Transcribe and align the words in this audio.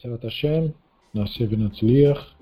Bezerrat 0.00 0.22
Hashem, 0.22 0.74
Nascer 1.12 1.58
Natzliach. 1.58 2.34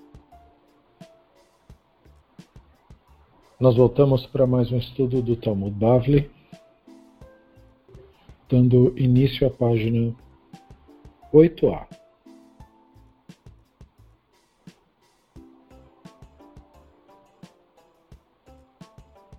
Nós 3.58 3.76
voltamos 3.76 4.24
para 4.26 4.46
mais 4.46 4.70
um 4.70 4.78
estudo 4.78 5.20
do 5.20 5.34
Talmud 5.34 5.74
Bavli, 5.76 6.30
dando 8.48 8.96
início 8.96 9.44
à 9.44 9.50
página 9.50 10.14
8a. 11.34 11.88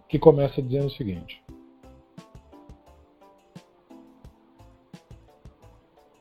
Que 0.10 0.20
começa 0.20 0.62
dizendo 0.62 0.88
o 0.88 0.92
seguinte: 0.92 1.42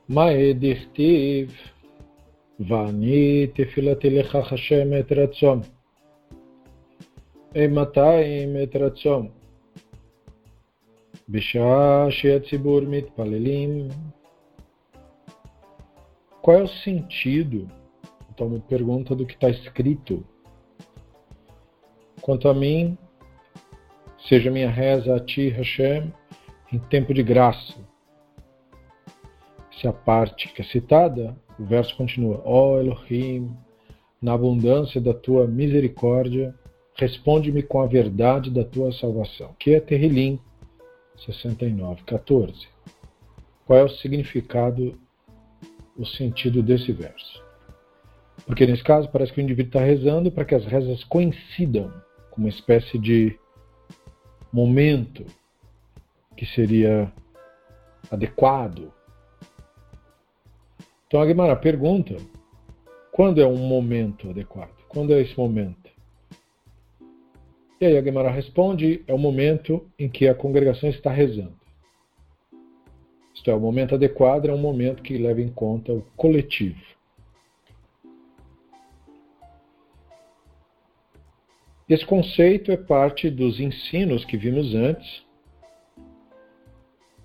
Maedirtiv 0.06 1.77
ואני 2.59 3.47
תפילתי 3.47 4.09
לך 4.09 4.35
השם 4.35 4.99
את 4.99 5.11
רצון. 5.11 5.59
אימתיים 7.55 8.49
את 8.63 8.75
רצון. 8.75 9.27
בשעה 11.29 12.11
שהציבור 12.11 12.81
מתפללים. 12.81 13.88
Qual 16.43 16.57
é 16.57 16.63
o 16.63 16.67
sentido? 16.67 17.69
O 18.30 18.33
Talmud 18.33 18.66
pergunta 18.67 19.16
do 19.16 19.25
que 19.25 19.33
está 19.33 19.49
escrito. 19.49 20.25
Quanto 22.22 22.49
a 22.49 22.53
mim, 22.53 22.97
seja 24.27 24.52
minha 24.52 24.69
reza 24.69 25.16
a 25.16 25.22
ti, 25.22 25.47
Hashem, 25.47 26.13
em 26.73 26.80
tempo 26.80 27.13
de 27.13 27.23
graça. 27.23 27.75
Se 29.72 29.88
a 29.88 29.94
parte 29.94 30.49
que 30.49 30.61
é 30.61 30.66
citada 30.66 31.33
o 31.59 31.64
verso 31.64 31.97
continua: 31.97 32.41
Ó 32.45 32.75
oh 32.75 32.81
Elohim, 32.81 33.51
na 34.20 34.34
abundância 34.34 35.01
da 35.01 35.12
tua 35.12 35.47
misericórdia, 35.47 36.55
responde-me 36.95 37.62
com 37.62 37.81
a 37.81 37.87
verdade 37.87 38.51
da 38.51 38.64
tua 38.64 38.92
salvação. 38.92 39.55
Que 39.59 39.75
é 39.75 39.81
Terrilim 39.81 40.39
69, 41.17 42.03
14. 42.05 42.69
Qual 43.67 43.79
é 43.79 43.84
o 43.84 43.89
significado, 43.89 44.98
o 45.97 46.06
sentido 46.06 46.62
desse 46.62 46.92
verso? 46.92 47.42
Porque 48.47 48.67
nesse 48.67 48.83
caso 48.83 49.09
parece 49.11 49.33
que 49.33 49.41
o 49.41 49.42
indivíduo 49.42 49.69
está 49.69 49.81
rezando 49.81 50.31
para 50.31 50.45
que 50.45 50.55
as 50.55 50.64
rezas 50.64 51.05
coincidam 51.05 51.92
com 52.31 52.41
uma 52.41 52.48
espécie 52.48 52.98
de 52.98 53.39
momento 54.53 55.25
que 56.36 56.47
seria 56.47 57.12
adequado 58.11 58.92
então 61.09 61.20
a 61.20 61.27
Guimara 61.27 61.56
pergunta: 61.56 62.17
quando 63.11 63.41
é 63.41 63.47
um 63.47 63.56
momento 63.56 64.31
adequado? 64.31 64.77
Quando 64.89 65.12
é 65.12 65.20
esse 65.20 65.37
momento? 65.37 65.91
E 67.81 67.87
aí 67.87 67.97
a 67.97 68.01
Guimara 68.01 68.31
responde: 68.31 69.03
é 69.06 69.14
o 69.14 69.19
momento 69.19 69.84
em 69.98 70.09
que 70.09 70.29
a 70.29 70.34
congregação 70.34 70.89
está 70.89 71.11
rezando. 71.11 71.59
Isto 73.34 73.51
é, 73.51 73.55
o 73.55 73.61
momento 73.61 73.95
adequado 73.95 74.47
é 74.47 74.53
um 74.53 74.59
momento 74.59 75.03
que 75.03 75.17
leva 75.17 75.41
em 75.41 75.48
conta 75.48 75.92
o 75.92 76.03
coletivo. 76.17 76.81
Esse 81.89 82.05
conceito 82.05 82.70
é 82.70 82.77
parte 82.77 83.30
dos 83.30 83.58
ensinos 83.61 84.24
que 84.24 84.36
vimos 84.36 84.74
antes 84.74 85.24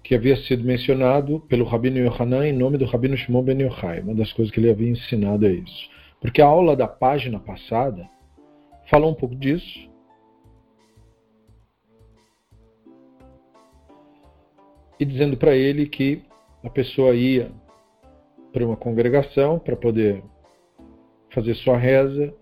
que 0.03 0.13
havia 0.13 0.35
sido 0.35 0.65
mencionado 0.65 1.39
pelo 1.47 1.63
Rabino 1.63 1.97
Yohanan 1.97 2.45
em 2.45 2.53
nome 2.53 2.77
do 2.77 2.85
Rabino 2.85 3.15
Shimon 3.15 3.41
Ben 3.41 3.61
Yochai. 3.61 4.01
Uma 4.01 4.13
das 4.13 4.33
coisas 4.33 4.53
que 4.53 4.59
ele 4.59 4.69
havia 4.69 4.89
ensinado 4.89 5.45
é 5.45 5.51
isso. 5.51 5.89
Porque 6.19 6.41
a 6.41 6.45
aula 6.45 6.75
da 6.75 6.87
página 6.87 7.39
passada 7.39 8.09
falou 8.89 9.11
um 9.11 9.15
pouco 9.15 9.35
disso. 9.35 9.89
E 14.99 15.05
dizendo 15.05 15.37
para 15.37 15.55
ele 15.55 15.87
que 15.87 16.21
a 16.63 16.69
pessoa 16.69 17.15
ia 17.15 17.51
para 18.51 18.65
uma 18.65 18.77
congregação 18.77 19.57
para 19.57 19.75
poder 19.75 20.23
fazer 21.31 21.55
sua 21.55 21.77
reza 21.77 22.33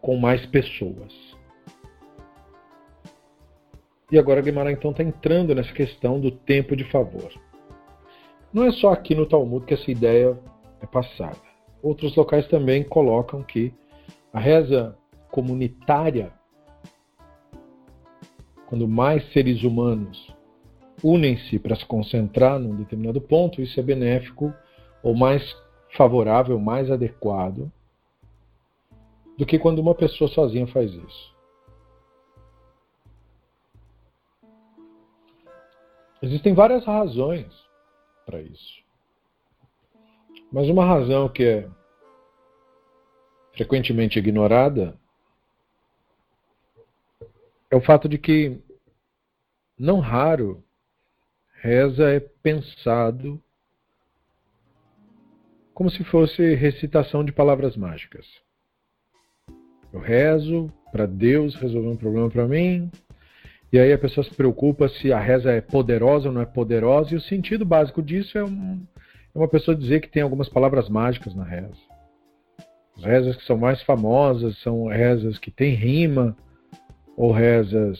com 0.00 0.16
mais 0.16 0.44
pessoas. 0.46 1.31
E 4.12 4.18
agora 4.18 4.42
Guimarães 4.42 4.76
então 4.76 4.90
está 4.90 5.02
entrando 5.02 5.54
nessa 5.54 5.72
questão 5.72 6.20
do 6.20 6.30
tempo 6.30 6.76
de 6.76 6.84
favor. 6.84 7.32
Não 8.52 8.64
é 8.64 8.70
só 8.70 8.92
aqui 8.92 9.14
no 9.14 9.24
Talmud 9.24 9.64
que 9.64 9.72
essa 9.72 9.90
ideia 9.90 10.38
é 10.82 10.86
passada. 10.86 11.40
Outros 11.82 12.14
locais 12.14 12.46
também 12.48 12.84
colocam 12.84 13.42
que 13.42 13.72
a 14.30 14.38
reza 14.38 14.94
comunitária, 15.30 16.30
quando 18.66 18.86
mais 18.86 19.26
seres 19.32 19.62
humanos 19.62 20.30
unem-se 21.02 21.58
para 21.58 21.74
se 21.74 21.86
concentrar 21.86 22.58
num 22.58 22.76
determinado 22.76 23.20
ponto, 23.20 23.62
isso 23.62 23.80
é 23.80 23.82
benéfico 23.82 24.52
ou 25.02 25.16
mais 25.16 25.42
favorável, 25.96 26.60
mais 26.60 26.90
adequado 26.90 27.72
do 29.38 29.46
que 29.46 29.58
quando 29.58 29.78
uma 29.78 29.94
pessoa 29.94 30.28
sozinha 30.28 30.66
faz 30.66 30.92
isso. 30.92 31.32
Existem 36.22 36.54
várias 36.54 36.84
razões 36.84 37.52
para 38.24 38.40
isso. 38.40 38.82
Mas 40.52 40.68
uma 40.68 40.84
razão 40.84 41.28
que 41.28 41.42
é 41.42 41.68
frequentemente 43.54 44.18
ignorada 44.18 44.96
é 47.70 47.76
o 47.76 47.80
fato 47.80 48.08
de 48.08 48.18
que, 48.18 48.60
não 49.78 49.98
raro, 49.98 50.62
reza 51.60 52.10
é 52.10 52.20
pensado 52.20 53.42
como 55.74 55.90
se 55.90 56.04
fosse 56.04 56.54
recitação 56.54 57.24
de 57.24 57.32
palavras 57.32 57.76
mágicas. 57.76 58.26
Eu 59.92 60.00
rezo 60.00 60.72
para 60.92 61.06
Deus 61.06 61.54
resolver 61.54 61.88
um 61.88 61.96
problema 61.96 62.30
para 62.30 62.46
mim, 62.46 62.90
e 63.72 63.78
aí 63.78 63.92
a 63.92 63.98
pessoa 63.98 64.22
se 64.22 64.34
preocupa 64.34 64.88
se 64.88 65.12
a 65.12 65.18
reza 65.18 65.50
é 65.50 65.60
poderosa 65.60 66.28
ou 66.28 66.34
não 66.34 66.42
é 66.42 66.46
poderosa, 66.46 67.14
e 67.14 67.16
o 67.16 67.20
sentido 67.20 67.64
básico 67.64 68.02
disso 68.02 68.36
é, 68.36 68.44
um, 68.44 68.86
é 69.34 69.38
uma 69.38 69.48
pessoa 69.48 69.74
dizer 69.74 70.00
que 70.00 70.10
tem 70.10 70.22
algumas 70.22 70.48
palavras 70.48 70.90
mágicas 70.90 71.34
na 71.34 71.42
reza. 71.42 71.80
As 72.98 73.04
rezas 73.04 73.36
que 73.36 73.44
são 73.44 73.56
mais 73.56 73.82
famosas 73.82 74.58
são 74.58 74.86
rezas 74.88 75.38
que 75.38 75.50
têm 75.50 75.74
rima, 75.74 76.36
ou 77.16 77.32
rezas 77.32 77.98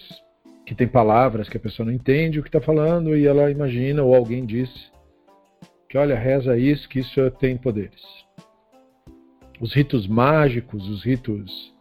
que 0.66 0.74
têm 0.74 0.86
palavras 0.86 1.48
que 1.48 1.56
a 1.56 1.60
pessoa 1.60 1.86
não 1.86 1.92
entende 1.92 2.38
o 2.38 2.42
que 2.42 2.48
está 2.48 2.60
falando 2.60 3.16
e 3.16 3.26
ela 3.26 3.50
imagina, 3.50 4.02
ou 4.02 4.14
alguém 4.14 4.44
disse 4.44 4.90
que, 5.88 5.96
olha, 5.96 6.18
reza 6.18 6.56
isso, 6.56 6.88
que 6.88 7.00
isso 7.00 7.30
tem 7.32 7.56
poderes. 7.56 8.02
Os 9.60 9.72
ritos 9.72 10.06
mágicos, 10.06 10.88
os 10.88 11.04
ritos 11.04 11.72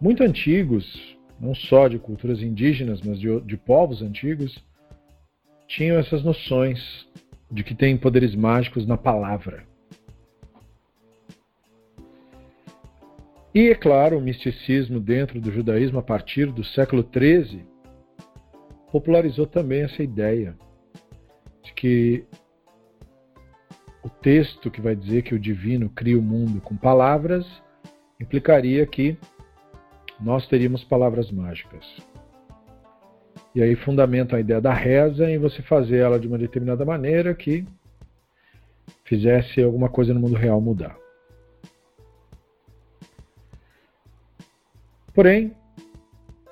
muito 0.00 0.22
antigos, 0.22 1.17
não 1.40 1.54
só 1.54 1.88
de 1.88 1.98
culturas 1.98 2.42
indígenas, 2.42 3.00
mas 3.02 3.18
de, 3.18 3.40
de 3.42 3.56
povos 3.56 4.02
antigos, 4.02 4.58
tinham 5.66 5.98
essas 5.98 6.22
noções 6.24 7.06
de 7.50 7.62
que 7.62 7.74
tem 7.74 7.96
poderes 7.96 8.34
mágicos 8.34 8.86
na 8.86 8.96
palavra. 8.96 9.64
E, 13.54 13.68
é 13.70 13.74
claro, 13.74 14.18
o 14.18 14.20
misticismo 14.20 15.00
dentro 15.00 15.40
do 15.40 15.50
judaísmo, 15.50 15.98
a 15.98 16.02
partir 16.02 16.52
do 16.52 16.62
século 16.64 17.02
XIII, 17.02 17.64
popularizou 18.92 19.46
também 19.46 19.82
essa 19.82 20.02
ideia 20.02 20.56
de 21.62 21.72
que 21.72 22.24
o 24.02 24.08
texto 24.08 24.70
que 24.70 24.80
vai 24.80 24.94
dizer 24.94 25.22
que 25.22 25.34
o 25.34 25.38
divino 25.38 25.90
cria 25.90 26.18
o 26.18 26.22
mundo 26.22 26.60
com 26.60 26.76
palavras 26.76 27.46
implicaria 28.20 28.86
que 28.86 29.18
nós 30.20 30.46
teríamos 30.46 30.82
palavras 30.84 31.30
mágicas. 31.30 31.84
E 33.54 33.62
aí 33.62 33.74
fundamenta 33.76 34.36
a 34.36 34.40
ideia 34.40 34.60
da 34.60 34.72
reza 34.72 35.30
em 35.30 35.38
você 35.38 35.62
fazer 35.62 35.98
ela 35.98 36.18
de 36.18 36.26
uma 36.26 36.38
determinada 36.38 36.84
maneira 36.84 37.34
que 37.34 37.66
fizesse 39.04 39.62
alguma 39.62 39.88
coisa 39.88 40.12
no 40.12 40.20
mundo 40.20 40.34
real 40.34 40.60
mudar. 40.60 40.96
Porém, 45.14 45.56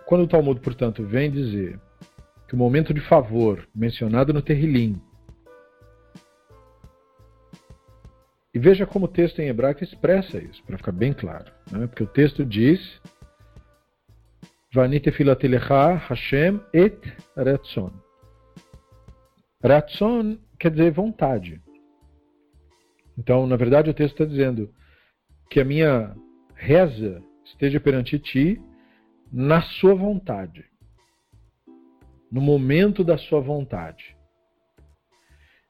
quando 0.06 0.24
o 0.24 0.28
Talmud, 0.28 0.60
portanto, 0.60 1.04
vem 1.04 1.30
dizer 1.30 1.78
que 2.48 2.54
o 2.54 2.58
momento 2.58 2.94
de 2.94 3.00
favor 3.00 3.68
mencionado 3.74 4.32
no 4.32 4.42
Terrilim, 4.42 5.00
e 8.54 8.58
veja 8.58 8.86
como 8.86 9.04
o 9.04 9.08
texto 9.08 9.40
em 9.40 9.48
hebraico 9.48 9.84
expressa 9.84 10.38
isso, 10.38 10.62
para 10.64 10.78
ficar 10.78 10.92
bem 10.92 11.12
claro. 11.12 11.52
Né? 11.70 11.86
Porque 11.86 12.02
o 12.02 12.06
texto 12.06 12.44
diz 12.44 12.80
Vanite 14.76 15.10
filatelecha 15.10 15.94
Hashem 15.96 16.60
et 16.70 17.00
Ratson. 17.34 17.90
Ratson 19.64 20.36
quer 20.58 20.70
dizer 20.70 20.90
vontade. 20.90 21.62
Então, 23.16 23.46
na 23.46 23.56
verdade, 23.56 23.88
o 23.88 23.94
texto 23.94 24.12
está 24.12 24.26
dizendo 24.26 24.70
que 25.48 25.60
a 25.60 25.64
minha 25.64 26.14
reza 26.54 27.22
esteja 27.42 27.80
perante 27.80 28.18
ti 28.18 28.60
na 29.32 29.62
sua 29.62 29.94
vontade, 29.94 30.62
no 32.30 32.42
momento 32.42 33.02
da 33.02 33.16
sua 33.16 33.40
vontade. 33.40 34.14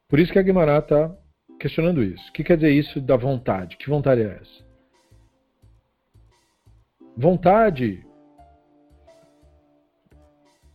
Por 0.09 0.19
isso 0.19 0.33
que 0.33 0.39
a 0.41 0.43
Guimarães 0.43 0.83
está 0.83 1.17
questionando 1.61 2.03
isso. 2.03 2.29
O 2.29 2.33
que 2.33 2.43
quer 2.43 2.57
dizer 2.57 2.73
isso 2.73 3.01
da 3.01 3.17
vontade? 3.17 3.77
Que 3.77 3.89
vontade 3.89 4.23
é 4.23 4.41
essa? 4.43 4.67
Vontade 7.17 8.05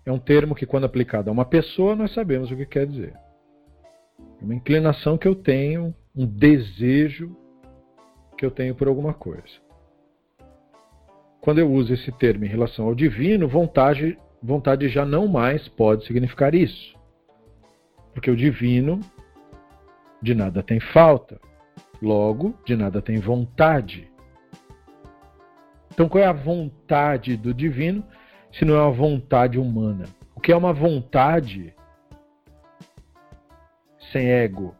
é 0.05 0.11
um 0.11 0.19
termo 0.19 0.55
que, 0.55 0.65
quando 0.65 0.85
aplicado 0.85 1.29
a 1.29 1.33
uma 1.33 1.45
pessoa, 1.45 1.95
nós 1.95 2.13
sabemos 2.13 2.51
o 2.51 2.55
que 2.55 2.65
quer 2.65 2.87
dizer. 2.87 3.13
É 4.41 4.43
uma 4.43 4.55
inclinação 4.55 5.17
que 5.17 5.27
eu 5.27 5.35
tenho, 5.35 5.93
um 6.15 6.25
desejo 6.25 7.35
que 8.37 8.45
eu 8.45 8.51
tenho 8.51 8.73
por 8.73 8.87
alguma 8.87 9.13
coisa. 9.13 9.61
Quando 11.39 11.59
eu 11.59 11.71
uso 11.71 11.93
esse 11.93 12.11
termo 12.11 12.45
em 12.45 12.47
relação 12.47 12.85
ao 12.85 12.95
divino, 12.95 13.47
vontade, 13.47 14.17
vontade 14.41 14.89
já 14.89 15.05
não 15.05 15.27
mais 15.27 15.67
pode 15.67 16.05
significar 16.05 16.55
isso. 16.55 16.95
Porque 18.13 18.29
o 18.29 18.35
divino 18.35 18.99
de 20.21 20.35
nada 20.35 20.61
tem 20.61 20.79
falta, 20.79 21.39
logo, 22.01 22.53
de 22.65 22.75
nada 22.75 23.01
tem 23.01 23.17
vontade. 23.17 24.09
Então, 25.93 26.07
qual 26.07 26.23
é 26.23 26.27
a 26.27 26.33
vontade 26.33 27.35
do 27.35 27.53
divino 27.53 28.03
se 28.53 28.65
não 28.65 28.75
é 28.75 28.81
uma 28.81 28.91
vontade 28.91 29.57
humana? 29.57 30.05
O 30.35 30.39
que 30.39 30.51
é 30.51 30.55
uma 30.55 30.73
vontade 30.73 31.73
sem 34.11 34.29
ego? 34.29 34.75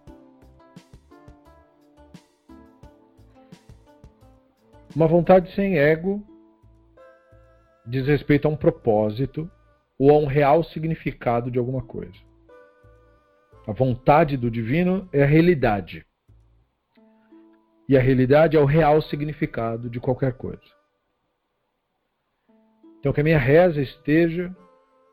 Uma 4.95 5.07
vontade 5.07 5.53
sem 5.55 5.77
ego 5.77 6.21
diz 7.85 8.05
respeito 8.07 8.47
a 8.47 8.51
um 8.51 8.57
propósito 8.57 9.49
ou 9.97 10.11
a 10.11 10.17
um 10.17 10.25
real 10.25 10.63
significado 10.63 11.49
de 11.49 11.57
alguma 11.57 11.81
coisa. 11.81 12.17
A 13.67 13.71
vontade 13.71 14.35
do 14.35 14.49
divino 14.49 15.07
é 15.13 15.23
a 15.23 15.27
realidade. 15.27 16.05
E 17.87 17.95
a 17.95 18.01
realidade 18.01 18.57
é 18.57 18.59
o 18.59 18.65
real 18.65 19.01
significado 19.01 19.89
de 19.89 19.99
qualquer 19.99 20.33
coisa. 20.33 20.80
Então, 23.01 23.11
que 23.11 23.19
a 23.19 23.23
minha 23.23 23.39
reza 23.39 23.81
esteja 23.81 24.55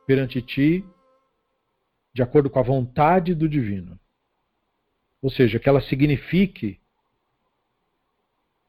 perante 0.07 0.43
ti 0.43 0.85
de 2.13 2.23
acordo 2.23 2.51
com 2.51 2.59
a 2.59 2.63
vontade 2.63 3.35
do 3.35 3.49
divino. 3.49 3.99
Ou 5.23 5.31
seja, 5.31 5.59
que 5.59 5.69
ela 5.69 5.81
signifique 5.81 6.79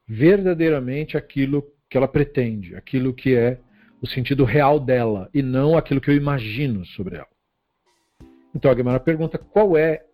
verdadeiramente 0.07 1.17
aquilo 1.17 1.69
que 1.89 1.97
ela 1.97 2.07
pretende, 2.07 2.75
aquilo 2.75 3.13
que 3.13 3.35
é 3.35 3.59
o 4.01 4.07
sentido 4.07 4.45
real 4.45 4.79
dela 4.79 5.29
e 5.33 5.41
não 5.41 5.77
aquilo 5.77 5.99
que 5.99 6.09
eu 6.09 6.15
imagino 6.15 6.85
sobre 6.85 7.17
ela. 7.17 7.27
Então 8.55 8.71
a 8.71 8.73
Guimarães 8.73 9.03
pergunta 9.03 9.37
qual 9.37 9.77
é 9.77 10.05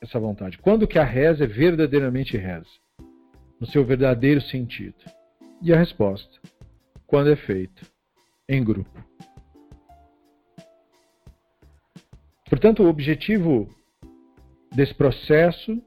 essa 0.00 0.20
vontade? 0.20 0.56
Quando 0.58 0.86
que 0.86 1.00
a 1.00 1.04
reza 1.04 1.42
é 1.42 1.46
verdadeiramente 1.48 2.36
reza? 2.36 2.70
No 3.60 3.66
seu 3.66 3.84
verdadeiro 3.84 4.40
sentido. 4.40 4.96
E 5.60 5.72
a 5.72 5.76
resposta: 5.76 6.40
quando 7.06 7.30
é 7.30 7.36
feito 7.36 7.95
em 8.48 8.62
grupo. 8.62 9.04
Portanto, 12.48 12.82
o 12.82 12.88
objetivo 12.88 13.68
desse 14.74 14.94
processo 14.94 15.82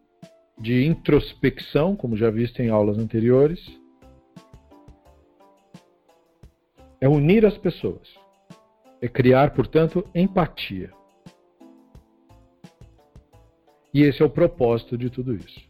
de 0.58 0.86
introspecção, 0.86 1.96
como 1.96 2.18
já 2.18 2.30
visto 2.30 2.60
em 2.60 2.70
aulas 2.70 2.98
anteriores, 2.98 3.60
é 7.00 7.08
unir 7.08 7.46
as 7.46 7.58
pessoas, 7.58 8.10
é 9.02 9.08
criar, 9.08 9.54
portanto, 9.54 10.06
empatia. 10.14 10.92
E 13.94 14.02
esse 14.04 14.22
é 14.22 14.26
o 14.26 14.30
propósito 14.30 14.98
de 14.98 15.10
tudo 15.10 15.34
isso. 15.34 15.69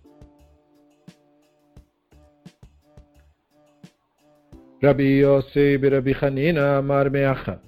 Rabbi 4.82 5.20
Yossi 5.20 5.76
Rabbi 5.76 6.14
Hanina 6.14 6.78
Amar 6.78 7.10
Meacha. 7.10 7.60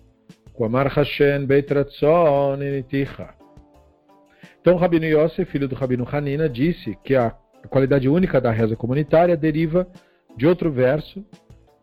Amar 0.64 0.88
Hashem 0.88 1.46
Beit 1.46 1.70
Ratzon 1.70 2.62
Initicha. 2.62 3.34
Então, 4.62 4.78
Rabino 4.78 5.06
Yossi, 5.06 5.44
filho 5.44 5.68
do 5.68 5.76
Rabino 5.76 6.08
Hanina, 6.10 6.48
disse 6.48 6.98
que 7.04 7.16
a 7.16 7.32
qualidade 7.68 8.08
única 8.08 8.40
da 8.40 8.52
reza 8.52 8.78
comunitária 8.78 9.36
deriva 9.36 9.86
de 10.38 10.48
outro 10.48 10.72
verso 10.72 11.26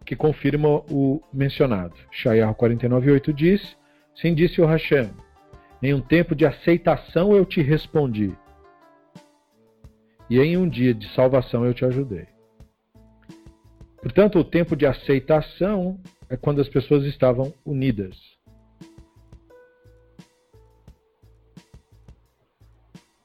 que 0.06 0.16
confirma 0.16 0.82
o 0.90 1.20
mencionado. 1.30 1.94
Shayar 2.10 2.54
49.8 2.54 3.32
diz, 3.34 3.76
Sim 4.14 4.32
disse 4.32 4.62
o 4.62 4.66
Hashem, 4.66 5.10
em 5.82 5.92
um 5.92 6.00
tempo 6.00 6.34
de 6.34 6.46
aceitação 6.46 7.36
eu 7.36 7.44
te 7.44 7.60
respondi, 7.60 8.32
e 10.30 10.38
em 10.40 10.56
um 10.56 10.66
dia 10.66 10.94
de 10.94 11.06
salvação 11.14 11.66
eu 11.66 11.74
te 11.74 11.84
ajudei. 11.84 12.37
Portanto, 14.02 14.38
o 14.38 14.44
tempo 14.44 14.76
de 14.76 14.86
aceitação 14.86 16.00
é 16.28 16.36
quando 16.36 16.60
as 16.60 16.68
pessoas 16.68 17.04
estavam 17.04 17.52
unidas. 17.64 18.16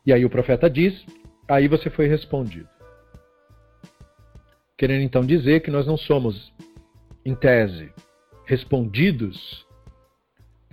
E 0.06 0.12
aí 0.12 0.26
o 0.26 0.30
profeta 0.30 0.70
diz: 0.70 1.06
aí 1.48 1.68
você 1.68 1.90
foi 1.90 2.08
respondido. 2.08 2.70
Querendo 4.78 5.04
então 5.04 5.22
dizer 5.26 5.62
que 5.62 5.72
nós 5.72 5.86
não 5.86 5.96
somos, 5.96 6.52
em 7.24 7.36
tese, 7.36 7.94
respondidos 8.46 9.64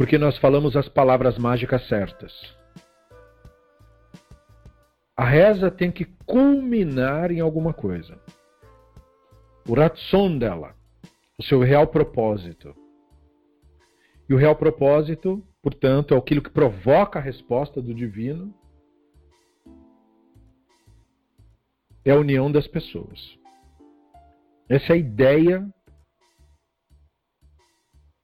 porque 0.00 0.16
nós 0.16 0.38
falamos 0.38 0.78
as 0.78 0.88
palavras 0.88 1.36
mágicas 1.36 1.86
certas. 1.86 2.32
A 5.14 5.26
reza 5.26 5.70
tem 5.70 5.92
que 5.92 6.06
culminar 6.24 7.30
em 7.30 7.40
alguma 7.40 7.74
coisa 7.74 8.18
o 9.70 9.74
ratson 9.74 10.36
dela, 10.36 10.74
o 11.38 11.44
seu 11.44 11.60
real 11.60 11.86
propósito. 11.86 12.74
E 14.28 14.34
o 14.34 14.36
real 14.36 14.56
propósito, 14.56 15.46
portanto, 15.62 16.12
é 16.12 16.18
aquilo 16.18 16.42
que 16.42 16.50
provoca 16.50 17.20
a 17.20 17.22
resposta 17.22 17.80
do 17.80 17.94
divino, 17.94 18.52
é 22.04 22.10
a 22.10 22.18
união 22.18 22.50
das 22.50 22.66
pessoas. 22.66 23.38
Essa 24.68 24.92
é 24.92 24.94
a 24.94 24.98
ideia 24.98 25.72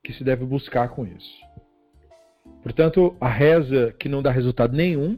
que 0.03 0.13
se 0.15 0.25
deve 0.25 0.45
buscar 0.45 0.89
com 0.89 1.07
isso. 1.07 1.47
Portanto, 2.61 3.17
a 3.21 3.29
reza 3.29 3.93
que 4.01 4.09
não 4.09 4.21
dá 4.21 4.33
resultado 4.33 4.75
nenhum 4.75 5.17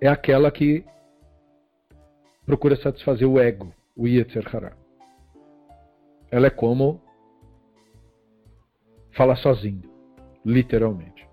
é 0.00 0.06
aquela 0.06 0.48
que 0.48 0.84
procura 2.46 2.76
satisfazer 2.76 3.28
o 3.28 3.40
ego 3.40 3.74
o 4.00 4.08
Yetzer 4.08 4.44
Hará. 4.50 4.72
Ela 6.30 6.46
é 6.46 6.50
como 6.50 7.02
falar 9.10 9.36
sozinho, 9.36 9.82
literalmente. 10.42 11.28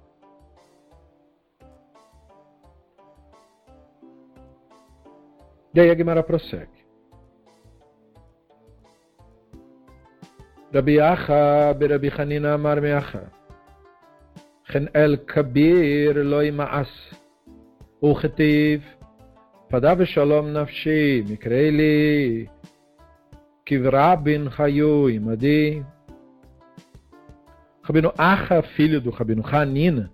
E 5.74 5.79
aí 5.79 5.89
a 5.89 5.95
Gemara 5.95 6.24
prossegue. 6.24 6.86
Rabi 10.74 11.00
Acha, 11.00 11.74
Berabi 11.74 12.09
Hanina 12.09 12.55
Amar 12.55 12.81
Meacha. 12.81 13.31
Chen 14.69 14.89
El 14.93 15.24
Kabir 15.24 16.17
Loi 16.17 16.51
Ma'as. 16.51 16.89
O 18.01 18.13
Padav 19.69 20.05
Shalom 20.05 20.51
Nafshi 20.51 21.24
Mikreili. 21.27 22.56
לי 23.69 23.77
Kivrabin 23.77 24.47
Hayo 24.50 25.09
Imadi. 25.09 25.86
Rabino 27.83 28.13
Acha, 28.17 28.62
filho 28.75 29.00
do 29.00 29.12
Rabino 29.12 29.43
Hanina, 29.45 30.12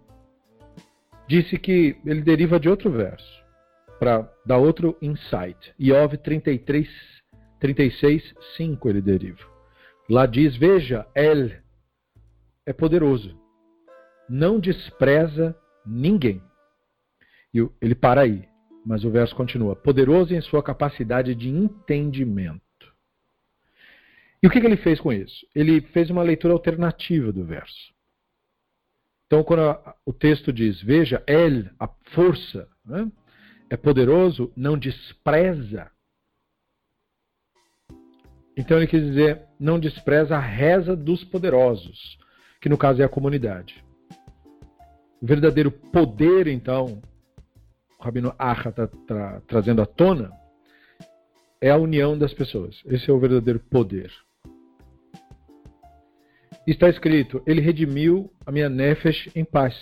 disse 1.27 1.57
que 1.57 1.95
ele 2.05 2.21
deriva 2.21 2.59
de 2.59 2.69
outro 2.69 2.91
verso, 2.91 3.43
para 3.99 4.31
dar 4.45 4.57
outro 4.57 4.95
insight. 5.01 5.73
Iov 5.79 6.17
33, 6.17 6.87
36, 7.59 8.35
5 8.57 8.89
ele 8.89 9.01
deriva. 9.01 9.43
Lá 10.09 10.25
diz: 10.25 10.55
Veja, 10.55 11.07
El 11.15 11.51
é 12.65 12.73
poderoso, 12.73 13.35
não 14.29 14.59
despreza 14.59 15.55
ninguém. 15.85 16.41
E 17.53 17.67
ele 17.81 17.95
para 17.95 18.21
aí, 18.21 18.47
mas 18.85 19.03
o 19.03 19.09
verso 19.09 19.35
continua: 19.35 19.75
poderoso 19.75 20.33
em 20.33 20.41
sua 20.41 20.61
capacidade 20.61 21.33
de 21.33 21.49
entendimento. 21.49 22.61
E 24.43 24.47
o 24.47 24.49
que, 24.49 24.59
que 24.59 24.67
ele 24.67 24.75
fez 24.75 24.99
com 24.99 25.13
isso? 25.13 25.47
Ele 25.55 25.79
fez 25.79 26.09
uma 26.09 26.21
leitura 26.21 26.53
alternativa 26.53 27.31
do 27.31 27.45
verso. 27.45 27.93
Então, 29.25 29.41
quando 29.41 29.61
a, 29.61 29.95
o 30.05 30.11
texto 30.11 30.51
diz, 30.51 30.81
veja, 30.81 31.23
El, 31.25 31.69
a 31.79 31.87
força, 32.11 32.67
né? 32.85 33.09
é 33.69 33.77
poderoso 33.77 34.51
não 34.55 34.77
despreza. 34.77 35.89
Então 38.55 38.77
ele 38.77 38.85
quis 38.85 39.01
dizer, 39.01 39.47
não 39.59 39.79
despreza 39.79 40.35
a 40.35 40.39
reza 40.39 40.95
dos 40.95 41.23
poderosos, 41.23 42.19
que 42.61 42.69
no 42.69 42.77
caso 42.77 43.01
é 43.01 43.05
a 43.05 43.09
comunidade. 43.09 43.83
O 45.19 45.25
verdadeiro 45.25 45.71
poder, 45.71 46.47
então, 46.47 47.01
o 47.97 48.03
Rabino 48.03 48.35
Acha 48.37 48.69
está 48.69 48.87
tra 48.87 49.41
trazendo 49.47 49.81
à 49.81 49.85
tona, 49.85 50.31
é 51.59 51.71
a 51.71 51.77
união 51.77 52.15
das 52.15 52.33
pessoas. 52.33 52.79
Esse 52.85 53.09
é 53.09 53.13
o 53.13 53.19
verdadeiro 53.19 53.59
poder. 53.59 54.11
Está 56.65 56.89
escrito: 56.89 57.41
Ele 57.45 57.61
redimiu 57.61 58.31
a 58.45 58.51
minha 58.51 58.69
nefesh 58.69 59.29
em 59.35 59.43
paz, 59.43 59.75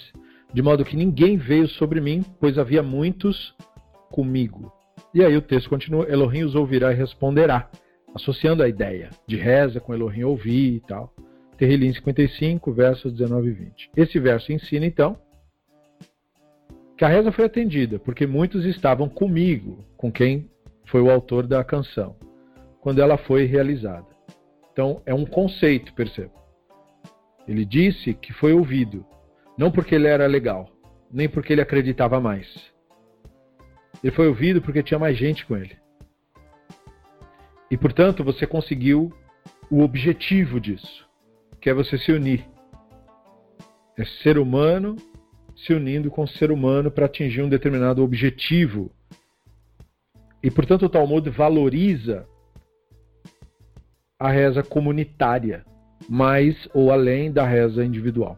de 0.54 0.62
modo 0.62 0.84
que 0.84 0.96
ninguém 0.96 1.38
veio 1.38 1.68
sobre 1.68 2.02
mim, 2.02 2.24
pois 2.40 2.58
havia 2.58 2.82
muitos 2.82 3.56
comigo. 4.10 4.72
E 5.14 5.24
aí 5.24 5.36
o 5.38 5.42
texto 5.42 5.70
continua: 5.70 6.10
Elohim 6.10 6.44
os 6.44 6.56
ouvirá 6.56 6.92
e 6.92 6.96
responderá, 6.96 7.70
associando 8.16 8.64
a 8.64 8.68
ideia 8.68 9.10
de 9.28 9.38
reza 9.38 9.80
com 9.80 9.94
Elohim 9.94 10.24
ouvir 10.24 10.76
e 10.76 10.80
tal. 10.82 11.14
Terrilim 11.58 11.94
55, 11.94 12.74
versos 12.74 13.14
19 13.14 13.50
e 13.50 13.52
20. 13.52 13.92
Esse 13.96 14.20
verso 14.20 14.52
ensina 14.52 14.86
então 14.86 15.16
que 16.98 17.06
a 17.06 17.08
reza 17.08 17.32
foi 17.32 17.46
atendida, 17.46 18.00
porque 18.00 18.26
muitos 18.26 18.66
estavam 18.66 19.08
comigo, 19.08 19.86
com 19.96 20.12
quem 20.12 20.50
foi 20.86 21.02
o 21.02 21.10
autor 21.10 21.46
da 21.46 21.64
canção, 21.64 22.16
quando 22.80 23.02
ela 23.02 23.18
foi 23.18 23.46
realizada. 23.46 24.08
Então 24.72 25.02
é 25.06 25.14
um 25.14 25.26
conceito, 25.26 25.94
perceba. 25.94 26.41
Ele 27.48 27.66
disse 27.66 28.14
que 28.14 28.34
foi 28.34 28.54
ouvido, 28.54 29.06
não 29.58 29.72
porque 29.72 29.96
ele 29.96 30.08
era 30.08 30.26
legal, 30.28 30.70
nem 31.12 31.28
porque 31.28 31.54
ele 31.54 31.62
acreditava 31.62 32.20
mais. 32.20 32.72
Ele 34.04 34.12
foi 34.12 34.28
ouvido 34.28 34.62
porque 34.62 34.84
tinha 34.84 35.00
mais 35.00 35.18
gente 35.18 35.46
com 35.46 35.56
ele. 35.56 35.76
E 37.70 37.78
portanto 37.78 38.24
você 38.24 38.46
conseguiu 38.46 39.14
o 39.70 39.82
objetivo 39.82 40.60
disso, 40.60 41.08
que 41.60 41.70
é 41.70 41.74
você 41.74 41.98
se 41.98 42.12
unir. 42.12 42.46
É 43.98 44.06
ser 44.06 44.38
humano 44.38 44.96
se 45.56 45.74
unindo 45.74 46.10
com 46.10 46.26
ser 46.26 46.52
humano 46.52 46.90
para 46.90 47.06
atingir 47.06 47.42
um 47.42 47.50
determinado 47.50 48.04
objetivo. 48.04 48.92
E, 50.42 50.50
portanto, 50.50 50.86
o 50.86 50.90
Talmud 50.90 51.30
valoriza 51.30 52.28
a 54.20 54.32
reza 54.32 54.64
comunitária, 54.64 55.64
mais 56.10 56.68
ou 56.74 56.92
além 56.92 57.32
da 57.32 57.46
reza 57.46 57.84
individual. 57.84 58.38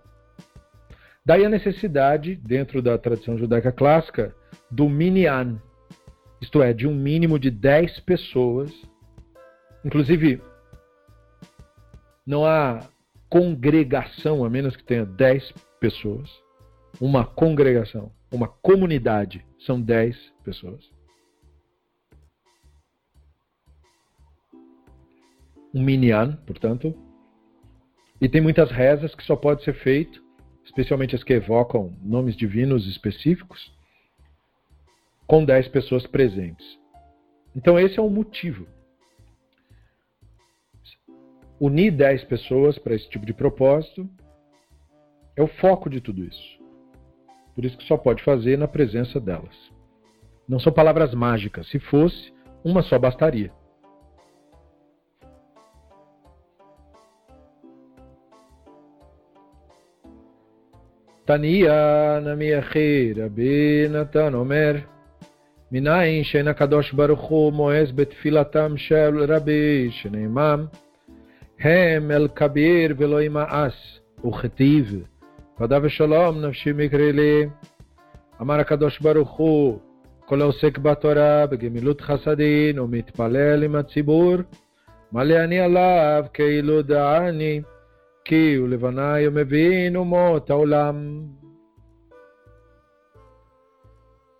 Daí 1.26 1.46
a 1.46 1.50
necessidade, 1.50 2.36
dentro 2.36 2.82
da 2.82 2.98
tradição 2.98 3.38
judaica 3.38 3.72
clássica, 3.72 4.36
do 4.70 4.90
minyan, 4.90 5.62
isto 6.42 6.62
é, 6.62 6.74
de 6.74 6.86
um 6.88 6.94
mínimo 6.94 7.40
de 7.40 7.50
10 7.50 8.02
pessoas. 8.02 8.72
Inclusive, 9.86 10.42
não 12.26 12.46
há 12.46 12.82
congregação 13.30 14.44
a 14.44 14.50
menos 14.50 14.76
que 14.76 14.84
tenha 14.84 15.06
10 15.06 15.54
pessoas 15.80 16.44
uma 17.00 17.26
congregação, 17.26 18.12
uma 18.32 18.48
comunidade, 18.48 19.46
são 19.66 19.82
10 19.82 20.16
pessoas. 20.44 20.92
Um 25.74 25.82
minyan, 25.82 26.36
portanto. 26.46 26.96
E 28.24 28.30
tem 28.30 28.40
muitas 28.40 28.72
rezas 28.72 29.14
que 29.14 29.24
só 29.26 29.36
pode 29.36 29.66
ser 29.66 29.74
feito, 29.74 30.24
especialmente 30.64 31.14
as 31.14 31.22
que 31.26 31.34
evocam 31.34 31.94
nomes 32.02 32.38
divinos 32.38 32.88
específicos, 32.88 33.70
com 35.28 35.44
10 35.44 35.68
pessoas 35.68 36.08
presentes. 36.08 36.66
Então 37.54 37.78
esse 37.78 38.00
é 38.00 38.02
o 38.02 38.10
motivo. 38.10 38.66
Unir 41.60 41.92
10 41.92 42.24
pessoas 42.24 42.80
para 42.80 42.96
esse 42.96 43.10
tipo 43.10 43.26
de 43.26 43.34
propósito 43.34 44.10
é 45.36 45.44
o 45.44 45.48
foco 45.60 45.90
de 45.90 46.00
tudo 46.00 46.24
isso. 46.24 46.60
Por 47.54 47.66
isso 47.66 47.78
que 47.78 47.84
só 47.84 47.98
pode 47.98 48.24
fazer 48.24 48.58
na 48.58 48.70
presença 48.70 49.20
delas. 49.20 49.54
Não 50.48 50.62
são 50.62 50.72
palavras 50.72 51.14
mágicas. 51.14 51.68
Se 51.68 51.78
fosse, 51.78 52.34
uma 52.64 52.84
só 52.84 52.98
bastaria. 52.98 53.52
תניא 61.33 61.73
נמי 62.21 62.59
אחי 62.59 63.13
רבי 63.17 63.87
נתן 63.91 64.35
אומר 64.35 64.77
מניין 65.73 66.25
שאין 66.25 66.49
הקדוש 66.49 66.93
ברוך 66.93 67.21
הוא 67.21 67.53
מואס 67.53 67.89
בתפילתם 67.95 68.77
של 68.77 69.25
רבי 69.29 69.89
שנאמם 69.91 70.67
הם 71.61 72.11
אל 72.11 72.29
כביר 72.35 72.95
ולא 72.99 73.23
ימאס 73.23 74.01
וכתיב 74.27 75.05
ודא 75.61 75.79
ושלום 75.83 76.45
נפשי 76.45 76.73
מקרי 76.75 77.13
לי. 77.13 77.47
אמר 78.41 78.55
הקדוש 78.61 79.01
ברוך 79.01 79.31
הוא, 79.31 79.79
כל 80.27 80.43
העוסק 80.43 80.79
בתורה 80.79 81.47
בגמילות 81.47 82.01
חסדין 82.01 82.79
ומתפלל 82.79 83.63
עם 83.63 83.75
הציבור, 83.75 84.37
מלא 85.13 85.45
אני 85.45 85.61
עליו 85.61 86.25
כאילו 86.35 86.83
דעני, 86.83 87.61
כי 88.25 88.55
הוא 88.55 88.69
לבניי 88.69 89.29
ומבין 89.29 89.97
אומות 89.97 90.51
העולם. 90.51 91.27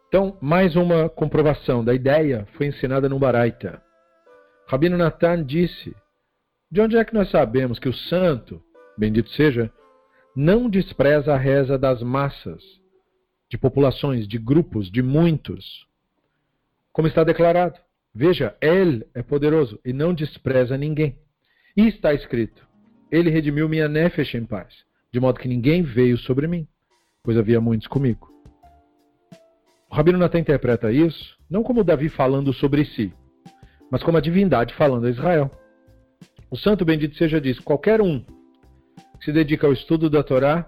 Então, 0.09 0.39
mais 0.41 0.75
uma 0.75 1.11
comprovação 1.11 1.85
da 1.85 1.93
ideia 1.93 2.47
foi 2.55 2.67
ensinada 2.69 3.11
no 3.11 3.19
Baraita. 3.19 3.83
Rabino 4.67 4.97
Natan 4.97 5.45
disse: 5.45 5.95
De 6.71 6.81
onde 6.81 6.97
é 6.97 7.05
que 7.05 7.13
nós 7.13 7.31
sabemos 7.31 7.79
que 7.79 7.91
o 7.91 7.93
santo, 7.93 8.63
bendito 8.97 9.29
seja, 9.31 9.71
não 10.35 10.71
despreza 10.71 11.35
a 11.35 11.37
reza 11.37 11.79
das 11.79 12.03
massas, 12.03 12.63
de 13.51 13.59
populações, 13.59 14.27
de 14.27 14.39
grupos, 14.39 14.91
de 14.91 15.03
muitos. 15.03 15.87
Como 16.93 17.09
está 17.09 17.23
declarado. 17.23 17.79
Veja, 18.15 18.57
Ele 18.61 19.07
é 19.15 19.23
poderoso 19.23 19.79
e 19.85 19.93
não 19.93 20.15
despreza 20.15 20.77
ninguém. 20.77 21.19
E 21.77 21.87
está 21.87 22.15
escrito: 22.15 22.67
ele 23.14 23.30
redimiu 23.30 23.70
minha 23.70 23.88
nefesh 23.88 24.34
em 24.34 24.44
paz, 24.44 24.74
de 25.12 25.20
modo 25.20 25.40
que 25.40 25.48
ninguém 25.48 25.84
veio 25.84 26.18
sobre 26.18 26.48
mim, 26.48 26.68
pois 27.22 27.38
havia 27.38 27.62
muitos 27.62 27.86
comigo. 27.86 28.28
O 29.88 29.94
Rabino 29.94 30.18
Natan 30.18 30.40
interpreta 30.40 30.92
isso 30.92 31.38
não 31.48 31.62
como 31.62 31.84
Davi 31.84 32.10
falando 32.10 32.52
sobre 32.52 32.84
si, 32.86 33.14
mas 33.92 34.02
como 34.02 34.18
a 34.18 34.20
divindade 34.20 34.74
falando 34.74 35.06
a 35.06 35.12
Israel. 35.12 35.52
O 36.50 36.58
santo 36.58 36.84
bendito 36.84 37.16
seja 37.16 37.40
diz: 37.40 37.60
qualquer 37.60 38.02
um 38.02 38.26
se 39.22 39.32
dedica 39.32 39.68
ao 39.68 39.74
estudo 39.74 40.10
da 40.10 40.24
Torá, 40.24 40.68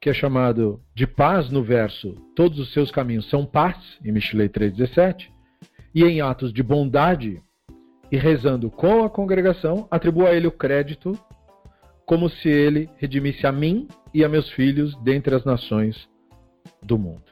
que 0.00 0.08
é 0.08 0.14
chamado 0.14 0.80
de 0.94 1.04
paz 1.04 1.50
no 1.50 1.64
verso 1.64 2.14
Todos 2.36 2.60
os 2.60 2.72
seus 2.72 2.92
caminhos 2.92 3.28
são 3.28 3.44
paz, 3.44 3.76
em 4.04 4.12
Mishlei 4.12 4.48
3,17, 4.48 5.28
e 5.92 6.04
em 6.04 6.20
atos 6.20 6.52
de 6.52 6.62
bondade 6.62 7.42
e 8.12 8.16
rezando 8.16 8.70
com 8.70 9.02
a 9.02 9.10
congregação, 9.10 9.88
atribua 9.90 10.28
a 10.28 10.34
ele 10.34 10.46
o 10.46 10.52
crédito 10.52 11.18
como 12.06 12.28
se 12.28 12.48
ele 12.48 12.90
redimisse 12.96 13.46
a 13.46 13.52
mim 13.52 13.86
e 14.12 14.24
a 14.24 14.28
meus 14.28 14.50
filhos 14.50 14.96
dentre 15.02 15.34
as 15.34 15.44
nações 15.44 16.08
do 16.82 16.98
mundo. 16.98 17.30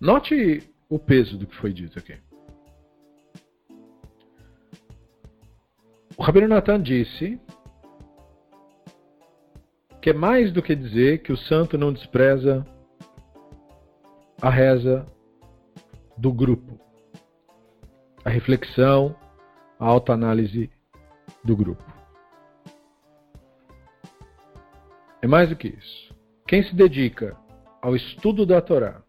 Note 0.00 0.62
o 0.88 0.98
peso 0.98 1.38
do 1.38 1.46
que 1.46 1.56
foi 1.56 1.72
dito 1.72 1.98
aqui. 1.98 2.18
O 6.16 6.22
Rabino 6.22 6.46
Natan 6.46 6.82
disse 6.82 7.40
que 10.00 10.10
é 10.10 10.12
mais 10.12 10.52
do 10.52 10.62
que 10.62 10.76
dizer 10.76 11.22
que 11.22 11.32
o 11.32 11.36
santo 11.36 11.78
não 11.78 11.92
despreza 11.92 12.66
a 14.40 14.50
reza 14.50 15.06
do 16.18 16.30
grupo, 16.30 16.78
a 18.24 18.30
reflexão, 18.30 19.14
a 19.78 19.86
autoanálise 19.86 20.70
do 21.42 21.56
grupo. 21.56 21.84
É 25.20 25.26
mais 25.26 25.48
do 25.48 25.56
que 25.56 25.68
isso. 25.68 26.14
Quem 26.46 26.62
se 26.62 26.74
dedica 26.74 27.36
ao 27.80 27.94
estudo 27.96 28.44
da 28.44 28.60
Torá 28.60 29.02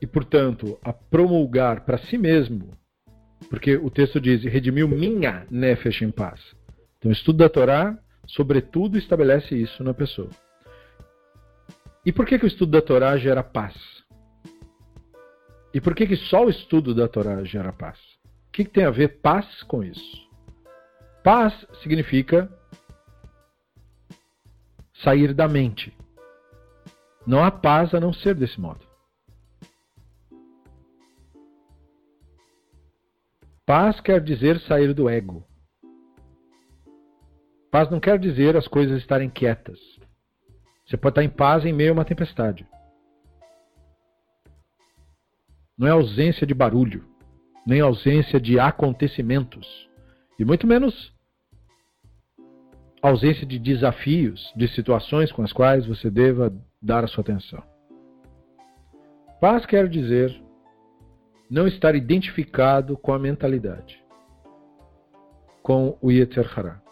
e, 0.00 0.06
portanto, 0.06 0.78
a 0.82 0.92
promulgar 0.92 1.84
para 1.84 1.98
si 1.98 2.16
mesmo 2.16 2.78
porque 3.48 3.76
o 3.76 3.90
texto 3.90 4.20
diz: 4.20 4.42
redimiu 4.44 4.88
minha 4.88 5.46
nefesh 5.50 6.02
em 6.02 6.10
paz. 6.10 6.40
Então, 6.98 7.10
o 7.10 7.12
estudo 7.12 7.38
da 7.38 7.48
Torá, 7.48 7.98
sobretudo, 8.26 8.98
estabelece 8.98 9.54
isso 9.54 9.82
na 9.82 9.94
pessoa. 9.94 10.30
E 12.04 12.12
por 12.12 12.26
que, 12.26 12.38
que 12.38 12.44
o 12.44 12.48
estudo 12.48 12.72
da 12.72 12.82
Torá 12.82 13.16
gera 13.16 13.42
paz? 13.42 13.74
E 15.78 15.80
por 15.80 15.94
que, 15.94 16.08
que 16.08 16.16
só 16.16 16.44
o 16.44 16.50
estudo 16.50 16.92
da 16.92 17.06
Torá 17.06 17.44
gera 17.44 17.72
paz? 17.72 17.96
O 18.48 18.50
que, 18.50 18.64
que 18.64 18.70
tem 18.72 18.84
a 18.84 18.90
ver 18.90 19.20
paz 19.20 19.62
com 19.62 19.84
isso? 19.84 20.28
Paz 21.22 21.54
significa 21.80 22.52
sair 25.04 25.32
da 25.32 25.46
mente. 25.46 25.96
Não 27.24 27.44
há 27.44 27.52
paz 27.52 27.94
a 27.94 28.00
não 28.00 28.12
ser 28.12 28.34
desse 28.34 28.60
modo. 28.60 28.84
Paz 33.64 34.00
quer 34.00 34.20
dizer 34.20 34.58
sair 34.62 34.92
do 34.92 35.08
ego. 35.08 35.46
Paz 37.70 37.88
não 37.88 38.00
quer 38.00 38.18
dizer 38.18 38.56
as 38.56 38.66
coisas 38.66 38.98
estarem 38.98 39.30
quietas. 39.30 39.78
Você 40.84 40.96
pode 40.96 41.12
estar 41.12 41.22
em 41.22 41.30
paz 41.30 41.64
em 41.64 41.72
meio 41.72 41.90
a 41.90 41.94
uma 41.94 42.04
tempestade. 42.04 42.66
Não 45.78 45.86
é 45.86 45.90
ausência 45.90 46.46
de 46.46 46.52
barulho, 46.52 47.04
nem 47.64 47.80
ausência 47.80 48.40
de 48.40 48.58
acontecimentos, 48.58 49.88
e 50.38 50.44
muito 50.44 50.66
menos 50.66 51.16
ausência 53.00 53.46
de 53.46 53.58
desafios, 53.58 54.52
de 54.56 54.66
situações 54.68 55.30
com 55.30 55.42
as 55.42 55.52
quais 55.52 55.86
você 55.86 56.10
deva 56.10 56.52
dar 56.82 57.04
a 57.04 57.06
sua 57.06 57.22
atenção. 57.22 57.62
Paz 59.40 59.64
quer 59.64 59.88
dizer 59.88 60.42
não 61.48 61.66
estar 61.66 61.94
identificado 61.94 62.96
com 62.96 63.12
a 63.12 63.18
mentalidade, 63.18 64.02
com 65.62 65.96
o 66.02 66.10
Yetzer 66.10 66.58
Hará. 66.58 66.82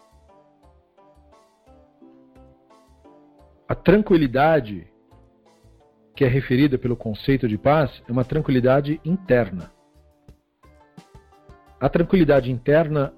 A 3.69 3.75
tranquilidade 3.75 4.87
que 6.16 6.25
é 6.25 6.28
referida 6.28 6.78
pelo 6.78 6.96
conceito 6.96 7.46
de 7.46 7.58
paz 7.58 8.02
é 8.08 8.11
uma 8.11 8.25
tranquilidade 8.25 8.99
interna. 9.04 9.70
A 11.78 11.90
tranquilidade 11.90 12.50
interna 12.50 13.12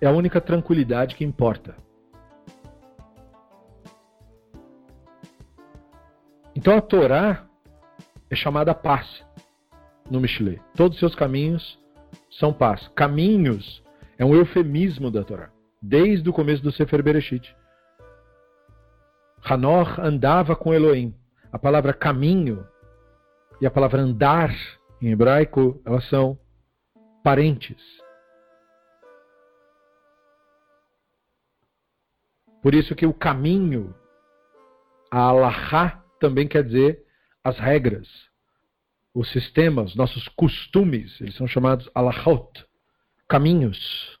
é 0.00 0.06
a 0.06 0.12
única 0.12 0.40
tranquilidade 0.40 1.16
que 1.16 1.24
importa. 1.24 1.76
Então 6.54 6.78
a 6.78 6.80
Torá 6.80 7.48
é 8.30 8.36
chamada 8.36 8.72
paz 8.72 9.26
no 10.08 10.20
Mishle. 10.20 10.62
Todos 10.76 10.94
os 10.94 11.00
seus 11.00 11.16
caminhos 11.16 11.76
são 12.38 12.52
paz. 12.52 12.86
Caminhos 12.94 13.82
é 14.16 14.24
um 14.24 14.36
eufemismo 14.36 15.10
da 15.10 15.24
Torá, 15.24 15.50
desde 15.82 16.30
o 16.30 16.32
começo 16.32 16.62
do 16.62 16.70
Sefer 16.70 17.02
Bereshit. 17.02 17.56
Hanor 19.42 19.98
andava 19.98 20.54
com 20.54 20.72
Elohim. 20.72 21.12
A 21.54 21.58
palavra 21.58 21.94
caminho 21.94 22.66
e 23.60 23.66
a 23.66 23.70
palavra 23.70 24.00
andar 24.00 24.50
em 25.00 25.12
hebraico, 25.12 25.80
elas 25.86 26.04
são 26.08 26.36
parentes. 27.22 27.80
Por 32.60 32.74
isso 32.74 32.96
que 32.96 33.06
o 33.06 33.14
caminho, 33.14 33.94
a 35.08 35.20
Allahá, 35.20 36.04
também 36.18 36.48
quer 36.48 36.64
dizer 36.64 37.06
as 37.44 37.56
regras, 37.56 38.08
os 39.14 39.30
sistemas, 39.30 39.94
nossos 39.94 40.26
costumes, 40.30 41.20
eles 41.20 41.36
são 41.36 41.46
chamados 41.46 41.88
alahot, 41.94 42.66
caminhos. 43.28 44.18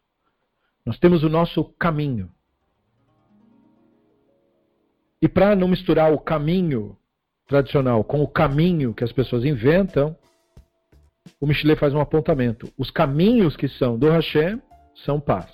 Nós 0.86 1.00
temos 1.00 1.24
o 1.24 1.28
nosso 1.28 1.64
caminho. 1.80 2.32
E 5.20 5.28
para 5.28 5.56
não 5.56 5.66
misturar 5.66 6.12
o 6.12 6.20
caminho 6.20 6.96
tradicional 7.46 8.02
com 8.02 8.22
o 8.22 8.28
caminho 8.28 8.94
que 8.94 9.04
as 9.04 9.12
pessoas 9.12 9.44
inventam, 9.44 10.16
o 11.40 11.46
Michelet 11.46 11.78
faz 11.78 11.94
um 11.94 12.00
apontamento. 12.00 12.72
Os 12.78 12.90
caminhos 12.90 13.56
que 13.56 13.68
são 13.68 13.98
do 13.98 14.10
Hashem 14.10 14.60
são 15.04 15.20
paz. 15.20 15.50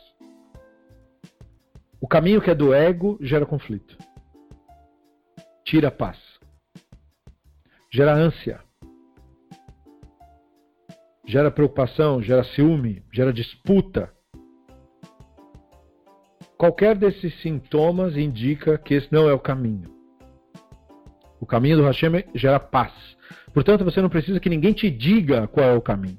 O 2.00 2.08
caminho 2.08 2.40
que 2.40 2.50
é 2.50 2.54
do 2.54 2.72
ego 2.72 3.18
gera 3.20 3.44
conflito. 3.44 3.96
Tira 5.64 5.90
paz. 5.90 6.18
Gera 7.92 8.14
ânsia. 8.14 8.60
Gera 11.26 11.50
preocupação, 11.50 12.22
gera 12.22 12.42
ciúme, 12.42 13.04
gera 13.12 13.32
disputa. 13.32 14.12
Qualquer 16.56 16.96
desses 16.96 17.40
sintomas 17.40 18.16
indica 18.16 18.76
que 18.76 18.94
esse 18.94 19.12
não 19.12 19.28
é 19.28 19.32
o 19.32 19.38
caminho. 19.38 19.99
O 21.40 21.46
caminho 21.46 21.78
do 21.78 21.84
Hashem 21.84 22.24
gera 22.34 22.60
paz. 22.60 22.92
Portanto, 23.54 23.84
você 23.84 24.02
não 24.02 24.10
precisa 24.10 24.38
que 24.38 24.50
ninguém 24.50 24.72
te 24.72 24.90
diga 24.90 25.48
qual 25.48 25.66
é 25.66 25.74
o 25.74 25.80
caminho. 25.80 26.18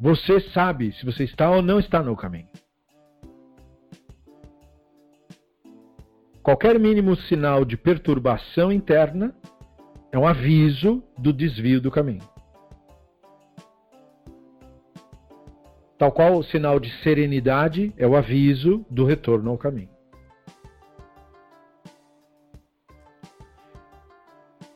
Você 0.00 0.40
sabe 0.40 0.92
se 0.92 1.04
você 1.04 1.24
está 1.24 1.50
ou 1.50 1.60
não 1.60 1.78
está 1.78 2.02
no 2.02 2.16
caminho. 2.16 2.48
Qualquer 6.42 6.78
mínimo 6.78 7.16
sinal 7.16 7.64
de 7.64 7.76
perturbação 7.76 8.70
interna 8.70 9.34
é 10.12 10.18
um 10.18 10.26
aviso 10.26 11.02
do 11.18 11.32
desvio 11.32 11.80
do 11.80 11.90
caminho. 11.90 12.22
Tal 15.98 16.12
qual 16.12 16.36
o 16.36 16.42
sinal 16.42 16.78
de 16.78 16.90
serenidade 17.02 17.94
é 17.96 18.06
o 18.06 18.14
aviso 18.14 18.84
do 18.90 19.04
retorno 19.04 19.50
ao 19.50 19.58
caminho. 19.58 19.93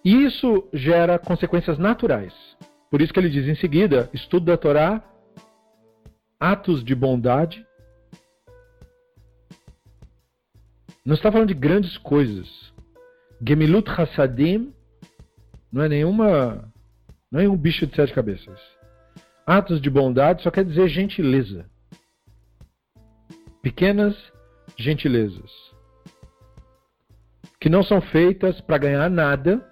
E 0.08 0.24
isso 0.24 0.66
gera 0.72 1.18
consequências 1.18 1.76
naturais. 1.76 2.32
Por 2.90 3.02
isso 3.02 3.12
que 3.12 3.20
ele 3.20 3.28
diz 3.28 3.46
em 3.46 3.54
seguida: 3.56 4.08
estudo 4.14 4.46
da 4.46 4.56
Torá, 4.56 5.04
atos 6.40 6.82
de 6.82 6.94
bondade. 6.94 7.62
Não 11.04 11.14
está 11.14 11.30
falando 11.30 11.48
de 11.48 11.54
grandes 11.54 11.98
coisas. 11.98 12.48
Gemilut 13.46 13.86
Hassadim 13.90 14.72
não 15.70 15.82
é 15.82 15.90
nenhuma. 15.90 16.72
Não 17.30 17.40
é 17.40 17.46
um 17.46 17.54
bicho 17.54 17.86
de 17.86 17.94
sete 17.94 18.14
cabeças. 18.14 18.58
Atos 19.46 19.78
de 19.78 19.90
bondade 19.90 20.42
só 20.42 20.50
quer 20.50 20.64
dizer 20.64 20.88
gentileza. 20.88 21.66
Pequenas 23.60 24.16
gentilezas. 24.74 25.52
Que 27.60 27.68
não 27.68 27.82
são 27.82 28.00
feitas 28.00 28.58
para 28.62 28.78
ganhar 28.78 29.10
nada, 29.10 29.62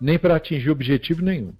nem 0.00 0.18
para 0.18 0.36
atingir 0.36 0.70
objetivo 0.70 1.22
nenhum. 1.22 1.54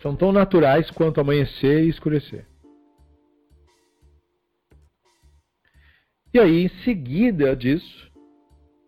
São 0.00 0.16
tão 0.16 0.32
naturais 0.32 0.90
quanto 0.90 1.20
amanhecer 1.20 1.84
e 1.84 1.88
escurecer. 1.88 2.46
E 6.34 6.40
aí, 6.40 6.64
em 6.64 6.68
seguida 6.82 7.54
disso, 7.54 8.12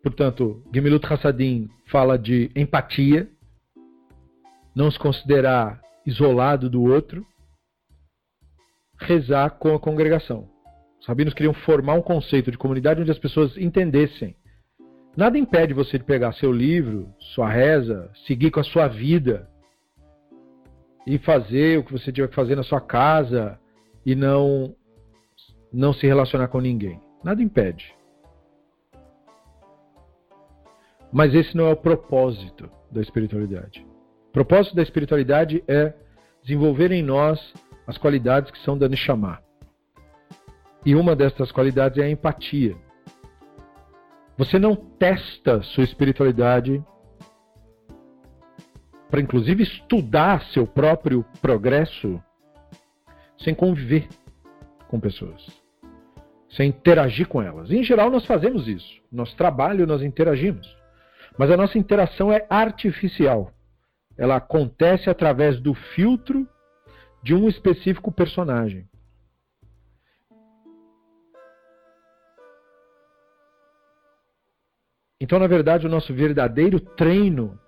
Portanto, 0.05 0.62
Gemilut 0.70 1.07
Hassadim 1.11 1.70
fala 1.87 2.18
de 2.18 2.51
empatia, 2.55 3.27
não 4.77 4.90
se 4.90 4.99
considerar 4.99 5.81
isolado 6.05 6.68
do 6.68 6.83
outro, 6.83 7.27
rezar 8.99 9.53
com 9.53 9.75
a 9.75 9.81
congregação. 9.81 10.47
Os 11.01 11.07
rabinos 11.07 11.33
queriam 11.33 11.55
formar 11.55 11.94
um 11.94 12.03
conceito 12.03 12.51
de 12.51 12.59
comunidade 12.59 13.01
onde 13.01 13.11
as 13.11 13.18
pessoas 13.18 13.57
entendessem. 13.57 14.37
Nada 15.16 15.38
impede 15.38 15.72
você 15.72 15.96
de 15.98 16.05
pegar 16.05 16.33
seu 16.33 16.50
livro, 16.50 17.09
sua 17.35 17.48
reza, 17.48 18.11
seguir 18.27 18.50
com 18.50 18.61
a 18.61 18.64
sua 18.64 18.88
vida 18.88 19.48
e 21.07 21.18
fazer 21.18 21.79
o 21.79 21.85
que 21.85 21.92
você 21.92 22.11
tiver 22.11 22.29
que 22.29 22.35
fazer 22.35 22.57
na 22.57 22.64
sua 22.64 22.81
casa 22.81 23.59
e 24.05 24.14
não 24.14 24.74
não 25.72 25.92
se 25.92 26.07
relacionar 26.07 26.48
com 26.48 26.61
ninguém. 26.61 27.00
Nada 27.22 27.42
impede. 27.42 27.94
Mas 31.12 31.35
esse 31.35 31.57
não 31.57 31.66
é 31.66 31.72
o 31.72 31.77
propósito 31.77 32.68
da 32.90 33.00
espiritualidade. 33.00 33.87
O 34.29 34.33
propósito 34.33 34.74
da 34.74 34.83
espiritualidade 34.83 35.62
é 35.68 35.94
desenvolver 36.42 36.90
em 36.90 37.03
nós 37.03 37.40
as 37.87 37.96
qualidades 37.98 38.50
que 38.50 38.59
são 38.61 38.77
da 38.77 38.88
Neshama. 38.88 39.38
E 40.85 40.94
uma 40.94 41.14
dessas 41.16 41.50
qualidades 41.53 41.98
é 41.98 42.05
a 42.05 42.11
empatia. 42.11 42.77
Você 44.37 44.59
não 44.59 44.75
testa 44.75 45.62
sua 45.62 45.85
espiritualidade 45.85 46.83
para, 49.09 49.20
inclusive, 49.20 49.62
estudar 49.62 50.42
seu 50.47 50.66
próprio 50.66 51.25
progresso 51.40 52.20
sem 53.38 53.55
conviver 53.55 54.09
com 54.88 54.99
pessoas, 54.99 55.47
sem 56.51 56.70
interagir 56.70 57.29
com 57.29 57.40
elas. 57.40 57.70
Em 57.70 57.85
geral, 57.85 58.11
nós 58.11 58.27
fazemos 58.27 58.66
isso. 58.66 59.01
Nosso 59.11 59.37
trabalho, 59.37 59.87
nós 59.87 60.03
interagimos. 60.03 60.77
Mas 61.38 61.51
a 61.51 61.57
nossa 61.57 61.79
interação 61.79 62.33
é 62.33 62.44
artificial. 62.51 63.53
Ela 64.16 64.37
acontece 64.37 65.09
através 65.09 65.61
do 65.61 65.75
filtro 65.75 66.49
de 67.23 67.35
um 67.35 67.49
específico 67.49 68.11
personagem. 68.11 68.88
Então, 75.24 75.38
na 75.38 75.46
verdade, 75.46 75.87
o 75.87 75.88
nosso 75.88 76.12
verdadeiro 76.12 76.78
treino 76.78 77.58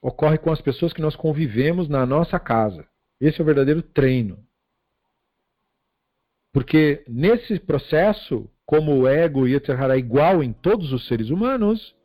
ocorre 0.00 0.38
com 0.38 0.52
as 0.52 0.60
pessoas 0.60 0.92
que 0.92 1.00
nós 1.00 1.16
convivemos 1.16 1.88
na 1.88 2.06
nossa 2.06 2.38
casa. 2.38 2.86
Esse 3.20 3.40
é 3.40 3.42
o 3.42 3.44
verdadeiro 3.44 3.82
treino. 3.82 4.38
Porque 6.52 7.04
nesse 7.08 7.58
processo, 7.58 8.48
como 8.64 8.96
o 8.96 9.08
ego 9.08 9.48
e 9.48 9.56
etc. 9.56 9.70
é 9.90 9.98
igual 9.98 10.40
em 10.40 10.52
todos 10.52 10.92
os 10.92 11.08
seres 11.08 11.30
humanos, 11.30 11.96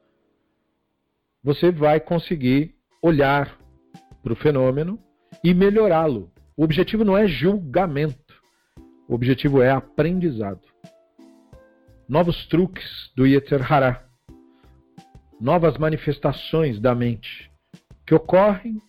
você 1.43 1.71
vai 1.71 1.99
conseguir 1.99 2.73
olhar 2.99 3.59
para 4.23 4.33
o 4.33 4.37
fenômeno 4.37 4.97
e 5.43 5.53
melhorá-lo. 5.53 6.31
O 6.57 6.63
objetivo 6.63 7.05
não 7.05 7.15
é 7.15 7.27
julgamento, 7.27 8.41
o 9.07 9.13
objetivo 9.13 9.61
é 9.61 9.69
aprendizado. 9.69 10.72
Novos 12.13 12.45
truques 12.45 13.11
do 13.15 13.25
Yetzer 13.25 13.73
Hará, 13.73 14.05
novas 15.41 15.79
manifestações 15.79 16.79
da 16.79 16.93
mente 16.93 17.49
que 18.05 18.13
ocorrem 18.13 18.79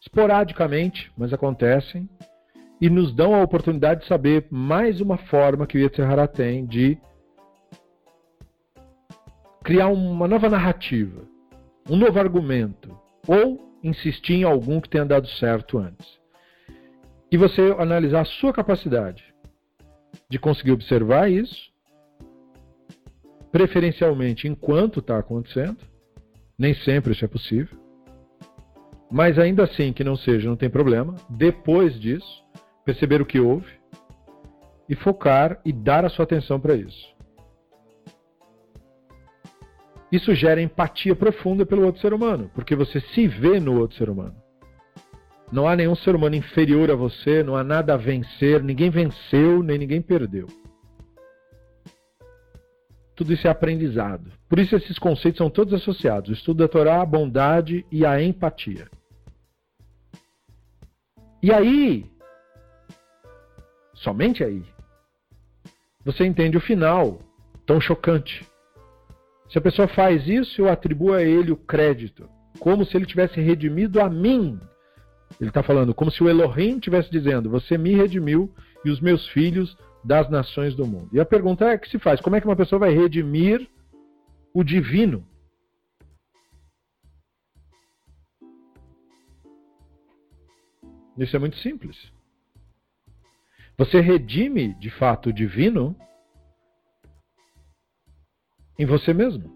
esporadicamente, 0.00 1.10
mas 1.18 1.32
acontecem 1.32 2.08
e 2.80 2.88
nos 2.88 3.12
dão 3.12 3.34
a 3.34 3.42
oportunidade 3.42 4.02
de 4.02 4.06
saber 4.06 4.46
mais 4.48 5.00
uma 5.00 5.18
forma 5.18 5.66
que 5.66 5.76
o 5.76 5.80
Yetzer 5.80 6.08
Hará 6.08 6.28
tem 6.28 6.64
de 6.64 6.96
criar 9.64 9.88
uma 9.88 10.28
nova 10.28 10.48
narrativa, 10.48 11.26
um 11.90 11.96
novo 11.96 12.16
argumento, 12.16 12.96
ou 13.26 13.76
insistir 13.82 14.34
em 14.34 14.44
algum 14.44 14.80
que 14.80 14.88
tenha 14.88 15.04
dado 15.04 15.26
certo 15.30 15.78
antes. 15.78 16.06
E 17.28 17.36
você 17.36 17.74
analisar 17.76 18.20
a 18.20 18.24
sua 18.24 18.52
capacidade 18.52 19.34
de 20.30 20.38
conseguir 20.38 20.70
observar 20.70 21.28
isso, 21.28 21.74
preferencialmente 23.56 24.46
enquanto 24.46 25.00
está 25.00 25.18
acontecendo, 25.18 25.78
nem 26.58 26.74
sempre 26.74 27.12
isso 27.12 27.24
é 27.24 27.28
possível, 27.28 27.74
mas 29.10 29.38
ainda 29.38 29.64
assim 29.64 29.94
que 29.94 30.04
não 30.04 30.14
seja, 30.14 30.46
não 30.46 30.56
tem 30.56 30.68
problema. 30.68 31.14
Depois 31.30 31.98
disso, 31.98 32.44
perceber 32.84 33.22
o 33.22 33.24
que 33.24 33.40
houve 33.40 33.72
e 34.86 34.94
focar 34.94 35.58
e 35.64 35.72
dar 35.72 36.04
a 36.04 36.10
sua 36.10 36.24
atenção 36.24 36.60
para 36.60 36.74
isso. 36.74 37.16
Isso 40.12 40.34
gera 40.34 40.60
empatia 40.60 41.16
profunda 41.16 41.64
pelo 41.64 41.86
outro 41.86 42.02
ser 42.02 42.12
humano, 42.12 42.50
porque 42.54 42.76
você 42.76 43.00
se 43.00 43.26
vê 43.26 43.58
no 43.58 43.80
outro 43.80 43.96
ser 43.96 44.10
humano. 44.10 44.36
Não 45.50 45.66
há 45.66 45.74
nenhum 45.74 45.94
ser 45.94 46.14
humano 46.14 46.34
inferior 46.34 46.90
a 46.90 46.94
você, 46.94 47.42
não 47.42 47.56
há 47.56 47.64
nada 47.64 47.94
a 47.94 47.96
vencer, 47.96 48.62
ninguém 48.62 48.90
venceu, 48.90 49.62
nem 49.62 49.78
ninguém 49.78 50.02
perdeu. 50.02 50.46
Tudo 53.16 53.32
isso 53.32 53.46
é 53.46 53.50
aprendizado. 53.50 54.30
Por 54.48 54.58
isso 54.58 54.76
esses 54.76 54.98
conceitos 54.98 55.38
são 55.38 55.50
todos 55.50 55.74
associados: 55.74 56.30
o 56.30 56.34
estudo 56.34 56.58
da 56.58 56.68
Torá, 56.68 57.00
a 57.00 57.06
bondade 57.06 57.84
e 57.90 58.04
a 58.04 58.22
empatia. 58.22 58.88
E 61.42 61.52
aí, 61.52 62.06
somente 63.94 64.44
aí, 64.44 64.62
você 66.04 66.24
entende 66.24 66.56
o 66.56 66.60
final 66.60 67.18
tão 67.64 67.80
chocante 67.80 68.46
se 69.48 69.58
a 69.58 69.60
pessoa 69.60 69.86
faz 69.86 70.26
isso, 70.26 70.60
eu 70.60 70.68
atribuo 70.68 71.12
a 71.12 71.22
ele 71.22 71.52
o 71.52 71.56
crédito, 71.56 72.28
como 72.58 72.84
se 72.84 72.96
ele 72.96 73.06
tivesse 73.06 73.40
redimido 73.40 74.00
a 74.00 74.10
mim. 74.10 74.58
Ele 75.40 75.50
está 75.50 75.62
falando 75.62 75.94
como 75.94 76.10
se 76.10 76.22
o 76.22 76.28
Elohim 76.28 76.76
estivesse 76.76 77.10
dizendo: 77.10 77.50
Você 77.50 77.78
me 77.78 77.94
redimiu 77.94 78.52
e 78.84 78.90
os 78.90 79.00
meus 79.00 79.26
filhos 79.28 79.76
das 80.06 80.30
nações 80.30 80.76
do 80.76 80.86
mundo. 80.86 81.08
E 81.12 81.18
a 81.18 81.24
pergunta 81.24 81.64
é: 81.64 81.76
que 81.76 81.88
se 81.88 81.98
faz? 81.98 82.20
Como 82.20 82.36
é 82.36 82.40
que 82.40 82.46
uma 82.46 82.56
pessoa 82.56 82.78
vai 82.78 82.94
redimir 82.94 83.68
o 84.54 84.62
divino? 84.62 85.26
Isso 91.18 91.34
é 91.34 91.38
muito 91.38 91.56
simples. 91.56 91.96
Você 93.76 94.00
redime 94.00 94.74
de 94.74 94.90
fato 94.90 95.30
o 95.30 95.32
divino 95.32 95.96
em 98.78 98.86
você 98.86 99.12
mesmo. 99.12 99.54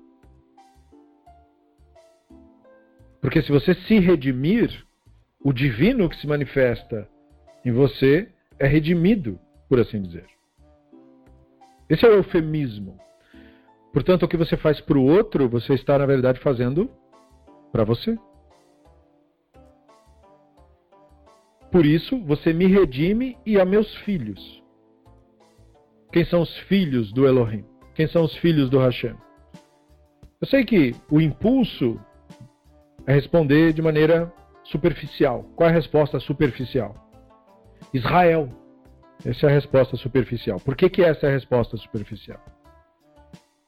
Porque 3.21 3.43
se 3.43 3.53
você 3.53 3.75
se 3.75 3.99
redimir, 3.99 4.85
o 5.39 5.53
divino 5.53 6.09
que 6.09 6.17
se 6.17 6.27
manifesta 6.27 7.09
em 7.65 7.71
você 7.71 8.33
é 8.59 8.67
redimido, 8.67 9.39
por 9.69 9.79
assim 9.79 10.03
dizer. 10.03 10.40
Esse 11.91 12.07
é 12.07 12.09
o 12.09 12.15
eufemismo. 12.15 12.97
Portanto, 13.93 14.23
o 14.23 14.29
que 14.29 14.37
você 14.37 14.57
faz 14.57 14.81
para 14.81 14.97
o 14.97 15.05
outro, 15.05 15.49
você 15.49 15.75
está, 15.75 15.99
na 15.99 16.07
verdade, 16.07 16.39
fazendo 16.39 16.89
para 17.73 17.83
você. 17.83 18.17
Por 21.73 21.85
isso, 21.85 22.21
você 22.25 22.53
me 22.53 22.67
redime 22.67 23.37
e 23.45 23.61
a 23.61 23.65
meus 23.65 23.93
filhos. 23.99 24.63
Quem 26.13 26.25
são 26.25 26.43
os 26.43 26.57
filhos 26.61 27.13
do 27.13 27.27
Elohim? 27.27 27.65
Quem 27.95 28.07
são 28.07 28.25
os 28.25 28.37
filhos 28.37 28.71
do 28.71 28.79
Hashem? 28.79 29.15
Eu 30.41 30.47
sei 30.47 30.65
que 30.65 30.95
o 31.11 31.21
impulso 31.21 32.01
é 33.07 33.13
responder 33.13 33.73
de 33.73 33.83
maneira 33.83 34.33
superficial. 34.65 35.45
Qual 35.57 35.69
é 35.69 35.73
a 35.73 35.75
resposta 35.75 36.19
superficial? 36.21 36.95
Israel. 37.93 38.49
Essa 39.25 39.47
é 39.47 39.51
a 39.51 39.55
resposta 39.55 39.97
superficial. 39.97 40.59
Por 40.61 40.75
que, 40.75 40.89
que 40.89 41.03
essa 41.03 41.27
é 41.27 41.31
a 41.31 41.33
resposta 41.33 41.77
superficial? 41.77 42.43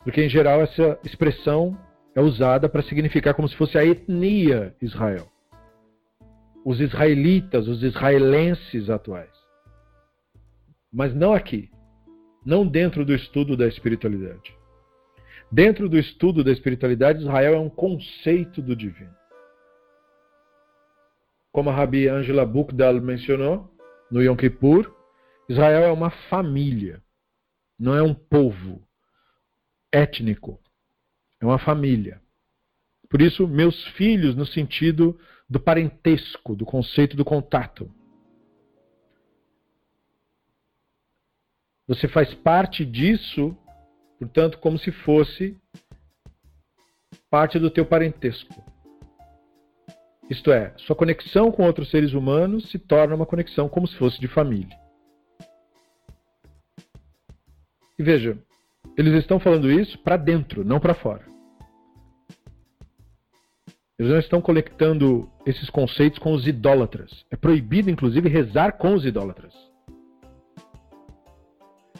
Porque, 0.03 0.23
em 0.23 0.29
geral, 0.29 0.61
essa 0.61 0.99
expressão 1.05 1.79
é 2.15 2.21
usada 2.21 2.69
para 2.69 2.83
significar 2.83 3.35
como 3.35 3.49
se 3.49 3.57
fosse 3.57 3.79
a 3.79 3.85
etnia 3.85 4.75
Israel. 4.81 5.27
Os 6.65 6.81
israelitas, 6.81 7.69
os 7.69 7.83
israelenses 7.83 8.89
atuais. 8.89 9.31
Mas 10.93 11.15
não 11.15 11.33
aqui 11.33 11.71
não 12.45 12.67
dentro 12.67 13.05
do 13.05 13.15
estudo 13.15 13.57
da 13.57 13.67
espiritualidade. 13.67 14.57
Dentro 15.51 15.89
do 15.89 15.99
estudo 15.99 16.43
da 16.43 16.51
espiritualidade, 16.51 17.21
Israel 17.21 17.55
é 17.55 17.59
um 17.59 17.69
conceito 17.69 18.61
do 18.61 18.75
divino. 18.75 19.15
Como 21.53 21.71
a 21.71 21.75
Rabi 21.75 22.09
Angela 22.09 22.47
Bukdal 22.47 22.95
mencionou 22.95 23.71
no 24.11 24.23
Yom 24.23 24.35
Kippur, 24.35 24.91
Israel 25.49 25.83
é 25.85 25.93
uma 25.93 26.11
família, 26.11 27.03
não 27.79 27.95
é 27.95 28.03
um 28.03 28.15
povo 28.15 28.87
étnico, 29.91 30.61
é 31.41 31.45
uma 31.45 31.59
família. 31.59 32.23
Por 33.11 33.21
isso, 33.21 33.47
meus 33.47 33.85
filhos, 33.89 34.35
no 34.35 34.47
sentido 34.47 35.19
do 35.49 35.61
parentesco, 35.61 36.57
do 36.57 36.65
conceito 36.65 37.17
do 37.17 37.25
contato. 37.25 37.93
Você 41.87 42.09
faz 42.09 42.33
parte 42.33 42.87
disso, 42.87 43.55
portanto, 44.19 44.59
como 44.59 44.79
se 44.79 44.91
fosse 44.91 45.61
parte 47.29 47.59
do 47.59 47.71
teu 47.71 47.85
parentesco. 47.85 48.65
Isto 50.31 50.53
é, 50.53 50.73
sua 50.79 50.97
conexão 50.97 51.53
com 51.53 51.65
outros 51.65 51.91
seres 51.91 52.15
humanos 52.15 52.71
se 52.71 52.79
torna 52.79 53.15
uma 53.15 53.27
conexão 53.27 53.69
como 53.69 53.87
se 53.87 53.97
fosse 53.97 54.19
de 54.19 54.29
família. 54.29 54.82
E 58.03 58.05
veja, 58.05 58.37
eles 58.99 59.15
estão 59.15 59.39
falando 59.39 59.71
isso 59.71 59.97
para 60.01 60.17
dentro, 60.17 60.65
não 60.65 60.81
para 60.81 60.93
fora. 60.93 61.25
Eles 63.97 64.11
não 64.11 64.19
estão 64.19 64.41
conectando 64.41 65.31
esses 65.47 65.71
conceitos 65.71 66.19
com 66.19 66.33
os 66.33 66.45
idólatras. 66.45 67.25
É 67.31 67.37
proibido, 67.37 67.89
inclusive, 67.89 68.29
rezar 68.29 68.73
com 68.73 68.95
os 68.95 69.07
idólatras. 69.07 69.55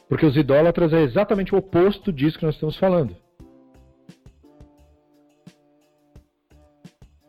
Porque 0.09 0.27
os 0.27 0.37
idólatras 0.37 0.93
é 0.93 1.03
exatamente 1.03 1.55
o 1.55 1.59
oposto 1.59 2.13
disso 2.13 2.37
que 2.37 2.45
nós 2.45 2.57
estamos 2.57 2.77
falando. 2.77 3.17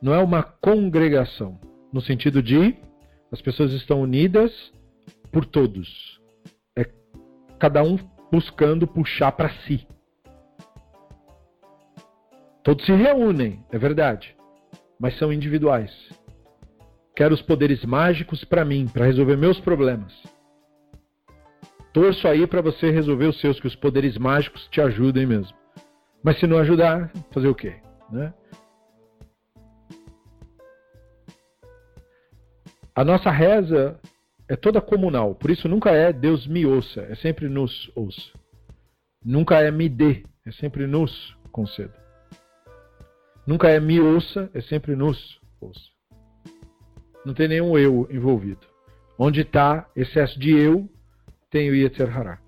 Não 0.02 0.16
é 0.16 0.18
uma 0.18 0.42
congregação, 0.42 1.60
no 1.94 2.02
sentido 2.02 2.42
de 2.42 2.76
as 3.32 3.40
pessoas 3.40 3.72
estão 3.72 4.02
unidas 4.02 4.52
por 5.32 5.46
todos. 5.46 6.20
É 6.76 6.90
cada 7.60 7.84
um 7.84 8.13
buscando 8.34 8.88
puxar 8.88 9.32
para 9.34 9.48
si. 9.48 9.88
Todos 12.64 12.84
se 12.84 12.92
reúnem, 12.92 13.64
é 13.72 13.78
verdade, 13.78 14.36
mas 15.00 15.16
são 15.20 15.32
individuais. 15.32 15.92
Quero 17.16 17.36
os 17.36 17.44
poderes 17.44 17.86
mágicos 17.86 18.44
para 18.44 18.66
mim, 18.66 18.88
para 18.92 19.06
resolver 19.06 19.38
meus 19.38 19.60
problemas. 19.60 20.12
Torço 21.94 22.28
aí 22.28 22.48
para 22.48 22.60
você 22.60 22.90
resolver 22.90 23.28
os 23.28 23.40
seus, 23.40 23.60
que 23.60 23.68
os 23.68 23.76
poderes 23.76 24.18
mágicos 24.18 24.68
te 24.70 24.82
ajudem 24.82 25.28
mesmo. 25.28 25.56
Mas 26.24 26.40
se 26.40 26.48
não 26.48 26.58
ajudar, 26.58 27.12
fazer 27.32 27.50
o 27.50 27.54
quê? 27.54 27.76
Né? 28.10 28.34
A 32.96 33.06
nossa 33.06 33.30
reza 33.30 34.00
é 34.54 34.56
toda 34.56 34.80
comunal, 34.80 35.34
por 35.34 35.50
isso 35.50 35.68
nunca 35.68 35.90
é 35.90 36.14
Deus 36.14 36.46
me 36.46 36.64
ouça, 36.64 37.02
é 37.10 37.16
sempre 37.16 37.50
nos 37.50 37.92
ouça. 37.96 38.32
Nunca 39.26 39.60
é 39.60 39.72
me 39.72 39.90
dê, 39.90 40.24
é 40.46 40.52
sempre 40.52 40.86
nos 40.86 41.36
conceda. 41.52 41.96
Nunca 43.48 43.68
é 43.68 43.80
me 43.80 44.00
ouça, 44.00 44.52
é 44.54 44.62
sempre 44.62 44.96
nos 44.96 45.40
ouça. 45.60 45.82
Não 47.26 47.34
tem 47.34 47.48
nenhum 47.48 47.76
eu 47.80 48.08
envolvido. 48.12 48.62
Onde 49.18 49.42
está 49.42 49.90
excesso 49.96 50.40
de 50.40 50.52
eu, 50.52 50.88
tem 51.50 51.72
o 51.72 51.76
Yetzer 51.76 52.16
Hará. 52.16 52.40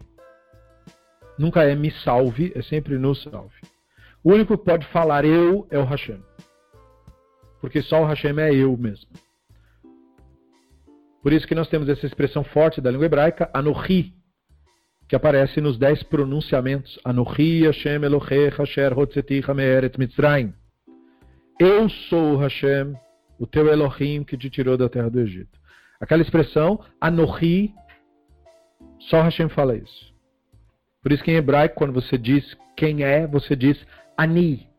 Nunca 1.39 1.63
é 1.63 1.73
me 1.73 1.89
salve, 1.89 2.51
é 2.53 2.61
sempre 2.61 2.99
nos 2.99 3.23
salve. 3.23 3.59
O 4.23 4.31
único 4.31 4.55
que 4.55 4.63
pode 4.63 4.85
falar 4.89 5.25
eu 5.25 5.67
é 5.71 5.79
o 5.79 5.85
Hashem. 5.85 6.21
Porque 7.59 7.81
só 7.81 8.03
o 8.03 8.05
Hashem 8.05 8.39
é 8.39 8.53
eu 8.53 8.77
mesmo. 8.77 9.09
Por 11.25 11.33
isso 11.33 11.47
que 11.47 11.55
nós 11.55 11.67
temos 11.67 11.89
essa 11.89 12.05
expressão 12.05 12.43
forte 12.43 12.79
da 12.79 12.91
língua 12.91 13.07
hebraica, 13.07 13.49
Anohi, 13.51 14.13
que 15.09 15.15
aparece 15.15 15.59
nos 15.59 15.75
dez 15.75 16.03
pronunciamentos. 16.03 16.99
Anohi 17.03 17.63
Hashem 17.65 18.03
Elohei 18.03 18.49
Hasher 18.49 18.95
Hotzeti 18.95 19.43
Hameeret 19.43 19.97
Mitzrayim. 19.97 20.53
Eu 21.59 21.89
sou 21.89 22.33
o 22.33 22.37
Hashem, 22.37 22.95
o 23.39 23.47
teu 23.47 23.67
Elohim 23.69 24.23
que 24.23 24.37
te 24.37 24.51
tirou 24.51 24.77
da 24.77 24.87
terra 24.87 25.09
do 25.09 25.19
Egito. 25.19 25.59
Aquela 25.99 26.21
expressão, 26.21 26.79
Anohi, 27.01 27.73
só 29.09 29.23
Hashem 29.23 29.49
fala 29.49 29.75
isso. 29.75 30.13
Por 31.01 31.11
isso 31.11 31.23
que 31.23 31.31
em 31.31 31.37
hebraico, 31.37 31.73
quando 31.73 31.93
você 31.93 32.19
diz 32.19 32.55
quem 32.77 33.03
é, 33.03 33.25
você 33.25 33.55
diz 33.55 33.83
Ani. 34.15 34.69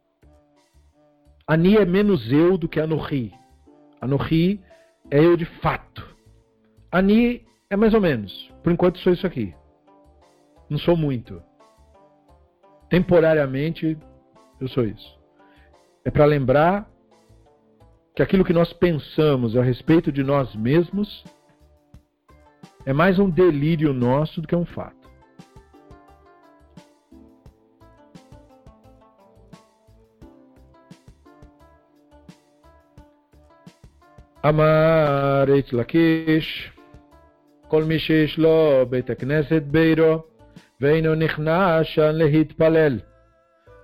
Ani 1.48 1.76
é 1.76 1.84
menos 1.84 2.30
eu 2.30 2.56
do 2.56 2.68
que 2.68 2.78
Anohi. 2.78 3.32
Anohi 4.00 4.60
é 5.10 5.18
eu 5.18 5.36
de 5.36 5.44
fato. 5.44 6.14
Ani 6.90 7.46
é 7.68 7.76
mais 7.76 7.94
ou 7.94 8.00
menos. 8.00 8.52
Por 8.62 8.72
enquanto 8.72 8.98
sou 8.98 9.12
isso 9.12 9.26
aqui. 9.26 9.54
Não 10.68 10.78
sou 10.78 10.96
muito. 10.96 11.42
Temporariamente 12.88 13.98
eu 14.60 14.68
sou 14.68 14.84
isso. 14.84 15.18
É 16.04 16.10
para 16.10 16.24
lembrar 16.24 16.88
que 18.14 18.22
aquilo 18.22 18.44
que 18.44 18.52
nós 18.52 18.72
pensamos 18.72 19.56
a 19.56 19.62
respeito 19.62 20.10
de 20.10 20.22
nós 20.22 20.54
mesmos 20.54 21.24
é 22.84 22.92
mais 22.92 23.18
um 23.18 23.28
delírio 23.28 23.92
nosso 23.92 24.40
do 24.40 24.46
que 24.46 24.54
um 24.54 24.64
fato. 24.64 24.96
Amar 34.42 35.48
Lakesh. 35.72 36.75
כל 37.68 37.84
מי 37.84 37.98
שיש 37.98 38.38
לו 38.38 38.86
בית 38.90 39.10
הכנסת 39.10 39.62
בעירו 39.62 40.22
ואינו 40.80 41.14
נכנס 41.14 41.86
שם 41.86 42.10
להתפלל, 42.12 42.98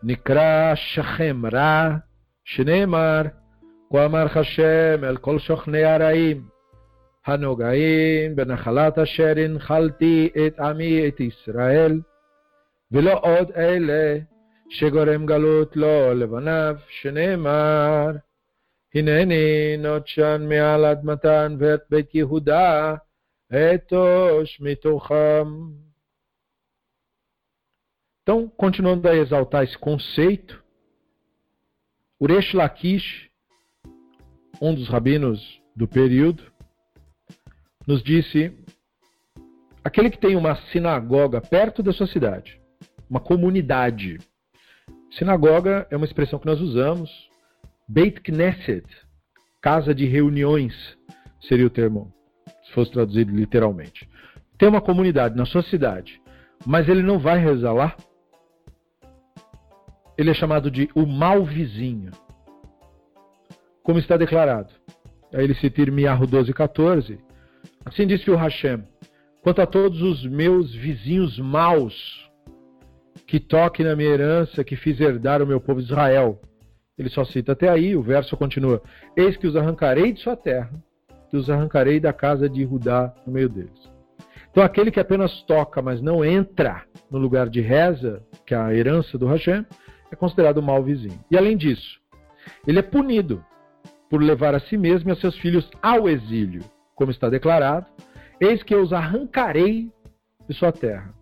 נקרא 0.03 0.75
שכם 0.75 1.43
רע, 1.53 1.89
שנאמר, 2.45 3.23
כה 3.93 4.05
אמר 4.05 4.27
השם 4.39 5.05
אל 5.05 5.17
כל 5.17 5.39
שוכני 5.39 5.85
הרעים, 5.85 6.43
הנוגעים 7.27 8.37
בנחלת 8.37 8.99
אשר 8.99 9.33
הנחלתי 9.37 10.31
את 10.47 10.61
עמי 10.61 11.09
את 11.09 11.21
ישראל, 11.21 12.01
ולא 12.93 13.21
עוד 13.23 13.51
אלה 13.57 14.19
שגורם 14.71 15.27
גלות 15.27 15.77
לו 15.77 16.15
לבניו, 16.15 16.77
שנאמר, 16.89 18.11
הנני 18.95 19.77
נוטשן 19.79 20.47
מעל 20.49 20.85
אדמתן 20.85 21.57
ואת 21.59 21.81
בית 21.91 22.15
יהודה 22.15 22.95
Etosh 23.53 24.59
mitoham. 24.61 25.77
Então, 28.23 28.49
continuando 28.49 29.07
a 29.07 29.15
exaltar 29.15 29.63
esse 29.63 29.77
conceito, 29.77 30.65
Uresh 32.19 32.55
Lakish, 32.55 33.31
um 34.59 34.75
dos 34.75 34.89
rabinos 34.89 35.61
do 35.77 35.87
período, 35.87 36.51
nos 37.87 38.03
disse: 38.03 38.57
aquele 39.85 40.09
que 40.09 40.19
tem 40.19 40.35
uma 40.35 40.57
sinagoga 40.71 41.39
perto 41.43 41.83
da 41.83 41.93
sua 41.93 42.07
cidade, 42.07 42.59
uma 43.11 43.21
comunidade. 43.21 44.17
Sinagoga 45.11 45.87
é 45.91 45.97
uma 45.97 46.07
expressão 46.07 46.39
que 46.39 46.47
nós 46.47 46.59
usamos. 46.59 47.11
Beit 47.87 48.19
Knesset, 48.23 48.87
casa 49.61 49.95
de 49.95 50.07
reuniões, 50.07 50.97
seria 51.39 51.67
o 51.67 51.71
termo 51.71 52.15
se 52.73 52.75
fosse 52.75 52.91
traduzido 52.91 53.31
literalmente. 53.31 54.09
Tem 54.59 54.69
uma 54.69 54.81
comunidade 54.81 55.37
na 55.37 55.45
sua 55.45 55.63
cidade, 55.63 56.21
mas 56.65 56.89
ele 56.89 57.03
não 57.03 57.19
vai 57.19 57.39
rezar 57.39 57.73
lá. 57.73 57.95
Ele 60.17 60.31
é 60.31 60.35
chamado 60.35 60.71
de 60.71 60.89
o 60.95 61.05
mau 61.07 61.45
vizinho. 61.45 62.11
Como 63.83 63.99
está 63.99 64.17
declarado. 64.17 64.73
Aí 65.33 65.45
ele 65.45 65.55
cita 65.55 65.83
Irmiarro 65.83 66.27
12, 66.27 66.53
14. 66.53 67.19
Assim 67.85 68.07
disse 68.07 68.31
o 68.31 68.37
Hashem: 68.37 68.85
Quanto 69.43 69.61
a 69.61 69.67
todos 69.67 70.01
os 70.01 70.25
meus 70.25 70.75
vizinhos 70.75 71.39
maus, 71.39 72.31
que 73.27 73.41
toquem 73.41 73.85
na 73.85 73.97
minha 73.97 74.11
herança, 74.11 74.63
que 74.63 74.77
fiz 74.77 75.01
herdar 75.01 75.43
o 75.43 75.47
meu 75.47 75.61
povo 75.61 75.81
Israel 75.81 76.41
ele 76.99 77.09
só 77.09 77.25
cita 77.25 77.53
até 77.53 77.69
aí, 77.69 77.97
o 77.97 78.03
verso 78.03 78.37
continua: 78.37 78.83
Eis 79.17 79.37
que 79.37 79.47
os 79.47 79.57
arrancarei 79.57 80.13
de 80.13 80.21
sua 80.21 80.37
terra, 80.37 80.71
e 81.33 81.37
os 81.37 81.49
arrancarei 81.49 81.99
da 81.99 82.13
casa 82.13 82.49
de 82.49 82.63
Judá 82.63 83.13
no 83.27 83.33
meio 83.33 83.49
deles. 83.49 83.91
Então, 84.51 84.63
aquele 84.63 84.91
que 84.91 85.01
apenas 85.01 85.43
toca, 85.45 85.81
mas 85.81 86.03
não 86.03 86.25
entra 86.25 86.83
no 87.11 87.19
lugar 87.19 87.49
de 87.49 87.61
reza, 87.61 88.23
que 88.47 88.55
é 88.55 88.59
a 88.59 88.75
herança 88.75 89.17
do 89.17 89.27
Hashem, 89.27 89.65
é 90.11 90.17
considerado 90.17 90.59
um 90.59 90.63
mau 90.63 90.83
vizinho. 90.83 91.19
E 91.31 91.39
além 91.39 91.57
disso, 91.57 91.99
ele 92.67 92.79
é 92.79 92.83
punido 92.83 93.43
por 94.11 94.23
levar 94.23 94.55
a 94.55 94.61
si 94.61 94.77
mesmo 94.77 95.09
e 95.09 95.13
a 95.13 95.17
seus 95.17 95.39
filhos 95.39 95.71
ao 95.81 96.07
exílio, 96.07 96.63
como 96.95 97.11
está 97.11 97.31
declarado: 97.31 97.87
Eis 98.39 98.63
que 98.63 98.75
eu 98.75 98.83
os 98.83 98.93
arrancarei 98.93 99.91
de 100.47 100.55
sua 100.55 100.71
terra, 100.71 101.15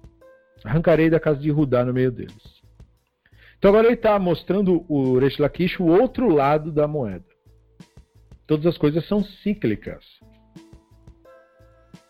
arrancarei 0.64 1.08
da 1.08 1.20
casa 1.20 1.38
de 1.38 1.50
Judá 1.50 1.84
no 1.84 1.94
meio 1.94 2.10
deles. 2.10 2.60
Então 3.58 3.68
agora 3.68 3.86
ele 3.86 3.94
está 3.94 4.18
mostrando 4.18 4.84
o 4.88 5.18
Reish 5.18 5.38
Lakish 5.38 5.78
o 5.78 5.86
outro 5.86 6.28
lado 6.28 6.72
da 6.72 6.88
moeda. 6.88 7.29
Todas 8.50 8.66
as 8.66 8.76
coisas 8.76 9.06
são 9.06 9.22
cíclicas. 9.22 10.04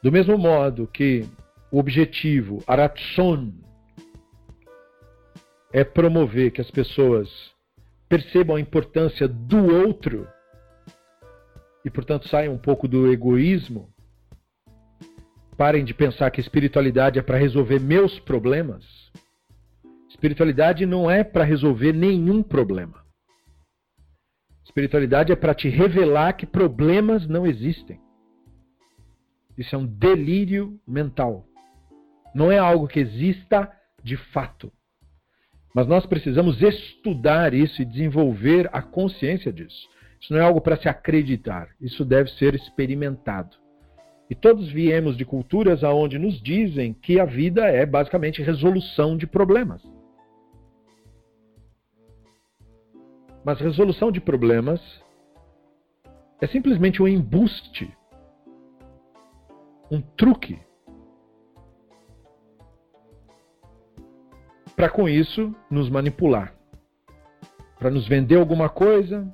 Do 0.02 0.10
mesmo 0.10 0.38
modo 0.38 0.86
que 0.86 1.28
o 1.70 1.78
objetivo, 1.78 2.64
Aratson, 2.66 3.52
é 5.70 5.84
promover 5.84 6.50
que 6.50 6.62
as 6.62 6.70
pessoas 6.70 7.28
percebam 8.08 8.56
a 8.56 8.60
importância 8.60 9.28
do 9.28 9.66
outro 9.84 10.26
e, 11.84 11.90
portanto, 11.90 12.26
saiam 12.26 12.54
um 12.54 12.58
pouco 12.58 12.88
do 12.88 13.12
egoísmo, 13.12 13.92
parem 15.58 15.84
de 15.84 15.92
pensar 15.92 16.30
que 16.30 16.40
espiritualidade 16.40 17.18
é 17.18 17.22
para 17.22 17.36
resolver 17.36 17.78
meus 17.78 18.18
problemas 18.18 19.10
Espiritualidade 20.08 20.84
não 20.84 21.10
é 21.10 21.22
para 21.22 21.44
resolver 21.44 21.92
nenhum 21.92 22.42
problema. 22.42 23.02
Espiritualidade 24.70 25.32
é 25.32 25.36
para 25.36 25.52
te 25.52 25.68
revelar 25.68 26.34
que 26.34 26.46
problemas 26.46 27.26
não 27.26 27.44
existem. 27.44 28.00
Isso 29.58 29.74
é 29.74 29.78
um 29.78 29.84
delírio 29.84 30.78
mental. 30.86 31.44
Não 32.32 32.52
é 32.52 32.58
algo 32.58 32.86
que 32.86 33.00
exista 33.00 33.68
de 34.00 34.16
fato. 34.16 34.72
Mas 35.74 35.88
nós 35.88 36.06
precisamos 36.06 36.62
estudar 36.62 37.52
isso 37.52 37.82
e 37.82 37.84
desenvolver 37.84 38.70
a 38.72 38.80
consciência 38.80 39.52
disso. 39.52 39.88
Isso 40.20 40.32
não 40.32 40.40
é 40.40 40.44
algo 40.44 40.60
para 40.60 40.76
se 40.76 40.88
acreditar, 40.88 41.70
isso 41.80 42.04
deve 42.04 42.30
ser 42.30 42.54
experimentado. 42.54 43.56
E 44.30 44.36
todos 44.36 44.70
viemos 44.70 45.16
de 45.16 45.24
culturas 45.24 45.82
aonde 45.82 46.16
nos 46.16 46.40
dizem 46.40 46.94
que 46.94 47.18
a 47.18 47.24
vida 47.24 47.64
é 47.64 47.84
basicamente 47.84 48.40
resolução 48.40 49.16
de 49.16 49.26
problemas. 49.26 49.82
Mas 53.44 53.60
resolução 53.60 54.12
de 54.12 54.20
problemas 54.20 54.80
é 56.40 56.46
simplesmente 56.46 57.02
um 57.02 57.08
embuste, 57.08 57.96
um 59.90 60.00
truque, 60.00 60.58
para 64.76 64.88
com 64.88 65.08
isso 65.08 65.54
nos 65.70 65.90
manipular, 65.90 66.54
para 67.78 67.90
nos 67.90 68.06
vender 68.06 68.36
alguma 68.36 68.68
coisa, 68.68 69.26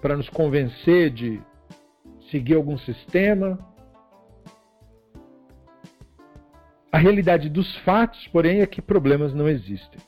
para 0.00 0.16
nos 0.16 0.28
convencer 0.28 1.10
de 1.10 1.42
seguir 2.30 2.54
algum 2.54 2.76
sistema. 2.78 3.58
A 6.92 6.98
realidade 6.98 7.48
dos 7.48 7.76
fatos, 7.78 8.26
porém, 8.28 8.60
é 8.60 8.66
que 8.66 8.80
problemas 8.80 9.32
não 9.34 9.48
existem. 9.48 10.00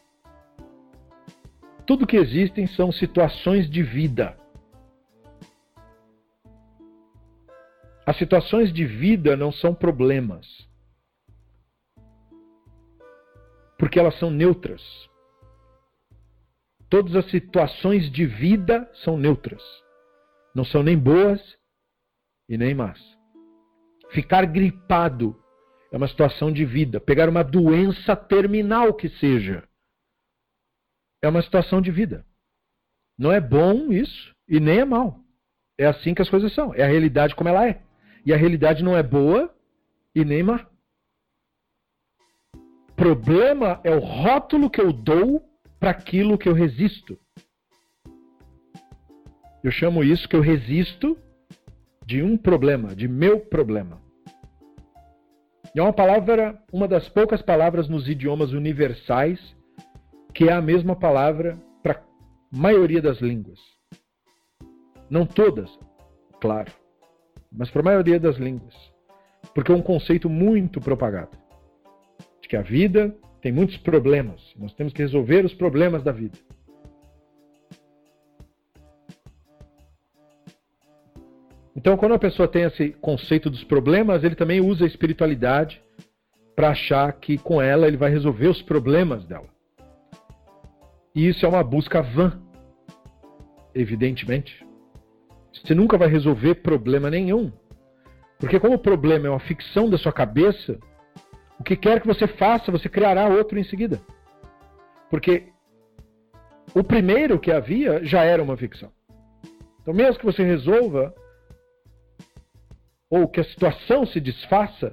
Tudo 1.86 2.06
que 2.06 2.16
existem 2.16 2.66
são 2.66 2.90
situações 2.90 3.70
de 3.70 3.82
vida. 3.82 4.36
As 8.04 8.16
situações 8.16 8.72
de 8.72 8.84
vida 8.84 9.36
não 9.36 9.52
são 9.52 9.74
problemas. 9.74 10.46
Porque 13.78 13.98
elas 13.98 14.18
são 14.18 14.30
neutras. 14.30 14.82
Todas 16.88 17.14
as 17.14 17.30
situações 17.30 18.10
de 18.10 18.26
vida 18.26 18.90
são 19.04 19.16
neutras. 19.16 19.62
Não 20.54 20.64
são 20.64 20.82
nem 20.82 20.98
boas 20.98 21.40
e 22.48 22.56
nem 22.56 22.74
más. 22.74 23.00
Ficar 24.10 24.46
gripado 24.46 25.36
É 25.92 25.96
uma 25.96 26.08
situação 26.08 26.52
de 26.52 26.64
vida. 26.64 27.00
Pegar 27.00 27.28
uma 27.28 27.44
doença 27.44 28.16
terminal 28.16 28.92
que 28.92 29.08
seja. 29.08 29.65
É 31.22 31.28
uma 31.28 31.42
situação 31.42 31.80
de 31.80 31.90
vida. 31.90 32.24
Não 33.18 33.32
é 33.32 33.40
bom 33.40 33.92
isso 33.92 34.34
e 34.48 34.60
nem 34.60 34.80
é 34.80 34.84
mal. 34.84 35.18
É 35.78 35.86
assim 35.86 36.14
que 36.14 36.22
as 36.22 36.30
coisas 36.30 36.52
são. 36.54 36.74
É 36.74 36.82
a 36.82 36.88
realidade 36.88 37.34
como 37.34 37.48
ela 37.48 37.66
é. 37.66 37.80
E 38.24 38.32
a 38.32 38.36
realidade 38.36 38.82
não 38.82 38.96
é 38.96 39.02
boa 39.02 39.54
e 40.14 40.24
nem 40.24 40.42
má. 40.42 40.66
Problema 42.94 43.80
é 43.84 43.90
o 43.94 43.98
rótulo 43.98 44.70
que 44.70 44.80
eu 44.80 44.92
dou 44.92 45.42
para 45.78 45.90
aquilo 45.90 46.38
que 46.38 46.48
eu 46.48 46.54
resisto. 46.54 47.18
Eu 49.62 49.70
chamo 49.70 50.04
isso 50.04 50.28
que 50.28 50.36
eu 50.36 50.40
resisto 50.40 51.18
de 52.04 52.22
um 52.22 52.36
problema, 52.36 52.94
de 52.94 53.08
meu 53.08 53.40
problema. 53.40 54.00
E 55.74 55.80
é 55.80 55.82
uma 55.82 55.92
palavra, 55.92 56.62
uma 56.72 56.88
das 56.88 57.08
poucas 57.08 57.42
palavras 57.42 57.88
nos 57.88 58.08
idiomas 58.08 58.52
universais 58.52 59.55
que 60.36 60.50
é 60.50 60.52
a 60.52 60.60
mesma 60.60 60.94
palavra 60.94 61.58
para 61.82 61.94
a 61.94 62.02
maioria 62.52 63.00
das 63.00 63.20
línguas. 63.22 63.58
Não 65.08 65.24
todas, 65.24 65.70
claro, 66.42 66.70
mas 67.50 67.70
para 67.70 67.80
a 67.80 67.84
maioria 67.84 68.20
das 68.20 68.36
línguas. 68.36 68.74
Porque 69.54 69.72
é 69.72 69.74
um 69.74 69.80
conceito 69.80 70.28
muito 70.28 70.78
propagado 70.78 71.38
de 72.42 72.48
que 72.48 72.56
a 72.56 72.60
vida 72.60 73.16
tem 73.40 73.50
muitos 73.50 73.78
problemas, 73.78 74.52
nós 74.58 74.74
temos 74.74 74.92
que 74.92 75.00
resolver 75.00 75.42
os 75.42 75.54
problemas 75.54 76.02
da 76.02 76.12
vida. 76.12 76.36
Então, 81.74 81.96
quando 81.96 82.14
a 82.14 82.18
pessoa 82.18 82.46
tem 82.46 82.64
esse 82.64 82.90
conceito 82.90 83.48
dos 83.48 83.64
problemas, 83.64 84.22
ele 84.22 84.34
também 84.34 84.60
usa 84.60 84.84
a 84.84 84.86
espiritualidade 84.86 85.82
para 86.54 86.70
achar 86.70 87.10
que 87.14 87.38
com 87.38 87.62
ela 87.62 87.86
ele 87.86 87.96
vai 87.96 88.10
resolver 88.10 88.48
os 88.48 88.60
problemas 88.60 89.24
dela. 89.24 89.55
E 91.16 91.28
isso 91.28 91.46
é 91.46 91.48
uma 91.48 91.64
busca 91.64 92.02
vã, 92.02 92.38
evidentemente. 93.74 94.62
Você 95.50 95.74
nunca 95.74 95.96
vai 95.96 96.08
resolver 96.08 96.56
problema 96.56 97.08
nenhum. 97.08 97.50
Porque, 98.38 98.60
como 98.60 98.74
o 98.74 98.78
problema 98.78 99.26
é 99.26 99.30
uma 99.30 99.40
ficção 99.40 99.88
da 99.88 99.96
sua 99.96 100.12
cabeça, 100.12 100.78
o 101.58 101.64
que 101.64 101.74
quer 101.74 102.02
que 102.02 102.06
você 102.06 102.26
faça, 102.26 102.70
você 102.70 102.86
criará 102.86 103.28
outro 103.28 103.58
em 103.58 103.64
seguida. 103.64 103.98
Porque 105.08 105.50
o 106.74 106.84
primeiro 106.84 107.40
que 107.40 107.50
havia 107.50 108.04
já 108.04 108.22
era 108.22 108.42
uma 108.42 108.58
ficção. 108.58 108.92
Então, 109.80 109.94
mesmo 109.94 110.18
que 110.18 110.26
você 110.26 110.44
resolva 110.44 111.14
ou 113.08 113.26
que 113.26 113.40
a 113.40 113.44
situação 113.44 114.04
se 114.04 114.20
desfaça, 114.20 114.92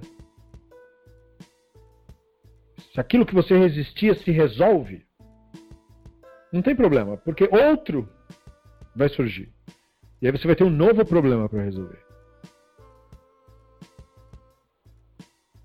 se 2.94 2.98
aquilo 2.98 3.26
que 3.26 3.36
você 3.36 3.58
resistia 3.58 4.16
se 4.16 4.32
resolve, 4.32 5.06
não 6.54 6.62
tem 6.62 6.76
problema, 6.76 7.18
porque 7.18 7.50
outro 7.52 8.08
vai 8.96 9.10
surgir. 9.10 9.52
E 10.22 10.28
aí 10.28 10.32
você 10.32 10.48
vai 10.48 10.56
ter 10.56 10.63
um 10.63 10.70
novo 10.70 11.06
problema 11.06 11.50
para 11.50 11.63
resolver. 11.63 12.00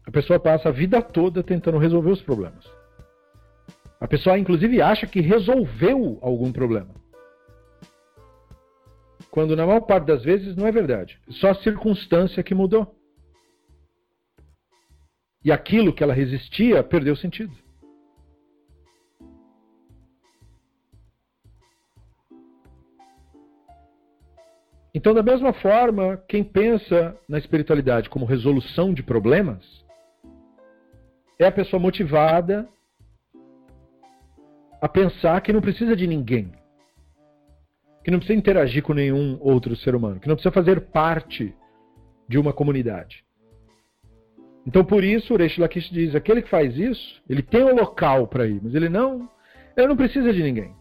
A 0.05 0.11
pessoa 0.11 0.41
passa 0.41 0.71
a 0.71 0.73
vida 0.73 1.01
toda 1.03 1.43
tentando 1.43 1.79
resolver 1.79 2.11
os 2.11 2.23
problemas. 2.23 2.65
A 4.01 4.09
pessoa, 4.09 4.39
inclusive, 4.39 4.81
acha 4.81 5.07
que 5.07 5.21
resolveu 5.21 6.19
algum 6.23 6.51
problema 6.51 6.99
quando 9.31 9.55
na 9.55 9.67
maior 9.67 9.83
parte 9.83 10.07
das 10.07 10.25
vezes 10.25 10.57
não 10.57 10.67
é 10.67 10.73
verdade. 10.73 11.21
Só 11.31 11.51
a 11.51 11.55
circunstância 11.55 12.43
que 12.43 12.55
mudou. 12.55 12.95
E 15.45 15.53
aquilo 15.53 15.93
que 15.93 16.03
ela 16.03 16.13
resistia 16.13 16.83
perdeu 16.83 17.15
sentido. 17.15 17.53
Então, 24.95 25.15
da 25.15 25.23
mesma 25.23 25.53
forma, 25.53 26.17
quem 26.29 26.43
pensa 26.43 27.17
na 27.29 27.39
espiritualidade 27.39 28.09
como 28.09 28.25
resolução 28.25 28.93
de 28.93 29.03
problemas 29.03 29.65
é 31.39 31.47
a 31.47 31.53
pessoa 31.53 31.81
motivada 31.81 32.69
a 34.81 34.89
pensar 34.89 35.41
que 35.41 35.53
não 35.53 35.61
precisa 35.61 35.95
de 35.95 36.07
ninguém 36.07 36.53
que 38.09 38.11
não 38.11 38.21
precisa 38.21 38.39
interagir 38.39 38.83
com 38.83 38.95
nenhum 38.95 39.37
outro 39.39 39.77
ser 39.77 39.95
humano, 39.95 40.19
que 40.19 40.27
não 40.27 40.35
precisa 40.35 40.51
fazer 40.51 40.81
parte 40.81 41.55
de 42.27 42.39
uma 42.39 42.55
comunidade. 42.55 43.23
Então, 44.67 44.83
por 44.83 45.05
isso, 45.05 45.35
o 45.35 45.37
Reish 45.37 45.59
Lakish 45.59 45.91
diz: 45.91 46.15
aquele 46.15 46.41
que 46.41 46.49
faz 46.49 46.75
isso, 46.79 47.23
ele 47.29 47.43
tem 47.43 47.63
um 47.63 47.75
local 47.75 48.27
para 48.27 48.47
ir, 48.47 48.63
mas 48.63 48.75
ele 48.75 48.89
não, 48.89 49.29
ele 49.77 49.89
não 49.89 49.97
precisa 49.97 50.33
de 50.33 50.43
ninguém. 50.43 50.75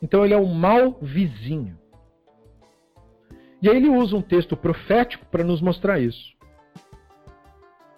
Então, 0.00 0.24
ele 0.24 0.34
é 0.34 0.38
um 0.38 0.54
mau 0.54 0.98
vizinho. 1.02 1.76
E 3.60 3.68
aí 3.68 3.76
ele 3.76 3.88
usa 3.88 4.16
um 4.16 4.22
texto 4.22 4.56
profético 4.56 5.26
para 5.26 5.44
nos 5.44 5.60
mostrar 5.60 5.98
isso. 5.98 6.36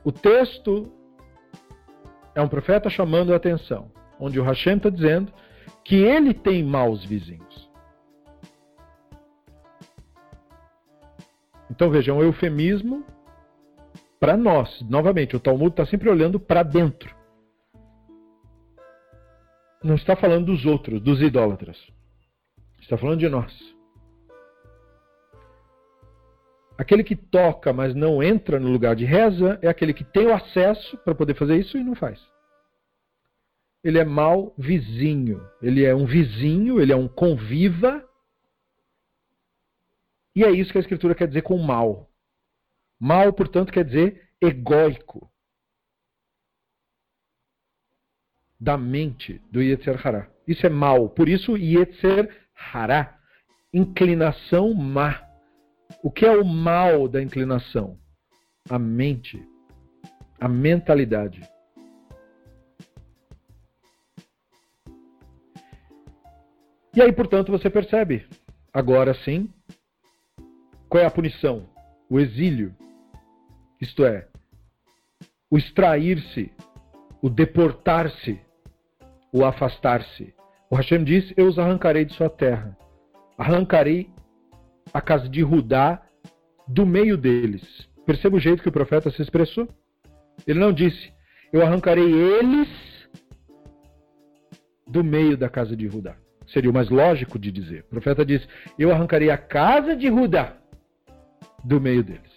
O 0.03 0.11
texto 0.11 0.91
é 2.35 2.41
um 2.41 2.49
profeta 2.49 2.89
chamando 2.89 3.33
a 3.33 3.37
atenção, 3.37 3.93
onde 4.19 4.41
o 4.41 4.43
Hashem 4.43 4.77
está 4.77 4.89
dizendo 4.89 5.33
que 5.85 5.97
ele 5.97 6.33
tem 6.33 6.65
maus 6.65 7.05
vizinhos. 7.05 7.71
Então 11.71 11.91
veja, 11.91 12.11
é 12.11 12.15
um 12.15 12.23
eufemismo 12.23 13.05
para 14.19 14.37
nós. 14.37 14.83
Novamente, 14.83 15.37
o 15.37 15.41
Talmud 15.41 15.71
está 15.71 15.87
sempre 15.87 16.09
olhando 16.09 16.41
para 16.41 16.63
dentro. 16.63 17.15
Não 19.83 19.95
está 19.95 20.15
falando 20.15 20.47
dos 20.47 20.67
outros, 20.67 21.01
dos 21.01 21.23
idólatras. 21.23 21.79
Está 22.81 22.99
falando 22.99 23.21
de 23.21 23.29
nós. 23.29 23.70
Aquele 26.81 27.05
que 27.05 27.15
toca, 27.15 27.73
mas 27.73 27.95
não 27.95 28.23
entra 28.23 28.59
no 28.59 28.71
lugar 28.71 28.97
de 28.97 29.05
reza, 29.05 29.59
é 29.61 29.69
aquele 29.69 29.93
que 29.93 30.05
tem 30.05 30.27
o 30.27 30.35
acesso 30.35 30.97
para 30.99 31.15
poder 31.15 31.35
fazer 31.35 31.59
isso 31.59 31.77
e 31.77 31.85
não 31.85 31.95
faz. 31.95 32.19
Ele 33.85 33.99
é 33.99 34.05
mau 34.05 34.55
vizinho. 34.57 35.47
Ele 35.61 35.85
é 35.85 35.95
um 35.95 36.07
vizinho, 36.07 36.81
ele 36.81 36.93
é 36.93 36.97
um 36.97 37.09
conviva 37.09 38.03
e 40.35 40.45
é 40.45 40.51
isso 40.51 40.73
que 40.73 40.79
a 40.79 40.81
Escritura 40.81 41.15
quer 41.15 41.29
dizer 41.29 41.43
com 41.43 41.59
mal. 41.59 42.09
Mal, 42.99 43.33
portanto, 43.33 43.73
quer 43.73 43.85
dizer 43.85 44.31
egóico. 44.41 45.31
Da 48.59 48.77
mente 48.77 49.39
do 49.51 49.63
Yetzer 49.63 50.07
Hará. 50.07 50.31
Isso 50.47 50.67
é 50.67 50.71
mal. 50.71 51.09
Por 51.11 51.29
isso, 51.29 51.57
Yetzer 51.57 52.49
Hará. 52.55 53.19
Inclinação 53.73 54.73
má. 54.75 55.30
O 56.03 56.11
que 56.11 56.25
é 56.25 56.31
o 56.31 56.45
mal 56.45 57.09
da 57.09 57.23
inclinação? 57.23 57.99
A 58.69 58.79
mente. 58.79 59.47
A 60.41 60.49
mentalidade. 60.49 61.43
E 66.95 67.01
aí, 67.01 67.13
portanto, 67.13 67.53
você 67.53 67.71
percebe, 67.71 68.27
agora 68.73 69.15
sim, 69.15 69.49
qual 70.89 71.03
é 71.03 71.07
a 71.07 71.11
punição? 71.11 71.69
O 72.09 72.19
exílio. 72.19 72.75
Isto 73.81 74.05
é, 74.05 74.27
o 75.51 75.57
extrair-se, 75.57 76.53
o 77.23 77.31
deportar-se, 77.31 78.41
o 79.33 79.45
afastar-se. 79.45 80.35
O 80.69 80.77
Hashem 80.77 81.05
diz: 81.05 81.33
Eu 81.37 81.47
os 81.47 81.59
arrancarei 81.59 82.05
de 82.05 82.15
sua 82.15 82.29
terra. 82.29 82.77
Arrancarei 83.39 84.11
a 84.93 85.01
casa 85.01 85.29
de 85.29 85.43
Rudá 85.43 86.03
do 86.67 86.87
meio 86.87 87.17
deles. 87.17 87.63
Perceba 88.07 88.37
o 88.37 88.41
jeito 88.41 88.63
que 88.63 88.69
o 88.69 88.73
profeta 88.73 89.11
se 89.11 89.23
expressou? 89.23 89.69
Ele 90.47 90.59
não 90.59 90.73
disse: 90.73 91.13
Eu 91.53 91.63
arrancarei 91.63 92.11
eles 92.13 92.69
do 94.87 95.05
meio 95.05 95.37
da 95.37 95.49
casa 95.49 95.77
de 95.77 95.87
Rudá. 95.87 96.17
Seria 96.47 96.71
o 96.71 96.75
mais 96.75 96.91
lógico 96.91 97.39
de 97.39 97.53
dizer. 97.53 97.85
O 97.87 97.91
profeta 97.91 98.25
diz: 98.25 98.47
Eu 98.79 98.91
arrancarei 98.91 99.31
a 99.31 99.39
casa 99.39 99.95
de 99.95 100.09
Rudá 100.09 100.57
do 101.65 101.81
meio 101.81 102.03
deles. 102.03 102.31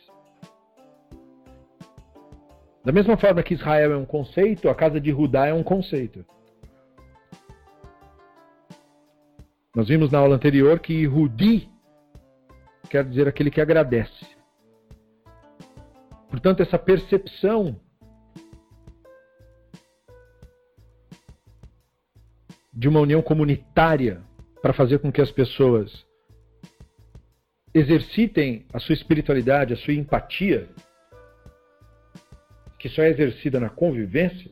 Da 2.83 2.91
mesma 2.91 3.15
forma 3.15 3.41
que 3.41 3.53
Israel 3.53 3.93
é 3.93 3.97
um 3.97 4.05
conceito, 4.05 4.67
a 4.67 4.75
casa 4.75 4.99
de 4.99 5.11
Judá 5.11 5.47
é 5.47 5.53
um 5.53 5.63
conceito. 5.63 6.25
Nós 9.73 9.87
vimos 9.87 10.11
na 10.11 10.19
aula 10.19 10.35
anterior 10.35 10.79
que 10.79 11.05
Rudi 11.05 11.72
quer 12.93 13.03
dizer 13.05 13.27
aquele 13.27 13.49
que 13.49 13.59
agradece. 13.59 14.23
Portanto, 16.29 16.61
essa 16.61 16.77
percepção 16.77 17.75
de 22.71 22.87
uma 22.87 22.99
união 22.99 23.19
comunitária 23.19 24.21
para 24.61 24.73
fazer 24.73 24.99
com 24.99 25.11
que 25.11 25.21
as 25.21 25.31
pessoas 25.31 26.05
exercitem 27.73 28.67
a 28.71 28.77
sua 28.77 28.93
espiritualidade, 28.93 29.73
a 29.73 29.77
sua 29.77 29.95
empatia, 29.95 30.69
que 32.77 32.89
só 32.89 33.01
é 33.01 33.09
exercida 33.09 33.59
na 33.59 33.71
convivência, 33.71 34.51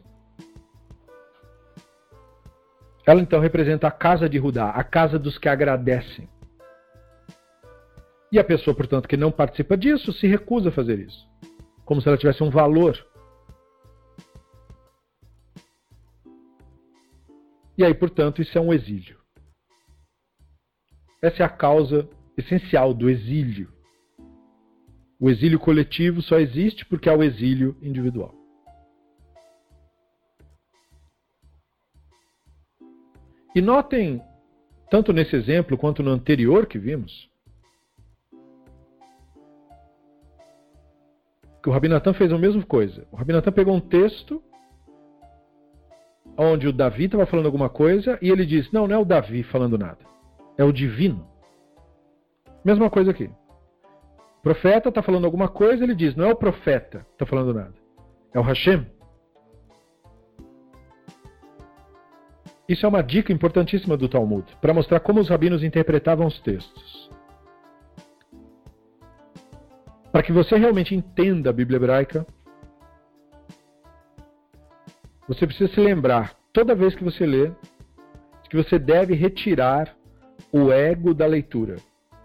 ela 3.06 3.22
então 3.22 3.40
representa 3.40 3.88
a 3.88 3.92
casa 3.92 4.28
de 4.28 4.40
Rudá, 4.40 4.72
a 4.72 4.84
casa 4.84 5.20
dos 5.20 5.38
que 5.38 5.48
agradecem. 5.48 6.28
E 8.32 8.40
a 8.40 8.44
pessoa, 8.44 8.74
portanto, 8.74 9.10
que 9.10 9.18
não 9.18 9.32
participa 9.32 9.76
disso, 9.76 10.14
se 10.14 10.26
recusa 10.26 10.70
a 10.70 10.72
fazer 10.72 11.00
isso. 11.00 11.30
Como 11.84 12.02
se 12.02 12.08
ela 12.08 12.18
tivesse 12.18 12.42
um 12.42 12.50
valor. 12.50 12.98
E 17.78 17.84
aí, 17.84 17.94
portanto, 17.94 18.42
isso 18.42 18.58
é 18.58 18.62
um 18.62 18.74
exílio. 18.74 19.20
Essa 21.22 21.44
é 21.44 21.46
a 21.46 21.50
causa 21.50 22.10
essencial 22.38 22.94
do 22.94 23.10
exílio. 23.10 23.70
O 25.20 25.30
exílio 25.30 25.60
coletivo 25.60 26.22
só 26.22 26.40
existe 26.40 26.86
porque 26.86 27.10
há 27.10 27.14
o 27.14 27.24
exílio 27.24 27.78
individual. 27.82 28.34
E 33.54 33.62
notem, 33.62 34.22
tanto 34.90 35.12
nesse 35.12 35.36
exemplo 35.36 35.78
quanto 35.78 36.02
no 36.02 36.10
anterior 36.10 36.66
que 36.66 36.80
vimos, 36.80 37.31
que 41.62 41.70
o 41.70 41.72
Rabinatan 41.72 42.14
fez 42.14 42.32
a 42.32 42.38
mesma 42.38 42.64
coisa. 42.64 43.06
O 43.12 43.16
Rabinatan 43.16 43.52
pegou 43.52 43.76
um 43.76 43.80
texto 43.80 44.42
onde 46.38 46.68
o 46.68 46.74
Davi 46.74 47.06
estava 47.06 47.26
falando 47.26 47.46
alguma 47.46 47.70
coisa 47.70 48.18
e 48.22 48.30
ele 48.30 48.46
diz: 48.46 48.72
Não, 48.72 48.88
não 48.88 48.96
é 48.96 49.00
o 49.00 49.06
Davi 49.06 49.44
falando 49.44 49.78
nada, 49.78 50.00
é 50.58 50.64
o 50.64 50.72
divino. 50.72 51.28
Mesma 52.64 52.90
coisa 52.90 53.12
aqui. 53.12 53.30
O 54.40 54.42
profeta 54.42 54.90
está 54.90 55.04
falando 55.04 55.26
alguma 55.26 55.48
coisa, 55.48 55.84
ele 55.84 55.96
diz: 55.96 56.16
Não 56.16 56.26
é 56.26 56.32
o 56.32 56.36
profeta 56.36 57.00
que 57.00 57.14
está 57.14 57.26
falando 57.26 57.54
nada, 57.54 57.74
é 58.34 58.40
o 58.40 58.44
Hashem. 58.44 58.86
Isso 62.68 62.86
é 62.86 62.90
uma 62.90 63.04
dica 63.04 63.34
importantíssima 63.34 63.98
do 63.98 64.08
Talmud, 64.08 64.46
para 64.62 64.74
mostrar 64.74 65.02
como 65.02 65.20
os 65.20 65.28
rabinos 65.28 65.62
interpretavam 65.62 66.26
os 66.26 66.40
textos. 66.40 67.12
Para 70.12 70.24
que 70.24 70.32
você 70.32 70.58
realmente 70.58 70.94
entenda 70.94 71.50
a 71.50 71.54
Bíblia 71.54 71.78
hebraica, 71.78 72.26
você 75.28 75.48
precisa 75.48 75.74
se 75.74 75.80
lembrar, 75.80 76.36
toda 76.52 76.76
vez 76.76 76.94
que 76.94 77.04
você 77.04 77.26
lê, 77.26 77.52
que 78.50 78.58
você 78.58 78.78
deve 78.78 79.14
retirar 79.14 79.96
o 80.52 80.72
ego 80.72 81.14
da 81.14 81.26
leitura, 81.26 81.78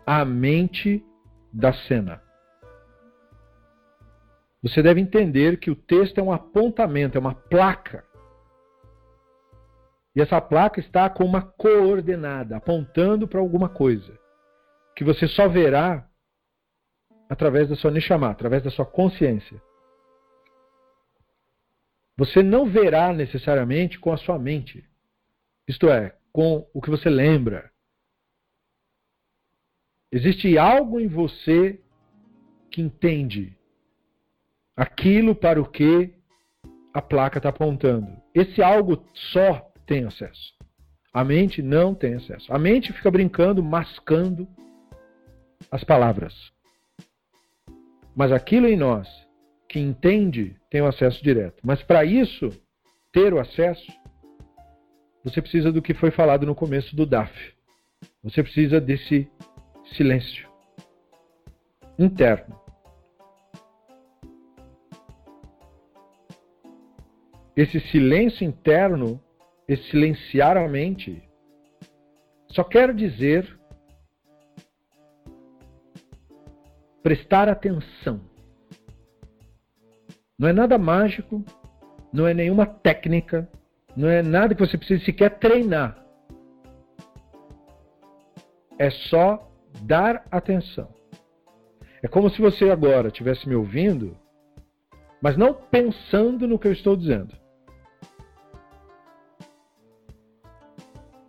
a 0.05 0.25
mente 0.25 1.05
da 1.53 1.73
cena. 1.73 2.21
Você 4.61 4.83
deve 4.83 5.01
entender 5.01 5.59
que 5.59 5.71
o 5.71 5.77
texto 5.77 6.19
é 6.19 6.23
um 6.23 6.33
apontamento, 6.33 7.17
é 7.17 7.21
uma 7.21 7.35
placa. 7.35 8.05
E 10.17 10.21
essa 10.21 10.41
placa 10.41 10.81
está 10.81 11.09
com 11.09 11.25
uma 11.25 11.43
coordenada, 11.43 12.57
apontando 12.57 13.29
para 13.29 13.39
alguma 13.39 13.69
coisa, 13.69 14.19
que 14.97 15.05
você 15.05 15.29
só 15.29 15.47
verá 15.47 16.09
através 17.29 17.69
da 17.69 17.77
sua 17.77 17.91
Neshama, 17.91 18.31
através 18.31 18.63
da 18.63 18.71
sua 18.71 18.87
consciência. 18.87 19.61
Você 22.17 22.43
não 22.43 22.67
verá 22.67 23.13
necessariamente 23.13 23.99
com 23.99 24.13
a 24.13 24.17
sua 24.17 24.39
mente. 24.39 24.89
Isto 25.69 25.91
é, 25.91 26.17
com 26.33 26.67
o 26.73 26.81
que 26.81 26.91
você 26.91 27.11
lembra. 27.11 27.71
Existe 30.11 30.57
algo 30.57 30.99
em 30.99 31.09
você 31.09 31.81
que 32.71 32.81
entende 32.81 33.57
aquilo 34.77 35.35
para 35.35 35.61
o 35.61 35.69
que 35.69 36.15
a 36.95 37.03
placa 37.03 37.39
está 37.39 37.51
apontando. 37.51 38.17
Esse 38.35 38.63
algo 38.63 39.05
só 39.33 39.73
tem 39.87 40.05
acesso. 40.05 40.55
A 41.13 41.25
mente 41.25 41.61
não 41.61 41.95
tem 41.95 42.15
acesso. 42.15 42.53
A 42.53 42.59
mente 42.59 42.93
fica 42.93 43.11
brincando, 43.11 43.63
mascando 43.63 44.49
as 45.71 45.83
palavras. 45.85 46.35
Mas 48.17 48.33
aquilo 48.33 48.67
em 48.67 48.79
nós 48.79 49.07
que 49.69 49.79
entende 49.79 50.57
tem 50.71 50.81
o 50.81 50.87
acesso 50.87 51.23
direto. 51.23 51.61
Mas 51.63 51.83
para 51.83 52.03
isso, 52.03 52.49
ter 53.13 53.35
o 53.35 53.39
acesso, 53.39 53.93
você 55.23 55.43
precisa 55.43 55.71
do 55.71 55.83
que 55.83 55.93
foi 55.93 56.11
falado 56.11 56.47
no 56.47 56.55
começo 56.55 56.97
do 56.97 57.05
DAF. 57.05 57.55
Você 58.25 58.43
precisa 58.43 58.81
desse 58.81 59.31
silêncio 59.93 60.49
interno. 61.99 62.59
Esse 67.55 67.81
silêncio 67.81 68.47
interno, 68.47 69.21
esse 69.69 69.91
silenciar 69.91 70.57
a 70.57 70.67
mente, 70.67 71.23
só 72.49 72.65
quer 72.65 72.95
dizer 72.95 73.56
prestar 77.07 77.49
atenção. 77.49 78.21
Não 80.37 80.49
é 80.49 80.53
nada 80.53 80.77
mágico, 80.77 81.45
não 82.13 82.27
é 82.27 82.35
nenhuma 82.35 82.67
técnica, 82.67 83.49
não 83.97 84.09
é 84.09 84.25
nada 84.25 84.57
que 84.57 84.67
você 84.67 84.77
precise 84.77 85.05
sequer 85.05 85.39
treinar. 85.39 86.05
É 88.77 88.91
só 88.91 89.49
dar 89.83 90.27
atenção. 90.33 90.89
É 92.03 92.09
como 92.09 92.29
se 92.29 92.43
você 92.43 92.71
agora 92.71 93.07
estivesse 93.07 93.49
me 93.49 93.55
ouvindo, 93.55 94.17
mas 95.23 95.37
não 95.37 95.55
pensando 95.55 96.49
no 96.49 96.59
que 96.59 96.67
eu 96.67 96.73
estou 96.73 96.97
dizendo. 96.97 97.37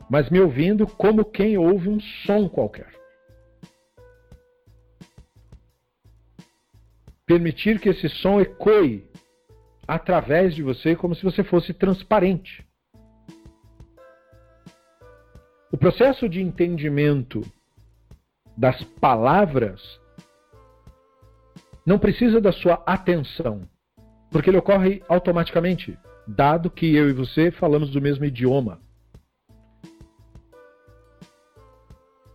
Mas 0.10 0.28
me 0.32 0.40
ouvindo 0.40 0.88
como 0.88 1.24
quem 1.24 1.56
ouve 1.56 1.88
um 1.88 2.00
som 2.00 2.50
qualquer. 2.50 2.97
Permitir 7.28 7.80
que 7.80 7.90
esse 7.90 8.08
som 8.08 8.40
ecoe 8.40 9.06
através 9.86 10.56
de 10.56 10.64
você 10.64 10.96
como 10.96 11.14
se 11.14 11.24
você 11.24 11.44
fosse 11.44 11.74
transparente. 11.74 12.66
O 15.72 15.78
processo 15.78 16.30
de 16.30 16.42
entendimento 16.42 17.42
das 18.56 18.82
palavras 18.84 20.00
não 21.86 22.00
precisa 22.00 22.40
da 22.40 22.52
sua 22.52 22.82
atenção, 22.86 23.68
porque 24.32 24.50
ele 24.50 24.58
ocorre 24.58 25.04
automaticamente, 25.08 25.98
dado 26.26 26.72
que 26.72 26.96
eu 26.96 27.10
e 27.10 27.14
você 27.14 27.52
falamos 27.52 27.92
do 27.92 28.02
mesmo 28.02 28.26
idioma. 28.26 28.82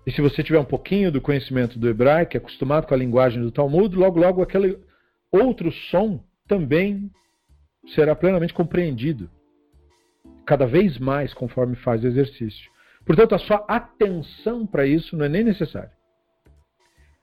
E 0.06 0.10
se 0.10 0.20
você 0.20 0.42
tiver 0.42 0.58
um 0.58 0.64
pouquinho 0.64 1.12
do 1.12 1.20
conhecimento 1.20 1.78
do 1.78 1.88
hebraico, 1.88 2.36
acostumado 2.36 2.86
com 2.86 2.94
a 2.94 2.96
linguagem 2.96 3.40
do 3.40 3.52
Talmud, 3.52 3.94
logo, 3.94 4.18
logo 4.18 4.42
aquele 4.42 4.78
outro 5.30 5.70
som 5.90 6.22
também 6.48 7.10
será 7.94 8.14
plenamente 8.14 8.52
compreendido, 8.52 9.30
cada 10.44 10.66
vez 10.66 10.98
mais 10.98 11.32
conforme 11.32 11.76
faz 11.76 12.02
o 12.02 12.06
exercício. 12.06 12.70
Portanto, 13.04 13.34
a 13.34 13.38
sua 13.38 13.64
atenção 13.68 14.66
para 14.66 14.86
isso 14.86 15.16
não 15.16 15.24
é 15.24 15.28
nem 15.28 15.44
necessária. 15.44 15.92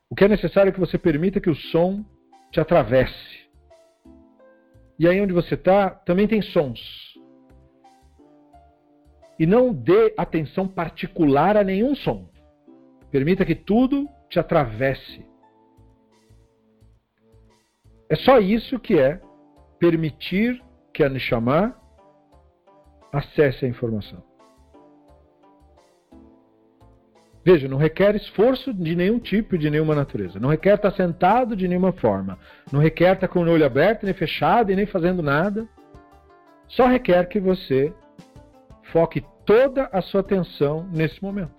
O 0.09 0.15
que 0.15 0.25
é 0.25 0.27
necessário 0.27 0.69
é 0.69 0.71
que 0.73 0.79
você 0.79 0.97
permita 0.97 1.39
que 1.39 1.49
o 1.49 1.55
som 1.55 2.03
te 2.51 2.59
atravesse. 2.59 3.47
E 4.97 5.07
aí 5.07 5.21
onde 5.21 5.33
você 5.33 5.53
está, 5.53 5.89
também 5.89 6.27
tem 6.27 6.41
sons. 6.41 6.79
E 9.37 9.45
não 9.45 9.73
dê 9.73 10.13
atenção 10.17 10.67
particular 10.67 11.55
a 11.55 11.63
nenhum 11.63 11.95
som. 11.95 12.29
Permita 13.11 13.45
que 13.45 13.55
tudo 13.55 14.07
te 14.29 14.39
atravesse. 14.39 15.25
É 18.09 18.15
só 18.15 18.39
isso 18.39 18.79
que 18.79 18.97
é 18.97 19.21
permitir 19.79 20.61
que 20.93 21.03
a 21.03 21.09
Neshama 21.09 21.75
acesse 23.11 23.65
a 23.65 23.67
informação. 23.67 24.23
Veja, 27.43 27.67
não 27.67 27.77
requer 27.77 28.15
esforço 28.15 28.73
de 28.73 28.95
nenhum 28.95 29.17
tipo 29.17 29.57
de 29.57 29.69
nenhuma 29.69 29.95
natureza. 29.95 30.39
Não 30.39 30.49
requer 30.49 30.75
estar 30.75 30.91
sentado 30.91 31.55
de 31.55 31.67
nenhuma 31.67 31.91
forma. 31.93 32.37
Não 32.71 32.79
requer 32.79 33.13
estar 33.13 33.27
com 33.27 33.39
o 33.39 33.49
olho 33.49 33.65
aberto, 33.65 34.03
nem 34.03 34.13
fechado 34.13 34.71
e 34.71 34.75
nem 34.75 34.85
fazendo 34.85 35.23
nada. 35.23 35.67
Só 36.67 36.85
requer 36.85 37.27
que 37.27 37.39
você 37.39 37.93
foque 38.91 39.23
toda 39.45 39.89
a 39.91 40.01
sua 40.01 40.21
atenção 40.21 40.87
nesse 40.91 41.21
momento. 41.23 41.58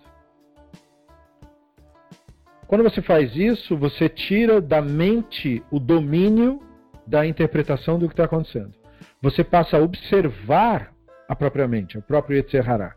Quando 2.71 2.85
você 2.85 3.03
faz 3.03 3.35
isso, 3.35 3.77
você 3.77 4.09
tira 4.09 4.61
da 4.61 4.81
mente 4.81 5.61
o 5.73 5.81
domínio 5.81 6.63
da 7.05 7.27
interpretação 7.27 7.99
do 7.99 8.07
que 8.07 8.13
está 8.13 8.27
acontecendo. 8.27 8.73
Você 9.21 9.43
passa 9.43 9.77
a 9.77 9.81
observar 9.81 10.95
a 11.29 11.35
própria 11.35 11.67
mente, 11.67 11.99
o 11.99 12.03
próprio 12.03 12.37
Yetzirah. 12.37 12.95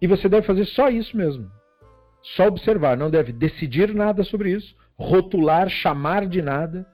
E 0.00 0.06
você 0.06 0.30
deve 0.30 0.46
fazer 0.46 0.64
só 0.64 0.88
isso 0.88 1.14
mesmo. 1.14 1.50
Só 2.22 2.46
observar, 2.46 2.96
não 2.96 3.10
deve 3.10 3.32
decidir 3.34 3.94
nada 3.94 4.24
sobre 4.24 4.52
isso, 4.52 4.74
rotular, 4.98 5.68
chamar 5.68 6.26
de 6.26 6.40
nada. 6.40 6.86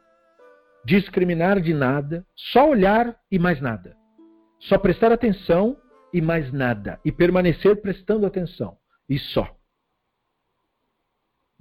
discriminar 0.85 1.61
de 1.61 1.73
nada, 1.73 2.27
só 2.35 2.69
olhar 2.69 3.17
e 3.31 3.39
mais 3.39 3.61
nada. 3.61 3.97
Só 4.59 4.77
prestar 4.77 5.13
atenção 5.13 5.77
e 6.13 6.21
mais 6.21 6.53
nada. 6.53 6.99
E 7.05 7.13
permanecer 7.13 7.81
prestando 7.81 8.27
atenção. 8.27 8.77
E 9.09 9.21
só. 9.21 9.57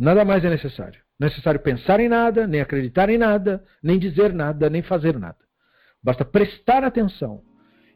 Nada 0.04 0.26
mais 0.26 0.44
é 0.44 0.50
necessário. 0.50 1.00
Não 1.18 1.28
é 1.28 1.30
necessário 1.30 1.62
pensar 1.62 2.02
em 2.02 2.10
nada, 2.10 2.46
nem 2.46 2.60
acreditar 2.60 3.10
em 3.10 3.18
nada, 3.18 3.64
nem 3.82 3.98
dizer 3.98 4.34
nada, 4.34 4.70
nem 4.70 4.82
fazer 4.82 5.18
nada. 5.18 5.38
Basta 6.04 6.26
prestar 6.26 6.84
atenção 6.84 7.42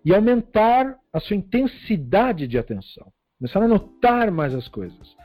e 0.05 0.15
aumentar 0.15 0.97
a 1.11 1.19
sua 1.19 1.35
intensidade 1.35 2.47
de 2.47 2.57
atenção. 2.57 3.11
Começar 3.37 3.61
a 3.61 3.67
notar 3.67 4.31
mais 4.31 4.55
as 4.55 4.69
coisas. 4.69 5.17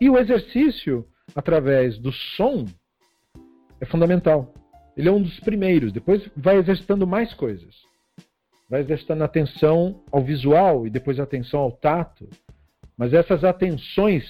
E 0.00 0.10
o 0.10 0.18
exercício 0.18 1.06
através 1.32 1.96
do 1.96 2.10
som 2.10 2.66
é 3.80 3.86
fundamental. 3.86 4.52
Ele 4.96 5.08
é 5.08 5.12
um 5.12 5.22
dos 5.22 5.38
primeiros. 5.38 5.92
Depois 5.92 6.28
vai 6.36 6.56
exercitando 6.56 7.06
mais 7.06 7.32
coisas. 7.34 7.76
Vai 8.68 8.80
exercitando 8.80 9.22
atenção 9.22 10.02
ao 10.10 10.24
visual 10.24 10.88
e 10.88 10.90
depois 10.90 11.20
atenção 11.20 11.60
ao 11.60 11.70
tato. 11.70 12.28
Mas 12.98 13.14
essas 13.14 13.44
atenções, 13.44 14.24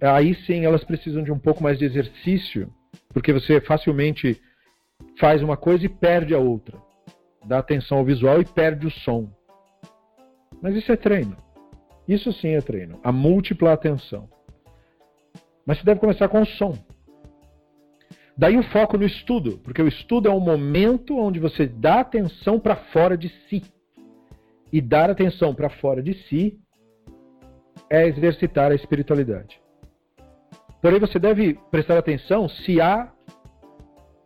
aí 0.00 0.34
sim, 0.46 0.64
elas 0.64 0.84
precisam 0.84 1.22
de 1.22 1.30
um 1.30 1.38
pouco 1.38 1.62
mais 1.62 1.78
de 1.78 1.84
exercício, 1.84 2.72
porque 3.10 3.32
você 3.32 3.60
facilmente 3.60 4.40
faz 5.18 5.42
uma 5.42 5.56
coisa 5.56 5.84
e 5.84 5.88
perde 5.88 6.34
a 6.34 6.38
outra. 6.38 6.78
Dá 7.44 7.58
atenção 7.58 7.98
ao 7.98 8.04
visual 8.04 8.40
e 8.40 8.44
perde 8.44 8.86
o 8.86 8.90
som. 8.90 9.30
Mas 10.62 10.74
isso 10.76 10.92
é 10.92 10.96
treino. 10.96 11.36
Isso 12.06 12.32
sim 12.32 12.50
é 12.50 12.60
treino. 12.60 12.98
A 13.02 13.12
múltipla 13.12 13.72
atenção. 13.72 14.28
Mas 15.64 15.78
você 15.78 15.84
deve 15.84 16.00
começar 16.00 16.28
com 16.28 16.42
o 16.42 16.46
som. 16.46 16.76
Daí 18.36 18.56
o 18.56 18.62
foco 18.62 18.96
no 18.96 19.04
estudo, 19.04 19.58
porque 19.58 19.82
o 19.82 19.88
estudo 19.88 20.28
é 20.28 20.32
um 20.32 20.40
momento 20.40 21.18
onde 21.18 21.38
você 21.38 21.66
dá 21.66 22.00
atenção 22.00 22.58
para 22.58 22.76
fora 22.76 23.16
de 23.16 23.28
si. 23.48 23.62
E 24.72 24.80
dar 24.80 25.10
atenção 25.10 25.54
para 25.54 25.68
fora 25.68 26.02
de 26.02 26.14
si 26.24 26.58
é 27.88 28.06
exercitar 28.06 28.70
a 28.70 28.74
espiritualidade. 28.74 29.60
Porém, 30.80 30.98
você 30.98 31.18
deve 31.18 31.54
prestar 31.70 31.98
atenção 31.98 32.48
se 32.48 32.80
há 32.80 33.12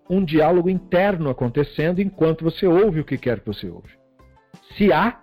um 0.08 0.24
diálogo 0.24 0.68
interno 0.68 1.30
acontecendo 1.30 2.00
enquanto 2.00 2.44
você 2.44 2.66
ouve 2.66 3.00
o 3.00 3.04
que 3.04 3.18
quer 3.18 3.40
que 3.40 3.46
você 3.46 3.68
ouve. 3.68 3.98
Se 4.76 4.92
há, 4.92 5.20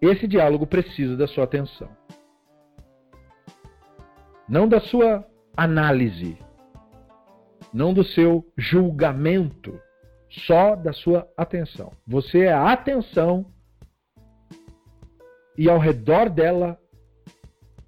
esse 0.00 0.26
diálogo 0.26 0.66
precisa 0.66 1.16
da 1.16 1.26
sua 1.26 1.44
atenção. 1.44 1.88
Não 4.48 4.68
da 4.68 4.80
sua 4.80 5.26
análise, 5.56 6.38
não 7.72 7.92
do 7.94 8.04
seu 8.04 8.46
julgamento, 8.56 9.80
só 10.28 10.76
da 10.76 10.92
sua 10.92 11.28
atenção. 11.36 11.92
Você 12.06 12.40
é 12.40 12.52
a 12.52 12.72
atenção 12.72 13.46
e 15.56 15.70
ao 15.70 15.78
redor 15.78 16.28
dela 16.28 16.78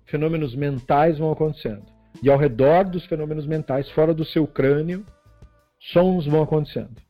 fenômenos 0.07 0.55
mentais 0.55 1.19
vão 1.19 1.31
acontecendo. 1.31 1.98
E 2.23 2.31
ao 2.31 2.39
redor 2.39 2.85
dos 2.85 3.05
fenômenos 3.07 3.47
mentais, 3.47 3.91
fora 3.91 4.13
do 4.13 4.25
seu 4.25 4.47
crânio, 4.47 5.07
sons 5.79 6.27
vão 6.27 6.43
acontecendo. 6.43 7.01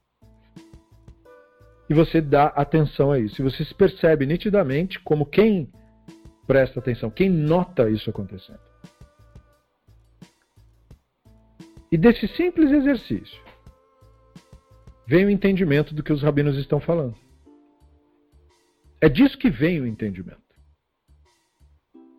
E 1.88 1.94
você 1.94 2.20
dá 2.20 2.46
atenção 2.48 3.10
a 3.10 3.18
isso. 3.18 3.40
E 3.40 3.44
você 3.44 3.64
se 3.64 3.74
percebe 3.74 4.26
nitidamente 4.26 5.00
como 5.00 5.24
quem 5.24 5.72
presta 6.46 6.80
atenção, 6.80 7.10
quem 7.10 7.30
nota 7.30 7.90
isso 7.90 8.10
acontecendo. 8.10 8.60
E 11.90 11.96
desse 11.96 12.28
simples 12.28 12.70
exercício 12.70 13.42
vem 15.06 15.24
o 15.24 15.30
entendimento 15.30 15.94
do 15.94 16.02
que 16.02 16.12
os 16.12 16.22
rabinos 16.22 16.56
estão 16.58 16.80
falando. 16.80 17.16
É 19.00 19.08
disso 19.08 19.38
que 19.38 19.48
vem 19.48 19.80
o 19.80 19.86
entendimento. 19.86 20.47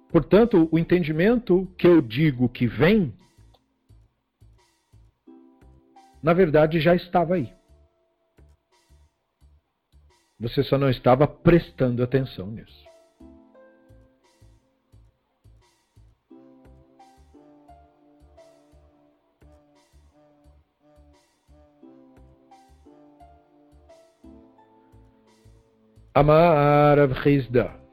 Portanto, 0.09 0.67
o 0.71 0.79
entendimento 0.79 1.67
que 1.77 1.87
eu 1.87 2.01
digo 2.01 2.49
que 2.49 2.65
vem, 2.65 3.13
na 6.21 6.33
verdade 6.33 6.79
já 6.79 6.95
estava 6.95 7.35
aí. 7.35 7.53
Você 10.39 10.63
só 10.63 10.77
não 10.77 10.89
estava 10.89 11.27
prestando 11.27 12.01
atenção 12.01 12.47
nisso. 12.47 12.89
Amar 26.15 26.97
Hrisda. 26.97 27.88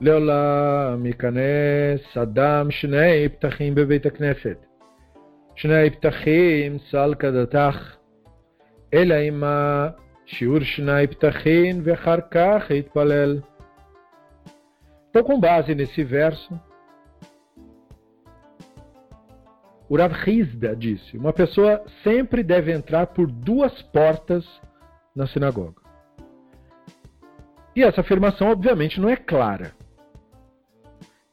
לעולם 0.00 1.06
ייכנס 1.06 2.16
אדם 2.22 2.70
שני 2.70 3.28
פתחים 3.28 3.74
בבית 3.74 4.06
הכנסת. 4.06 4.66
שני 5.54 5.90
פתחים 5.90 6.78
סל 6.90 7.14
כדתך, 7.18 7.96
אלא 8.94 9.14
אם 9.14 9.42
שיעור 10.26 10.60
שני 10.60 11.06
פתחים 11.06 11.80
ואחר 11.84 12.20
כך 12.30 12.70
יתפלל. 12.70 13.40
Então, 15.10 15.24
com 15.24 15.40
base 15.40 15.74
nesse 15.74 16.04
verso, 16.04 16.54
o 19.88 19.96
Rav 19.96 20.14
Hizda 20.24 20.76
disse: 20.76 21.18
uma 21.18 21.32
pessoa 21.32 21.84
sempre 22.04 22.44
deve 22.44 22.72
entrar 22.72 23.08
por 23.08 23.26
duas 23.26 23.82
portas 23.82 24.44
na 25.16 25.26
sinagoga. 25.26 25.82
E 27.74 27.82
essa 27.82 28.02
afirmação, 28.02 28.52
obviamente, 28.52 29.00
não 29.00 29.08
é 29.08 29.16
clara. 29.16 29.72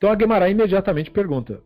Então 0.02 0.10
a 0.10 0.18
Gemara 0.18 0.50
imediatamente 0.50 1.12
pergunta: 1.12 1.62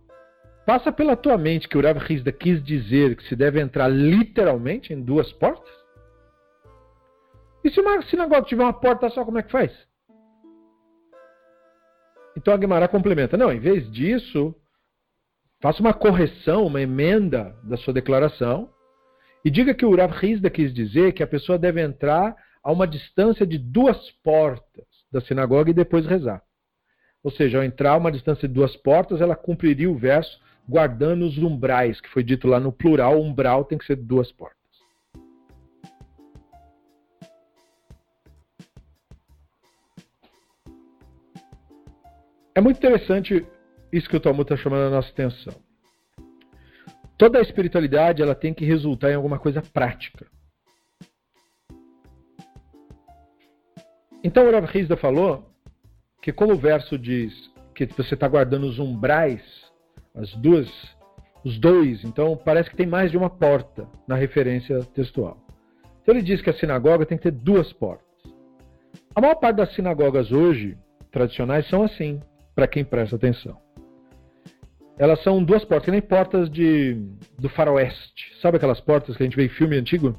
passa 0.66 0.92
pela 0.92 1.16
tua 1.16 1.38
mente 1.38 1.66
que 1.66 1.78
o 1.78 1.80
Rav 1.80 1.98
Hizda 2.06 2.30
quis 2.30 2.62
dizer 2.62 3.16
que 3.16 3.26
se 3.26 3.34
deve 3.34 3.58
entrar 3.58 3.88
literalmente 3.88 4.92
em 4.92 5.00
duas 5.00 5.32
portas? 5.32 5.72
E 7.64 7.70
se 7.70 7.80
uma 7.80 8.02
sinagoga 8.02 8.42
tiver 8.42 8.62
uma 8.62 8.74
porta 8.74 9.08
só, 9.08 9.24
como 9.24 9.38
é 9.38 9.42
que 9.42 9.50
faz? 9.50 9.72
Então 12.36 12.52
a 12.52 12.60
Gemara 12.60 12.86
complementa: 12.86 13.38
não, 13.38 13.50
em 13.50 13.58
vez 13.58 13.90
disso, 13.90 14.54
faça 15.62 15.80
uma 15.80 15.94
correção, 15.94 16.66
uma 16.66 16.82
emenda 16.82 17.56
da 17.62 17.78
sua 17.78 17.94
declaração 17.94 18.68
e 19.46 19.50
diga 19.50 19.72
que 19.72 19.86
o 19.86 19.96
Rav 19.96 20.12
Hizda 20.22 20.50
quis 20.50 20.74
dizer 20.74 21.14
que 21.14 21.22
a 21.22 21.26
pessoa 21.26 21.58
deve 21.58 21.80
entrar 21.80 22.36
a 22.62 22.70
uma 22.70 22.86
distância 22.86 23.46
de 23.46 23.56
duas 23.56 24.10
portas 24.22 24.84
da 25.10 25.22
sinagoga 25.22 25.70
e 25.70 25.74
depois 25.74 26.04
rezar. 26.04 26.45
Ou 27.22 27.30
seja, 27.30 27.58
ao 27.58 27.64
entrar 27.64 27.96
uma 27.96 28.12
distância 28.12 28.46
de 28.46 28.54
duas 28.54 28.76
portas, 28.76 29.20
ela 29.20 29.34
cumpriria 29.34 29.90
o 29.90 29.96
verso 29.96 30.40
guardando 30.68 31.24
os 31.24 31.38
umbrais, 31.38 32.00
que 32.00 32.08
foi 32.08 32.22
dito 32.22 32.48
lá 32.48 32.58
no 32.58 32.72
plural, 32.72 33.20
umbral 33.20 33.64
tem 33.64 33.78
que 33.78 33.86
ser 33.86 33.96
duas 33.96 34.32
portas. 34.32 34.56
É 42.54 42.60
muito 42.60 42.78
interessante 42.78 43.46
isso 43.92 44.08
que 44.08 44.16
o 44.16 44.20
Talmud 44.20 44.42
está 44.42 44.56
chamando 44.56 44.86
a 44.86 44.96
nossa 44.96 45.10
atenção. 45.10 45.54
Toda 47.18 47.38
a 47.38 47.42
espiritualidade 47.42 48.22
ela 48.22 48.34
tem 48.34 48.52
que 48.52 48.64
resultar 48.64 49.10
em 49.10 49.14
alguma 49.14 49.38
coisa 49.38 49.62
prática. 49.62 50.26
Então 54.24 54.48
o 54.48 54.50
Rav 54.50 54.74
Hizda 54.74 54.96
falou 54.96 55.48
que 56.26 56.32
como 56.32 56.54
o 56.54 56.58
verso 56.58 56.98
diz 56.98 57.32
que 57.72 57.86
você 57.86 58.14
está 58.14 58.26
guardando 58.26 58.64
os 58.64 58.80
umbrais, 58.80 59.40
as 60.12 60.34
duas, 60.34 60.68
os 61.44 61.56
dois, 61.56 62.02
então 62.02 62.36
parece 62.36 62.68
que 62.68 62.74
tem 62.74 62.84
mais 62.84 63.12
de 63.12 63.16
uma 63.16 63.30
porta 63.30 63.86
na 64.08 64.16
referência 64.16 64.80
textual. 64.86 65.38
Então 66.02 66.12
ele 66.12 66.24
diz 66.24 66.42
que 66.42 66.50
a 66.50 66.52
sinagoga 66.52 67.06
tem 67.06 67.16
que 67.16 67.22
ter 67.22 67.30
duas 67.30 67.72
portas. 67.72 68.04
A 69.14 69.20
maior 69.20 69.36
parte 69.36 69.58
das 69.58 69.72
sinagogas 69.76 70.32
hoje, 70.32 70.76
tradicionais, 71.12 71.68
são 71.68 71.84
assim, 71.84 72.20
para 72.56 72.66
quem 72.66 72.84
presta 72.84 73.14
atenção. 73.14 73.56
Elas 74.98 75.22
são 75.22 75.44
duas 75.44 75.64
portas, 75.64 75.84
que 75.84 75.92
nem 75.92 76.02
portas 76.02 76.50
de, 76.50 76.94
do 77.38 77.48
faroeste. 77.50 78.36
Sabe 78.42 78.56
aquelas 78.56 78.80
portas 78.80 79.16
que 79.16 79.22
a 79.22 79.26
gente 79.26 79.36
vê 79.36 79.44
em 79.44 79.48
filme 79.48 79.76
antigo? 79.76 80.18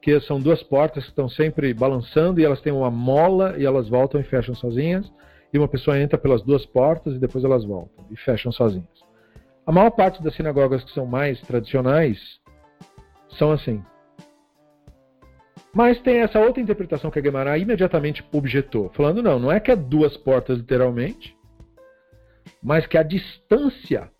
Que 0.00 0.18
são 0.20 0.40
duas 0.40 0.62
portas 0.62 1.04
que 1.04 1.10
estão 1.10 1.28
sempre 1.28 1.74
balançando 1.74 2.40
e 2.40 2.44
elas 2.44 2.60
têm 2.60 2.72
uma 2.72 2.90
mola 2.90 3.54
e 3.58 3.64
elas 3.64 3.88
voltam 3.88 4.20
e 4.20 4.24
fecham 4.24 4.54
sozinhas. 4.54 5.10
E 5.52 5.58
uma 5.58 5.68
pessoa 5.68 5.98
entra 5.98 6.16
pelas 6.16 6.42
duas 6.42 6.64
portas 6.64 7.14
e 7.14 7.18
depois 7.18 7.44
elas 7.44 7.64
voltam 7.64 8.04
e 8.10 8.16
fecham 8.16 8.50
sozinhas. 8.52 8.88
A 9.66 9.72
maior 9.72 9.90
parte 9.90 10.22
das 10.22 10.34
sinagogas 10.34 10.82
que 10.82 10.92
são 10.92 11.06
mais 11.06 11.40
tradicionais 11.42 12.40
são 13.38 13.52
assim. 13.52 13.82
Mas 15.72 16.00
tem 16.00 16.18
essa 16.18 16.40
outra 16.40 16.62
interpretação 16.62 17.10
que 17.10 17.18
a 17.18 17.22
Gemara 17.22 17.56
imediatamente 17.58 18.24
objetou, 18.32 18.90
falando 18.94 19.22
não, 19.22 19.38
não 19.38 19.52
é 19.52 19.60
que 19.60 19.70
é 19.70 19.76
duas 19.76 20.16
portas 20.16 20.58
literalmente, 20.58 21.36
mas 22.62 22.86
que 22.86 22.98
a 22.98 23.02
distância 23.02 24.10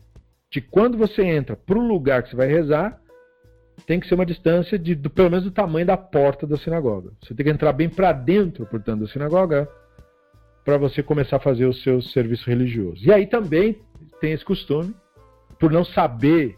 de 0.51 0.61
quando 0.61 0.97
você 0.97 1.23
entra 1.23 1.57
para 1.57 1.79
o 1.79 1.87
lugar 1.87 2.23
que 2.23 2.31
você 2.31 2.37
vai 2.37 2.49
rezar 2.49 3.01
tem 3.87 4.01
que 4.01 4.09
ser 4.09 4.15
uma 4.15 4.27
distância 4.27 4.79
de 4.79 4.95
do, 4.95 5.11
pelo 5.11 5.31
menos 5.31 5.45
do 5.45 5.51
tamanho 5.51 5.87
da 5.87 5.97
porta 5.97 6.47
da 6.47 6.57
sinagoga. 6.57 7.13
Você 7.23 7.35
tem 7.35 7.45
que 7.45 7.53
entrar 7.53 7.73
bem 7.73 7.89
para 7.89 8.13
dentro, 8.13 8.67
portanto, 8.67 9.01
da 9.01 9.09
sinagoga 9.09 9.69
para 10.65 10.77
você 10.77 11.03
começar 11.03 11.37
a 11.37 11.41
fazer 11.41 11.67
o 11.67 11.73
seu 11.73 12.01
serviço 12.01 12.49
religioso. 12.49 13.05
E 13.05 13.13
aí 13.13 13.27
também 13.27 13.79
tem 14.21 14.33
esse 14.33 14.45
costume, 14.45 14.95
por 15.59 15.71
não 15.71 15.85
saber 15.85 16.57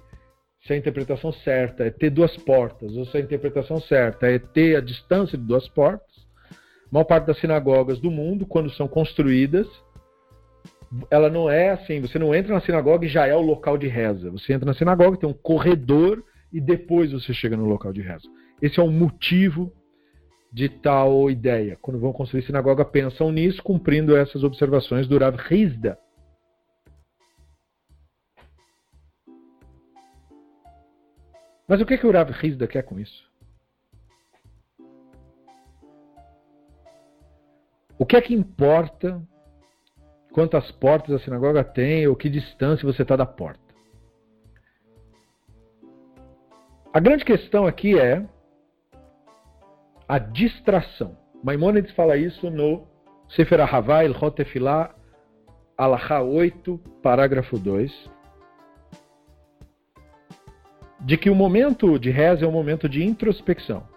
se 0.66 0.72
a 0.72 0.76
interpretação 0.76 1.32
certa 1.32 1.84
é 1.84 1.90
ter 1.90 2.10
duas 2.10 2.36
portas, 2.36 2.96
ou 2.96 3.04
se 3.06 3.16
a 3.16 3.20
interpretação 3.20 3.80
certa 3.80 4.26
é 4.26 4.38
ter 4.38 4.76
a 4.76 4.80
distância 4.80 5.36
de 5.36 5.44
duas 5.44 5.68
portas. 5.68 6.10
A 6.50 6.92
maior 6.92 7.04
parte 7.04 7.26
das 7.26 7.38
sinagogas 7.38 7.98
do 8.00 8.10
mundo, 8.10 8.46
quando 8.46 8.70
são 8.70 8.86
construídas, 8.86 9.66
ela 11.10 11.30
não 11.30 11.50
é 11.50 11.70
assim, 11.70 12.00
você 12.00 12.18
não 12.18 12.34
entra 12.34 12.52
na 12.52 12.60
sinagoga 12.60 13.06
e 13.06 13.08
já 13.08 13.26
é 13.26 13.34
o 13.34 13.40
local 13.40 13.78
de 13.78 13.88
reza. 13.88 14.30
Você 14.30 14.52
entra 14.52 14.66
na 14.66 14.74
sinagoga, 14.74 15.16
tem 15.16 15.28
um 15.28 15.32
corredor 15.32 16.22
e 16.53 16.61
depois 16.61 17.12
você 17.12 17.32
chega 17.32 17.57
no 17.57 17.64
local 17.64 17.92
de 17.92 18.03
reza. 18.03 18.28
Esse 18.61 18.78
é 18.78 18.82
o 18.82 18.90
motivo 18.90 19.72
de 20.53 20.68
tal 20.68 21.30
ideia. 21.30 21.78
Quando 21.80 21.98
vão 21.98 22.12
construir 22.12 22.42
sinagoga, 22.42 22.84
pensam 22.84 23.32
nisso, 23.32 23.62
cumprindo 23.62 24.14
essas 24.14 24.44
observações 24.44 25.09
do 25.09 25.18
Rav 25.18 25.36
Hizda. 25.50 25.98
Mas 31.66 31.80
o 31.80 31.86
que, 31.86 31.96
que 31.96 32.07
o 32.07 32.12
Rav 32.12 32.30
Hizda 32.30 32.66
quer 32.66 32.82
com 32.82 33.00
isso? 33.00 33.32
O 37.98 38.05
que 38.05 38.16
é 38.16 38.20
que 38.20 38.34
importa 38.34 39.22
quantas 40.32 40.70
portas 40.72 41.14
a 41.14 41.18
sinagoga 41.24 41.64
tem 41.64 42.07
ou 42.07 42.16
que 42.16 42.28
distância 42.28 42.84
você 42.84 43.03
está 43.03 43.16
da 43.16 43.24
porta? 43.24 43.71
A 46.95 47.01
grande 47.01 47.24
questão 47.24 47.66
aqui 47.66 47.99
é 47.99 48.22
a 50.07 50.18
distração. 50.18 51.16
Maimonides 51.43 51.90
fala 51.93 52.18
isso 52.18 52.51
no 52.51 52.86
Sefer 53.30 53.62
Ahavá, 53.62 54.05
El 54.05 54.12
Hotefilá, 54.12 54.95
Alahá 55.74 56.20
8, 56.20 56.76
parágrafo 57.03 57.59
2, 57.59 58.11
de 61.01 61.16
que 61.16 61.30
o 61.30 61.34
momento 61.34 61.99
de 61.99 62.11
reza 62.11 62.45
é 62.45 62.49
um 62.49 62.53
momento 62.53 62.86
de 62.90 63.03
introspecção. 63.03 63.88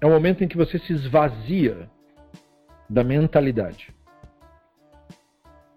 É 0.00 0.06
um 0.06 0.10
momento 0.10 0.42
em 0.42 0.48
que 0.48 0.56
você 0.56 0.76
se 0.80 0.92
esvazia 0.92 1.88
da 2.88 3.04
mentalidade. 3.04 3.94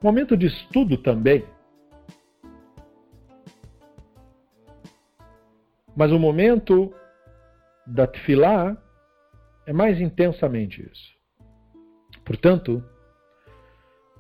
Momento 0.02 0.36
de 0.36 0.48
estudo 0.48 0.98
também, 0.98 1.46
Mas 5.96 6.12
o 6.12 6.20
momento 6.20 6.94
da 7.86 8.08
tefilá 8.08 8.78
é 9.66 9.74
mais 9.74 10.00
intensamente 10.00 10.82
isso. 10.92 11.14
Portanto, 12.26 12.84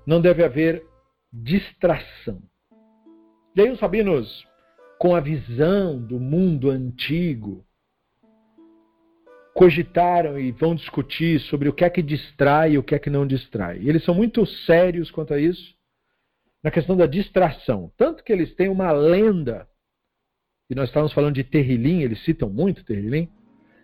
não 0.05 0.21
deve 0.21 0.43
haver 0.43 0.85
distração. 1.31 2.41
E 3.55 3.61
aí 3.61 3.71
os 3.71 3.79
rabinos, 3.79 4.47
com 4.99 5.15
a 5.15 5.19
visão 5.19 5.99
do 5.99 6.19
mundo 6.19 6.69
antigo, 6.69 7.65
cogitaram 9.53 10.39
e 10.39 10.51
vão 10.51 10.75
discutir 10.75 11.39
sobre 11.41 11.69
o 11.69 11.73
que 11.73 11.85
é 11.85 11.89
que 11.89 12.01
distrai 12.01 12.73
e 12.73 12.77
o 12.77 12.83
que 12.83 12.95
é 12.95 12.99
que 12.99 13.09
não 13.09 13.25
distrai. 13.25 13.79
E 13.79 13.89
eles 13.89 14.03
são 14.03 14.15
muito 14.15 14.45
sérios 14.45 15.11
quanto 15.11 15.33
a 15.33 15.39
isso, 15.39 15.75
na 16.63 16.71
questão 16.71 16.97
da 16.97 17.05
distração. 17.05 17.91
Tanto 17.97 18.23
que 18.23 18.33
eles 18.33 18.55
têm 18.55 18.69
uma 18.69 18.91
lenda 18.91 19.67
e 20.73 20.75
nós 20.75 20.89
estávamos 20.89 21.13
falando 21.13 21.35
de 21.35 21.43
Terrilim, 21.43 22.01
eles 22.01 22.23
citam 22.23 22.49
muito 22.49 22.83
Terrilim. 22.83 23.29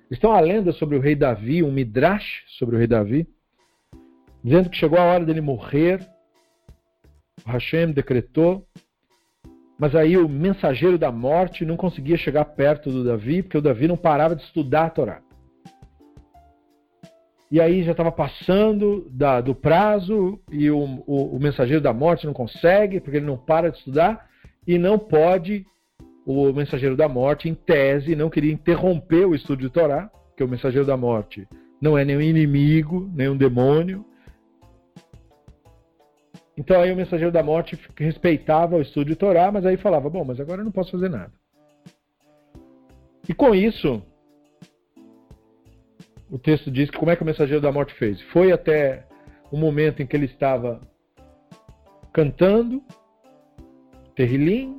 Estão 0.09 0.31
a 0.31 0.39
lenda 0.39 0.71
sobre 0.71 0.97
o 0.97 0.99
rei 0.99 1.15
Davi, 1.15 1.61
um 1.61 1.71
midrash 1.71 2.43
sobre 2.57 2.75
o 2.75 2.79
rei 2.79 2.87
Davi, 2.87 3.27
dizendo 4.43 4.71
que 4.71 4.75
chegou 4.75 4.97
a 4.97 5.03
hora 5.03 5.23
dele 5.23 5.39
morrer. 5.39 5.99
O 7.45 7.51
Hashem 7.51 7.91
decretou, 7.91 8.67
mas 9.77 9.93
aí 9.93 10.17
o 10.17 10.27
mensageiro 10.27 10.97
da 10.97 11.11
morte 11.11 11.63
não 11.63 11.77
conseguia 11.77 12.17
chegar 12.17 12.43
perto 12.43 12.91
do 12.91 13.03
Davi, 13.03 13.43
porque 13.43 13.59
o 13.59 13.61
Davi 13.61 13.87
não 13.87 13.95
parava 13.95 14.35
de 14.35 14.41
estudar 14.41 14.85
a 14.85 14.89
Torá. 14.89 15.21
E 17.51 17.61
aí 17.61 17.83
já 17.83 17.91
estava 17.91 18.11
passando 18.11 19.07
da, 19.11 19.41
do 19.41 19.53
prazo 19.53 20.41
e 20.51 20.71
o, 20.71 21.03
o, 21.05 21.35
o 21.35 21.39
mensageiro 21.39 21.83
da 21.83 21.93
morte 21.93 22.25
não 22.25 22.33
consegue, 22.33 22.99
porque 22.99 23.17
ele 23.17 23.27
não 23.27 23.37
para 23.37 23.69
de 23.69 23.77
estudar 23.77 24.27
e 24.65 24.79
não 24.79 24.97
pode 24.97 25.67
o 26.31 26.53
mensageiro 26.53 26.95
da 26.95 27.09
morte, 27.09 27.49
em 27.49 27.55
tese, 27.55 28.15
não 28.15 28.29
queria 28.29 28.53
interromper 28.53 29.25
o 29.25 29.33
estudo 29.33 29.63
de 29.63 29.69
Torá, 29.71 30.11
que 30.37 30.43
o 30.43 30.47
mensageiro 30.47 30.85
da 30.85 30.95
morte 30.95 31.47
não 31.81 31.97
é 31.97 32.05
nenhum 32.05 32.21
inimigo, 32.21 33.09
nenhum 33.15 33.35
demônio. 33.35 34.05
Então 36.55 36.79
aí 36.79 36.91
o 36.91 36.95
mensageiro 36.95 37.31
da 37.31 37.41
morte 37.41 37.79
respeitava 37.97 38.75
o 38.75 38.81
estudo 38.81 39.07
de 39.07 39.15
Torá, 39.15 39.51
mas 39.51 39.65
aí 39.65 39.75
falava: 39.75 40.07
bom, 40.07 40.23
mas 40.23 40.39
agora 40.39 40.61
eu 40.61 40.65
não 40.65 40.71
posso 40.71 40.91
fazer 40.91 41.09
nada. 41.09 41.33
E 43.27 43.33
com 43.33 43.55
isso, 43.55 43.99
o 46.29 46.37
texto 46.37 46.69
diz 46.69 46.91
que 46.91 46.97
como 46.99 47.09
é 47.09 47.15
que 47.15 47.23
o 47.23 47.25
mensageiro 47.25 47.61
da 47.61 47.71
morte 47.71 47.95
fez? 47.95 48.21
Foi 48.33 48.51
até 48.51 49.03
o 49.51 49.57
momento 49.57 50.03
em 50.03 50.05
que 50.05 50.15
ele 50.15 50.25
estava 50.25 50.79
cantando, 52.13 52.83
terrilim, 54.15 54.77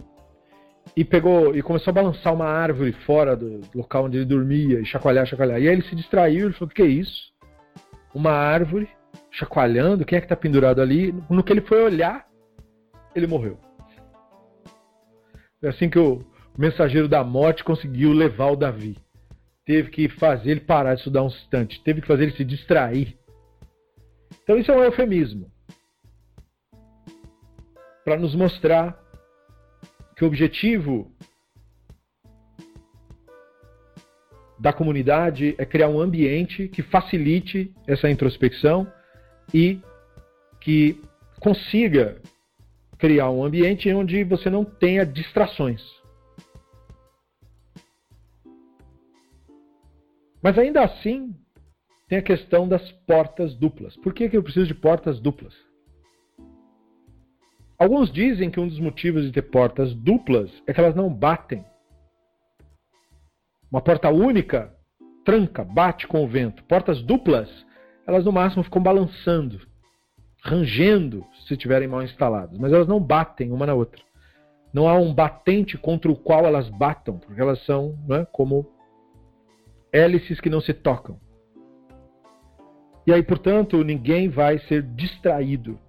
e 0.97 1.05
pegou 1.05 1.55
e 1.57 1.63
começou 1.63 1.91
a 1.91 1.95
balançar 1.95 2.35
uma 2.35 2.47
árvore 2.47 2.93
fora 2.93 3.37
do 3.37 3.61
local 3.75 4.05
onde 4.05 4.19
ele 4.19 4.25
dormia 4.25 4.81
e 4.81 4.85
chacoalhar, 4.85 5.27
chacoalhar. 5.27 5.61
E 5.61 5.69
aí 5.69 5.75
ele 5.75 5.83
se 5.83 5.95
distraiu, 5.95 6.47
ele 6.47 6.55
falou: 6.55 6.71
"O 6.71 6.75
que 6.75 6.83
é 6.83 6.87
isso? 6.87 7.33
Uma 8.15 8.33
árvore 8.33 8.89
chacoalhando, 9.31 10.05
quem 10.05 10.17
é 10.17 10.21
que 10.21 10.27
está 10.27 10.37
pendurado 10.37 10.81
ali?" 10.81 11.15
No 11.29 11.43
que 11.43 11.53
ele 11.53 11.61
foi 11.61 11.83
olhar, 11.83 12.27
ele 13.15 13.27
morreu. 13.27 13.59
É 15.63 15.69
assim 15.69 15.89
que 15.89 15.99
o 15.99 16.25
mensageiro 16.57 17.09
da 17.09 17.23
morte 17.23 17.63
conseguiu 17.63 18.13
levar 18.13 18.51
o 18.51 18.57
Davi. 18.57 18.97
Teve 19.65 19.91
que 19.91 20.09
fazer 20.09 20.53
ele 20.53 20.61
parar 20.61 20.95
de 20.95 21.01
estudar 21.01 21.23
um 21.23 21.29
instante, 21.29 21.83
teve 21.85 22.01
que 22.01 22.07
fazer 22.07 22.25
ele 22.25 22.37
se 22.37 22.45
distrair. 22.45 23.17
Então 24.43 24.59
isso 24.59 24.71
é 24.71 24.77
um 24.77 24.83
eufemismo 24.83 25.51
para 28.05 28.19
nos 28.19 28.35
mostrar 28.35 29.00
que 30.21 30.25
o 30.25 30.27
objetivo 30.27 31.11
da 34.59 34.71
comunidade 34.71 35.55
é 35.57 35.65
criar 35.65 35.89
um 35.89 35.99
ambiente 35.99 36.69
que 36.69 36.83
facilite 36.83 37.75
essa 37.87 38.11
introspecção 38.11 38.87
e 39.55 39.81
que 40.61 41.01
consiga 41.41 42.21
criar 42.99 43.31
um 43.31 43.43
ambiente 43.43 43.91
onde 43.95 44.23
você 44.23 44.51
não 44.51 44.63
tenha 44.63 45.07
distrações. 45.07 45.83
Mas 50.43 50.59
ainda 50.59 50.85
assim, 50.85 51.35
tem 52.09 52.19
a 52.19 52.23
questão 52.23 52.69
das 52.69 52.93
portas 53.07 53.55
duplas. 53.55 53.97
Por 53.97 54.13
que, 54.13 54.29
que 54.29 54.37
eu 54.37 54.43
preciso 54.43 54.67
de 54.67 54.75
portas 54.75 55.19
duplas? 55.19 55.70
Alguns 57.81 58.13
dizem 58.13 58.51
que 58.51 58.61
um 58.61 58.69
dos 58.69 58.79
motivos 58.79 59.25
de 59.25 59.33
ter 59.33 59.41
portas 59.41 59.95
duplas 59.95 60.53
é 60.67 60.75
que 60.75 60.79
elas 60.79 60.95
não 60.95 61.09
batem. 61.09 61.65
Uma 63.73 63.81
porta 63.81 64.11
única 64.11 64.71
tranca, 65.25 65.65
bate 65.65 66.07
com 66.07 66.23
o 66.23 66.29
vento. 66.29 66.63
Portas 66.65 67.03
duplas, 67.03 67.49
elas 68.07 68.27
no 68.27 68.33
máximo 68.33 68.63
ficam 68.63 68.83
balançando, 68.83 69.67
rangendo 70.45 71.25
se 71.47 71.55
estiverem 71.55 71.89
mal 71.89 72.03
instaladas, 72.03 72.59
mas 72.59 72.71
elas 72.71 72.87
não 72.87 73.01
batem 73.01 73.51
uma 73.51 73.65
na 73.65 73.73
outra. 73.73 74.03
Não 74.75 74.87
há 74.87 74.99
um 74.99 75.15
batente 75.15 75.79
contra 75.79 76.13
o 76.13 76.17
qual 76.17 76.45
elas 76.45 76.69
batam, 76.69 77.19
porque 77.19 77.41
elas 77.41 77.65
são 77.65 77.99
né, 78.07 78.27
como 78.31 78.71
hélices 79.91 80.39
que 80.39 80.51
não 80.51 80.61
se 80.61 80.75
tocam. 80.75 81.19
E 83.07 83.13
aí, 83.15 83.23
portanto, 83.23 83.83
ninguém 83.83 84.29
vai 84.29 84.59
ser 84.59 84.83
distraído 84.83 85.81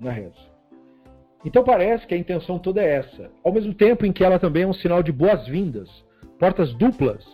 na 0.00 0.10
reza. 0.10 0.53
Então 1.44 1.62
parece 1.62 2.06
que 2.06 2.14
a 2.14 2.18
intenção 2.18 2.58
toda 2.58 2.82
é 2.82 2.96
essa. 2.96 3.30
Ao 3.44 3.52
mesmo 3.52 3.74
tempo 3.74 4.06
em 4.06 4.12
que 4.12 4.24
ela 4.24 4.38
também 4.38 4.62
é 4.62 4.66
um 4.66 4.72
sinal 4.72 5.02
de 5.02 5.12
boas-vindas. 5.12 5.88
Portas 6.38 6.72
duplas 6.74 7.24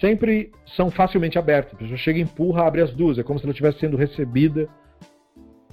sempre 0.00 0.50
são 0.74 0.90
facilmente 0.90 1.38
abertas. 1.38 1.74
A 1.74 1.76
pessoa 1.76 1.98
chega, 1.98 2.18
empurra, 2.18 2.66
abre 2.66 2.80
as 2.80 2.92
duas. 2.92 3.18
É 3.18 3.22
como 3.22 3.38
se 3.38 3.44
ela 3.44 3.52
estivesse 3.52 3.80
sendo 3.80 3.96
recebida 3.96 4.68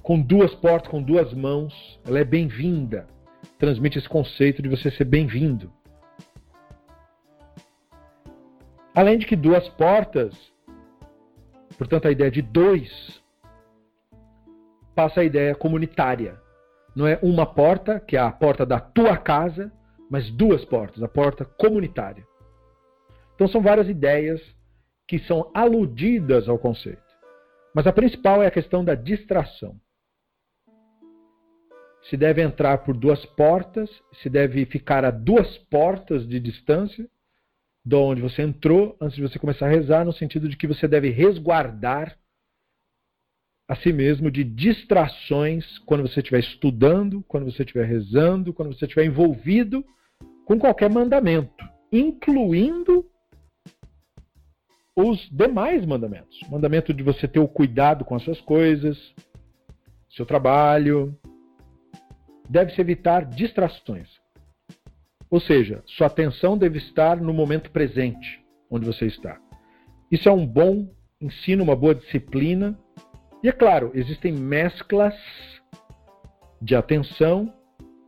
com 0.02 0.20
duas 0.20 0.54
portas, 0.54 0.90
com 0.90 1.02
duas 1.02 1.32
mãos. 1.32 1.72
Ela 2.06 2.20
é 2.20 2.24
bem-vinda. 2.24 3.06
Transmite 3.58 3.98
esse 3.98 4.08
conceito 4.08 4.60
de 4.60 4.68
você 4.68 4.90
ser 4.90 5.04
bem-vindo. 5.04 5.72
Além 8.94 9.16
de 9.16 9.26
que 9.26 9.34
duas 9.34 9.66
portas, 9.70 10.34
portanto 11.78 12.06
a 12.06 12.10
ideia 12.10 12.30
de 12.30 12.42
dois, 12.42 13.22
passa 14.94 15.22
a 15.22 15.24
ideia 15.24 15.54
comunitária. 15.54 16.38
Não 16.94 17.06
é 17.06 17.18
uma 17.22 17.46
porta, 17.46 17.98
que 18.00 18.16
é 18.16 18.20
a 18.20 18.30
porta 18.30 18.66
da 18.66 18.78
tua 18.78 19.16
casa, 19.16 19.72
mas 20.10 20.30
duas 20.30 20.64
portas, 20.64 21.02
a 21.02 21.08
porta 21.08 21.44
comunitária. 21.44 22.26
Então 23.34 23.48
são 23.48 23.62
várias 23.62 23.88
ideias 23.88 24.40
que 25.08 25.18
são 25.20 25.50
aludidas 25.54 26.48
ao 26.48 26.58
conceito. 26.58 27.02
Mas 27.74 27.86
a 27.86 27.92
principal 27.92 28.42
é 28.42 28.46
a 28.46 28.50
questão 28.50 28.84
da 28.84 28.94
distração. 28.94 29.74
Se 32.10 32.16
deve 32.16 32.42
entrar 32.42 32.78
por 32.78 32.96
duas 32.96 33.24
portas, 33.24 33.88
se 34.22 34.28
deve 34.28 34.66
ficar 34.66 35.04
a 35.04 35.10
duas 35.10 35.56
portas 35.70 36.26
de 36.26 36.38
distância 36.40 37.08
de 37.84 37.96
onde 37.96 38.22
você 38.22 38.42
entrou 38.42 38.96
antes 39.00 39.16
de 39.16 39.22
você 39.22 39.38
começar 39.38 39.66
a 39.66 39.70
rezar, 39.70 40.04
no 40.04 40.12
sentido 40.12 40.48
de 40.48 40.56
que 40.56 40.66
você 40.66 40.86
deve 40.86 41.10
resguardar 41.10 42.16
a 43.72 43.76
si 43.76 43.90
mesmo 43.90 44.30
de 44.30 44.44
distrações 44.44 45.78
quando 45.78 46.02
você 46.02 46.20
estiver 46.20 46.40
estudando, 46.40 47.24
quando 47.26 47.50
você 47.50 47.62
estiver 47.62 47.86
rezando, 47.86 48.52
quando 48.52 48.74
você 48.74 48.84
estiver 48.84 49.06
envolvido 49.06 49.82
com 50.44 50.58
qualquer 50.58 50.90
mandamento, 50.90 51.64
incluindo 51.90 53.06
os 54.94 55.26
demais 55.30 55.86
mandamentos. 55.86 56.38
Mandamento 56.50 56.92
de 56.92 57.02
você 57.02 57.26
ter 57.26 57.38
o 57.38 57.48
cuidado 57.48 58.04
com 58.04 58.14
as 58.14 58.22
suas 58.22 58.42
coisas, 58.42 58.98
seu 60.10 60.26
trabalho. 60.26 61.18
Deve-se 62.50 62.78
evitar 62.78 63.24
distrações. 63.24 64.20
Ou 65.30 65.40
seja, 65.40 65.82
sua 65.86 66.08
atenção 66.08 66.58
deve 66.58 66.76
estar 66.76 67.18
no 67.18 67.32
momento 67.32 67.70
presente, 67.70 68.44
onde 68.70 68.84
você 68.84 69.06
está. 69.06 69.40
Isso 70.10 70.28
é 70.28 70.32
um 70.32 70.46
bom 70.46 70.94
ensino, 71.18 71.64
uma 71.64 71.74
boa 71.74 71.94
disciplina. 71.94 72.78
E 73.42 73.48
é 73.48 73.52
claro, 73.52 73.90
existem 73.94 74.32
mesclas 74.32 75.14
de 76.60 76.76
atenção, 76.76 77.52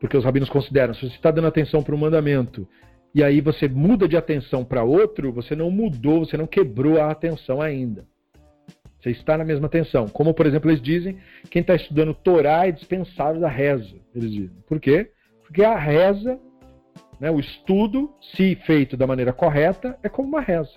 porque 0.01 0.17
os 0.17 0.25
rabinos 0.25 0.49
consideram, 0.49 0.95
se 0.95 1.01
você 1.01 1.17
está 1.17 1.31
dando 1.31 1.49
atenção 1.49 1.83
para 1.83 1.95
um 1.95 1.99
mandamento 1.99 2.69
e 3.15 3.23
aí 3.23 3.41
você 3.41 3.69
muda 3.69 4.09
de 4.09 4.17
atenção 4.17 4.65
para 4.65 4.85
outro, 4.85 5.33
você 5.33 5.55
não 5.55 5.71
mudou, 5.71 6.25
você 6.25 6.37
não 6.37 6.47
quebrou 6.47 7.01
a 7.01 7.11
atenção 7.11 7.61
ainda. 7.61 8.05
Você 9.01 9.11
está 9.11 9.37
na 9.37 9.45
mesma 9.45 9.67
atenção. 9.67 10.09
Como, 10.09 10.33
por 10.33 10.47
exemplo, 10.47 10.71
eles 10.71 10.81
dizem, 10.81 11.19
quem 11.51 11.61
está 11.61 11.75
estudando 11.75 12.15
Torá 12.15 12.67
é 12.67 12.73
dispensável 12.73 13.41
da 13.41 13.49
reza. 13.49 13.95
Eles 14.15 14.33
dizem. 14.33 14.57
Por 14.67 14.81
quê? 14.81 15.11
Porque 15.43 15.63
a 15.63 15.77
reza, 15.77 16.41
né, 17.21 17.31
o 17.31 17.39
estudo, 17.39 18.11
se 18.35 18.57
feito 18.67 18.97
da 18.97 19.07
maneira 19.07 19.33
correta, 19.33 19.99
é 20.03 20.09
como 20.09 20.29
uma 20.29 20.41
reza. 20.41 20.73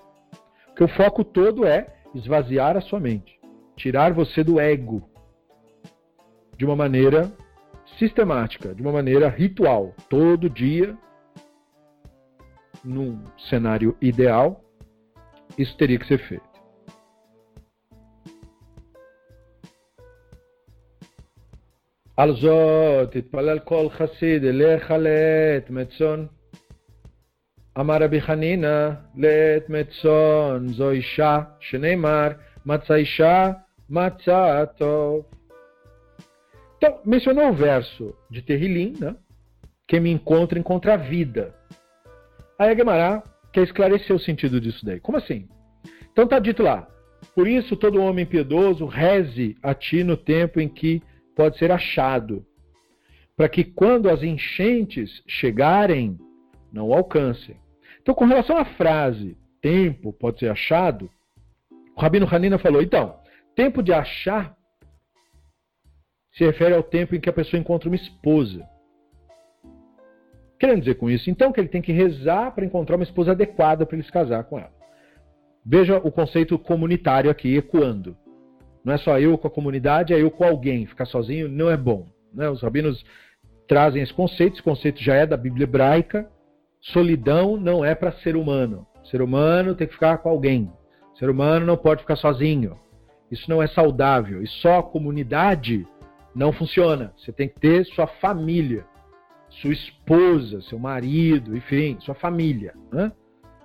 Porque 0.68 0.84
o 0.84 0.89
foco 0.89 1.24
todo 1.24 1.66
é 1.66 1.88
esvaziar 2.14 2.76
a 2.76 2.82
sua 2.82 2.99
mente, 2.99 3.37
tirar 3.76 4.12
você 4.12 4.45
do 4.45 4.61
ego 4.61 5.03
de 6.57 6.64
uma 6.64 6.76
maneira 6.76 7.33
sistemática, 7.99 8.74
de 8.74 8.83
uma 8.83 8.93
maneira 8.93 9.28
ritual. 9.28 9.95
Todo 10.09 10.49
dia 10.49 10.97
num 12.85 13.22
cenário 13.49 13.97
ideal, 14.01 14.61
isso 15.57 15.76
teria 15.76 15.99
que 15.99 16.07
ser 16.07 16.18
feito. 16.18 16.53
על 22.16 22.35
זאת 22.37 23.16
התפלל 23.16 23.59
כל 23.59 23.89
חסיד 23.89 24.45
אליך 24.45 24.91
לעת 24.91 25.70
מצון. 25.70 26.26
אמר 27.80 28.03
רבי 28.03 28.20
חנינא 28.20 28.91
לעת 29.16 29.68
מצון 29.68 30.68
זו 30.68 30.91
אישה 30.91 31.41
שנאמר 31.61 32.28
מצא 32.66 32.95
אישה 32.95 33.51
Matzatov. 33.90 35.26
Então, 36.78 37.00
mencionou 37.06 37.50
o 37.50 37.54
verso 37.54 38.14
de 38.30 38.42
Terrilim, 38.42 38.94
né? 39.00 39.16
Quem 39.88 40.00
me 40.00 40.12
encontra, 40.12 40.60
encontra 40.60 40.94
a 40.94 40.98
vida. 40.98 41.56
Aí 42.60 42.70
a 42.70 42.76
Gemara 42.76 43.24
quer 43.54 43.64
esclarecer 43.64 44.16
o 44.16 44.20
sentido 44.20 44.60
disso 44.60 44.86
daí. 44.86 45.00
Como 45.00 45.18
assim? 45.18 45.48
Então 46.12 46.26
está 46.26 46.40
dito 46.40 46.64
lá, 46.64 46.88
por 47.36 47.48
isso 47.48 47.76
todo 47.76 48.02
homem 48.02 48.26
piedoso 48.26 48.86
reze 48.86 49.56
a 49.62 49.74
ti 49.74 50.04
no 50.04 50.18
tempo 50.18 50.60
em 50.60 50.68
que 50.68 51.02
pode 51.36 51.58
ser 51.58 51.72
achado, 51.72 52.44
para 53.36 53.48
que 53.48 53.64
quando 53.64 54.10
as 54.10 54.24
enchentes 54.24 55.22
chegarem, 55.28 56.18
não 56.74 56.92
alcancem. 56.92 57.56
Então, 58.02 58.16
com 58.16 58.26
relação 58.26 58.58
à 58.58 58.66
frase 58.66 59.38
tempo 59.62 60.12
pode 60.12 60.40
ser 60.40 60.50
achado, 60.50 61.10
o 61.96 62.02
Rabino 62.02 62.28
Hanina 62.30 62.58
falou, 62.58 62.82
então, 62.82 63.20
tempo 63.58 63.82
de 63.82 63.91
achar 63.91 64.55
se 66.32 66.45
refere 66.45 66.76
ao 66.76 66.84
tempo 66.84 67.16
em 67.16 67.20
que 67.20 67.28
a 67.28 67.34
pessoa 67.34 67.60
encontra 67.60 67.89
uma 67.89 67.95
esposa. 67.95 68.64
Querendo 70.60 70.82
dizer 70.82 70.95
com 70.95 71.10
isso, 71.10 71.30
então, 71.32 71.51
que 71.51 71.60
ele 71.60 71.68
tem 71.68 71.82
que 71.82 71.91
rezar 71.91 72.51
para 72.51 72.64
encontrar 72.64 72.95
uma 72.95 73.03
esposa 73.03 73.32
adequada 73.32 73.84
para 73.84 73.95
ele 73.95 74.05
se 74.05 74.12
casar 74.12 74.43
com 74.43 74.60
ela. 74.60 74.72
Veja 75.66 75.97
o 75.97 76.12
conceito 76.12 76.58
comunitário 76.60 77.32
aqui 77.32 77.58
ecoando. 77.58 78.16
Não 78.86 78.93
é 78.93 78.97
só 78.99 79.20
eu 79.20 79.36
com 79.38 79.47
a 79.47 79.51
comunidade, 79.51 80.14
é 80.14 80.22
eu 80.22 80.30
com 80.30 80.43
alguém. 80.43 80.86
Ficar 80.86 81.05
sozinho 81.05 81.49
não 81.49 81.70
é 81.70 81.76
bom. 81.76 82.08
Né? 82.32 82.47
Os 82.49 82.62
rabinos 82.62 83.03
trazem 83.68 84.03
esse 84.03 84.14
conceito, 84.14 84.53
esse 84.53 84.64
conceito 84.64 85.01
já 85.01 85.16
é 85.16 85.26
da 85.26 85.36
Bíblia 85.36 85.64
hebraica. 85.64 86.30
Solidão 86.80 87.58
não 87.58 87.84
é 87.84 87.95
para 87.95 88.12
ser 88.14 88.36
humano. 88.36 88.86
Ser 89.05 89.22
humano 89.22 89.74
tem 89.74 89.88
que 89.88 89.93
ficar 89.93 90.20
com 90.20 90.30
alguém. 90.30 90.72
Ser 91.18 91.30
humano 91.30 91.66
não 91.66 91.76
pode 91.76 92.01
ficar 92.01 92.16
sozinho. 92.16 92.78
Isso 93.32 93.49
não 93.49 93.61
é 93.61 93.67
saudável. 93.67 94.41
E 94.41 94.47
só 94.47 94.80
a 94.80 94.84
comunidade 94.84 95.86
não 96.34 96.51
funciona. 96.51 97.13
Você 97.17 97.32
tem 97.32 97.47
que 97.47 97.59
ter 97.59 97.86
sua 97.86 98.07
família 98.07 98.86
sua 99.49 99.71
esposa, 99.71 100.61
seu 100.61 100.78
marido, 100.78 101.55
enfim, 101.55 101.97
sua 102.01 102.15
família, 102.15 102.73
né? 102.91 103.11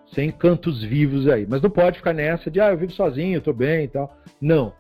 sem 0.07 0.31
cantos 0.31 0.83
vivos 0.83 1.27
aí. 1.29 1.47
Mas 1.49 1.63
não 1.63 1.71
pode 1.71 1.99
ficar 1.99 2.13
nessa 2.13 2.51
de, 2.51 2.61
ah, 2.61 2.71
eu 2.71 2.77
vivo 2.77 2.93
sozinho, 2.93 3.37
eu 3.37 3.41
tô 3.41 3.53
bem 3.53 3.85
e 3.85 3.89
tal. 3.89 4.15
Não. 4.41 4.75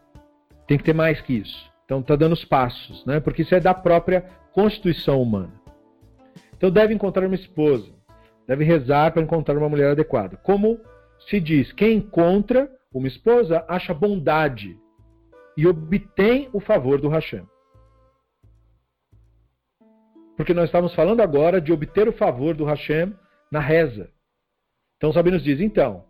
Tem 0.66 0.76
que 0.76 0.84
ter 0.84 0.94
mais 0.94 1.20
que 1.20 1.34
isso. 1.34 1.70
Então 1.84 2.02
tá 2.02 2.16
dando 2.16 2.32
os 2.32 2.44
passos, 2.44 3.04
né? 3.06 3.18
Porque 3.18 3.42
isso 3.42 3.54
é 3.54 3.60
da 3.60 3.74
própria 3.74 4.24
constituição 4.52 5.20
humana. 5.20 5.52
Então 6.56 6.70
deve 6.70 6.94
encontrar 6.94 7.26
uma 7.26 7.34
esposa, 7.34 7.90
deve 8.46 8.64
rezar 8.64 9.12
para 9.12 9.22
encontrar 9.22 9.56
uma 9.56 9.68
mulher 9.68 9.92
adequada. 9.92 10.36
Como 10.36 10.78
se 11.28 11.40
diz, 11.40 11.72
quem 11.72 11.96
encontra 11.96 12.70
uma 12.92 13.08
esposa 13.08 13.64
acha 13.68 13.94
bondade 13.94 14.78
e 15.56 15.66
obtém 15.66 16.48
o 16.52 16.60
favor 16.60 17.00
do 17.00 17.08
Hashem. 17.08 17.46
Porque 20.36 20.54
nós 20.54 20.66
estamos 20.66 20.94
falando 20.94 21.20
agora 21.20 21.60
de 21.60 21.72
obter 21.72 22.08
o 22.08 22.12
favor 22.12 22.54
do 22.54 22.64
Hashem 22.64 23.14
na 23.50 23.60
reza. 23.60 24.10
Então 24.96 25.10
os 25.10 25.16
rabinos 25.16 25.42
dizem, 25.42 25.66
então, 25.66 26.04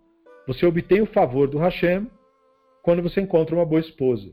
você 0.47 0.67
obtém 0.67 1.01
o 1.01 1.07
favor 1.07 1.49
do 1.49 1.59
Hashem 1.59 2.11
quando 2.83 3.03
você 3.03 3.21
encontra 3.21 3.55
uma 3.55 3.67
boa 3.67 3.81
esposa. 3.81 4.33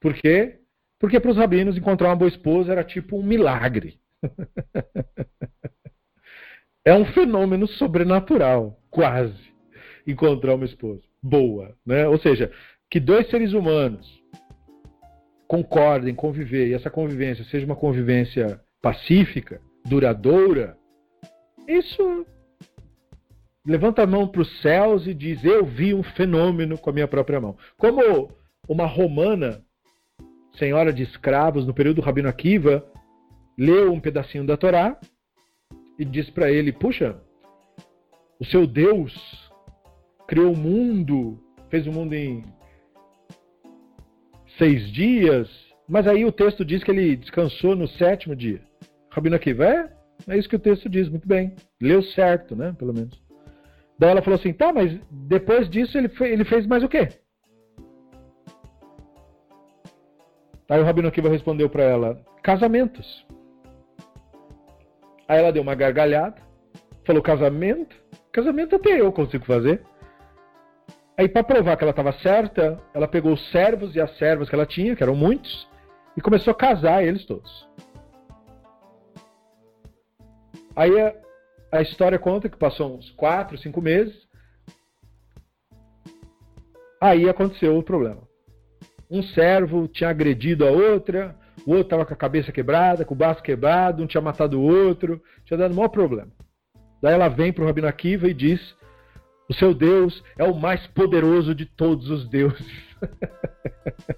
Por 0.00 0.14
quê? 0.14 0.60
Porque 0.98 1.20
para 1.20 1.30
os 1.30 1.36
rabinos 1.36 1.76
encontrar 1.76 2.08
uma 2.08 2.16
boa 2.16 2.28
esposa 2.28 2.72
era 2.72 2.84
tipo 2.84 3.16
um 3.16 3.22
milagre. 3.22 4.00
é 6.84 6.94
um 6.94 7.04
fenômeno 7.06 7.66
sobrenatural, 7.66 8.78
quase, 8.90 9.52
encontrar 10.06 10.54
uma 10.54 10.64
esposa 10.64 11.09
boa. 11.22 11.74
Né? 11.84 12.06
Ou 12.08 12.18
seja, 12.18 12.50
que 12.90 12.98
dois 12.98 13.28
seres 13.28 13.52
humanos 13.52 14.20
concordem, 15.46 16.14
conviver, 16.14 16.68
e 16.68 16.74
essa 16.74 16.90
convivência 16.90 17.44
seja 17.44 17.66
uma 17.66 17.76
convivência 17.76 18.60
pacífica, 18.80 19.60
duradoura, 19.84 20.76
isso 21.66 22.26
levanta 23.66 24.02
a 24.02 24.06
mão 24.06 24.26
para 24.26 24.42
os 24.42 24.60
céus 24.60 25.06
e 25.06 25.14
diz: 25.14 25.44
Eu 25.44 25.64
vi 25.64 25.94
um 25.94 26.02
fenômeno 26.02 26.78
com 26.78 26.90
a 26.90 26.92
minha 26.92 27.08
própria 27.08 27.40
mão. 27.40 27.56
Como 27.76 28.30
uma 28.68 28.86
romana, 28.86 29.60
senhora 30.58 30.92
de 30.92 31.02
escravos, 31.02 31.66
no 31.66 31.74
período 31.74 31.96
do 31.96 32.02
Rabino 32.02 32.28
Akiva, 32.28 32.84
leu 33.58 33.92
um 33.92 34.00
pedacinho 34.00 34.46
da 34.46 34.56
Torá 34.56 34.98
e 35.98 36.04
disse 36.04 36.32
para 36.32 36.50
ele: 36.50 36.72
Puxa, 36.72 37.20
o 38.38 38.44
seu 38.44 38.66
Deus 38.66 39.49
criou 40.30 40.52
o 40.52 40.56
mundo, 40.56 41.40
fez 41.70 41.88
o 41.88 41.92
mundo 41.92 42.14
em 42.14 42.44
seis 44.56 44.88
dias, 44.92 45.50
mas 45.88 46.06
aí 46.06 46.24
o 46.24 46.30
texto 46.30 46.64
diz 46.64 46.84
que 46.84 46.90
ele 46.92 47.16
descansou 47.16 47.74
no 47.74 47.88
sétimo 47.88 48.36
dia. 48.36 48.60
Rabino 49.10 49.34
Akiva, 49.34 49.64
é, 49.64 49.92
é 50.28 50.38
isso 50.38 50.48
que 50.48 50.54
o 50.54 50.60
texto 50.60 50.88
diz, 50.88 51.08
muito 51.08 51.26
bem. 51.26 51.56
Leu 51.82 52.00
certo, 52.00 52.54
né? 52.54 52.72
Pelo 52.78 52.94
menos. 52.94 53.20
Daí 53.98 54.10
ela 54.10 54.22
falou 54.22 54.38
assim, 54.38 54.52
tá, 54.52 54.72
mas 54.72 55.00
depois 55.10 55.68
disso 55.68 55.98
ele, 55.98 56.08
fez, 56.08 56.32
ele 56.32 56.44
fez 56.44 56.64
mais 56.64 56.84
o 56.84 56.88
quê? 56.88 57.08
Aí 60.68 60.80
o 60.80 60.84
Rabino 60.84 61.08
Akiva 61.08 61.28
respondeu 61.28 61.68
para 61.68 61.82
ela, 61.82 62.24
casamentos. 62.40 63.26
Aí 65.26 65.40
ela 65.40 65.50
deu 65.50 65.62
uma 65.62 65.74
gargalhada, 65.74 66.40
falou, 67.04 67.20
casamento? 67.20 67.96
Casamento 68.30 68.76
até 68.76 69.00
eu 69.00 69.10
consigo 69.10 69.44
fazer. 69.44 69.82
Aí 71.20 71.28
para 71.28 71.44
provar 71.44 71.76
que 71.76 71.84
ela 71.84 71.90
estava 71.90 72.12
certa, 72.12 72.82
ela 72.94 73.06
pegou 73.06 73.34
os 73.34 73.50
servos 73.50 73.94
e 73.94 74.00
as 74.00 74.16
servas 74.16 74.48
que 74.48 74.54
ela 74.54 74.64
tinha, 74.64 74.96
que 74.96 75.02
eram 75.02 75.14
muitos, 75.14 75.68
e 76.16 76.20
começou 76.22 76.50
a 76.50 76.54
casar 76.54 77.04
eles 77.04 77.26
todos. 77.26 77.68
Aí 80.74 80.92
a 81.70 81.82
história 81.82 82.18
conta 82.18 82.48
que 82.48 82.56
passou 82.56 82.96
uns 82.96 83.10
4, 83.10 83.58
5 83.58 83.82
meses. 83.82 84.16
Aí 86.98 87.28
aconteceu 87.28 87.76
o 87.76 87.82
problema. 87.82 88.22
Um 89.10 89.22
servo 89.22 89.86
tinha 89.88 90.08
agredido 90.08 90.66
a 90.66 90.70
outra, 90.70 91.36
o 91.66 91.72
outro 91.72 91.82
estava 91.82 92.06
com 92.06 92.14
a 92.14 92.16
cabeça 92.16 92.50
quebrada, 92.50 93.04
com 93.04 93.12
o 93.12 93.18
braço 93.18 93.42
quebrado, 93.42 94.02
um 94.02 94.06
tinha 94.06 94.22
matado 94.22 94.58
o 94.58 94.64
outro, 94.64 95.22
tinha 95.44 95.58
dado 95.58 95.72
o 95.72 95.76
maior 95.76 95.90
problema. 95.90 96.32
Daí 97.02 97.12
ela 97.12 97.28
vem 97.28 97.52
para 97.52 97.62
o 97.62 97.66
Rabino 97.66 97.88
Akiva 97.88 98.26
e 98.26 98.32
diz: 98.32 98.74
O 99.50 99.54
seu 99.54 99.74
Deus 99.74 100.22
é 100.38 100.44
o 100.44 100.54
mais 100.54 100.86
poderoso 100.86 101.52
de 101.56 101.66
todos 101.66 102.08
os 102.08 102.28
deuses. 102.28 102.64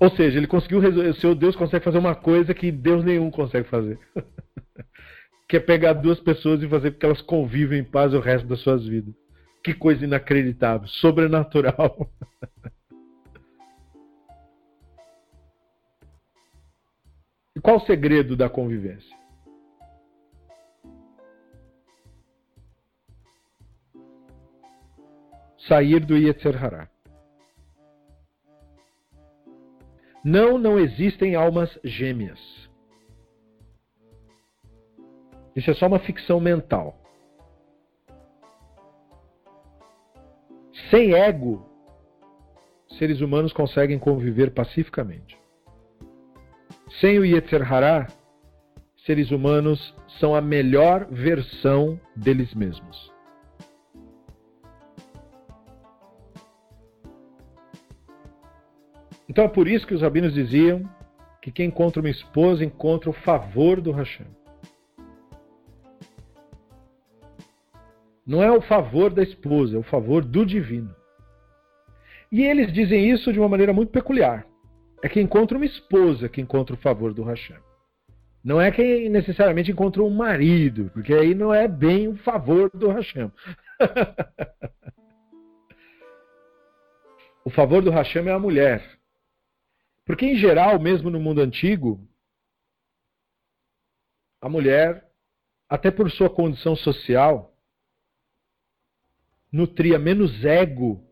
Ou 0.00 0.10
seja, 0.10 0.38
ele 0.38 0.48
conseguiu 0.48 0.80
resolver. 0.80 1.10
O 1.10 1.14
seu 1.14 1.36
Deus 1.36 1.54
consegue 1.54 1.84
fazer 1.84 1.98
uma 1.98 2.16
coisa 2.16 2.52
que 2.52 2.72
Deus 2.72 3.04
nenhum 3.04 3.30
consegue 3.30 3.68
fazer. 3.68 3.96
que 5.48 5.58
é 5.58 5.60
pegar 5.60 5.92
duas 5.92 6.18
pessoas 6.18 6.60
e 6.64 6.68
fazer 6.68 6.90
com 6.90 6.98
que 6.98 7.06
elas 7.06 7.22
convivem 7.22 7.78
em 7.78 7.84
paz 7.84 8.12
o 8.12 8.18
resto 8.18 8.48
das 8.48 8.58
suas 8.58 8.84
vidas. 8.84 9.14
Que 9.62 9.72
coisa 9.72 10.04
inacreditável, 10.04 10.88
sobrenatural. 10.88 12.10
qual 17.62 17.76
o 17.76 17.86
segredo 17.86 18.36
da 18.36 18.50
convivência? 18.50 19.16
Sair 25.68 26.04
do 26.04 26.16
Yetzer 26.16 26.62
Hará. 26.62 26.88
Não, 30.24 30.58
não 30.58 30.78
existem 30.78 31.34
almas 31.34 31.78
gêmeas. 31.84 32.40
Isso 35.54 35.70
é 35.70 35.74
só 35.74 35.86
uma 35.86 35.98
ficção 35.98 36.40
mental. 36.40 36.98
Sem 40.90 41.14
ego, 41.14 41.66
seres 42.98 43.20
humanos 43.20 43.52
conseguem 43.52 43.98
conviver 43.98 44.52
pacificamente. 44.52 45.41
Sem 47.00 47.18
o 47.18 47.24
Yetzer 47.24 47.70
Hará, 47.72 48.06
seres 49.04 49.30
humanos 49.30 49.94
são 50.20 50.34
a 50.34 50.40
melhor 50.40 51.06
versão 51.10 51.98
deles 52.14 52.54
mesmos. 52.54 53.12
Então 59.28 59.44
é 59.44 59.48
por 59.48 59.66
isso 59.66 59.86
que 59.86 59.94
os 59.94 60.02
rabinos 60.02 60.34
diziam 60.34 60.88
que 61.40 61.50
quem 61.50 61.66
encontra 61.66 62.00
uma 62.00 62.10
esposa 62.10 62.64
encontra 62.64 63.10
o 63.10 63.14
favor 63.14 63.80
do 63.80 63.90
Hashem. 63.90 64.26
Não 68.26 68.42
é 68.42 68.50
o 68.50 68.62
favor 68.62 69.12
da 69.12 69.22
esposa, 69.22 69.76
é 69.76 69.78
o 69.78 69.82
favor 69.82 70.24
do 70.24 70.46
divino. 70.46 70.94
E 72.30 72.42
eles 72.42 72.72
dizem 72.72 73.10
isso 73.10 73.32
de 73.32 73.38
uma 73.38 73.48
maneira 73.48 73.72
muito 73.72 73.90
peculiar. 73.90 74.46
É 75.02 75.08
quem 75.08 75.24
encontra 75.24 75.58
uma 75.58 75.66
esposa 75.66 76.28
que 76.28 76.40
encontra 76.40 76.74
o 76.74 76.78
favor 76.78 77.12
do 77.12 77.24
Hashem. 77.24 77.58
Não 78.42 78.60
é 78.60 78.70
quem 78.70 79.08
necessariamente 79.08 79.72
encontra 79.72 80.02
um 80.02 80.10
marido, 80.10 80.90
porque 80.92 81.12
aí 81.12 81.34
não 81.34 81.52
é 81.52 81.66
bem 81.66 82.06
o 82.08 82.16
favor 82.18 82.70
do 82.70 82.88
Hashem. 82.88 83.30
o 87.44 87.50
favor 87.50 87.82
do 87.82 87.90
Hashem 87.90 88.28
é 88.28 88.32
a 88.32 88.38
mulher. 88.38 89.00
Porque, 90.04 90.26
em 90.26 90.36
geral, 90.36 90.80
mesmo 90.80 91.10
no 91.10 91.20
mundo 91.20 91.40
antigo, 91.40 92.08
a 94.40 94.48
mulher, 94.48 95.08
até 95.68 95.90
por 95.90 96.10
sua 96.10 96.28
condição 96.28 96.74
social, 96.74 97.56
nutria 99.52 99.98
menos 99.98 100.44
ego 100.44 101.06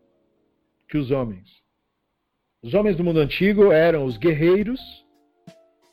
que 0.89 0.97
os 0.97 1.11
homens. 1.11 1.60
Os 2.63 2.73
homens 2.73 2.95
do 2.95 3.03
mundo 3.03 3.19
antigo 3.19 3.71
eram 3.71 4.05
os 4.05 4.17
guerreiros, 4.17 4.79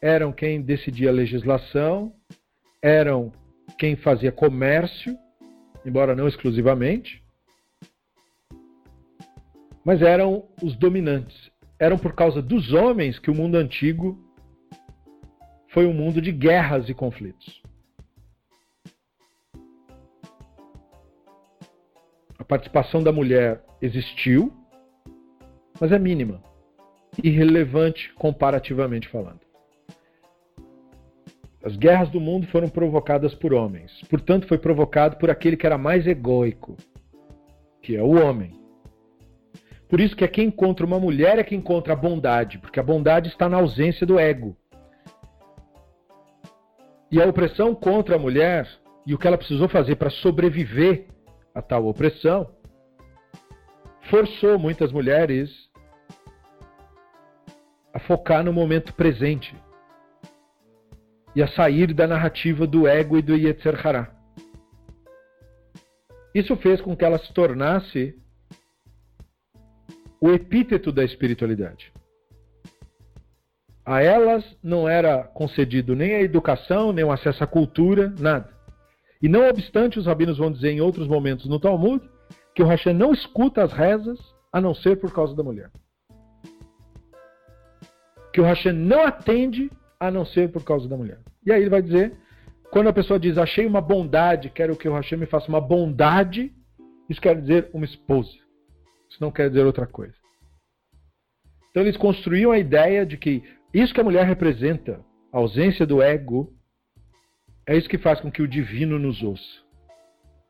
eram 0.01 0.33
quem 0.33 0.61
decidia 0.61 1.11
a 1.11 1.13
legislação, 1.13 2.13
eram 2.83 3.33
quem 3.79 3.97
fazia 3.97 4.31
comércio, 4.31 5.17
embora 5.85 6.15
não 6.15 6.29
exclusivamente, 6.29 7.23
mas 9.85 10.03
eram 10.03 10.47
os 10.63 10.77
dominantes 10.77 11.51
eram 11.79 11.97
por 11.97 12.15
causa 12.15 12.43
dos 12.43 12.73
homens 12.73 13.19
que 13.19 13.31
o 13.31 13.35
mundo 13.35 13.57
antigo 13.57 14.19
foi 15.69 15.87
um 15.87 15.93
mundo 15.93 16.21
de 16.21 16.33
guerras 16.33 16.89
e 16.89 16.95
conflitos. 16.95 17.63
A 22.39 22.45
participação 22.45 23.03
da 23.03 23.13
mulher 23.13 23.65
existiu, 23.81 24.53
mas 25.81 25.93
é 25.93 25.99
mínima, 25.99 26.43
irrelevante 27.23 28.13
comparativamente 28.15 29.09
falando. 29.09 29.41
As 31.63 31.77
guerras 31.77 32.09
do 32.11 32.21
mundo 32.21 32.47
foram 32.47 32.69
provocadas 32.69 33.35
por 33.35 33.53
homens, 33.53 34.01
portanto, 34.09 34.47
foi 34.47 34.59
provocado 34.59 35.17
por 35.17 35.31
aquele 35.31 35.57
que 35.57 35.67
era 35.67 35.77
mais 35.77 36.07
egóico, 36.07 36.77
que 37.83 37.97
é 37.97 38.03
o 38.03 38.13
homem. 38.13 38.53
Por 39.89 40.01
isso 40.01 40.15
que 40.15 40.25
é 40.25 40.29
quem 40.29 40.49
encontra 40.49 40.87
uma 40.87 41.01
mulher 41.01 41.39
é 41.39 41.45
que 41.45 41.55
encontra 41.55 41.95
a 41.95 41.97
bondade, 41.97 42.59
porque 42.59 42.79
a 42.79 42.83
bondade 42.83 43.29
está 43.29 43.49
na 43.49 43.57
ausência 43.57 44.07
do 44.07 44.19
ego. 44.19 44.57
E 47.11 47.21
a 47.21 47.27
opressão 47.27 47.75
contra 47.75 48.17
a 48.17 48.19
mulher 48.19 48.69
e 49.07 49.15
o 49.15 49.19
que 49.19 49.27
ela 49.27 49.39
precisou 49.39 49.69
fazer 49.69 49.97
para 49.97 50.11
sobreviver 50.11 51.07
a 51.55 51.63
tal 51.63 51.87
opressão 51.87 52.51
forçou 54.11 54.59
muitas 54.59 54.93
mulheres 54.93 55.68
a 57.99 58.01
focar 58.01 58.45
no 58.45 58.53
momento 58.53 58.95
presente 58.95 59.57
e 61.35 61.43
a 61.43 61.49
sair 61.49 61.93
da 61.93 62.07
narrativa 62.07 62.65
do 62.65 62.87
ego 62.87 63.19
e 63.19 63.23
do 63.23 63.35
Yetzer 63.35 63.85
Hará. 63.85 64.15
Isso 66.33 66.57
fez 66.57 66.81
com 66.81 66.97
que 66.97 67.05
ela 67.05 67.19
se 67.19 67.33
tornasse 67.33 68.15
o 70.21 70.31
epíteto 70.31 70.93
da 70.93 71.03
espiritualidade. 71.05 71.93
A 73.85 74.01
elas 74.01 74.45
não 74.63 74.89
era 74.89 75.25
concedido 75.25 75.97
nem 75.97 76.15
a 76.15 76.23
educação, 76.23 76.93
nem 76.93 77.05
o 77.05 77.11
acesso 77.11 77.43
à 77.43 77.49
cultura, 77.49 78.15
nada. 78.21 78.49
E 79.21 79.29
não 79.29 79.49
obstante, 79.49 79.99
os 79.99 80.07
rabinos 80.07 80.39
vão 80.39 80.53
dizer 80.53 80.71
em 80.71 80.81
outros 80.81 81.09
momentos 81.09 81.47
no 81.47 81.59
Talmud 81.59 82.09
que 82.55 82.63
o 82.63 82.67
Hashem 82.67 82.95
não 82.95 83.13
escuta 83.13 83.65
as 83.65 83.73
rezas 83.73 84.21
a 84.53 84.61
não 84.61 84.73
ser 84.73 85.01
por 85.01 85.13
causa 85.13 85.35
da 85.35 85.43
mulher. 85.43 85.71
Que 88.33 88.41
o 88.41 88.45
Hashem 88.45 88.73
não 88.73 89.05
atende 89.05 89.71
a 89.99 90.11
não 90.11 90.25
ser 90.25 90.51
por 90.51 90.65
causa 90.65 90.89
da 90.89 90.97
mulher. 90.97 91.19
E 91.45 91.53
aí 91.53 91.61
ele 91.61 91.71
vai 91.71 91.83
dizer, 91.83 92.17
quando 92.71 92.89
a 92.89 92.93
pessoa 92.93 93.19
diz, 93.19 93.39
achei 93.39 93.67
uma 93.67 93.81
bondade, 93.81 94.51
quero 94.51 94.77
que 94.77 94.89
o 94.89 94.95
Hashem 94.95 95.19
me 95.19 95.27
faça 95.27 95.49
uma 95.49 95.61
bondade, 95.61 96.53
isso 97.09 97.21
quer 97.21 97.41
dizer 97.41 97.71
uma 97.73 97.85
esposa. 97.85 98.33
Isso 99.09 99.19
não 99.21 99.31
quer 99.31 99.49
dizer 99.49 99.65
outra 99.65 99.87
coisa. 99.87 100.15
Então 101.71 101.83
eles 101.83 101.97
construíam 101.97 102.53
a 102.53 102.59
ideia 102.59 103.07
de 103.07 103.17
que 103.17 103.43
isso 103.73 103.95
que 103.95 104.01
a 104.01 104.05
mulher 104.05 104.27
representa, 104.27 105.01
a 105.33 105.39
ausência 105.39 105.87
do 105.87 106.03
ego, 106.03 106.53
é 107.67 107.77
isso 107.77 107.89
que 107.89 107.99
faz 107.99 108.21
com 108.21 108.31
que 108.31 108.43
o 108.43 108.49
divino 108.49 108.99
nos 108.99 109.23
ouça. 109.23 109.63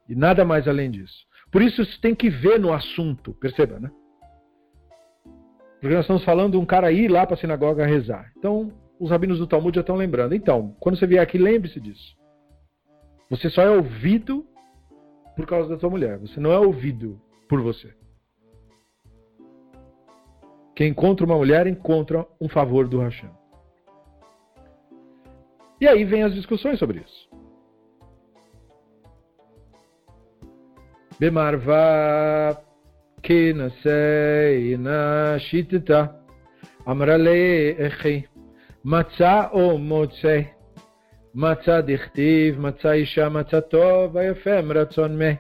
E 0.08 0.14
nada 0.14 0.44
mais 0.44 0.66
além 0.66 0.90
disso. 0.90 1.26
Por 1.50 1.62
isso 1.62 1.84
você 1.84 2.00
tem 2.00 2.14
que 2.14 2.30
ver 2.30 2.58
no 2.58 2.72
assunto, 2.72 3.34
perceba, 3.34 3.78
né? 3.80 3.90
Porque 5.80 5.94
nós 5.94 6.04
estamos 6.04 6.24
falando 6.24 6.52
de 6.52 6.58
um 6.58 6.66
cara 6.66 6.90
ir 6.90 7.08
lá 7.08 7.24
para 7.24 7.34
a 7.34 7.38
sinagoga 7.38 7.86
rezar. 7.86 8.32
Então, 8.36 8.72
os 8.98 9.10
rabinos 9.10 9.38
do 9.38 9.46
Talmud 9.46 9.74
já 9.74 9.80
estão 9.80 9.96
lembrando. 9.96 10.34
Então, 10.34 10.74
quando 10.80 10.98
você 10.98 11.06
vier 11.06 11.22
aqui, 11.22 11.38
lembre-se 11.38 11.80
disso. 11.80 12.16
Você 13.30 13.48
só 13.48 13.62
é 13.62 13.70
ouvido 13.70 14.44
por 15.36 15.46
causa 15.46 15.68
da 15.68 15.78
sua 15.78 15.90
mulher. 15.90 16.18
Você 16.18 16.40
não 16.40 16.50
é 16.52 16.58
ouvido 16.58 17.20
por 17.48 17.60
você. 17.60 17.94
Quem 20.74 20.90
encontra 20.90 21.26
uma 21.26 21.36
mulher 21.36 21.66
encontra 21.66 22.26
um 22.40 22.48
favor 22.48 22.88
do 22.88 22.98
Hashem. 22.98 23.30
E 25.80 25.86
aí 25.86 26.04
vem 26.04 26.24
as 26.24 26.34
discussões 26.34 26.78
sobre 26.78 27.00
isso. 27.00 27.28
Bemarva 31.18 32.64
kinasei 33.21 34.77
na 34.77 35.39
shitita 35.39 36.15
amrale 36.85 37.75
echi 37.77 38.33
מצא 38.85 39.43
או 39.51 39.77
מוצא, 39.77 40.39
מצא 41.35 41.81
דכתיב, 41.81 42.59
מצא 42.59 42.91
אישה, 42.91 43.29
מצא 43.29 43.59
טוב, 43.59 44.17
היפה 44.17 44.61
מרצון 44.61 45.17
מה. 45.19 45.31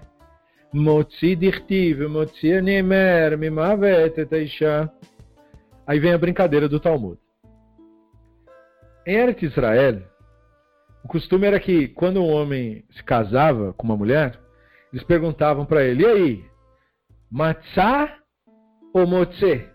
מוציא 0.73 1.35
דכתיב 1.39 1.97
ומוציא 1.99 2.55
הנאמר 2.57 3.33
ממוות 3.37 4.19
את 4.21 4.33
האישה. 4.33 4.83
Aí 5.85 5.99
vem 5.99 6.13
a 6.13 6.17
brincadeira 6.17 6.69
do 6.69 6.79
Talmud. 6.79 7.19
Em 9.05 9.15
Eretz 9.17 9.43
Israel, 9.43 10.01
o 11.03 11.09
costume 11.09 11.45
era 11.45 11.59
que 11.59 11.89
quando 11.89 12.23
um 12.23 12.31
homem 12.31 12.85
se 12.91 13.03
casava 13.03 13.73
com 13.73 13.85
uma 13.85 13.97
mulher, 13.97 14.39
eles 14.93 15.03
perguntavam 15.03 15.65
para 15.65 15.83
ele: 15.83 16.03
e 16.03 16.05
aí, 16.05 16.43
Matzah 17.30 18.18
ou 18.94 19.06
motze? 19.06 19.68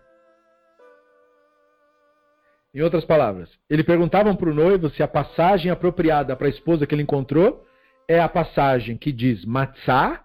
Em 2.73 2.81
outras 2.81 3.05
palavras, 3.05 3.49
ele 3.69 3.83
perguntavam 3.83 4.35
para 4.35 4.49
o 4.49 4.53
noivo 4.53 4.89
se 4.89 5.03
a 5.03 5.07
passagem 5.07 5.71
apropriada 5.71 6.35
para 6.35 6.47
a 6.47 6.49
esposa 6.49 6.87
que 6.87 6.95
ele 6.95 7.03
encontrou 7.03 7.65
é 8.07 8.19
a 8.19 8.27
passagem 8.27 8.97
que 8.97 9.11
diz 9.11 9.45
matzah 9.45 10.23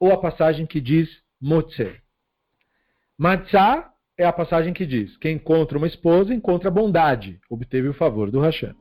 ou 0.00 0.12
a 0.12 0.16
passagem 0.16 0.66
que 0.66 0.80
diz 0.80 1.08
motze. 1.40 2.00
Matzah 3.18 3.92
é 4.16 4.24
a 4.24 4.32
passagem 4.32 4.72
que 4.72 4.86
diz: 4.86 5.16
quem 5.18 5.36
encontra 5.36 5.76
uma 5.76 5.86
esposa 5.86 6.34
encontra 6.34 6.70
bondade, 6.70 7.38
obteve 7.50 7.88
o 7.88 7.94
favor 7.94 8.30
do 8.30 8.40
Hashem. 8.40 8.74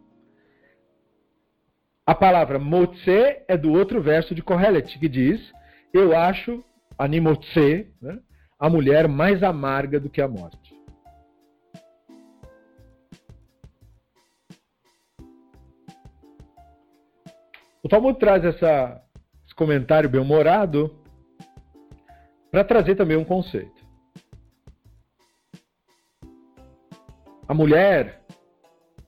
A 2.06 2.16
palavra 2.16 2.58
motze 2.58 3.44
é 3.48 3.58
do 3.58 3.72
outro 3.72 4.02
verso 4.02 4.34
de 4.34 4.42
Kohelet, 4.42 4.98
que 4.98 5.08
diz: 5.08 5.42
Eu 5.94 6.16
acho, 6.18 6.64
animotze, 7.04 7.92
né, 8.00 8.20
a 8.60 8.70
mulher 8.70 9.08
mais 9.08 9.42
amarga 9.42 10.00
do 10.00 10.10
que 10.10 10.22
a 10.22 10.28
morte. 10.28 10.80
O 17.84 17.90
Talmud 17.90 18.20
traz 18.20 18.46
essa, 18.46 19.02
esse 19.44 19.56
comentário 19.56 20.08
bem-humorado 20.08 20.96
para 22.52 22.64
trazer 22.64 22.96
também 22.96 23.18
um 23.18 23.26
conceito. 23.26 23.82
A 27.48 27.54
mulher 27.54 28.24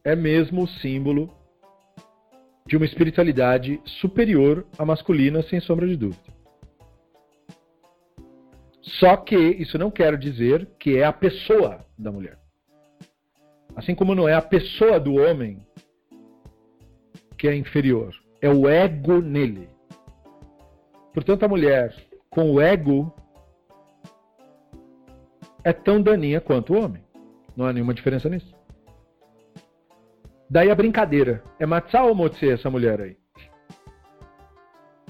é 0.03 0.15
mesmo 0.15 0.63
o 0.63 0.67
símbolo 0.67 1.29
de 2.65 2.75
uma 2.75 2.85
espiritualidade 2.85 3.79
superior 3.85 4.65
à 4.79 4.83
masculina, 4.83 5.43
sem 5.43 5.59
sombra 5.59 5.87
de 5.87 5.95
dúvida. 5.95 6.32
Só 8.83 9.17
que 9.17 9.35
isso 9.35 9.77
não 9.77 9.89
quer 9.89 10.17
dizer 10.17 10.69
que 10.77 10.97
é 10.97 11.05
a 11.05 11.13
pessoa 11.13 11.85
da 11.97 12.11
mulher. 12.11 12.37
Assim 13.75 13.95
como 13.95 14.13
não 14.13 14.29
é 14.29 14.35
a 14.35 14.41
pessoa 14.41 14.99
do 14.99 15.15
homem 15.15 15.65
que 17.37 17.47
é 17.47 17.55
inferior 17.55 18.13
é 18.43 18.49
o 18.49 18.67
ego 18.67 19.21
nele. 19.21 19.69
Portanto, 21.13 21.43
a 21.43 21.47
mulher 21.47 21.95
com 22.29 22.51
o 22.51 22.59
ego 22.59 23.13
é 25.63 25.71
tão 25.71 26.01
daninha 26.01 26.41
quanto 26.41 26.73
o 26.73 26.83
homem. 26.83 27.01
Não 27.55 27.65
há 27.65 27.71
nenhuma 27.71 27.93
diferença 27.93 28.27
nisso. 28.27 28.53
Daí 30.49 30.69
a 30.69 30.75
brincadeira. 30.75 31.41
É 31.57 31.65
matzah 31.65 32.03
ou 32.03 32.13
motze 32.13 32.49
essa 32.49 32.69
mulher 32.69 32.99
aí? 32.99 33.17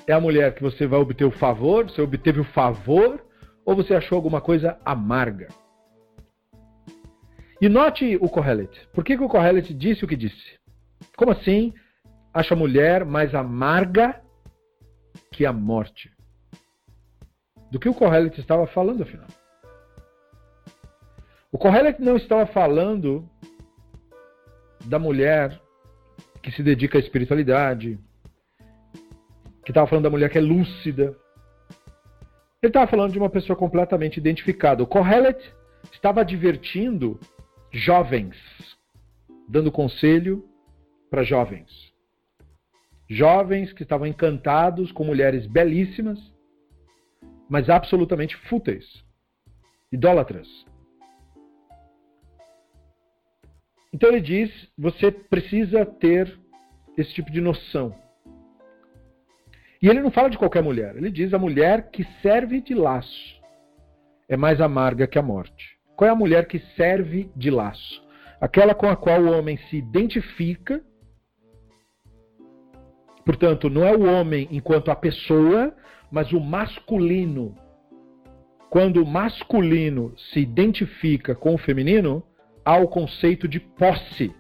É 0.05 0.13
a 0.13 0.21
mulher 0.21 0.53
que 0.53 0.61
você 0.61 0.86
vai 0.86 0.99
obter 0.99 1.26
o 1.26 1.32
favor, 1.32 1.89
você 1.89 2.01
obteve 2.01 2.39
o 2.39 2.45
favor, 2.45 3.19
ou 3.66 3.76
você 3.76 3.93
achou 3.93 4.16
alguma 4.16 4.41
coisa 4.41 4.80
amarga? 4.86 5.47
E 7.61 7.70
note 7.70 8.18
o 8.18 8.28
Kohelet. 8.28 8.88
Por 8.93 9.03
que, 9.03 9.16
que 9.16 9.24
o 9.24 9.30
Kohelet 9.30 9.74
disse 9.74 10.03
o 10.03 10.07
que 10.07 10.16
disse? 10.16 10.59
Como 11.16 11.32
assim 11.32 11.74
acha 12.34 12.53
a 12.53 12.57
mulher 12.57 13.05
mais 13.05 13.34
amarga 13.34 14.22
que 15.32 15.45
a 15.45 15.53
morte. 15.53 16.11
Do 17.72 17.80
que 17.80 17.88
o 17.88 17.93
Kohelet 17.93 18.39
estava 18.39 18.68
falando, 18.68 19.03
afinal? 19.03 19.28
O 21.51 21.57
Kohelet 21.57 22.01
não 22.01 22.18
estava 22.18 22.45
falando 22.47 23.30
da 24.86 24.99
mulher 24.99 25.59
que 26.41 26.51
se 26.51 26.61
dedica 26.61 26.97
à 26.97 27.01
espiritualidade, 27.01 27.97
que 29.64 29.72
estava 29.72 29.88
falando 29.88 30.03
da 30.03 30.09
mulher 30.09 30.30
que 30.30 30.38
é 30.38 30.41
lúcida. 30.41 31.16
Ele 32.64 32.70
estava 32.70 32.89
falando 32.89 33.11
de 33.11 33.20
uma 33.20 33.30
pessoa 33.30 33.55
completamente 33.55 34.18
identificada. 34.18 34.82
O 34.82 34.88
Kohelet 34.88 35.53
estava 35.91 36.22
advertindo 36.22 37.20
jovens, 37.70 38.36
dando 39.47 39.72
conselho 39.72 40.43
para 41.11 41.24
jovens 41.24 41.93
jovens 43.14 43.72
que 43.74 43.84
estavam 43.84 44.07
encantados 44.07 44.91
com 44.91 45.03
mulheres 45.03 45.45
belíssimas, 45.45 46.20
mas 47.49 47.70
absolutamente 47.70 48.36
fúteis, 48.47 48.86
idólatras. 49.91 50.47
Então 53.93 54.09
ele 54.09 54.22
diz: 54.22 54.51
você 54.78 55.11
precisa 55.11 55.86
ter 55.86 56.39
esse 56.97 57.14
tipo 57.14 57.32
de 57.32 57.41
noção. 57.41 57.95
E 59.84 59.88
ele 59.89 60.01
não 60.01 60.09
fala 60.09 60.29
de 60.29 60.38
qualquer 60.39 60.63
mulher, 60.63 60.95
ele 60.95 61.11
diz 61.11 61.31
a 61.31 61.38
mulher 61.38 61.91
que 61.91 62.03
serve 62.23 62.59
de 62.59 62.73
laço 62.73 63.43
é 64.34 64.38
mais 64.38 64.59
amarga 64.59 65.05
que 65.05 65.19
a 65.19 65.21
morte. 65.21 65.77
Qual 65.95 66.09
é 66.09 66.11
a 66.11 66.15
mulher 66.15 66.47
que 66.47 66.59
serve 66.75 67.29
de 67.36 67.51
laço? 67.51 68.03
Aquela 68.41 68.73
com 68.73 68.88
a 68.88 68.95
qual 68.95 69.21
o 69.21 69.31
homem 69.31 69.57
se 69.69 69.77
identifica 69.77 70.84
Portanto, 73.25 73.69
não 73.69 73.86
é 73.86 73.95
o 73.95 74.03
homem 74.03 74.49
enquanto 74.51 74.91
a 74.91 74.95
pessoa, 74.97 75.73
mas 76.11 76.34
o 76.34 76.41
masculino. 76.41 77.55
Quando 78.69 79.01
o 79.01 79.05
masculino 79.05 80.13
se 80.17 80.41
identifica 80.41 81.34
com 81.34 81.55
o 81.55 81.57
feminino, 81.57 82.21
há 82.65 82.75
o 82.75 82.86
conceito 82.86 83.47
de 83.47 83.61
posse. 83.61 84.36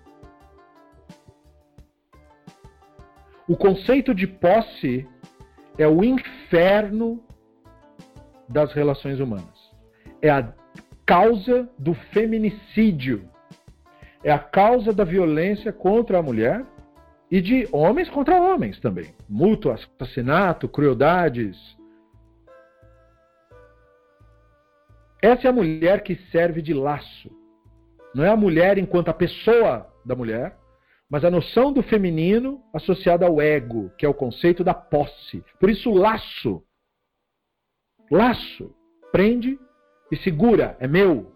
O 3.47 3.55
conceito 3.55 4.13
de 4.13 4.27
posse 4.27 5.07
é 5.77 5.87
o 5.87 6.03
inferno 6.03 7.23
das 8.47 8.73
relações 8.73 9.19
humanas. 9.19 9.73
É 10.21 10.29
a 10.29 10.53
causa 11.05 11.69
do 11.77 11.93
feminicídio. 11.93 13.29
É 14.23 14.31
a 14.31 14.39
causa 14.39 14.93
da 14.93 15.03
violência 15.03 15.73
contra 15.73 16.19
a 16.19 16.21
mulher 16.21 16.65
e 17.29 17.41
de 17.41 17.67
homens 17.71 18.09
contra 18.09 18.39
homens 18.39 18.79
também. 18.79 19.13
Mútuo 19.27 19.71
assassinato, 19.71 20.69
crueldades. 20.69 21.57
Essa 25.21 25.47
é 25.47 25.49
a 25.49 25.53
mulher 25.53 26.03
que 26.03 26.15
serve 26.31 26.61
de 26.61 26.73
laço. 26.73 27.31
Não 28.13 28.23
é 28.23 28.29
a 28.29 28.37
mulher 28.37 28.77
enquanto 28.77 29.09
a 29.09 29.13
pessoa 29.13 29.87
da 30.05 30.15
mulher, 30.15 30.55
mas 31.13 31.23
a 31.23 31.29
noção 31.29 31.71
do 31.71 31.83
feminino 31.83 32.59
associada 32.73 33.23
ao 33.27 33.39
ego, 33.39 33.91
que 33.99 34.03
é 34.03 34.09
o 34.09 34.15
conceito 34.15 34.63
da 34.63 34.73
posse. 34.73 35.45
Por 35.59 35.69
isso, 35.69 35.91
laço. 35.91 36.63
Laço. 38.09 38.75
Prende 39.11 39.59
e 40.11 40.17
segura. 40.17 40.75
É 40.79 40.87
meu. 40.87 41.31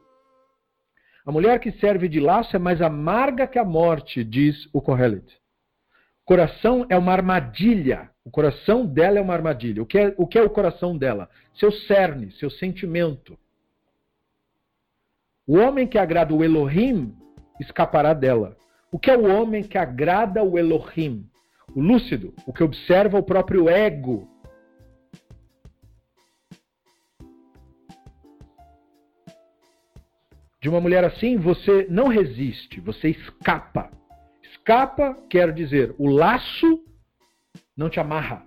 A 1.24 1.32
mulher 1.32 1.60
que 1.60 1.72
serve 1.74 2.10
de 2.10 2.20
laço 2.20 2.56
é 2.56 2.60
mais 2.60 2.82
amarga 2.82 3.46
que 3.46 3.60
a 3.60 3.64
morte, 3.64 4.24
diz 4.24 4.68
o 4.74 4.82
Kohelet 4.82 5.38
coração 6.28 6.86
é 6.90 6.98
uma 6.98 7.14
armadilha. 7.14 8.12
O 8.26 8.30
coração 8.30 8.86
dela 8.86 9.18
é 9.18 9.22
uma 9.22 9.34
armadilha. 9.34 9.82
O 9.82 9.86
que 9.86 9.98
é 9.98 10.14
o, 10.18 10.28
que 10.28 10.38
é 10.38 10.42
o 10.42 10.50
coração 10.50 10.98
dela? 10.98 11.30
Seu 11.54 11.72
cerne, 11.72 12.32
seu 12.34 12.50
sentimento. 12.50 13.40
O 15.48 15.56
homem 15.56 15.88
que 15.88 15.98
agrada 15.98 16.34
o 16.34 16.44
Elohim 16.44 17.16
escapará 17.62 18.14
dela. 18.14 18.58
O 18.92 18.98
que 18.98 19.12
é 19.12 19.18
o 19.18 19.26
homem 19.26 19.64
que 19.64 19.78
agrada 19.78 20.44
o 20.44 20.58
Elohim? 20.58 21.30
O 21.76 21.82
lúcido, 21.82 22.34
o 22.46 22.54
que 22.54 22.64
observa 22.64 23.18
o 23.18 23.24
próprio 23.24 23.70
ego. 23.70 24.28
De 30.62 30.70
uma 30.70 30.82
mulher 30.82 31.04
assim, 31.04 31.38
você 31.38 31.86
não 31.90 32.08
resiste, 32.08 32.80
você 32.80 33.10
escapa. 33.10 33.92
Escapa 34.42 35.16
quer 35.30 35.54
dizer 35.54 35.94
o 35.98 36.10
laço 36.10 36.84
não 37.76 37.90
te 37.90 38.00
amarra. 38.00 38.46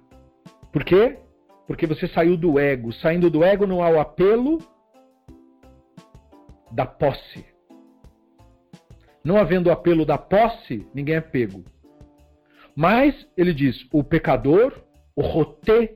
Por 0.72 0.84
quê? 0.84 1.18
Porque 1.66 1.86
você 1.86 2.08
saiu 2.08 2.36
do 2.36 2.58
ego. 2.58 2.92
Saindo 2.92 3.30
do 3.30 3.44
ego 3.44 3.66
não 3.66 3.82
há 3.82 3.90
o 3.90 4.00
apelo 4.00 4.58
da 6.72 6.84
posse. 6.86 7.49
Não 9.30 9.36
havendo 9.36 9.70
apelo 9.70 10.04
da 10.04 10.18
posse, 10.18 10.84
ninguém 10.92 11.14
é 11.14 11.20
pego. 11.20 11.62
Mas 12.74 13.14
ele 13.36 13.54
diz: 13.54 13.86
o 13.92 14.02
pecador, 14.02 14.82
o 15.14 15.22
roté, 15.22 15.94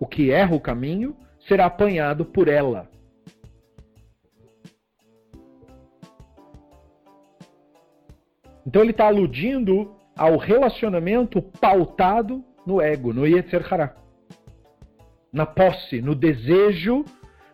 o 0.00 0.06
que 0.06 0.30
erra 0.30 0.56
o 0.56 0.60
caminho, 0.60 1.14
será 1.46 1.66
apanhado 1.66 2.24
por 2.24 2.48
ela. 2.48 2.88
Então 8.66 8.80
ele 8.80 8.92
está 8.92 9.08
aludindo 9.08 9.94
ao 10.16 10.38
relacionamento 10.38 11.42
pautado 11.42 12.42
no 12.66 12.80
ego, 12.80 13.12
no 13.12 13.26
Yetzer 13.26 13.70
Hará. 13.70 13.94
Na 15.30 15.44
posse, 15.44 16.00
no 16.00 16.14
desejo 16.14 17.04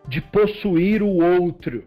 de 0.07 0.21
possuir 0.21 1.03
o 1.03 1.17
outro. 1.17 1.85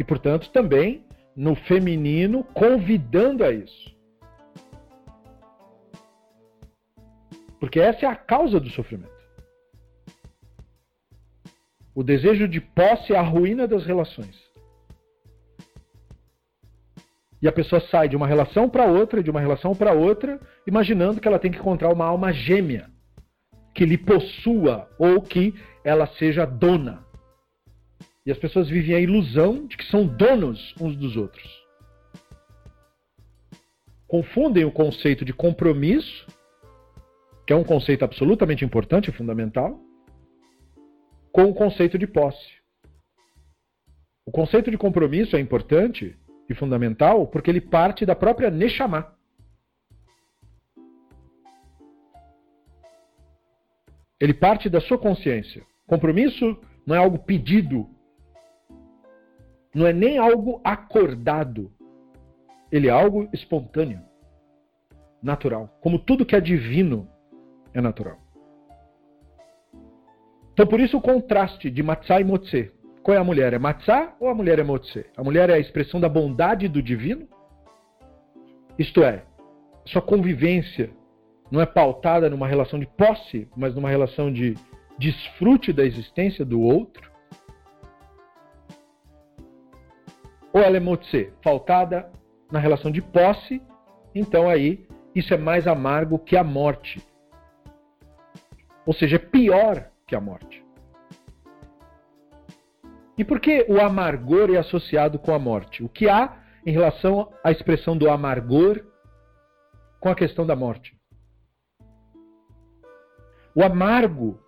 E, 0.00 0.02
portanto, 0.02 0.50
também 0.50 1.04
no 1.36 1.54
feminino, 1.54 2.44
convidando 2.44 3.44
a 3.44 3.50
isso. 3.50 3.92
Porque 7.58 7.80
essa 7.80 8.06
é 8.06 8.08
a 8.08 8.16
causa 8.16 8.58
do 8.58 8.68
sofrimento. 8.70 9.12
O 11.94 12.02
desejo 12.02 12.48
de 12.48 12.60
posse 12.60 13.12
é 13.12 13.16
a 13.16 13.22
ruína 13.22 13.66
das 13.66 13.86
relações. 13.86 14.36
E 17.40 17.48
a 17.48 17.52
pessoa 17.52 17.80
sai 17.80 18.08
de 18.08 18.16
uma 18.16 18.26
relação 18.26 18.68
para 18.68 18.86
outra, 18.86 19.22
de 19.22 19.30
uma 19.30 19.40
relação 19.40 19.74
para 19.74 19.92
outra, 19.92 20.40
imaginando 20.66 21.20
que 21.20 21.26
ela 21.26 21.38
tem 21.38 21.50
que 21.50 21.58
encontrar 21.58 21.92
uma 21.92 22.04
alma 22.04 22.32
gêmea 22.32 22.88
que 23.74 23.84
lhe 23.84 23.98
possua 23.98 24.88
ou 24.98 25.20
que 25.20 25.54
ela 25.84 26.06
seja 26.06 26.44
dona 26.44 27.04
e 28.24 28.30
as 28.30 28.38
pessoas 28.38 28.68
vivem 28.68 28.94
a 28.94 29.00
ilusão 29.00 29.66
de 29.66 29.76
que 29.76 29.84
são 29.86 30.06
donos 30.06 30.74
uns 30.80 30.96
dos 30.96 31.16
outros. 31.16 31.62
Confundem 34.06 34.64
o 34.64 34.70
conceito 34.70 35.24
de 35.24 35.32
compromisso, 35.32 36.26
que 37.46 37.52
é 37.52 37.56
um 37.56 37.64
conceito 37.64 38.04
absolutamente 38.04 38.64
importante 38.64 39.08
e 39.08 39.12
fundamental, 39.12 39.80
com 41.32 41.44
o 41.44 41.54
conceito 41.54 41.98
de 41.98 42.06
posse. 42.06 42.62
O 44.24 44.30
conceito 44.30 44.70
de 44.70 44.78
compromisso 44.78 45.34
é 45.34 45.40
importante 45.40 46.16
e 46.48 46.54
fundamental 46.54 47.26
porque 47.26 47.50
ele 47.50 47.60
parte 47.60 48.06
da 48.06 48.14
própria 48.14 48.50
Neshama. 48.50 49.16
Ele 54.20 54.32
parte 54.32 54.68
da 54.68 54.80
sua 54.80 54.98
consciência. 54.98 55.66
Compromisso 55.86 56.56
não 56.86 56.94
é 56.94 56.98
algo 56.98 57.18
pedido, 57.18 57.88
não 59.74 59.86
é 59.86 59.92
nem 59.92 60.18
algo 60.18 60.60
acordado. 60.64 61.70
Ele 62.70 62.88
é 62.88 62.90
algo 62.90 63.28
espontâneo, 63.32 64.00
natural. 65.22 65.68
Como 65.80 65.98
tudo 65.98 66.24
que 66.26 66.36
é 66.36 66.40
divino 66.40 67.08
é 67.74 67.80
natural. 67.80 68.18
Então, 70.52 70.66
por 70.66 70.80
isso 70.80 70.98
o 70.98 71.00
contraste 71.00 71.70
de 71.70 71.82
Matzah 71.82 72.20
e 72.20 72.24
Motse. 72.24 72.70
Qual 73.02 73.16
é 73.16 73.18
a 73.18 73.24
mulher? 73.24 73.52
É 73.52 73.58
Matzah 73.58 74.14
ou 74.20 74.28
a 74.28 74.34
mulher 74.34 74.58
é 74.58 74.62
Motse? 74.62 75.06
A 75.16 75.24
mulher 75.24 75.50
é 75.50 75.54
a 75.54 75.58
expressão 75.58 76.00
da 76.00 76.08
bondade 76.08 76.68
do 76.68 76.82
divino? 76.82 77.26
Isto 78.78 79.02
é, 79.02 79.24
sua 79.84 80.00
convivência 80.00 80.90
não 81.50 81.60
é 81.60 81.66
pautada 81.66 82.30
numa 82.30 82.46
relação 82.46 82.78
de 82.78 82.86
posse, 82.86 83.48
mas 83.56 83.74
numa 83.74 83.90
relação 83.90 84.32
de 84.32 84.56
desfrute 84.98 85.72
da 85.72 85.84
existência 85.84 86.44
do 86.44 86.60
outro? 86.60 87.11
Ou 90.52 90.60
ela 90.60 90.76
é 90.76 90.80
Motse, 90.80 91.32
pautada 91.42 92.10
na 92.50 92.58
relação 92.58 92.90
de 92.90 93.00
posse, 93.00 93.62
então 94.14 94.48
aí 94.48 94.86
isso 95.14 95.32
é 95.32 95.36
mais 95.36 95.66
amargo 95.66 96.18
que 96.18 96.36
a 96.36 96.44
morte. 96.44 97.02
Ou 98.84 98.92
seja, 98.92 99.16
é 99.16 99.18
pior 99.18 99.90
que 100.06 100.14
a 100.14 100.20
morte. 100.20 100.62
E 103.16 103.24
por 103.24 103.40
que 103.40 103.66
o 103.68 103.80
amargor 103.80 104.50
é 104.50 104.58
associado 104.58 105.18
com 105.18 105.32
a 105.34 105.38
morte? 105.38 105.82
O 105.82 105.88
que 105.88 106.08
há 106.08 106.36
em 106.66 106.72
relação 106.72 107.32
à 107.44 107.50
expressão 107.50 107.96
do 107.96 108.10
amargor 108.10 108.84
com 110.00 110.08
a 110.08 110.14
questão 110.14 110.46
da 110.46 110.56
morte? 110.56 110.96
O 113.54 113.62
amargo 113.62 114.40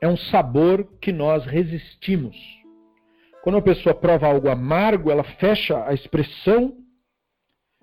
é 0.00 0.08
um 0.08 0.16
sabor 0.16 0.84
que 1.00 1.12
nós 1.12 1.46
resistimos. 1.46 2.36
Quando 3.42 3.56
uma 3.56 3.62
pessoa 3.62 3.94
prova 3.94 4.26
algo 4.26 4.48
amargo, 4.48 5.10
ela 5.10 5.24
fecha 5.24 5.84
a 5.86 5.94
expressão, 5.94 6.76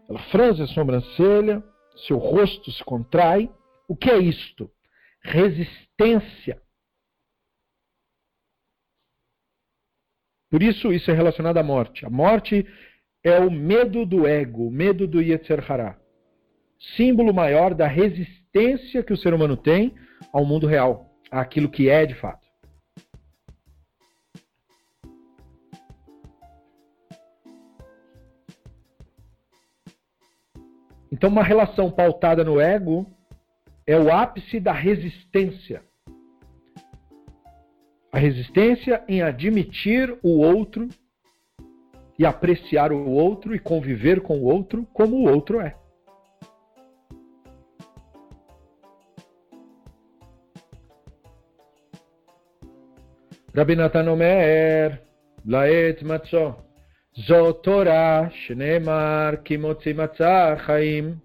ela 0.08 0.20
franze 0.32 0.62
a 0.62 0.68
sobrancelha, 0.68 1.64
seu 2.06 2.18
rosto 2.18 2.72
se 2.72 2.84
contrai. 2.84 3.50
O 3.88 3.96
que 3.96 4.10
é 4.10 4.18
isto? 4.18 4.70
Resistência. 5.24 6.62
Por 10.50 10.64
isso, 10.64 10.94
isso 10.94 11.12
é 11.12 11.14
relacionado 11.14 11.58
à 11.58 11.64
morte. 11.64 12.06
A 12.06 12.10
morte 12.10 12.66
é 13.24 13.40
o 13.40 13.52
medo 13.52 14.06
do 14.06 14.26
ego, 14.26 14.68
o 14.68 14.72
medo 14.72 15.08
do 15.08 15.22
Yetzer 15.22 15.70
Hará. 15.70 16.00
Símbolo 16.96 17.34
maior 17.34 17.74
da 17.74 17.88
resistência 17.88 19.04
que 19.04 19.12
o 19.12 19.18
ser 19.18 19.34
humano 19.34 19.58
tem 19.58 19.96
ao 20.32 20.46
mundo 20.46 20.68
real, 20.68 21.12
àquilo 21.32 21.70
que 21.70 21.90
é 21.90 22.06
de 22.06 22.16
fato. 22.16 22.47
Então, 31.12 31.30
uma 31.30 31.44
relação 31.44 31.90
pautada 31.90 32.44
no 32.44 32.60
ego 32.60 33.06
é 33.86 33.98
o 33.98 34.12
ápice 34.12 34.60
da 34.60 34.74
resistência 34.74 35.82
a 38.18 38.20
resistência 38.20 39.04
em 39.08 39.22
admitir 39.22 40.18
o 40.24 40.40
outro 40.40 40.90
e 42.18 42.26
apreciar 42.26 42.92
o 42.92 43.08
outro 43.12 43.54
e 43.54 43.60
conviver 43.60 44.22
com 44.22 44.40
o 44.40 44.46
outro 44.46 44.88
como 44.92 45.18
o 45.18 45.30
outro 45.30 45.62
é. 45.62 45.76
Rabbi 53.56 53.76
Laet 55.46 56.04
Shneemar, 58.32 59.42
Kimotzi 59.42 59.92
Matzah, 59.92 60.58
Chaim. 60.58 61.20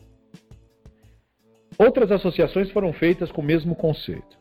Outras 1.78 2.10
associações 2.10 2.70
foram 2.70 2.94
feitas 2.94 3.30
com 3.30 3.42
o 3.42 3.44
mesmo 3.44 3.74
conceito. 3.76 4.38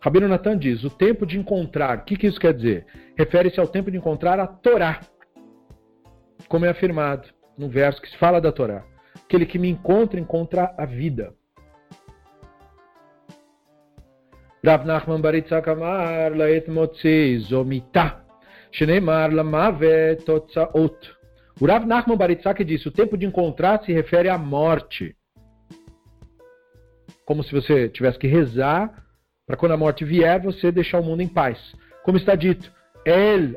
Rabino 0.00 0.28
Natan 0.28 0.56
diz: 0.56 0.84
o 0.84 0.90
tempo 0.90 1.26
de 1.26 1.36
encontrar. 1.36 1.98
O 1.98 2.04
que, 2.04 2.16
que 2.16 2.28
isso 2.28 2.38
quer 2.38 2.54
dizer? 2.54 2.86
Refere-se 3.18 3.58
ao 3.58 3.66
tempo 3.66 3.90
de 3.90 3.96
encontrar 3.96 4.38
a 4.38 4.46
Torá. 4.46 5.00
Como 6.48 6.64
é 6.64 6.68
afirmado 6.68 7.28
no 7.58 7.68
verso 7.68 8.00
que 8.00 8.08
se 8.08 8.16
fala 8.16 8.40
da 8.40 8.52
Torá. 8.52 8.84
Aquele 9.24 9.46
que 9.46 9.58
me 9.58 9.68
encontra, 9.68 10.20
encontra 10.20 10.74
a 10.78 10.84
vida. 10.84 11.34
Rav 14.64 14.86
Nachman 14.86 15.20
Baritzak 15.20 15.68
Amar 15.68 16.36
Laet 16.36 16.70
Motzi 16.70 17.38
Zomita 17.38 18.23
Shneimar 18.74 19.32
Lamave 19.32 20.16
Totzaot. 20.26 20.98
O 21.60 21.66
Rav 21.66 21.86
Nachman 21.86 22.16
Baritzak 22.16 22.64
disse: 22.64 22.88
o 22.88 22.90
tempo 22.90 23.16
de 23.16 23.24
encontrar 23.24 23.84
se 23.84 23.92
refere 23.92 24.28
à 24.28 24.36
morte. 24.36 25.16
Como 27.24 27.44
se 27.44 27.52
você 27.52 27.88
tivesse 27.88 28.18
que 28.18 28.26
rezar 28.26 28.92
para 29.46 29.56
quando 29.56 29.72
a 29.72 29.76
morte 29.76 30.04
vier, 30.04 30.42
você 30.42 30.72
deixar 30.72 30.98
o 30.98 31.04
mundo 31.04 31.22
em 31.22 31.28
paz. 31.28 31.58
Como 32.02 32.18
está 32.18 32.34
dito, 32.34 32.72
El, 33.06 33.56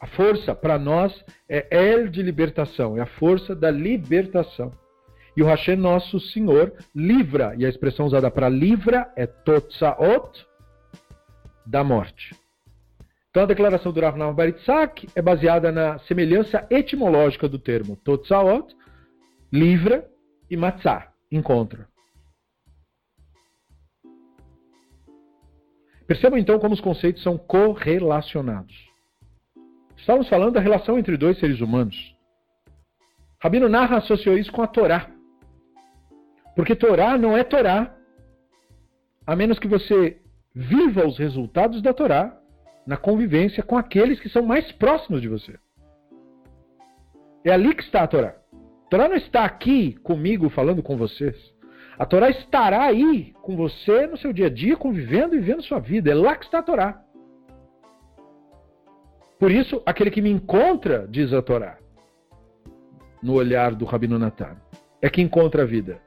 a 0.00 0.06
força 0.08 0.52
para 0.52 0.78
nós 0.78 1.24
é 1.48 1.68
El 1.70 2.08
de 2.08 2.20
libertação, 2.20 2.98
é 2.98 3.02
a 3.02 3.06
força 3.06 3.54
da 3.54 3.70
libertação. 3.70 4.72
E 5.36 5.42
o 5.42 5.46
Hashem, 5.46 5.76
nosso 5.76 6.18
Senhor, 6.18 6.72
livra, 6.94 7.54
e 7.56 7.64
a 7.64 7.68
expressão 7.68 8.06
usada 8.06 8.30
para 8.30 8.48
livra 8.48 9.12
é 9.14 9.26
Totsaot, 9.26 10.44
da 11.64 11.84
morte. 11.84 12.34
Então 13.36 13.44
a 13.44 13.48
declaração 13.48 13.92
do 13.92 14.00
Rav 14.00 14.16
Baritzak 14.32 15.10
é 15.14 15.20
baseada 15.20 15.70
na 15.70 15.98
semelhança 15.98 16.66
etimológica 16.70 17.46
do 17.46 17.58
termo 17.58 17.94
Totsaot, 17.96 18.74
livra, 19.52 20.10
e 20.50 20.56
Matzah, 20.56 21.12
encontra. 21.30 21.86
Percebam 26.06 26.38
então 26.38 26.58
como 26.58 26.72
os 26.72 26.80
conceitos 26.80 27.22
são 27.22 27.36
correlacionados. 27.36 28.74
Estamos 29.98 30.30
falando 30.30 30.54
da 30.54 30.60
relação 30.60 30.98
entre 30.98 31.18
dois 31.18 31.38
seres 31.38 31.60
humanos. 31.60 32.16
Rabino 33.38 33.68
Narra 33.68 33.98
associou 33.98 34.38
isso 34.38 34.50
com 34.50 34.62
a 34.62 34.66
Torá. 34.66 35.10
Porque 36.54 36.74
Torá 36.74 37.18
não 37.18 37.36
é 37.36 37.44
Torá, 37.44 37.94
a 39.26 39.36
menos 39.36 39.58
que 39.58 39.68
você 39.68 40.22
viva 40.54 41.06
os 41.06 41.18
resultados 41.18 41.82
da 41.82 41.92
Torá 41.92 42.40
na 42.86 42.96
convivência 42.96 43.62
com 43.62 43.76
aqueles 43.76 44.20
que 44.20 44.28
são 44.28 44.42
mais 44.42 44.70
próximos 44.72 45.20
de 45.20 45.28
você. 45.28 45.58
É 47.44 47.50
ali 47.50 47.74
que 47.74 47.82
está 47.82 48.02
a 48.02 48.06
Torá. 48.06 48.36
A 48.86 48.88
Torá 48.88 49.08
não 49.08 49.16
está 49.16 49.44
aqui 49.44 49.94
comigo 50.02 50.48
falando 50.48 50.82
com 50.82 50.96
vocês. 50.96 51.36
A 51.98 52.04
Torá 52.04 52.28
estará 52.28 52.84
aí 52.84 53.34
com 53.42 53.56
você 53.56 54.06
no 54.06 54.16
seu 54.16 54.32
dia 54.32 54.46
a 54.46 54.50
dia, 54.50 54.76
convivendo 54.76 55.34
e 55.34 55.38
vivendo 55.38 55.62
sua 55.62 55.80
vida. 55.80 56.10
É 56.10 56.14
lá 56.14 56.36
que 56.36 56.44
está 56.44 56.58
a 56.58 56.62
Torá. 56.62 57.02
Por 59.38 59.50
isso, 59.50 59.82
aquele 59.84 60.10
que 60.10 60.22
me 60.22 60.30
encontra, 60.30 61.06
diz 61.08 61.32
a 61.32 61.42
Torá, 61.42 61.78
no 63.22 63.34
olhar 63.34 63.74
do 63.74 63.84
Rabino 63.84 64.18
Natan, 64.18 64.56
é 65.02 65.10
que 65.10 65.20
encontra 65.20 65.62
a 65.62 65.66
vida. 65.66 66.00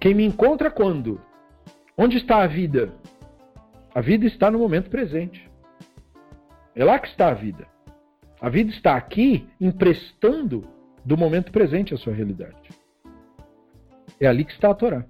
Quem 0.00 0.14
me 0.14 0.24
encontra 0.24 0.70
quando? 0.70 1.20
Onde 1.96 2.18
está 2.18 2.42
a 2.42 2.46
vida? 2.46 2.92
A 3.98 4.00
vida 4.00 4.26
está 4.26 4.48
no 4.48 4.60
momento 4.60 4.88
presente. 4.90 5.50
É 6.72 6.84
lá 6.84 7.00
que 7.00 7.08
está 7.08 7.30
a 7.30 7.34
vida. 7.34 7.66
A 8.40 8.48
vida 8.48 8.70
está 8.70 8.94
aqui 8.94 9.50
emprestando 9.60 10.62
do 11.04 11.16
momento 11.16 11.50
presente 11.50 11.92
a 11.92 11.96
sua 11.96 12.12
realidade. 12.12 12.70
É 14.20 14.28
ali 14.28 14.44
que 14.44 14.52
está 14.52 14.70
a 14.70 14.74
Torá. 14.76 15.04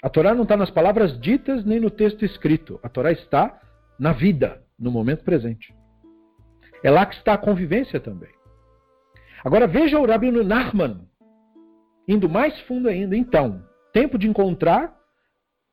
A 0.00 0.08
Torá 0.08 0.32
não 0.32 0.44
está 0.44 0.56
nas 0.56 0.70
palavras 0.70 1.18
ditas 1.18 1.64
nem 1.64 1.80
no 1.80 1.90
texto 1.90 2.24
escrito. 2.24 2.78
A 2.84 2.88
Torá 2.88 3.10
está 3.10 3.60
na 3.98 4.12
vida, 4.12 4.62
no 4.78 4.92
momento 4.92 5.24
presente. 5.24 5.74
É 6.84 6.90
lá 6.92 7.04
que 7.04 7.16
está 7.16 7.34
a 7.34 7.38
convivência 7.38 7.98
também. 7.98 8.30
Agora 9.44 9.66
veja 9.66 9.98
o 9.98 10.06
Rabino 10.06 10.44
Nachman, 10.44 11.00
indo 12.06 12.28
mais 12.28 12.60
fundo 12.60 12.88
ainda. 12.88 13.16
Então, 13.16 13.66
tempo 13.92 14.16
de 14.16 14.28
encontrar 14.28 14.96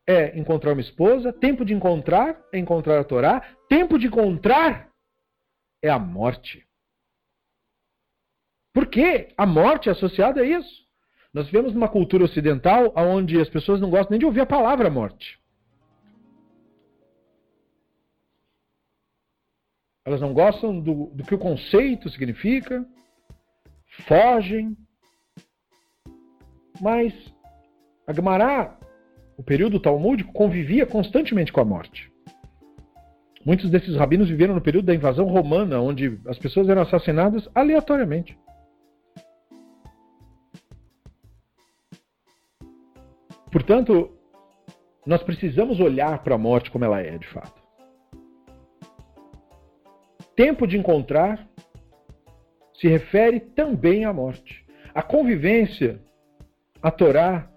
é 0.06 0.38
encontrar 0.38 0.72
uma 0.72 0.80
esposa, 0.80 1.32
tempo 1.32 1.64
de 1.64 1.72
encontrar 1.72 2.38
é 2.52 2.58
encontrar 2.58 3.00
a 3.00 3.04
Torá, 3.04 3.40
tempo 3.68 3.98
de 3.98 4.06
encontrar 4.06 4.88
é 5.82 5.88
a 5.88 5.98
morte. 5.98 6.66
Por 8.72 8.86
que 8.86 9.32
a 9.36 9.46
morte 9.46 9.88
é 9.88 9.92
associada 9.92 10.40
a 10.40 10.44
isso? 10.44 10.84
Nós 11.32 11.46
vivemos 11.46 11.72
numa 11.72 11.88
cultura 11.88 12.24
ocidental 12.24 12.92
onde 12.96 13.40
as 13.40 13.48
pessoas 13.48 13.80
não 13.80 13.90
gostam 13.90 14.10
nem 14.10 14.20
de 14.20 14.26
ouvir 14.26 14.40
a 14.40 14.46
palavra 14.46 14.90
morte. 14.90 15.38
Elas 20.04 20.20
não 20.20 20.34
gostam 20.34 20.80
do, 20.80 21.06
do 21.06 21.24
que 21.24 21.34
o 21.34 21.38
conceito 21.38 22.10
significa, 22.10 22.86
fogem. 24.06 24.76
Mas 26.80 27.14
a 28.06 28.12
Gemara, 28.12 28.78
o 29.36 29.42
período 29.42 29.80
talmúdico, 29.80 30.32
convivia 30.32 30.86
constantemente 30.86 31.52
com 31.52 31.60
a 31.60 31.64
morte. 31.64 32.10
Muitos 33.44 33.70
desses 33.70 33.94
rabinos 33.96 34.28
viveram 34.28 34.54
no 34.54 34.60
período 34.60 34.86
da 34.86 34.94
invasão 34.94 35.26
romana, 35.26 35.80
onde 35.80 36.18
as 36.26 36.38
pessoas 36.38 36.68
eram 36.68 36.82
assassinadas 36.82 37.48
aleatoriamente. 37.54 38.38
Portanto, 43.52 44.10
nós 45.06 45.22
precisamos 45.22 45.78
olhar 45.78 46.22
para 46.24 46.34
a 46.34 46.38
morte 46.38 46.70
como 46.70 46.84
ela 46.84 47.00
é, 47.00 47.18
de 47.18 47.26
fato. 47.28 47.62
Tempo 50.34 50.66
de 50.66 50.76
encontrar 50.76 51.46
se 52.74 52.88
refere 52.88 53.38
também 53.38 54.04
à 54.04 54.12
morte. 54.12 54.64
A 54.94 55.02
convivência, 55.02 56.00
a 56.82 56.90
Torá, 56.90 57.48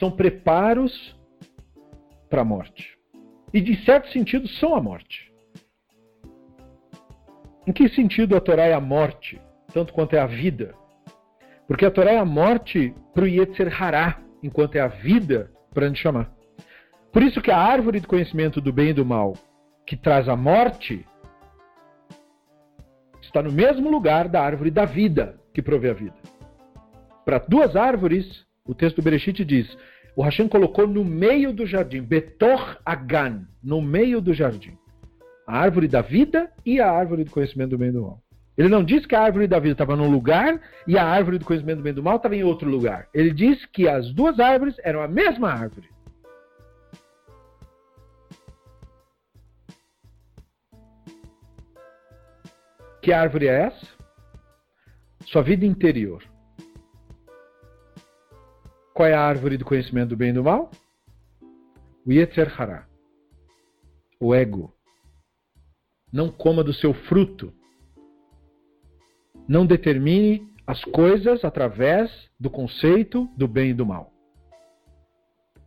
são 0.00 0.10
preparos 0.10 1.14
para 2.30 2.40
a 2.40 2.44
morte. 2.44 2.98
E, 3.52 3.60
de 3.60 3.84
certo 3.84 4.08
sentido, 4.08 4.48
são 4.48 4.74
a 4.74 4.80
morte. 4.80 5.30
Em 7.66 7.72
que 7.72 7.88
sentido 7.90 8.34
a 8.34 8.40
Torá 8.40 8.64
é 8.64 8.72
a 8.72 8.80
morte, 8.80 9.38
tanto 9.72 9.92
quanto 9.92 10.14
é 10.14 10.18
a 10.18 10.26
vida? 10.26 10.74
Porque 11.68 11.84
a 11.84 11.90
Torá 11.90 12.12
é 12.12 12.18
a 12.18 12.24
morte 12.24 12.94
para 13.12 13.24
o 13.24 13.28
Yetzer 13.28 13.70
Hará, 13.80 14.20
enquanto 14.42 14.76
é 14.76 14.80
a 14.80 14.88
vida 14.88 15.52
para 15.74 15.94
chamar. 15.94 16.32
Por 17.12 17.22
isso 17.22 17.42
que 17.42 17.50
a 17.50 17.58
árvore 17.58 18.00
do 18.00 18.08
conhecimento 18.08 18.60
do 18.60 18.72
bem 18.72 18.88
e 18.88 18.94
do 18.94 19.04
mal, 19.04 19.34
que 19.86 19.96
traz 19.96 20.28
a 20.28 20.36
morte, 20.36 21.06
está 23.20 23.42
no 23.42 23.52
mesmo 23.52 23.90
lugar 23.90 24.28
da 24.28 24.40
árvore 24.40 24.70
da 24.70 24.84
vida, 24.84 25.38
que 25.52 25.60
provê 25.60 25.90
a 25.90 25.94
vida. 25.94 26.16
Para 27.24 27.38
duas 27.38 27.76
árvores, 27.76 28.46
o 28.64 28.74
texto 28.74 28.96
do 28.96 29.02
Bereshit 29.02 29.44
diz: 29.44 29.76
o 30.16 30.22
Hashem 30.22 30.48
colocou 30.48 30.86
no 30.86 31.04
meio 31.04 31.52
do 31.52 31.66
jardim, 31.66 32.02
Betor 32.02 32.78
Agan, 32.84 33.46
no 33.62 33.80
meio 33.80 34.20
do 34.20 34.34
jardim, 34.34 34.76
a 35.46 35.58
árvore 35.58 35.88
da 35.88 36.00
vida 36.00 36.50
e 36.64 36.80
a 36.80 36.90
árvore 36.90 37.24
do 37.24 37.30
conhecimento 37.30 37.70
do 37.70 37.78
bem 37.78 37.88
e 37.88 37.92
do 37.92 38.02
mal. 38.02 38.22
Ele 38.58 38.68
não 38.68 38.84
diz 38.84 39.06
que 39.06 39.14
a 39.14 39.22
árvore 39.22 39.46
da 39.46 39.58
vida 39.58 39.72
estava 39.72 39.96
num 39.96 40.10
lugar 40.10 40.60
e 40.86 40.98
a 40.98 41.04
árvore 41.04 41.38
do 41.38 41.44
conhecimento 41.44 41.78
do 41.78 41.82
bem 41.82 41.92
e 41.92 41.94
do 41.94 42.02
mal 42.02 42.16
estava 42.16 42.36
em 42.36 42.44
outro 42.44 42.68
lugar. 42.68 43.08
Ele 43.14 43.30
diz 43.30 43.64
que 43.66 43.88
as 43.88 44.12
duas 44.12 44.38
árvores 44.38 44.76
eram 44.84 45.00
a 45.00 45.08
mesma 45.08 45.50
árvore. 45.50 45.88
Que 53.02 53.12
árvore 53.12 53.48
é 53.48 53.62
essa? 53.62 53.86
Sua 55.24 55.42
vida 55.42 55.64
interior. 55.64 56.22
Qual 59.00 59.08
é 59.08 59.14
a 59.14 59.22
árvore 59.22 59.56
do 59.56 59.64
conhecimento 59.64 60.10
do 60.10 60.16
bem 60.18 60.28
e 60.28 60.32
do 60.34 60.44
mal? 60.44 60.70
O 62.04 62.12
Yetzer 62.12 62.52
Hará. 62.60 62.86
O 64.20 64.34
ego. 64.34 64.74
Não 66.12 66.30
coma 66.30 66.62
do 66.62 66.74
seu 66.74 66.92
fruto 66.92 67.50
não 69.48 69.64
determine 69.64 70.46
as 70.66 70.84
coisas 70.84 71.46
através 71.46 72.10
do 72.38 72.50
conceito 72.50 73.26
do 73.38 73.48
bem 73.48 73.70
e 73.70 73.72
do 73.72 73.86
mal. 73.86 74.12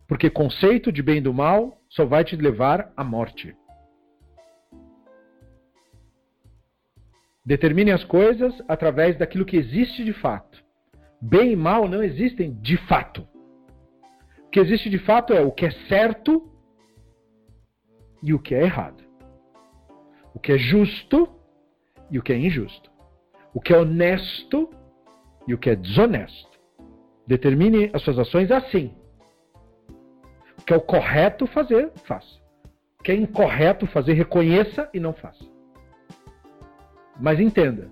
Porque 0.06 0.30
conceito 0.30 0.92
de 0.92 1.02
bem 1.02 1.16
e 1.16 1.20
do 1.20 1.34
mal 1.34 1.76
só 1.88 2.04
vai 2.04 2.22
te 2.22 2.36
levar 2.36 2.92
à 2.96 3.02
morte. 3.02 3.52
Determine 7.44 7.90
as 7.90 8.04
coisas 8.04 8.54
através 8.68 9.18
daquilo 9.18 9.44
que 9.44 9.56
existe 9.56 10.04
de 10.04 10.12
fato. 10.12 10.63
Bem 11.26 11.52
e 11.52 11.56
mal 11.56 11.88
não 11.88 12.02
existem 12.02 12.52
de 12.60 12.76
fato. 12.86 13.26
O 14.46 14.50
que 14.50 14.60
existe 14.60 14.88
de 14.88 14.98
fato 14.98 15.32
é 15.32 15.40
o 15.40 15.50
que 15.50 15.66
é 15.66 15.70
certo 15.88 16.50
e 18.22 18.32
o 18.32 18.38
que 18.38 18.54
é 18.54 18.62
errado. 18.62 19.02
O 20.34 20.38
que 20.38 20.52
é 20.52 20.58
justo 20.58 21.28
e 22.10 22.18
o 22.18 22.22
que 22.22 22.32
é 22.32 22.38
injusto 22.38 22.94
o 23.54 23.60
que 23.60 23.72
é 23.72 23.78
honesto 23.78 24.68
e 25.46 25.54
o 25.54 25.58
que 25.58 25.70
é 25.70 25.76
desonesto. 25.76 26.58
Determine 27.26 27.90
as 27.94 28.02
suas 28.02 28.18
ações 28.18 28.50
assim. 28.50 28.92
O 30.58 30.64
que 30.64 30.74
é 30.74 30.76
o 30.76 30.80
correto 30.80 31.46
fazer, 31.46 31.90
faça. 32.04 32.42
O 32.98 33.02
que 33.04 33.12
é 33.12 33.14
incorreto 33.14 33.86
fazer, 33.86 34.14
reconheça 34.14 34.90
e 34.92 34.98
não 34.98 35.12
faça. 35.12 35.44
Mas 37.20 37.38
entenda, 37.38 37.88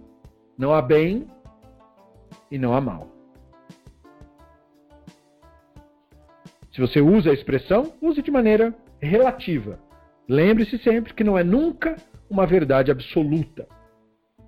não 0.58 0.74
há 0.74 0.82
bem 0.82 1.28
e 2.50 2.58
não 2.58 2.74
há 2.74 2.80
mal. 2.80 3.08
Se 6.72 6.80
você 6.80 7.00
usa 7.00 7.30
a 7.30 7.34
expressão, 7.34 7.92
use 8.00 8.22
de 8.22 8.30
maneira 8.30 8.74
relativa. 9.00 9.78
Lembre-se 10.28 10.78
sempre 10.78 11.12
que 11.12 11.24
não 11.24 11.36
é 11.36 11.44
nunca 11.44 11.96
uma 12.30 12.46
verdade 12.46 12.90
absoluta. 12.90 13.66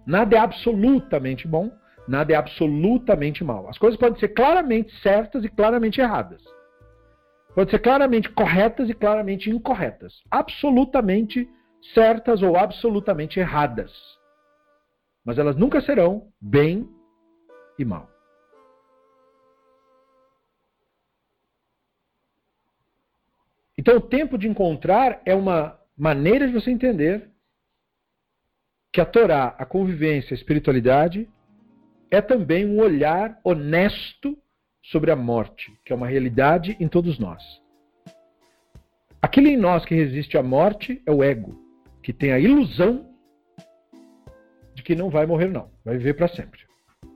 Nada 0.06 0.36
é 0.36 0.38
absolutamente 0.38 1.46
bom, 1.46 1.70
nada 2.08 2.32
é 2.32 2.36
absolutamente 2.36 3.44
mal. 3.44 3.68
As 3.68 3.76
coisas 3.76 3.98
podem 3.98 4.18
ser 4.18 4.28
claramente 4.28 4.94
certas 5.00 5.44
e 5.44 5.48
claramente 5.48 6.00
erradas. 6.00 6.42
Podem 7.54 7.70
ser 7.70 7.78
claramente 7.80 8.30
corretas 8.30 8.88
e 8.88 8.94
claramente 8.94 9.50
incorretas. 9.50 10.14
Absolutamente 10.30 11.48
certas 11.92 12.42
ou 12.42 12.56
absolutamente 12.56 13.38
erradas. 13.38 13.92
Mas 15.24 15.38
elas 15.38 15.56
nunca 15.56 15.80
serão 15.82 16.28
bem 16.40 16.88
e 17.78 17.84
mal. 17.84 18.13
Então, 23.84 23.98
o 23.98 24.00
tempo 24.00 24.38
de 24.38 24.48
encontrar 24.48 25.20
é 25.26 25.34
uma 25.34 25.78
maneira 25.94 26.46
de 26.46 26.54
você 26.54 26.70
entender 26.70 27.28
que 28.90 28.98
a 28.98 29.04
Torá, 29.04 29.54
a 29.58 29.66
convivência, 29.66 30.32
a 30.32 30.38
espiritualidade, 30.38 31.28
é 32.10 32.22
também 32.22 32.64
um 32.64 32.80
olhar 32.80 33.38
honesto 33.44 34.38
sobre 34.84 35.10
a 35.10 35.16
morte, 35.16 35.70
que 35.84 35.92
é 35.92 35.96
uma 35.96 36.06
realidade 36.06 36.74
em 36.80 36.88
todos 36.88 37.18
nós. 37.18 37.42
Aquele 39.20 39.50
em 39.50 39.56
nós 39.58 39.84
que 39.84 39.94
resiste 39.94 40.38
à 40.38 40.42
morte 40.42 41.02
é 41.04 41.12
o 41.12 41.22
ego, 41.22 41.54
que 42.02 42.14
tem 42.14 42.32
a 42.32 42.38
ilusão 42.38 43.14
de 44.74 44.82
que 44.82 44.94
não 44.94 45.10
vai 45.10 45.26
morrer, 45.26 45.48
não, 45.48 45.70
vai 45.84 45.98
viver 45.98 46.14
para 46.14 46.28
sempre, 46.28 46.60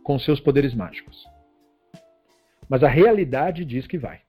com 0.04 0.18
seus 0.18 0.38
poderes 0.38 0.74
mágicos. 0.74 1.16
Mas 2.68 2.82
a 2.82 2.88
realidade 2.88 3.64
diz 3.64 3.86
que 3.86 3.96
vai. 3.96 4.27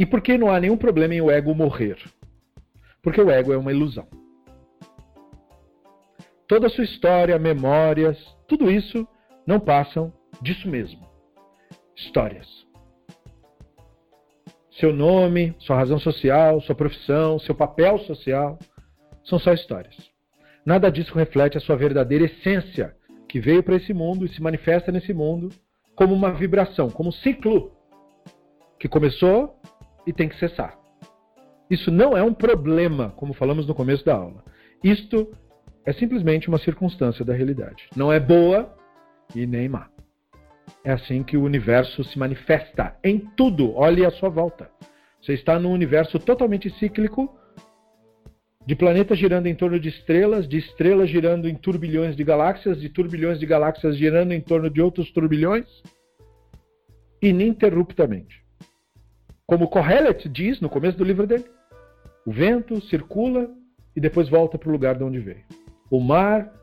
E 0.00 0.04
por 0.04 0.20
que 0.20 0.36
não 0.36 0.50
há 0.50 0.58
nenhum 0.58 0.76
problema 0.76 1.14
em 1.14 1.20
o 1.20 1.30
ego 1.30 1.54
morrer? 1.54 1.98
Porque 3.00 3.20
o 3.20 3.30
ego 3.30 3.52
é 3.52 3.56
uma 3.56 3.70
ilusão 3.70 4.08
toda 6.50 6.66
a 6.66 6.70
sua 6.70 6.82
história, 6.82 7.38
memórias, 7.38 8.18
tudo 8.48 8.68
isso 8.68 9.06
não 9.46 9.60
passam 9.60 10.12
disso 10.42 10.68
mesmo. 10.68 11.08
Histórias. 11.94 12.48
Seu 14.72 14.92
nome, 14.92 15.54
sua 15.60 15.76
razão 15.76 16.00
social, 16.00 16.60
sua 16.62 16.74
profissão, 16.74 17.38
seu 17.38 17.54
papel 17.54 17.98
social, 18.00 18.58
são 19.22 19.38
só 19.38 19.52
histórias. 19.52 19.96
Nada 20.66 20.90
disso 20.90 21.14
reflete 21.14 21.56
a 21.56 21.60
sua 21.60 21.76
verdadeira 21.76 22.24
essência, 22.24 22.96
que 23.28 23.38
veio 23.38 23.62
para 23.62 23.76
esse 23.76 23.94
mundo 23.94 24.26
e 24.26 24.28
se 24.28 24.42
manifesta 24.42 24.90
nesse 24.90 25.14
mundo 25.14 25.50
como 25.94 26.12
uma 26.12 26.32
vibração, 26.32 26.90
como 26.90 27.10
um 27.10 27.12
ciclo 27.12 27.70
que 28.76 28.88
começou 28.88 29.59
e 30.10 30.12
tem 30.12 30.28
que 30.28 30.36
cessar. 30.38 30.76
Isso 31.70 31.88
não 31.88 32.16
é 32.16 32.22
um 32.22 32.34
problema, 32.34 33.10
como 33.10 33.32
falamos 33.32 33.64
no 33.64 33.74
começo 33.76 34.04
da 34.04 34.16
aula. 34.16 34.42
Isto 34.82 35.30
é 35.86 35.92
simplesmente 35.92 36.48
uma 36.48 36.58
circunstância 36.58 37.24
da 37.24 37.32
realidade. 37.32 37.88
Não 37.94 38.12
é 38.12 38.18
boa 38.18 38.74
e 39.36 39.46
nem 39.46 39.68
má. 39.68 39.88
É 40.84 40.90
assim 40.90 41.22
que 41.22 41.36
o 41.36 41.44
universo 41.44 42.02
se 42.02 42.18
manifesta 42.18 42.96
em 43.04 43.20
tudo. 43.36 43.72
Olhe 43.76 44.04
à 44.04 44.10
sua 44.10 44.28
volta. 44.28 44.68
Você 45.22 45.34
está 45.34 45.60
num 45.60 45.70
universo 45.70 46.18
totalmente 46.18 46.68
cíclico, 46.70 47.32
de 48.66 48.74
planetas 48.74 49.16
girando 49.16 49.46
em 49.46 49.54
torno 49.54 49.78
de 49.78 49.90
estrelas, 49.90 50.48
de 50.48 50.58
estrelas 50.58 51.08
girando 51.08 51.48
em 51.48 51.54
turbilhões 51.54 52.16
de 52.16 52.24
galáxias, 52.24 52.80
de 52.80 52.88
turbilhões 52.88 53.38
de 53.38 53.46
galáxias 53.46 53.96
girando 53.96 54.32
em 54.32 54.40
torno 54.40 54.68
de 54.68 54.82
outros 54.82 55.10
turbilhões, 55.12 55.66
ininterruptamente. 57.22 58.39
Como 59.50 59.66
Kohelet 59.66 60.28
diz 60.28 60.60
no 60.60 60.68
começo 60.68 60.96
do 60.96 61.02
livro 61.02 61.26
dele, 61.26 61.44
o 62.24 62.30
vento 62.30 62.80
circula 62.82 63.50
e 63.96 64.00
depois 64.00 64.28
volta 64.28 64.56
para 64.56 64.68
o 64.68 64.72
lugar 64.72 64.96
de 64.96 65.02
onde 65.02 65.18
veio. 65.18 65.44
O 65.90 65.98
mar, 65.98 66.54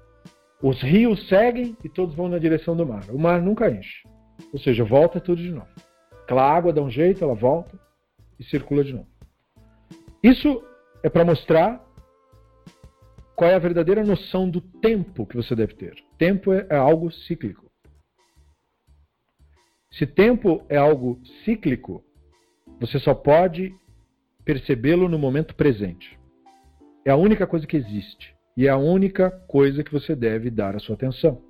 os 0.64 0.82
rios 0.82 1.28
seguem 1.28 1.76
e 1.84 1.90
todos 1.90 2.16
vão 2.16 2.30
na 2.30 2.40
direção 2.40 2.78
do 2.78 2.86
mar. 2.86 3.04
O 3.10 3.20
mar 3.20 3.42
nunca 3.42 3.70
enche. 3.70 4.08
Ou 4.54 4.60
seja, 4.60 4.86
volta 4.86 5.20
tudo 5.20 5.42
de 5.42 5.52
novo. 5.52 5.68
Aquela 6.24 6.50
água 6.50 6.72
dá 6.72 6.82
um 6.82 6.90
jeito, 6.90 7.26
ela 7.26 7.36
volta 7.36 7.78
e 8.40 8.44
circula 8.46 8.86
de 8.86 8.94
novo. 8.94 9.10
Isso 10.24 10.64
é 11.04 11.10
para 11.10 11.26
mostrar 11.26 11.86
qual 13.36 13.52
é 13.52 13.56
a 13.56 13.60
verdadeira 13.60 14.02
noção 14.02 14.50
do 14.50 14.62
tempo 14.62 15.26
que 15.26 15.36
você 15.36 15.54
deve 15.54 15.74
ter. 15.74 15.94
Tempo 16.18 16.54
é, 16.54 16.66
é 16.70 16.78
algo 16.78 17.12
cíclico. 17.12 17.70
Se 19.92 20.08
tempo 20.08 20.66
é 20.70 20.78
algo 20.78 21.20
cíclico, 21.44 22.07
você 22.80 23.00
só 23.00 23.14
pode 23.14 23.74
percebê-lo 24.46 25.10
no 25.10 25.18
momento 25.20 25.56
presente. 25.56 26.18
É 27.06 27.12
a 27.12 27.16
única 27.16 27.48
coisa 27.48 27.66
que 27.66 27.78
existe. 27.78 28.36
E 28.56 28.66
é 28.66 28.70
a 28.70 28.78
única 28.78 29.30
coisa 29.48 29.84
que 29.84 29.92
você 29.92 30.16
deve 30.16 30.50
dar 30.50 30.76
a 30.76 30.80
sua 30.80 30.96
atenção. 30.96 31.42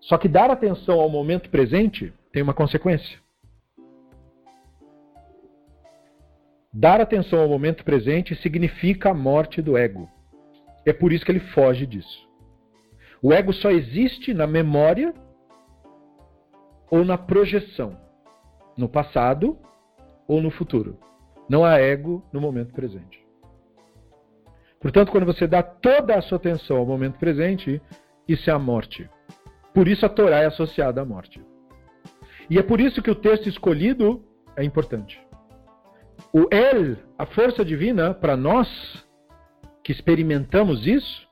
Só 0.00 0.18
que 0.18 0.28
dar 0.28 0.50
atenção 0.50 1.00
ao 1.00 1.08
momento 1.08 1.48
presente 1.48 2.12
tem 2.32 2.42
uma 2.42 2.52
consequência. 2.52 3.18
Dar 6.72 7.00
atenção 7.00 7.40
ao 7.40 7.48
momento 7.48 7.84
presente 7.84 8.34
significa 8.42 9.10
a 9.10 9.14
morte 9.14 9.62
do 9.62 9.76
ego. 9.76 10.10
É 10.84 10.92
por 10.92 11.12
isso 11.12 11.24
que 11.24 11.30
ele 11.30 11.40
foge 11.40 11.86
disso. 11.86 12.28
O 13.22 13.32
ego 13.32 13.52
só 13.52 13.70
existe 13.70 14.34
na 14.34 14.46
memória 14.46 15.14
ou 16.90 17.04
na 17.04 17.16
projeção, 17.16 17.96
no 18.76 18.88
passado 18.88 19.58
ou 20.26 20.40
no 20.42 20.50
futuro. 20.50 20.98
Não 21.48 21.64
há 21.64 21.78
ego 21.78 22.24
no 22.32 22.40
momento 22.40 22.72
presente. 22.72 23.24
Portanto, 24.80 25.10
quando 25.10 25.26
você 25.26 25.46
dá 25.46 25.62
toda 25.62 26.14
a 26.14 26.22
sua 26.22 26.36
atenção 26.36 26.76
ao 26.76 26.86
momento 26.86 27.18
presente, 27.18 27.80
isso 28.28 28.50
é 28.50 28.52
a 28.52 28.58
morte. 28.58 29.08
Por 29.72 29.88
isso 29.88 30.04
a 30.04 30.08
Torá 30.08 30.40
é 30.40 30.46
associada 30.46 31.00
à 31.00 31.04
morte. 31.04 31.40
E 32.50 32.58
é 32.58 32.62
por 32.62 32.80
isso 32.80 33.02
que 33.02 33.10
o 33.10 33.14
texto 33.14 33.48
escolhido 33.48 34.22
é 34.56 34.62
importante. 34.62 35.18
O 36.32 36.46
El, 36.50 36.96
a 37.18 37.26
força 37.26 37.64
divina, 37.64 38.12
para 38.12 38.36
nós 38.36 38.68
que 39.82 39.92
experimentamos 39.92 40.86
isso, 40.86 41.28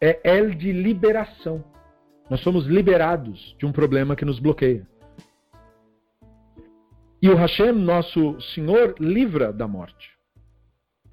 é 0.00 0.20
El 0.24 0.54
de 0.54 0.72
liberação. 0.72 1.64
Nós 2.28 2.40
somos 2.40 2.66
liberados 2.66 3.54
de 3.58 3.66
um 3.66 3.72
problema 3.72 4.16
que 4.16 4.24
nos 4.24 4.38
bloqueia. 4.38 4.86
E 7.22 7.28
o 7.28 7.34
Hashem, 7.34 7.72
nosso 7.72 8.40
Senhor, 8.40 8.94
livra 8.98 9.52
da 9.52 9.68
morte. 9.68 10.10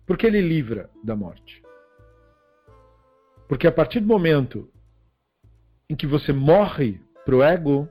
Por 0.05 0.17
que 0.17 0.25
ele 0.25 0.41
livra 0.41 0.89
da 1.03 1.17
morte? 1.17 1.61
Porque 3.49 3.67
a 3.67 3.71
partir 3.71 3.99
do 3.99 4.07
momento 4.07 4.71
em 5.89 5.95
que 5.95 6.07
você 6.07 6.31
morre 6.31 7.01
para 7.25 7.35
o 7.35 7.43
ego, 7.43 7.89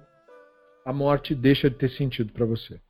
a 0.85 0.95
morte 0.95 1.35
deixa 1.35 1.69
de 1.69 1.77
ter 1.77 1.91
sentido 1.91 2.33
para 2.33 2.47
você. 2.47 2.81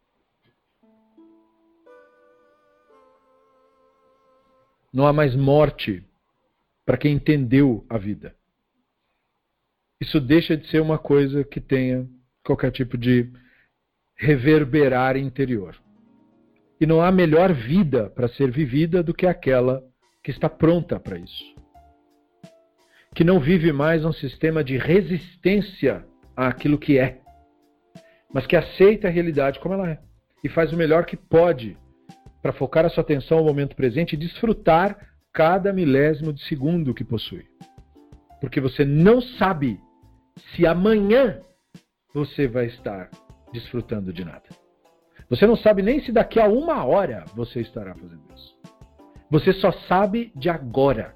Não 4.93 5.07
há 5.09 5.13
mais 5.13 5.35
morte 5.35 6.05
para 6.85 6.97
quem 6.97 7.15
entendeu 7.15 7.85
a 7.89 7.99
vida. 7.99 8.37
Isso 10.01 10.21
deixa 10.21 10.57
de 10.57 10.69
ser 10.69 10.81
uma 10.81 10.99
coisa 10.99 11.43
que 11.43 11.61
tenha 11.61 12.09
qualquer 12.45 12.71
tipo 12.71 12.97
de 12.97 13.29
reverberar 14.17 15.17
interior. 15.17 15.77
E 16.81 16.87
não 16.87 17.01
há 17.01 17.13
melhor 17.13 17.53
vida 17.53 18.11
para 18.11 18.29
ser 18.29 18.51
vivida 18.51 19.03
do 19.03 19.15
que 19.15 19.27
aquela 19.27 19.83
que 20.23 20.31
está 20.31 20.49
pronta 20.49 20.99
para 20.99 21.19
isso. 21.19 21.55
Que 23.15 23.25
não 23.25 23.41
vive 23.41 23.73
mais 23.73 24.05
um 24.05 24.13
sistema 24.13 24.63
de 24.65 24.77
resistência 24.77 26.05
àquilo 26.37 26.79
que 26.79 26.99
é, 26.99 27.21
mas 28.33 28.47
que 28.47 28.57
aceita 28.57 29.09
a 29.09 29.11
realidade 29.11 29.59
como 29.61 29.75
ela 29.75 29.91
é 29.91 29.99
e 30.45 30.49
faz 30.49 30.73
o 30.73 30.77
melhor 30.77 31.07
que 31.07 31.17
pode 31.17 31.77
para 32.43 32.53
focar 32.53 32.85
a 32.85 32.89
sua 32.89 33.03
atenção 33.03 33.39
ao 33.39 33.45
momento 33.45 33.75
presente 33.75 34.13
e 34.13 34.19
desfrutar 34.19 34.97
cada 35.33 35.73
milésimo 35.73 36.33
de 36.33 36.43
segundo 36.45 36.95
que 36.95 37.05
possui. 37.05 37.47
Porque 38.41 38.61
você 38.61 38.85
não 38.85 39.21
sabe 39.21 39.81
se 40.55 40.67
amanhã 40.67 41.41
você 42.13 42.47
vai 42.47 42.67
estar 42.67 43.11
desfrutando 43.53 44.13
de 44.13 44.25
nada. 44.25 44.45
Você 45.29 45.47
não 45.47 45.57
sabe 45.57 45.83
nem 45.83 46.01
se 46.01 46.13
daqui 46.13 46.39
a 46.39 46.47
uma 46.47 46.85
hora 46.85 47.25
você 47.35 47.61
estará 47.61 47.95
fazendo 47.95 48.23
isso. 48.35 48.57
Você 49.31 49.53
só 49.55 49.73
sabe 49.73 50.33
de 50.37 50.49
agora. 50.49 51.15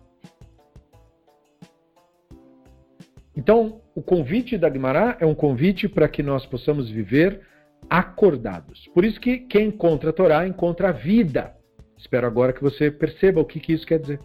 Então, 3.37 3.81
o 3.95 4.03
convite 4.03 4.59
da 4.59 4.69
Guimarães 4.69 5.17
é 5.21 5.27
um 5.27 5.35
convite 5.35 5.89
para 5.89 6.09
que 6.09 6.23
nós 6.23 6.45
possamos 6.45 6.91
viver 6.91 7.47
acordados. 7.89 8.89
Por 8.93 9.05
isso 9.05 9.21
que 9.21 9.39
quem 9.39 9.69
encontra 9.69 10.11
a 10.11 10.13
Torá 10.13 10.47
encontra 10.47 10.89
a 10.89 10.93
vida. 10.93 11.55
Espero 11.97 12.27
agora 12.27 12.53
que 12.53 12.63
você 12.63 12.91
perceba 12.91 13.41
o 13.41 13.45
que, 13.45 13.61
que 13.61 13.73
isso 13.73 13.87
quer 13.87 14.01
dizer. 14.01 14.21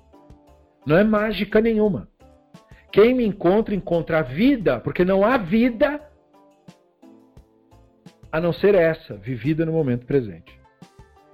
Não 0.85 0.97
é 0.97 1.03
mágica 1.03 1.61
nenhuma. 1.61 2.07
Quem 2.91 3.13
me 3.13 3.25
encontra, 3.25 3.75
encontra 3.75 4.19
a 4.19 4.21
vida, 4.21 4.79
porque 4.79 5.05
não 5.05 5.23
há 5.23 5.37
vida 5.37 6.01
a 8.31 8.39
não 8.39 8.53
ser 8.53 8.75
essa, 8.75 9.15
vivida 9.15 9.65
no 9.65 9.71
momento 9.71 10.05
presente. 10.05 10.59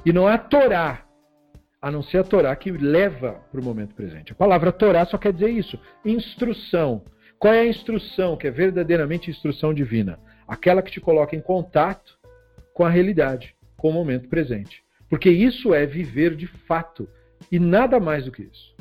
E 0.06 0.12
não 0.12 0.28
há 0.28 0.38
Torá, 0.38 1.06
a 1.82 1.92
não 1.92 2.04
ser 2.04 2.20
a 2.20 2.24
Torá 2.24 2.56
que 2.56 2.72
leva 2.72 3.42
para 3.52 3.60
o 3.60 3.64
momento 3.64 3.96
presente. 3.96 4.32
A 4.32 4.36
palavra 4.36 4.72
Torá 4.72 5.06
só 5.06 5.18
quer 5.18 5.34
dizer 5.34 5.50
isso: 5.50 5.80
instrução. 6.06 7.04
Qual 7.40 7.54
é 7.54 7.62
a 7.62 7.68
instrução 7.68 8.38
que 8.38 8.48
é 8.48 8.52
verdadeiramente 8.52 9.32
instrução 9.32 9.74
divina? 9.74 10.20
Aquela 10.48 10.82
que 10.82 10.92
te 10.92 11.02
coloca 11.02 11.36
em 11.36 11.42
contato 11.42 12.20
com 12.74 12.86
a 12.86 12.90
realidade, 12.90 13.56
com 13.78 13.90
o 13.90 13.94
momento 13.94 14.30
presente. 14.30 14.84
Porque 15.10 15.30
isso 15.30 15.74
é 15.74 15.86
viver 15.86 16.36
de 16.36 16.46
fato 16.46 17.10
e 17.52 17.60
nada 17.60 18.00
mais 18.00 18.26
do 18.26 18.32
que 18.32 18.44
isso. 18.44 18.76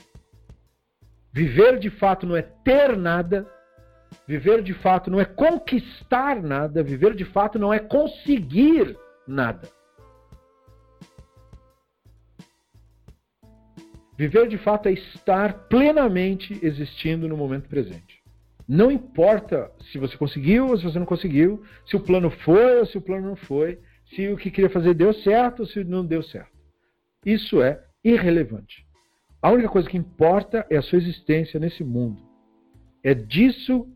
Viver 1.33 1.79
de 1.79 1.91
fato 1.91 2.27
não 2.27 2.37
é 2.37 2.43
ter 2.43 2.97
nada, 2.97 3.47
viver 4.27 4.63
de 4.63 4.75
fato 4.75 5.11
não 5.11 5.21
é 5.21 5.25
conquistar 5.25 6.43
nada, 6.43 6.83
viver 6.83 7.15
de 7.15 7.25
fato 7.25 7.59
não 7.59 7.73
é 7.73 7.79
conseguir 7.79 8.97
nada. 9.27 9.69
Viver 14.17 14.49
de 14.49 14.59
fato 14.59 14.89
é 14.89 14.93
estar 14.93 15.67
plenamente 15.69 16.59
existindo 16.63 17.27
no 17.27 17.37
momento 17.37 17.69
presente. 17.69 18.21
Não 18.69 18.91
importa 18.91 19.73
se 19.91 19.99
você 19.99 20.17
conseguiu 20.17 20.69
ou 20.69 20.77
se 20.77 20.85
você 20.85 20.99
não 20.99 21.07
conseguiu, 21.07 21.65
se 21.87 21.97
o 21.97 22.01
plano 22.01 22.31
foi 22.31 22.81
ou 22.81 22.87
se 22.87 22.99
o 22.99 23.01
plano 23.01 23.29
não 23.29 23.37
foi, 23.37 23.81
se 24.15 24.29
o 24.29 24.37
que 24.37 24.51
queria 24.51 24.71
fazer 24.71 24.95
deu 24.95 25.13
certo 25.13 25.61
ou 25.61 25.67
se 25.67 25.83
não 25.85 26.05
deu 26.05 26.23
certo. 26.23 26.53
Isso 27.25 27.63
é 27.63 27.83
irrelevante. 28.05 28.87
A 29.43 29.51
única 29.51 29.69
coisa 29.69 29.89
que 29.89 29.97
importa 29.97 30.67
é 30.69 30.77
a 30.77 30.83
sua 30.83 30.99
existência 30.99 31.59
nesse 31.59 31.83
mundo. 31.83 32.21
É 33.03 33.15
disso 33.15 33.89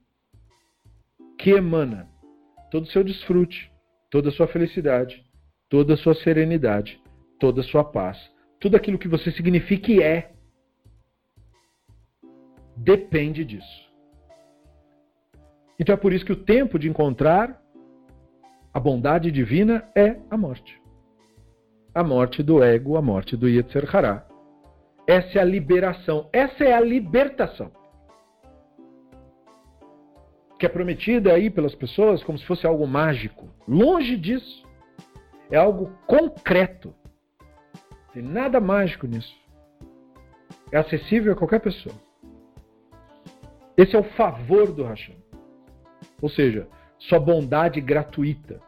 que 1.44 1.50
emana 1.50 2.08
todo 2.70 2.84
o 2.84 2.86
seu 2.86 3.04
desfrute, 3.04 3.70
toda 4.10 4.30
a 4.30 4.32
sua 4.32 4.48
felicidade, 4.48 5.22
toda 5.68 5.92
a 5.92 5.96
sua 5.98 6.14
serenidade, 6.14 6.98
toda 7.38 7.60
a 7.60 7.64
sua 7.64 7.84
paz. 7.84 8.16
Tudo 8.58 8.78
aquilo 8.78 8.98
que 8.98 9.06
você 9.06 9.30
significa 9.30 9.92
e 9.92 10.02
é 10.02 10.32
depende 12.74 13.44
disso. 13.44 13.92
Então 15.78 15.92
é 15.92 15.98
por 15.98 16.14
isso 16.14 16.24
que 16.24 16.32
o 16.32 16.44
tempo 16.44 16.78
de 16.78 16.88
encontrar 16.88 17.62
a 18.72 18.80
bondade 18.80 19.30
divina 19.30 19.86
é 19.94 20.16
a 20.30 20.38
morte. 20.38 20.80
A 21.94 22.02
morte 22.02 22.42
do 22.42 22.64
ego, 22.64 22.96
a 22.96 23.02
morte 23.02 23.36
do 23.36 23.50
Yetzer 23.50 23.94
Hará. 23.94 24.26
Essa 25.06 25.40
é 25.40 25.42
a 25.42 25.44
liberação, 25.44 26.26
essa 26.32 26.64
é 26.64 26.72
a 26.72 26.80
libertação. 26.80 27.83
Que 30.58 30.66
é 30.66 30.68
prometida 30.68 31.32
aí 31.32 31.50
pelas 31.50 31.74
pessoas 31.74 32.22
como 32.22 32.38
se 32.38 32.46
fosse 32.46 32.66
algo 32.66 32.86
mágico. 32.86 33.48
Longe 33.66 34.16
disso. 34.16 34.64
É 35.50 35.56
algo 35.56 35.92
concreto. 36.06 36.94
Tem 38.12 38.22
nada 38.22 38.60
mágico 38.60 39.06
nisso. 39.06 39.34
É 40.70 40.78
acessível 40.78 41.32
a 41.32 41.36
qualquer 41.36 41.60
pessoa. 41.60 41.94
Esse 43.76 43.96
é 43.96 43.98
o 43.98 44.04
favor 44.04 44.72
do 44.72 44.84
Hashem. 44.84 45.16
Ou 46.22 46.28
seja, 46.28 46.68
sua 46.98 47.18
bondade 47.18 47.80
gratuita. 47.80 48.60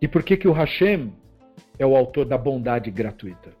E 0.00 0.08
por 0.08 0.22
que 0.22 0.36
que 0.36 0.48
o 0.48 0.52
Hashem 0.52 1.12
é 1.78 1.86
o 1.86 1.96
autor 1.96 2.24
da 2.24 2.38
bondade 2.38 2.90
gratuita? 2.90 3.52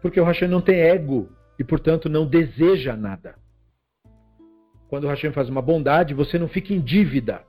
Porque 0.00 0.20
o 0.20 0.24
Hashem 0.24 0.48
não 0.48 0.60
tem 0.60 0.80
ego 0.80 1.28
e, 1.58 1.64
portanto, 1.64 2.08
não 2.08 2.26
deseja 2.26 2.96
nada. 2.96 3.36
Quando 4.88 5.04
o 5.04 5.08
Hashem 5.08 5.32
faz 5.32 5.48
uma 5.48 5.62
bondade, 5.62 6.14
você 6.14 6.38
não 6.38 6.48
fica 6.48 6.72
em 6.72 6.80
dívida 6.80 7.44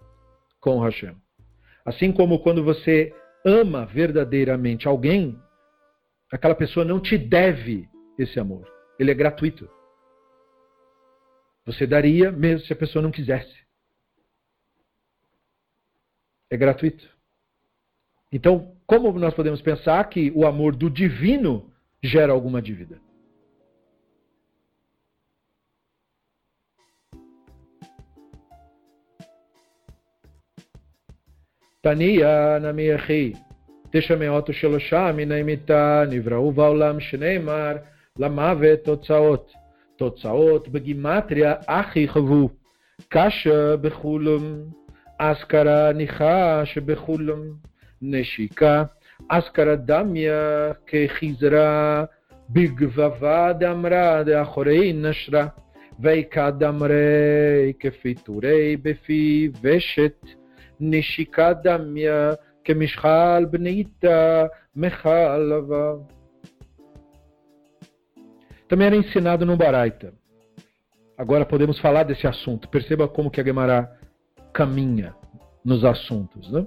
com 0.59 0.77
o 0.77 0.83
Hashem. 0.83 1.15
Assim 1.85 2.11
como 2.11 2.39
quando 2.39 2.63
você 2.63 3.13
ama 3.45 3.85
verdadeiramente 3.85 4.87
alguém, 4.87 5.39
aquela 6.31 6.55
pessoa 6.55 6.85
não 6.85 6.99
te 6.99 7.17
deve 7.17 7.87
esse 8.17 8.39
amor. 8.39 8.67
Ele 8.99 9.11
é 9.11 9.13
gratuito. 9.13 9.69
Você 11.65 11.85
daria 11.85 12.31
mesmo 12.31 12.65
se 12.65 12.73
a 12.73 12.75
pessoa 12.75 13.01
não 13.01 13.11
quisesse. 13.11 13.55
É 16.49 16.57
gratuito. 16.57 17.07
Então, 18.31 18.75
como 18.85 19.11
nós 19.19 19.33
podemos 19.33 19.61
pensar 19.61 20.03
que 20.09 20.31
o 20.31 20.45
amor 20.45 20.75
do 20.75 20.89
divino 20.89 21.71
gera 22.01 22.33
alguma 22.33 22.61
dívida? 22.61 22.99
תניא 31.87 32.27
נמי 32.61 32.95
אחי, 32.95 33.33
תשמעות 33.91 34.49
שלושה 34.51 35.11
מן 35.15 35.31
המיתה 35.31 36.03
נבראו 36.09 36.51
בעולם 36.51 36.99
שנאמר 36.99 37.75
למוות 38.19 38.79
תוצאות. 38.83 39.53
תוצאות 39.95 40.67
בגימטריה 40.67 41.53
אחי 41.65 42.07
חוו, 42.07 42.49
קשה 43.09 43.77
בחולם, 43.77 44.61
אזכרה 45.19 45.93
ניחש 45.93 46.77
בחולם, 46.77 47.41
נשיקה, 48.01 48.83
אזכרה 49.29 49.75
דמיה 49.75 50.71
כחזרה, 50.87 52.03
בגבבה 52.49 53.53
דמרה 53.53 54.23
דאחורי 54.23 54.93
נשרה, 54.93 55.47
ויקה 55.99 56.51
דמרי 56.51 57.73
כפיטורי 57.79 58.77
בפי 58.81 59.49
ושת, 59.61 60.25
Nishikadamya, 60.79 62.37
Kemishal 62.63 63.45
Bneita, 63.47 64.51
Mechalava. 64.75 66.05
Também 68.67 68.87
era 68.87 68.95
ensinado 68.95 69.45
no 69.45 69.55
Baraita. 69.55 70.13
Agora 71.17 71.45
podemos 71.45 71.79
falar 71.79 72.03
desse 72.03 72.27
assunto. 72.27 72.69
Perceba 72.69 73.07
como 73.07 73.31
que 73.31 73.41
a 73.41 73.43
Gemara 73.43 73.91
caminha 74.53 75.15
nos 75.63 75.83
assuntos. 75.83 76.51
Né? 76.51 76.65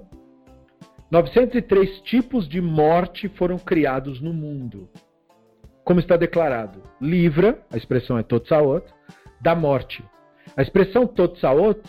903 1.11 2.01
tipos 2.01 2.47
de 2.47 2.59
morte 2.59 3.29
foram 3.29 3.57
criados 3.57 4.19
no 4.19 4.33
mundo. 4.33 4.89
Como 5.83 5.99
está 5.99 6.15
declarado, 6.15 6.81
livra, 6.99 7.59
a 7.71 7.77
expressão 7.77 8.17
é 8.17 8.23
totsaot, 8.23 8.85
da 9.39 9.55
morte. 9.55 10.03
A 10.55 10.61
expressão 10.61 11.07
totsaot 11.07 11.81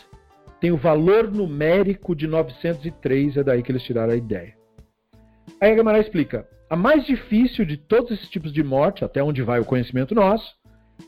tem 0.62 0.70
o 0.70 0.76
valor 0.76 1.28
numérico 1.28 2.14
de 2.14 2.28
903, 2.28 3.36
é 3.36 3.42
daí 3.42 3.64
que 3.64 3.72
eles 3.72 3.82
tiraram 3.82 4.12
a 4.12 4.16
ideia. 4.16 4.54
Aí 5.60 5.72
a 5.72 5.76
Gemara 5.76 5.98
explica: 5.98 6.48
a 6.70 6.76
mais 6.76 7.04
difícil 7.04 7.64
de 7.64 7.76
todos 7.76 8.12
esses 8.12 8.28
tipos 8.28 8.52
de 8.52 8.62
morte, 8.62 9.04
até 9.04 9.20
onde 9.20 9.42
vai 9.42 9.58
o 9.58 9.64
conhecimento 9.64 10.14
nosso, 10.14 10.54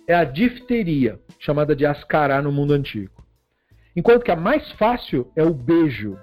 é 0.09 0.14
a 0.14 0.24
difteria, 0.24 1.20
chamada 1.39 1.76
de 1.76 1.86
ascará 1.86 2.43
no 2.43 2.51
mundo 2.51 2.72
antigo. 2.72 3.24
Enquanto 3.94 4.24
que 4.24 4.32
a 4.32 4.36
mais 4.36 4.72
fácil 4.72 5.31
é 5.36 5.44
o 5.44 5.55
beijo, 5.55 6.18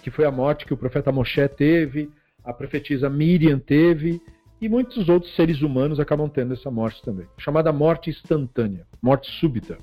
que 0.00 0.10
foi 0.12 0.24
a 0.24 0.30
morte 0.30 0.64
que 0.64 0.72
o 0.72 0.76
profeta 0.76 1.10
Moshe 1.10 1.48
teve, 1.48 2.08
a 2.44 2.52
profetisa 2.52 3.10
Miriam 3.10 3.58
teve, 3.58 4.22
e 4.60 4.68
muitos 4.68 5.08
outros 5.08 5.34
seres 5.34 5.60
humanos 5.60 5.98
acabam 5.98 6.28
tendo 6.28 6.54
essa 6.54 6.70
morte 6.70 7.02
também. 7.02 7.26
Chamada 7.36 7.72
morte 7.72 8.10
instantânea, 8.10 8.86
morte 9.02 9.28
súbita. 9.40 9.76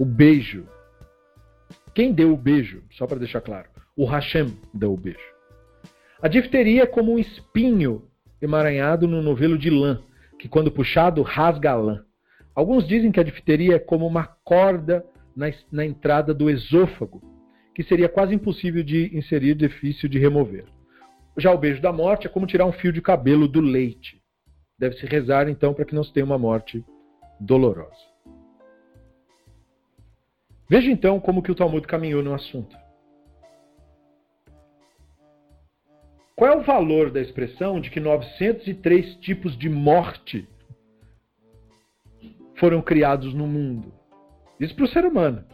O 0.00 0.04
beijo, 0.04 0.66
quem 1.94 2.12
deu 2.12 2.32
o 2.32 2.36
beijo? 2.36 2.82
Só 2.92 3.06
para 3.06 3.18
deixar 3.18 3.40
claro. 3.40 3.68
O 3.96 4.06
Hashem 4.06 4.56
deu 4.72 4.92
o 4.92 4.96
beijo. 4.96 5.32
A 6.22 6.28
difteria 6.28 6.84
é 6.84 6.86
como 6.86 7.12
um 7.12 7.18
espinho 7.18 8.02
emaranhado 8.40 9.06
no 9.06 9.20
novelo 9.20 9.58
de 9.58 9.70
lã, 9.70 10.00
que 10.38 10.48
quando 10.48 10.70
puxado 10.70 11.22
rasga 11.22 11.72
a 11.72 11.76
lã. 11.76 12.04
Alguns 12.54 12.86
dizem 12.86 13.12
que 13.12 13.20
a 13.20 13.24
difteria 13.24 13.76
é 13.76 13.78
como 13.78 14.06
uma 14.06 14.24
corda 14.24 15.04
na, 15.36 15.46
na 15.70 15.84
entrada 15.84 16.32
do 16.32 16.50
esôfago, 16.50 17.22
que 17.74 17.82
seria 17.82 18.08
quase 18.08 18.34
impossível 18.34 18.82
de 18.82 19.16
inserir, 19.16 19.54
difícil 19.54 20.08
de 20.08 20.18
remover. 20.18 20.64
Já 21.36 21.52
o 21.52 21.58
beijo 21.58 21.80
da 21.80 21.92
morte 21.92 22.26
é 22.26 22.30
como 22.30 22.46
tirar 22.46 22.66
um 22.66 22.72
fio 22.72 22.92
de 22.92 23.00
cabelo 23.00 23.48
do 23.48 23.60
leite. 23.60 24.20
Deve-se 24.78 25.06
rezar 25.06 25.48
então 25.48 25.72
para 25.72 25.84
que 25.84 25.94
não 25.94 26.04
se 26.04 26.12
tenha 26.12 26.26
uma 26.26 26.38
morte 26.38 26.84
dolorosa. 27.40 28.11
Veja 30.72 30.90
então 30.90 31.20
como 31.20 31.42
que 31.42 31.52
o 31.52 31.54
Talmud 31.54 31.86
caminhou 31.86 32.22
no 32.22 32.32
assunto. 32.32 32.74
Qual 36.34 36.50
é 36.50 36.56
o 36.56 36.62
valor 36.62 37.10
da 37.10 37.20
expressão 37.20 37.78
de 37.78 37.90
que 37.90 38.00
903 38.00 39.16
tipos 39.16 39.54
de 39.58 39.68
morte 39.68 40.48
foram 42.54 42.80
criados 42.80 43.34
no 43.34 43.46
mundo? 43.46 43.92
Isso 44.58 44.74
para 44.74 44.86
o 44.86 44.88
ser 44.88 45.04
humano. 45.04 45.44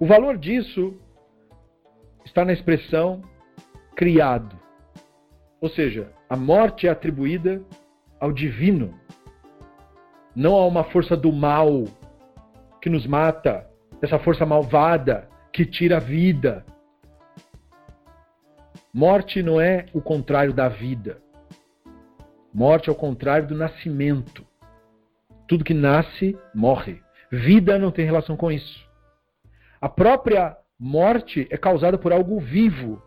O 0.00 0.04
valor 0.04 0.36
disso 0.36 1.00
está 2.24 2.44
na 2.44 2.52
expressão 2.52 3.22
criado. 3.94 4.58
Ou 5.60 5.68
seja, 5.68 6.12
a 6.28 6.36
morte 6.36 6.88
é 6.88 6.90
atribuída 6.90 7.62
ao 8.18 8.32
divino 8.32 8.98
não 10.38 10.54
a 10.54 10.64
uma 10.68 10.84
força 10.84 11.16
do 11.16 11.32
mal 11.32 11.82
que 12.80 12.88
nos 12.88 13.04
mata, 13.08 13.68
essa 14.00 14.20
força 14.20 14.46
malvada 14.46 15.28
que 15.52 15.66
tira 15.66 15.96
a 15.96 16.00
vida. 16.00 16.64
Morte 18.94 19.42
não 19.42 19.60
é 19.60 19.86
o 19.92 20.00
contrário 20.00 20.52
da 20.52 20.68
vida. 20.68 21.20
Morte 22.54 22.88
é 22.88 22.92
o 22.92 22.94
contrário 22.94 23.48
do 23.48 23.56
nascimento. 23.56 24.46
Tudo 25.48 25.64
que 25.64 25.74
nasce, 25.74 26.38
morre. 26.54 27.02
Vida 27.32 27.76
não 27.76 27.90
tem 27.90 28.04
relação 28.04 28.36
com 28.36 28.52
isso. 28.52 28.88
A 29.80 29.88
própria 29.88 30.56
morte 30.78 31.48
é 31.50 31.56
causada 31.56 31.98
por 31.98 32.12
algo 32.12 32.38
vivo. 32.38 33.02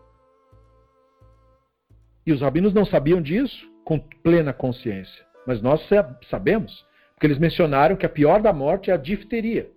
E 2.26 2.32
os 2.32 2.42
rabinos 2.42 2.74
não 2.74 2.84
sabiam 2.84 3.22
disso 3.22 3.66
com 3.86 3.98
plena 3.98 4.52
consciência. 4.52 5.24
Mas 5.46 5.62
nós 5.62 5.80
sabemos. 6.28 6.91
Porque 7.22 7.28
eles 7.28 7.38
mencionaram 7.38 7.94
que 7.94 8.04
a 8.04 8.08
pior 8.08 8.42
da 8.42 8.52
morte 8.52 8.90
é 8.90 8.94
a 8.94 8.96
difteria. 8.96 9.70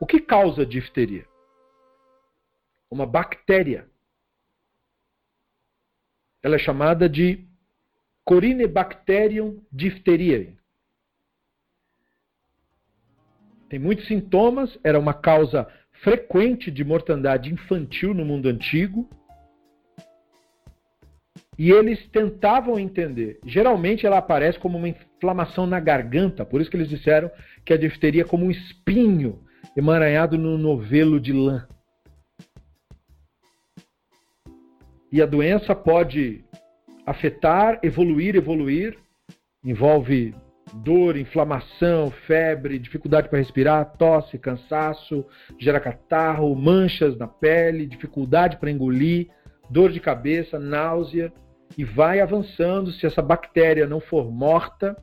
O 0.00 0.06
que 0.06 0.18
causa 0.18 0.64
difteria? 0.64 1.26
Uma 2.90 3.04
bactéria. 3.04 3.86
Ela 6.42 6.56
é 6.56 6.58
chamada 6.58 7.06
de 7.06 7.46
Corinebacterium 8.24 9.62
diphtheriae. 9.70 10.56
Tem 13.68 13.78
muitos 13.78 14.06
sintomas, 14.06 14.78
era 14.82 14.98
uma 14.98 15.12
causa 15.12 15.70
frequente 16.02 16.70
de 16.70 16.82
mortandade 16.82 17.52
infantil 17.52 18.14
no 18.14 18.24
mundo 18.24 18.48
antigo. 18.48 19.06
E 21.58 21.70
eles 21.70 22.08
tentavam 22.08 22.78
entender. 22.78 23.38
Geralmente 23.44 24.06
ela 24.06 24.16
aparece 24.16 24.58
como 24.58 24.78
uma 24.78 24.88
inflamação 25.20 25.66
na 25.66 25.78
garganta, 25.78 26.46
por 26.46 26.62
isso 26.62 26.70
que 26.70 26.78
eles 26.78 26.88
disseram 26.88 27.30
que 27.62 27.74
a 27.74 27.76
difteria 27.76 28.22
é 28.22 28.24
como 28.24 28.46
um 28.46 28.50
espinho 28.50 29.40
emaranhado 29.76 30.38
no 30.38 30.56
novelo 30.56 31.20
de 31.20 31.32
lã. 31.32 31.68
E 35.12 35.20
a 35.20 35.26
doença 35.26 35.74
pode 35.74 36.42
afetar, 37.04 37.78
evoluir, 37.82 38.34
evoluir, 38.34 38.96
envolve 39.62 40.34
dor, 40.72 41.16
inflamação, 41.16 42.10
febre, 42.26 42.78
dificuldade 42.78 43.28
para 43.28 43.40
respirar, 43.40 43.96
tosse, 43.98 44.38
cansaço, 44.38 45.26
gera 45.58 45.80
catarro, 45.80 46.54
manchas 46.54 47.18
na 47.18 47.26
pele, 47.26 47.86
dificuldade 47.86 48.56
para 48.56 48.70
engolir, 48.70 49.28
dor 49.68 49.90
de 49.90 50.00
cabeça, 50.00 50.58
náusea 50.58 51.30
e 51.76 51.84
vai 51.84 52.20
avançando. 52.20 52.92
Se 52.92 53.04
essa 53.04 53.20
bactéria 53.20 53.86
não 53.86 54.00
for 54.00 54.30
morta, 54.30 54.96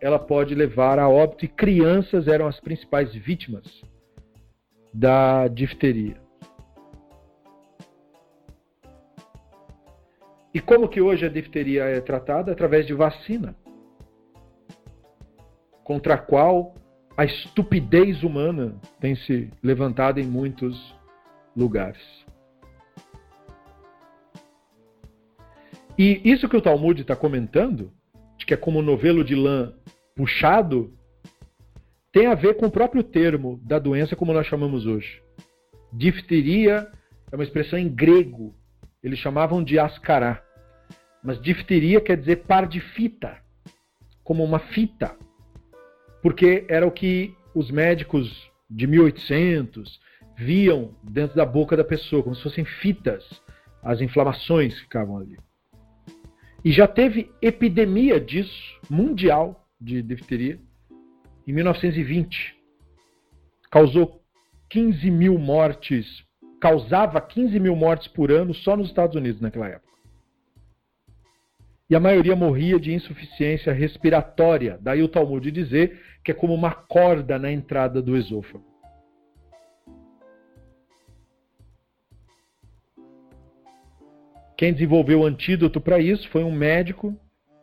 ela 0.00 0.18
pode 0.18 0.54
levar 0.54 0.98
a 0.98 1.08
óbito. 1.08 1.44
E 1.44 1.48
crianças 1.48 2.28
eram 2.28 2.46
as 2.46 2.60
principais 2.60 3.14
vítimas 3.14 3.82
da 4.92 5.48
difteria. 5.48 6.16
E 10.54 10.60
como 10.60 10.88
que 10.88 11.00
hoje 11.00 11.26
a 11.26 11.28
difteria 11.28 11.84
é 11.84 12.00
tratada? 12.00 12.52
Através 12.52 12.86
de 12.86 12.94
vacina. 12.94 13.54
contra 15.84 16.14
a 16.14 16.18
qual 16.18 16.74
a 17.16 17.24
estupidez 17.24 18.22
humana 18.22 18.78
tem 19.00 19.16
se 19.16 19.50
levantado 19.62 20.20
em 20.20 20.26
muitos 20.26 20.94
lugares. 21.56 22.02
E 25.98 26.20
isso 26.30 26.46
que 26.46 26.56
o 26.56 26.60
Talmud 26.60 27.00
está 27.00 27.16
comentando, 27.16 27.90
que 28.48 28.54
é 28.54 28.56
como 28.56 28.80
novelo 28.80 29.22
de 29.22 29.34
lã 29.34 29.74
puxado, 30.16 30.90
tem 32.10 32.28
a 32.28 32.34
ver 32.34 32.56
com 32.56 32.64
o 32.64 32.70
próprio 32.70 33.02
termo 33.02 33.60
da 33.62 33.78
doença 33.78 34.16
como 34.16 34.32
nós 34.32 34.46
chamamos 34.46 34.86
hoje. 34.86 35.22
Difteria 35.92 36.90
é 37.30 37.36
uma 37.36 37.44
expressão 37.44 37.78
em 37.78 37.90
grego. 37.90 38.56
Eles 39.02 39.18
chamavam 39.18 39.62
de 39.62 39.78
ascará. 39.78 40.42
Mas 41.22 41.38
difteria 41.42 42.00
quer 42.00 42.16
dizer 42.16 42.36
par 42.46 42.66
de 42.66 42.80
fita, 42.80 43.36
como 44.24 44.42
uma 44.42 44.60
fita. 44.60 45.14
Porque 46.22 46.64
era 46.70 46.86
o 46.86 46.90
que 46.90 47.36
os 47.54 47.70
médicos 47.70 48.50
de 48.70 48.86
1800 48.86 50.00
viam 50.38 50.94
dentro 51.02 51.36
da 51.36 51.44
boca 51.44 51.76
da 51.76 51.84
pessoa, 51.84 52.22
como 52.22 52.34
se 52.34 52.42
fossem 52.42 52.64
fitas, 52.64 53.28
as 53.82 54.00
inflamações 54.00 54.72
que 54.72 54.84
ficavam 54.84 55.18
ali. 55.18 55.36
E 56.68 56.70
já 56.70 56.86
teve 56.86 57.32
epidemia 57.40 58.20
disso, 58.20 58.78
mundial, 58.90 59.66
de 59.80 60.02
difteria, 60.02 60.60
em 61.46 61.52
1920. 61.54 62.54
Causou 63.70 64.20
15 64.68 65.10
mil 65.10 65.38
mortes, 65.38 66.22
causava 66.60 67.22
15 67.22 67.58
mil 67.58 67.74
mortes 67.74 68.06
por 68.08 68.30
ano 68.30 68.52
só 68.52 68.76
nos 68.76 68.88
Estados 68.88 69.16
Unidos 69.16 69.40
naquela 69.40 69.66
época. 69.66 69.94
E 71.88 71.96
a 71.96 72.00
maioria 72.00 72.36
morria 72.36 72.78
de 72.78 72.92
insuficiência 72.92 73.72
respiratória. 73.72 74.78
Daí 74.82 75.02
o 75.02 75.08
Talmud 75.08 75.50
dizer 75.50 75.98
que 76.22 76.32
é 76.32 76.34
como 76.34 76.52
uma 76.52 76.74
corda 76.74 77.38
na 77.38 77.50
entrada 77.50 78.02
do 78.02 78.14
esôfago. 78.14 78.62
Quem 84.58 84.72
desenvolveu 84.72 85.20
o 85.20 85.24
antídoto 85.24 85.80
para 85.80 86.00
isso 86.00 86.28
foi 86.30 86.42
um 86.42 86.50
médico 86.50 87.16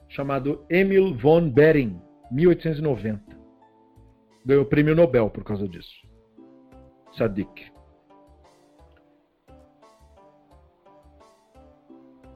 chamado 0.08 0.66
Emil 0.70 1.14
von 1.14 1.50
Behring, 1.50 2.00
1890. 2.32 3.22
Ganhou 4.46 4.64
o 4.64 4.66
prêmio 4.66 4.96
Nobel 4.96 5.30
por 5.30 5.44
causa 5.44 5.68
disso. 5.68 5.94
Sadik. 7.18 7.70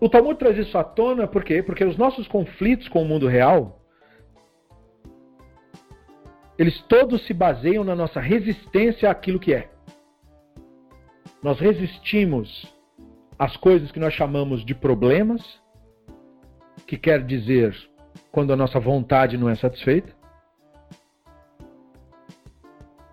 O 0.01 0.09
Talmud 0.09 0.37
traz 0.37 0.57
isso 0.57 0.77
à 0.77 0.83
tona 0.83 1.25
por 1.25 1.45
quê? 1.45 1.63
Porque 1.63 1.85
os 1.85 1.95
nossos 1.95 2.27
conflitos 2.27 2.89
com 2.89 3.01
o 3.01 3.05
mundo 3.05 3.27
real 3.27 3.79
eles 6.57 6.81
todos 6.89 7.25
se 7.25 7.33
baseiam 7.33 7.85
na 7.85 7.95
nossa 7.95 8.19
resistência 8.19 9.09
àquilo 9.09 9.39
que 9.39 9.53
é. 9.53 9.69
Nós 11.41 11.57
resistimos 11.61 12.77
as 13.39 13.55
coisas 13.55 13.89
que 13.89 13.99
nós 14.01 14.13
chamamos 14.13 14.65
de 14.65 14.75
problemas, 14.75 15.41
que 16.85 16.97
quer 16.97 17.25
dizer 17.25 17.73
quando 18.33 18.51
a 18.51 18.55
nossa 18.55 18.81
vontade 18.81 19.37
não 19.37 19.49
é 19.49 19.55
satisfeita, 19.55 20.13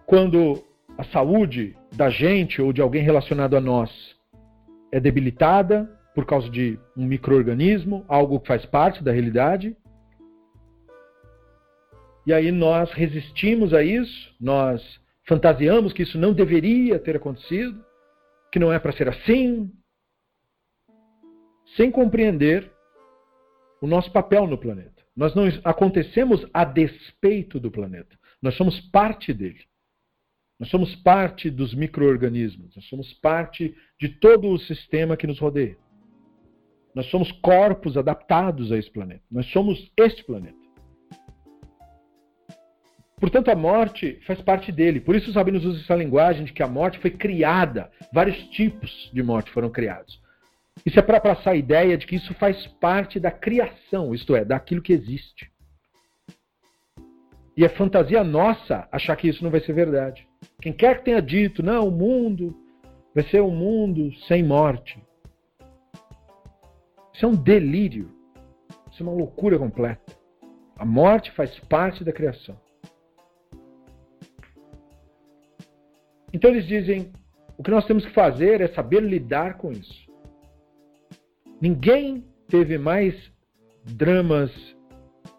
quando 0.05 0.65
a 0.99 1.05
saúde 1.05 1.77
da 1.95 2.11
gente 2.11 2.61
ou 2.61 2.73
de 2.73 2.83
alguém 2.83 3.03
relacionado 3.03 3.57
a 3.57 3.61
nós 3.61 4.17
é 4.91 4.99
debilitada 4.99 5.89
por 6.13 6.27
causa 6.27 6.51
de 6.51 6.79
um 6.97 7.05
microorganismo, 7.05 8.05
algo 8.09 8.41
que 8.41 8.49
faz 8.49 8.65
parte 8.67 9.05
da 9.05 9.13
realidade. 9.13 9.77
E 12.27 12.33
aí 12.33 12.51
nós 12.51 12.91
resistimos 12.93 13.73
a 13.73 13.83
isso, 13.83 14.35
nós 14.41 14.83
fantasiamos 15.29 15.93
que 15.93 16.03
isso 16.03 16.19
não 16.19 16.33
deveria 16.33 16.99
ter 16.99 17.17
acontecido, 17.17 17.85
que 18.51 18.59
não 18.59 18.73
é 18.73 18.79
para 18.79 18.93
ser 18.93 19.09
assim, 19.09 19.71
sem 21.77 21.91
compreender 21.91 22.71
o 23.81 23.87
nosso 23.87 24.11
papel 24.11 24.47
no 24.47 24.59
planeta. 24.59 25.03
Nós 25.15 25.35
não 25.35 25.45
acontecemos 25.65 26.47
a 26.53 26.65
despeito 26.65 27.61
do 27.61 27.71
planeta. 27.71 28.19
Nós 28.43 28.55
somos 28.57 28.81
parte 28.91 29.33
dele. 29.33 29.61
Nós 30.59 30.71
somos 30.71 30.95
parte 30.97 31.51
dos 31.51 31.75
micro-organismos. 31.75 32.75
Nós 32.75 32.85
somos 32.87 33.13
parte 33.15 33.75
de 34.01 34.09
todo 34.09 34.49
o 34.49 34.59
sistema 34.59 35.17
que 35.17 35.27
nos 35.27 35.39
rodeia. 35.39 35.77
Nós 36.95 37.07
somos 37.11 37.31
corpos 37.33 37.97
adaptados 37.97 38.73
a 38.73 38.79
esse 38.79 38.91
planeta. 38.91 39.23
Nós 39.31 39.47
somos 39.51 39.93
este 39.99 40.25
planeta. 40.25 40.57
Portanto, 43.19 43.51
a 43.51 43.57
morte 43.57 44.19
faz 44.27 44.41
parte 44.43 44.71
dele. 44.71 45.01
Por 45.01 45.17
isso 45.17 45.31
os 45.31 45.37
rabinos 45.37 45.65
usam 45.65 45.81
essa 45.81 45.95
linguagem 45.95 46.45
de 46.45 46.53
que 46.53 46.63
a 46.63 46.69
morte 46.69 46.99
foi 46.99 47.11
criada. 47.11 47.91
Vários 48.13 48.37
tipos 48.49 49.11
de 49.13 49.23
morte 49.23 49.51
foram 49.51 49.71
criados. 49.71 50.21
Isso 50.85 50.99
é 50.99 51.03
para 51.03 51.21
passar 51.21 51.53
a 51.53 51.57
ideia 51.57 51.97
de 51.97 52.07
que 52.07 52.17
isso 52.17 52.35
faz 52.35 52.67
parte 52.81 53.19
da 53.19 53.31
criação, 53.31 54.15
isto 54.15 54.37
é, 54.37 54.45
daquilo 54.45 54.83
que 54.83 54.93
existe. 54.93 55.51
E 57.57 57.65
é 57.65 57.69
fantasia 57.71 58.23
nossa 58.23 58.87
achar 58.93 59.17
que 59.17 59.29
isso 59.29 59.43
não 59.43 59.51
vai 59.51 59.61
ser 59.61 59.73
verdade. 59.73 60.29
Quem 60.61 60.73
quer 60.73 60.99
que 60.99 61.07
tenha 61.07 61.23
dito, 61.23 61.63
não, 61.63 61.89
o 61.89 61.91
mundo 61.91 62.55
vai 63.15 63.25
ser 63.25 63.41
um 63.41 63.51
mundo 63.51 64.13
sem 64.29 64.43
morte. 64.43 65.03
Isso 67.15 67.25
é 67.25 67.29
um 67.29 67.35
delírio. 67.35 68.13
Isso 68.93 69.03
é 69.03 69.07
uma 69.07 69.17
loucura 69.17 69.59
completa. 69.59 70.15
A 70.77 70.85
morte 70.85 71.33
faz 71.33 71.59
parte 71.61 72.05
da 72.05 72.13
criação. 72.13 72.61
Então 76.31 76.51
eles 76.51 76.67
dizem: 76.67 77.11
o 77.57 77.63
que 77.63 77.71
nós 77.71 77.87
temos 77.87 78.05
que 78.05 78.13
fazer 78.13 78.61
é 78.61 78.69
saber 78.69 79.03
lidar 79.03 79.57
com 79.57 79.73
isso. 79.73 80.06
Ninguém 81.61 82.25
teve 82.49 82.79
mais 82.79 83.15
dramas 83.85 84.51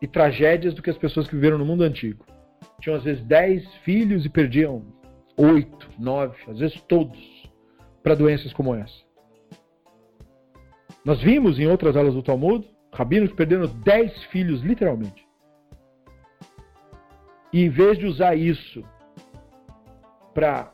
e 0.02 0.08
tragédias 0.08 0.74
do 0.74 0.82
que 0.82 0.90
as 0.90 0.98
pessoas 0.98 1.28
que 1.28 1.36
viveram 1.36 1.58
no 1.58 1.66
mundo 1.66 1.84
antigo. 1.84 2.26
Tinham 2.82 2.98
às 2.98 3.04
vezes 3.04 3.24
dez 3.26 3.66
filhos 3.84 4.26
e 4.26 4.30
perdiam 4.30 4.86
oito, 5.38 5.90
nove, 6.00 6.38
às 6.48 6.60
vezes 6.60 6.80
todos, 6.82 7.20
para 8.04 8.16
doenças 8.16 8.54
como 8.54 8.74
essa. 8.74 9.06
Nós 11.06 11.22
vimos 11.22 11.60
em 11.60 11.68
outras 11.68 11.96
aulas 11.96 12.14
do 12.14 12.24
Talmud 12.24 12.68
rabinos 12.94 13.32
perderam 13.34 13.68
dez 13.84 14.24
filhos, 14.26 14.62
literalmente. 14.62 15.26
E 17.54 17.64
em 17.64 17.70
vez 17.70 17.98
de 17.98 18.06
usar 18.06 18.36
isso 18.36 18.84
para 20.34 20.74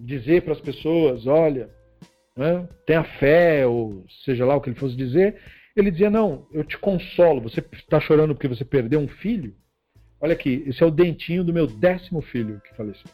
dizer 0.00 0.42
para 0.42 0.54
as 0.54 0.60
pessoas, 0.60 1.26
olha, 1.26 1.70
né, 2.38 2.68
tenha 2.86 3.02
fé, 3.02 3.66
ou 3.66 4.06
seja 4.24 4.46
lá 4.46 4.54
o 4.54 4.60
que 4.60 4.70
ele 4.70 4.78
fosse 4.78 4.96
dizer, 4.96 5.36
ele 5.76 5.90
dizia: 5.90 6.08
Não, 6.08 6.46
eu 6.52 6.62
te 6.62 6.78
consolo, 6.78 7.40
você 7.40 7.62
está 7.72 7.98
chorando 7.98 8.32
porque 8.32 8.46
você 8.46 8.64
perdeu 8.64 9.00
um 9.00 9.08
filho? 9.08 9.54
Olha 10.20 10.34
aqui, 10.34 10.62
esse 10.66 10.82
é 10.82 10.86
o 10.86 10.90
dentinho 10.90 11.42
do 11.42 11.52
meu 11.52 11.66
décimo 11.66 12.22
filho 12.22 12.60
que 12.60 12.76
faleceu. 12.76 13.10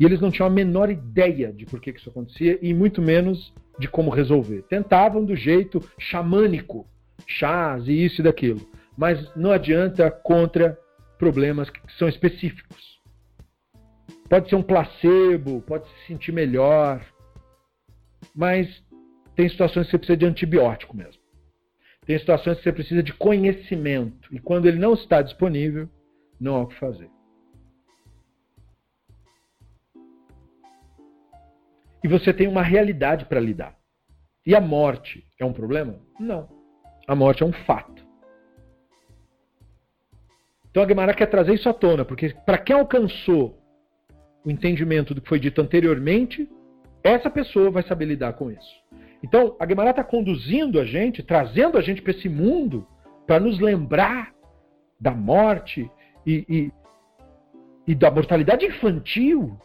E 0.00 0.04
eles 0.04 0.20
não 0.20 0.30
tinham 0.30 0.46
a 0.46 0.50
menor 0.50 0.90
ideia 0.90 1.52
de 1.52 1.66
por 1.66 1.80
que 1.80 1.90
isso 1.90 2.10
acontecia 2.10 2.58
e 2.60 2.74
muito 2.74 3.00
menos 3.00 3.52
de 3.78 3.88
como 3.88 4.10
resolver. 4.10 4.62
Tentavam 4.62 5.24
do 5.24 5.36
jeito 5.36 5.80
xamânico, 5.98 6.86
chás 7.26 7.86
e 7.86 8.04
isso 8.04 8.20
e 8.20 8.24
daquilo. 8.24 8.60
Mas 8.96 9.34
não 9.36 9.52
adianta 9.52 10.10
contra 10.10 10.78
problemas 11.18 11.70
que 11.70 11.80
são 11.98 12.08
específicos. 12.08 12.94
Pode 14.28 14.48
ser 14.48 14.56
um 14.56 14.62
placebo, 14.62 15.62
pode 15.62 15.86
se 15.86 16.06
sentir 16.08 16.32
melhor, 16.32 17.00
mas 18.34 18.82
tem 19.36 19.48
situações 19.48 19.86
que 19.86 19.92
você 19.92 19.98
precisa 19.98 20.16
de 20.16 20.26
antibiótico 20.26 20.96
mesmo. 20.96 21.22
Tem 22.06 22.18
situações 22.18 22.58
que 22.58 22.64
você 22.64 22.72
precisa 22.72 23.02
de 23.02 23.12
conhecimento. 23.14 24.34
E 24.34 24.38
quando 24.38 24.66
ele 24.66 24.78
não 24.78 24.94
está 24.94 25.22
disponível, 25.22 25.88
não 26.38 26.56
há 26.56 26.62
o 26.62 26.66
que 26.66 26.78
fazer. 26.78 27.10
E 32.02 32.08
você 32.08 32.34
tem 32.34 32.46
uma 32.46 32.62
realidade 32.62 33.24
para 33.24 33.40
lidar. 33.40 33.78
E 34.46 34.54
a 34.54 34.60
morte 34.60 35.26
é 35.40 35.44
um 35.44 35.54
problema? 35.54 35.98
Não. 36.20 36.48
A 37.08 37.14
morte 37.14 37.42
é 37.42 37.46
um 37.46 37.52
fato. 37.52 38.04
Então 40.70 40.82
a 40.82 40.86
Guimarães 40.86 41.16
quer 41.16 41.26
trazer 41.26 41.54
isso 41.54 41.68
à 41.68 41.72
tona, 41.72 42.04
porque 42.04 42.34
para 42.44 42.58
quem 42.58 42.76
alcançou 42.76 43.58
o 44.44 44.50
entendimento 44.50 45.14
do 45.14 45.22
que 45.22 45.28
foi 45.28 45.40
dito 45.40 45.62
anteriormente, 45.62 46.46
essa 47.04 47.28
pessoa 47.28 47.70
vai 47.70 47.82
saber 47.82 48.06
lidar 48.06 48.32
com 48.32 48.50
isso. 48.50 48.82
Então, 49.22 49.54
a 49.60 49.66
Guimarães 49.66 49.92
está 49.92 50.02
conduzindo 50.02 50.80
a 50.80 50.84
gente, 50.84 51.22
trazendo 51.22 51.76
a 51.76 51.82
gente 51.82 52.00
para 52.00 52.12
esse 52.12 52.28
mundo, 52.28 52.86
para 53.26 53.38
nos 53.38 53.60
lembrar 53.60 54.32
da 54.98 55.10
morte 55.10 55.90
e, 56.26 56.44
e, 56.48 56.72
e 57.86 57.94
da 57.94 58.10
mortalidade 58.10 58.64
infantil, 58.64 59.58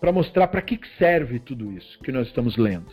para 0.00 0.10
mostrar 0.10 0.48
para 0.48 0.62
que 0.62 0.80
serve 0.98 1.38
tudo 1.38 1.70
isso 1.72 1.98
que 2.00 2.10
nós 2.10 2.26
estamos 2.26 2.56
lendo. 2.56 2.90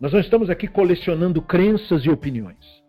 Nós 0.00 0.12
não 0.12 0.20
estamos 0.20 0.50
aqui 0.50 0.66
colecionando 0.66 1.40
crenças 1.40 2.04
e 2.04 2.10
opiniões. 2.10 2.82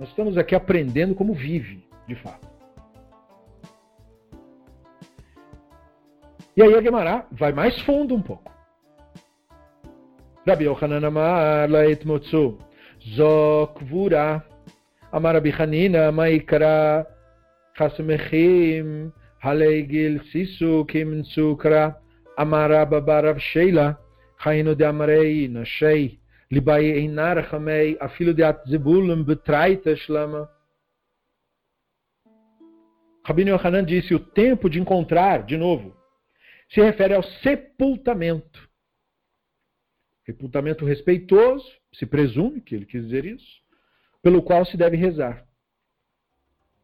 Nós 0.00 0.08
estamos 0.08 0.38
aqui 0.38 0.54
aprendendo 0.54 1.14
como 1.14 1.34
vive 1.34 1.86
de 2.06 2.14
fato. 2.16 2.57
E 6.58 6.62
aí 6.62 6.74
a 6.74 6.82
Gemara 6.82 7.24
vai 7.30 7.52
mais 7.52 7.80
fundo 7.82 8.16
um 8.16 8.20
pouco. 8.20 8.52
Rabi 10.44 10.64
Yochanan 10.64 11.06
Amar 11.06 11.70
Laet 11.70 12.04
Motsu 12.04 12.58
Zok 13.14 13.84
Vura 13.84 14.44
Amar 15.12 15.34
Rabi 15.34 15.50
Hanina 15.52 16.10
Maikra 16.10 17.06
Chasmechim 17.76 19.12
Halegil 19.40 20.20
Sisu 20.32 20.84
Kim 20.86 21.22
Sukra 21.26 21.96
Amar 22.36 22.70
Rabba 22.70 23.00
Barav 23.00 23.38
Sheila 23.38 23.96
Chainu 24.42 24.74
de 24.74 24.84
Amarei 24.84 25.46
Nashei 25.46 26.18
Libai 26.50 26.90
Einar 26.90 27.48
Chamei 27.48 27.96
Afilo 28.00 28.34
de 28.34 28.42
Atzebulum 28.42 29.22
Betraita 29.22 29.94
Shlama. 29.94 30.50
Rabino 33.24 33.50
Yohanan 33.50 33.84
disse 33.84 34.12
o 34.12 34.18
tempo 34.18 34.68
de 34.68 34.80
encontrar, 34.80 35.44
de 35.44 35.56
novo, 35.56 35.97
se 36.68 36.80
refere 36.80 37.14
ao 37.14 37.22
sepultamento. 37.22 38.68
Sepultamento 40.24 40.84
respeitoso, 40.84 41.66
se 41.94 42.04
presume 42.04 42.60
que 42.60 42.74
ele 42.74 42.84
quis 42.84 43.02
dizer 43.04 43.24
isso, 43.24 43.62
pelo 44.22 44.42
qual 44.42 44.64
se 44.64 44.76
deve 44.76 44.96
rezar. 44.96 45.46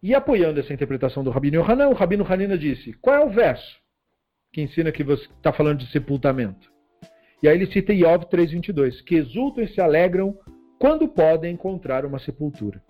E 0.02 0.15
apoiando 0.15 0.61
essa 0.61 0.73
interpretação 0.73 1.23
do 1.23 1.31
Rabino 1.31 1.56
Yohanan, 1.56 1.89
o 1.89 1.94
Rabino 1.94 2.27
Hanina 2.31 2.56
disse: 2.56 2.93
qual 2.94 3.16
é 3.16 3.24
o 3.24 3.31
verso 3.31 3.78
que 4.52 4.62
ensina 4.62 4.93
que 4.93 5.05
você 5.05 5.24
está 5.24 5.52
falando 5.52 5.78
de 5.78 5.90
sepultamento? 5.90 6.73
E 7.43 7.48
aí 7.48 7.56
ele 7.56 7.70
cita 7.70 7.93
Iov 7.93 8.24
3,22, 8.27 9.02
que 9.05 9.16
exultam 9.16 9.65
e 9.65 9.69
se 9.69 9.81
alegram 9.81 10.39
quando 10.78 11.06
podem 11.06 11.52
encontrar 11.52 12.06
uma 12.06 12.19
sepultura. 12.19 12.82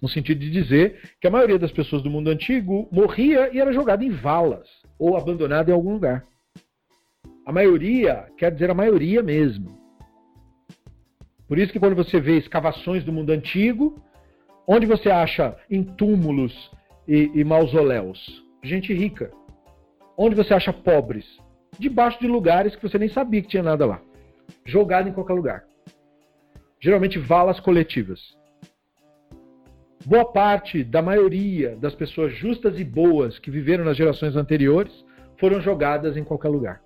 No 0.00 0.08
sentido 0.08 0.38
de 0.38 0.50
dizer 0.50 1.16
que 1.20 1.26
a 1.26 1.30
maioria 1.30 1.58
das 1.58 1.72
pessoas 1.72 2.02
do 2.02 2.10
mundo 2.10 2.30
antigo 2.30 2.88
morria 2.92 3.52
e 3.52 3.58
era 3.58 3.72
jogada 3.72 4.04
em 4.04 4.10
valas 4.10 4.68
ou 4.98 5.16
abandonada 5.16 5.70
em 5.70 5.74
algum 5.74 5.92
lugar. 5.92 6.24
A 7.46 7.52
maioria 7.52 8.26
quer 8.36 8.52
dizer 8.52 8.70
a 8.70 8.74
maioria 8.74 9.22
mesmo. 9.22 9.78
Por 11.46 11.58
isso 11.58 11.72
que 11.72 11.80
quando 11.80 11.96
você 11.96 12.20
vê 12.20 12.36
escavações 12.36 13.04
do 13.04 13.12
mundo 13.12 13.30
antigo, 13.30 13.98
onde 14.66 14.84
você 14.86 15.10
acha 15.10 15.56
em 15.70 15.82
túmulos 15.82 16.70
e, 17.06 17.30
e 17.34 17.42
mausoléus? 17.44 18.44
Gente 18.62 18.92
rica. 18.92 19.30
Onde 20.16 20.34
você 20.34 20.52
acha 20.52 20.72
pobres? 20.72 21.24
Debaixo 21.78 22.20
de 22.20 22.26
lugares 22.26 22.76
que 22.76 22.82
você 22.82 22.98
nem 22.98 23.08
sabia 23.08 23.40
que 23.40 23.48
tinha 23.48 23.62
nada 23.62 23.86
lá. 23.86 24.02
Jogado 24.64 25.08
em 25.08 25.12
qualquer 25.12 25.32
lugar. 25.32 25.64
Geralmente 26.80 27.18
valas 27.18 27.58
coletivas. 27.60 28.37
Boa 30.06 30.24
parte 30.24 30.84
da 30.84 31.02
maioria 31.02 31.76
das 31.76 31.94
pessoas 31.94 32.32
justas 32.32 32.78
e 32.78 32.84
boas 32.84 33.38
que 33.38 33.50
viveram 33.50 33.84
nas 33.84 33.96
gerações 33.96 34.36
anteriores 34.36 34.92
foram 35.38 35.60
jogadas 35.60 36.16
em 36.16 36.24
qualquer 36.24 36.48
lugar. 36.48 36.80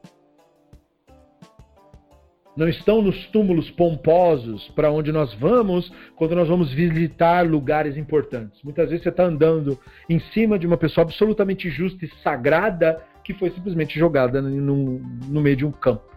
Não 2.55 2.69
estão 2.69 3.01
nos 3.01 3.27
túmulos 3.29 3.71
pomposos 3.71 4.69
para 4.75 4.91
onde 4.91 5.11
nós 5.11 5.33
vamos 5.35 5.91
quando 6.17 6.35
nós 6.35 6.49
vamos 6.49 6.73
visitar 6.73 7.47
lugares 7.47 7.97
importantes. 7.97 8.63
Muitas 8.63 8.91
vezes 8.91 9.03
você 9.03 9.09
está 9.09 9.25
andando 9.25 9.79
em 10.09 10.19
cima 10.19 10.59
de 10.59 10.67
uma 10.67 10.77
pessoa 10.77 11.05
absolutamente 11.05 11.71
justa 11.71 12.05
e 12.05 12.09
sagrada 12.23 13.03
que 13.25 13.33
foi 13.33 13.51
simplesmente 13.51 13.99
jogada 13.99 14.43
no, 14.43 14.99
no 14.99 15.41
meio 15.41 15.57
de 15.57 15.65
um 15.65 15.73
campo. 15.73 16.12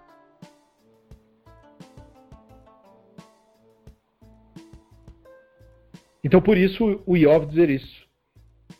Então, 6.26 6.42
por 6.42 6.58
isso, 6.58 7.04
o 7.06 7.16
Iov 7.16 7.46
dizer 7.46 7.70
isso. 7.70 8.04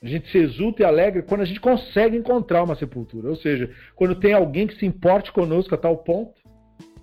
A 0.02 0.08
gente 0.08 0.32
se 0.32 0.40
exulta 0.40 0.82
e 0.82 0.86
alegra 0.86 1.22
quando 1.22 1.42
a 1.42 1.46
gente 1.46 1.60
consegue 1.60 2.18
encontrar 2.18 2.64
uma 2.64 2.76
sepultura. 2.76 3.30
Ou 3.30 3.36
seja, 3.36 3.72
quando 3.96 4.20
tem 4.20 4.34
alguém 4.34 4.66
que 4.66 4.76
se 4.80 4.86
importe 4.86 5.32
conosco 5.32 5.76
a 5.76 5.78
tal 5.78 6.00
ponto 6.00 6.42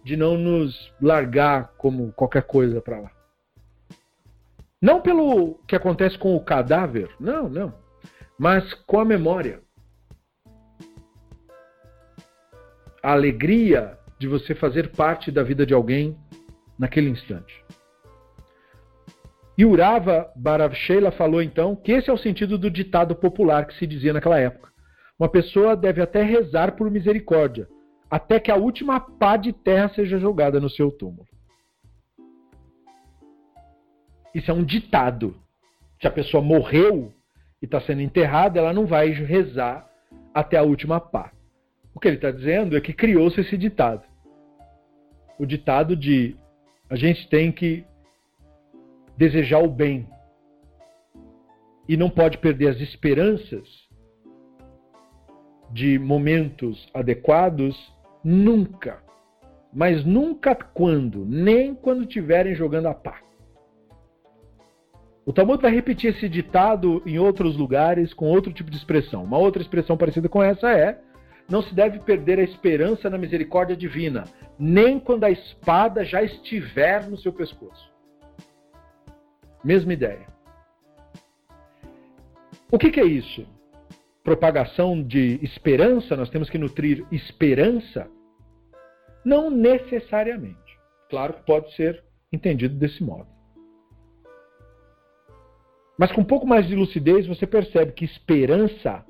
de 0.02 0.16
não 0.16 0.36
nos 0.36 0.93
largar 1.01 1.74
como 1.78 2.12
qualquer 2.12 2.43
coisa 2.43 2.81
para 2.81 2.98
lá. 2.98 3.12
Não 4.81 5.01
pelo 5.01 5.60
que 5.69 5.77
acontece 5.77 6.19
com 6.19 6.35
o 6.35 6.44
cadáver, 6.44 7.09
não, 7.20 7.48
não. 7.48 7.73
Mas 8.36 8.74
com 8.74 8.98
a 8.98 9.05
memória. 9.05 9.60
A 13.01 13.12
alegria 13.12 13.97
de 14.19 14.27
você 14.27 14.56
fazer 14.56 14.90
parte 14.90 15.31
da 15.31 15.44
vida 15.44 15.64
de 15.64 15.73
alguém 15.73 16.19
naquele 16.77 17.10
instante. 17.10 17.64
E 19.56 19.64
Urava 19.64 20.30
Baravsheila 20.34 21.10
falou 21.10 21.42
então 21.42 21.76
que 21.76 21.92
esse 21.92 22.08
é 22.08 22.12
o 22.12 22.18
sentido 22.18 22.56
do 22.56 22.70
ditado 22.70 23.14
popular 23.14 23.66
que 23.66 23.74
se 23.74 23.86
dizia 23.86 24.12
naquela 24.12 24.38
época. 24.38 24.70
Uma 25.18 25.28
pessoa 25.28 25.76
deve 25.76 26.00
até 26.00 26.22
rezar 26.22 26.72
por 26.72 26.90
misericórdia, 26.90 27.68
até 28.10 28.40
que 28.40 28.50
a 28.50 28.56
última 28.56 28.98
pá 28.98 29.36
de 29.36 29.52
terra 29.52 29.88
seja 29.90 30.18
jogada 30.18 30.58
no 30.58 30.70
seu 30.70 30.90
túmulo. 30.90 31.26
Isso 34.34 34.50
é 34.50 34.54
um 34.54 34.64
ditado. 34.64 35.36
Se 36.00 36.06
a 36.06 36.10
pessoa 36.10 36.42
morreu 36.42 37.12
e 37.60 37.66
está 37.66 37.80
sendo 37.80 38.00
enterrada, 38.00 38.58
ela 38.58 38.72
não 38.72 38.86
vai 38.86 39.10
rezar 39.10 39.86
até 40.34 40.56
a 40.56 40.62
última 40.62 40.98
pá. 40.98 41.30
O 41.94 42.00
que 42.00 42.08
ele 42.08 42.16
está 42.16 42.30
dizendo 42.30 42.76
é 42.76 42.80
que 42.80 42.94
criou-se 42.94 43.40
esse 43.40 43.56
ditado. 43.56 44.02
O 45.38 45.44
ditado 45.44 45.94
de 45.94 46.34
a 46.88 46.96
gente 46.96 47.28
tem 47.28 47.52
que 47.52 47.84
desejar 49.16 49.62
o 49.62 49.68
bem 49.68 50.09
e 51.89 51.97
não 51.97 52.09
pode 52.09 52.39
perder 52.39 52.68
as 52.68 52.80
esperanças 52.80 53.68
de 55.70 55.98
momentos 55.98 56.89
adequados 56.94 57.76
nunca. 58.22 59.02
Mas 59.72 60.05
nunca 60.05 60.55
quando, 60.55 61.24
nem 61.24 61.74
quando 61.74 62.02
estiverem 62.02 62.55
jogando 62.55 62.86
a 62.89 62.94
pá. 62.94 63.20
O 65.24 65.32
Talmud 65.32 65.62
vai 65.62 65.72
repetir 65.72 66.10
esse 66.10 66.28
ditado 66.28 67.02
em 67.06 67.18
outros 67.18 67.56
lugares 67.56 68.12
com 68.12 68.26
outro 68.26 68.52
tipo 68.52 68.70
de 68.70 68.76
expressão. 68.76 69.22
Uma 69.22 69.39
outra 69.39 69.62
expressão 69.62 69.97
parecida 69.97 70.28
com 70.28 70.43
essa 70.43 70.70
é: 70.70 71.01
não 71.48 71.62
se 71.62 71.74
deve 71.74 72.01
perder 72.01 72.39
a 72.39 72.43
esperança 72.43 73.09
na 73.09 73.16
misericórdia 73.16 73.76
divina, 73.76 74.24
nem 74.59 74.98
quando 74.98 75.24
a 75.24 75.30
espada 75.30 76.05
já 76.05 76.22
estiver 76.22 77.09
no 77.09 77.16
seu 77.16 77.32
pescoço. 77.32 77.91
Mesma 79.64 79.93
ideia. 79.93 80.26
O 82.70 82.78
que, 82.78 82.90
que 82.90 83.01
é 83.01 83.05
isso? 83.05 83.47
Propagação 84.24 85.02
de 85.02 85.39
esperança? 85.43 86.16
Nós 86.16 86.30
temos 86.30 86.48
que 86.48 86.59
nutrir 86.59 87.06
esperança? 87.12 88.09
Não 89.24 89.51
necessariamente. 89.51 90.59
Claro 91.10 91.34
que 91.34 91.43
pode 91.44 91.74
ser 91.74 92.02
entendido 92.32 92.74
desse 92.74 93.02
modo. 93.02 93.28
Mas 95.98 96.10
com 96.10 96.22
um 96.22 96.24
pouco 96.24 96.47
mais 96.47 96.66
de 96.66 96.74
lucidez, 96.74 97.26
você 97.26 97.47
percebe 97.47 97.93
que 97.93 98.05
esperança 98.05 99.05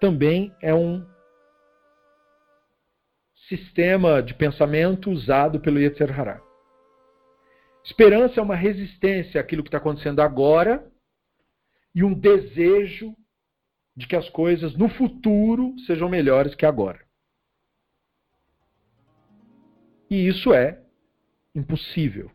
também 0.00 0.52
é 0.60 0.74
um 0.74 1.06
sistema 3.48 4.22
de 4.22 4.34
pensamento 4.34 5.10
usado 5.10 5.60
pelo 5.60 5.78
Yetzer 5.78 6.18
Hará. 6.18 6.42
Esperança 7.84 8.40
é 8.40 8.42
uma 8.42 8.56
resistência 8.56 9.38
àquilo 9.38 9.62
que 9.62 9.68
está 9.68 9.76
acontecendo 9.76 10.20
agora 10.20 10.90
e 11.94 12.02
um 12.02 12.14
desejo 12.14 13.14
de 13.94 14.06
que 14.06 14.16
as 14.16 14.28
coisas 14.30 14.74
no 14.74 14.88
futuro 14.88 15.78
sejam 15.86 16.08
melhores 16.08 16.54
que 16.54 16.64
agora. 16.64 17.04
E 20.10 20.26
isso 20.26 20.54
é 20.54 20.80
impossível. 21.54 22.30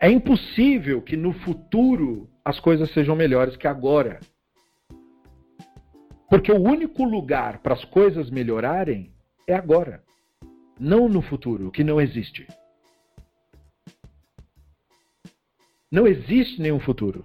É 0.00 0.08
impossível 0.08 1.02
que 1.02 1.16
no 1.16 1.32
futuro 1.32 2.30
as 2.44 2.58
coisas 2.60 2.92
sejam 2.92 3.16
melhores 3.16 3.56
que 3.56 3.66
agora. 3.66 4.20
Porque 6.30 6.50
o 6.50 6.60
único 6.60 7.04
lugar 7.04 7.58
para 7.58 7.74
as 7.74 7.84
coisas 7.86 8.30
melhorarem 8.30 9.12
é 9.46 9.54
agora, 9.54 10.02
não 10.78 11.08
no 11.08 11.20
futuro, 11.20 11.70
que 11.70 11.84
não 11.84 12.00
existe. 12.00 12.46
Não 15.92 16.06
existe 16.06 16.58
nenhum 16.58 16.80
futuro. 16.80 17.22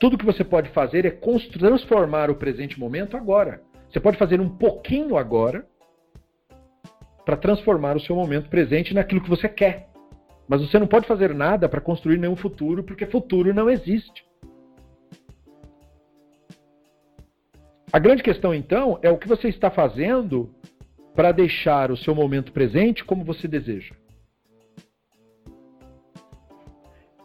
Tudo 0.00 0.18
que 0.18 0.26
você 0.26 0.42
pode 0.42 0.68
fazer 0.70 1.06
é 1.06 1.20
transformar 1.56 2.28
o 2.28 2.34
presente 2.34 2.80
momento 2.80 3.16
agora. 3.16 3.62
Você 3.88 4.00
pode 4.00 4.18
fazer 4.18 4.40
um 4.40 4.48
pouquinho 4.48 5.16
agora 5.16 5.64
para 7.24 7.36
transformar 7.36 7.96
o 7.96 8.00
seu 8.00 8.16
momento 8.16 8.50
presente 8.50 8.92
naquilo 8.92 9.20
que 9.20 9.30
você 9.30 9.48
quer. 9.48 9.88
Mas 10.48 10.62
você 10.62 10.80
não 10.80 10.88
pode 10.88 11.06
fazer 11.06 11.32
nada 11.32 11.68
para 11.68 11.80
construir 11.80 12.18
nenhum 12.18 12.34
futuro, 12.34 12.82
porque 12.82 13.06
futuro 13.06 13.54
não 13.54 13.70
existe. 13.70 14.26
A 17.92 18.00
grande 18.00 18.22
questão, 18.24 18.52
então, 18.52 18.98
é 19.00 19.10
o 19.10 19.16
que 19.16 19.28
você 19.28 19.46
está 19.46 19.70
fazendo 19.70 20.52
para 21.14 21.30
deixar 21.30 21.92
o 21.92 21.96
seu 21.96 22.16
momento 22.16 22.50
presente 22.52 23.04
como 23.04 23.24
você 23.24 23.46
deseja. 23.46 23.94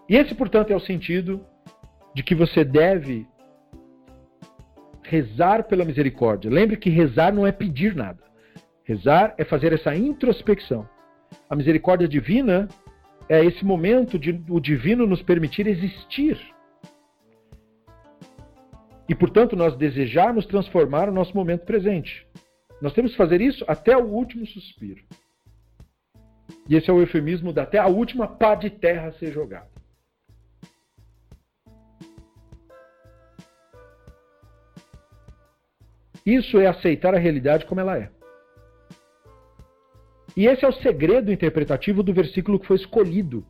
E 0.10 0.16
esse, 0.16 0.36
portanto, 0.36 0.72
é 0.72 0.76
o 0.76 0.80
sentido 0.80 1.46
de 2.14 2.24
que 2.24 2.36
você 2.36 2.64
deve 2.64 3.28
rezar 5.04 5.64
pela 5.66 5.86
misericórdia. 5.86 6.50
Lembre 6.50 6.78
que 6.78 6.90
rezar 6.90 7.34
não 7.34 7.46
é 7.46 7.52
pedir 7.52 7.96
nada. 7.96 8.24
Rezar 8.84 9.34
é 9.38 9.44
fazer 9.44 9.74
essa 9.74 9.96
introspecção. 9.96 10.88
A 11.50 11.56
misericórdia 11.56 12.08
divina 12.08 12.68
é 13.30 13.44
esse 13.44 13.64
momento 13.64 14.20
de 14.20 14.44
o 14.50 14.60
divino 14.60 15.08
nos 15.08 15.22
permitir 15.22 15.68
existir. 15.68 16.38
E, 19.08 19.16
portanto, 19.16 19.56
nós 19.56 19.76
desejarmos 19.76 20.46
transformar 20.46 21.10
o 21.10 21.14
nosso 21.14 21.36
momento 21.36 21.66
presente. 21.66 22.28
Nós 22.82 22.94
temos 22.94 23.12
que 23.12 23.18
fazer 23.18 23.40
isso 23.42 23.64
até 23.68 23.96
o 23.96 24.06
último 24.06 24.46
suspiro. 24.46 25.02
E 26.68 26.76
esse 26.76 26.90
é 26.90 26.94
o 26.94 27.00
eufemismo 27.00 27.54
da 27.54 27.64
até 27.64 27.78
a 27.78 27.88
última 27.88 28.28
pá 28.28 28.56
de 28.56 28.70
terra 28.70 29.12
ser 29.14 29.32
jogada. 29.32 29.71
Isso 36.26 36.60
é 36.60 36.68
aceitar 36.68 37.14
a 37.14 37.20
realidade 37.20 37.66
como 37.66 37.82
ela 37.82 37.98
é. 37.98 38.10
E 40.36 40.46
esse 40.48 40.64
é 40.64 40.68
o 40.68 40.74
segredo 40.74 41.32
interpretativo 41.32 42.02
do 42.02 42.14
versículo 42.14 42.60
que 42.60 42.68
foi 42.68 42.78
escolhido. 42.78 43.46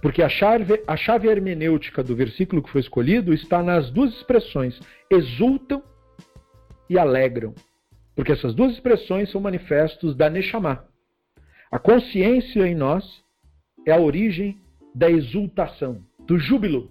Porque 0.00 0.22
a 0.22 0.28
chave, 0.28 0.82
a 0.86 0.96
chave 0.96 1.28
hermenêutica 1.28 2.04
do 2.04 2.14
versículo 2.14 2.62
que 2.62 2.70
foi 2.70 2.80
escolhido 2.80 3.34
está 3.34 3.62
nas 3.62 3.90
duas 3.90 4.12
expressões: 4.14 4.80
exultam 5.10 5.82
e 6.88 6.98
alegram. 6.98 7.52
Porque 8.14 8.32
essas 8.32 8.54
duas 8.54 8.72
expressões 8.72 9.30
são 9.30 9.40
manifestos 9.40 10.14
da 10.14 10.30
Neshama. 10.30 10.84
A 11.70 11.78
consciência 11.78 12.66
em 12.66 12.74
nós 12.74 13.22
é 13.86 13.92
a 13.92 14.00
origem 14.00 14.58
da 14.94 15.10
exultação, 15.10 16.02
do 16.20 16.38
júbilo, 16.38 16.90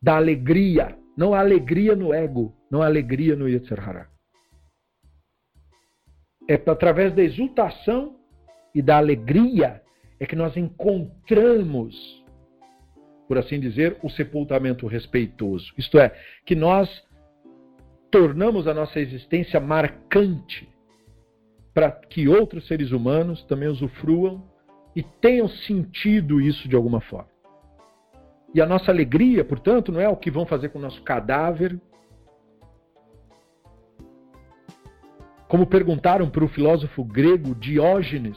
da 0.00 0.16
alegria. 0.16 0.96
Não 1.16 1.34
há 1.34 1.40
alegria 1.40 1.94
no 1.94 2.12
ego, 2.14 2.54
não 2.70 2.82
há 2.82 2.86
alegria 2.86 3.34
no 3.36 3.48
Yetzer 3.48 3.80
Hara. 3.80 4.08
É 6.48 6.54
através 6.54 7.14
da 7.14 7.22
exultação 7.22 8.16
e 8.74 8.80
da 8.80 8.96
alegria 8.96 9.82
é 10.20 10.26
que 10.26 10.36
nós 10.36 10.56
encontramos, 10.56 12.24
por 13.26 13.38
assim 13.38 13.60
dizer, 13.60 13.98
o 14.02 14.08
sepultamento 14.08 14.86
respeitoso. 14.86 15.72
Isto 15.76 15.98
é, 15.98 16.10
que 16.44 16.54
nós 16.54 16.88
tornamos 18.10 18.66
a 18.66 18.74
nossa 18.74 18.98
existência 18.98 19.60
marcante 19.60 20.68
para 21.74 21.92
que 21.92 22.28
outros 22.28 22.66
seres 22.66 22.90
humanos 22.90 23.44
também 23.44 23.68
usufruam 23.68 24.42
e 24.96 25.02
tenham 25.02 25.48
sentido 25.48 26.40
isso 26.40 26.68
de 26.68 26.74
alguma 26.74 27.00
forma. 27.00 27.30
E 28.54 28.60
a 28.60 28.66
nossa 28.66 28.90
alegria, 28.90 29.44
portanto, 29.44 29.92
não 29.92 30.00
é 30.00 30.08
o 30.08 30.16
que 30.16 30.30
vão 30.30 30.46
fazer 30.46 30.70
com 30.70 30.78
o 30.78 30.82
nosso 30.82 31.02
cadáver, 31.02 31.78
Como 35.48 35.66
perguntaram 35.66 36.28
para 36.28 36.44
o 36.44 36.48
filósofo 36.48 37.02
grego 37.02 37.54
Diógenes, 37.54 38.36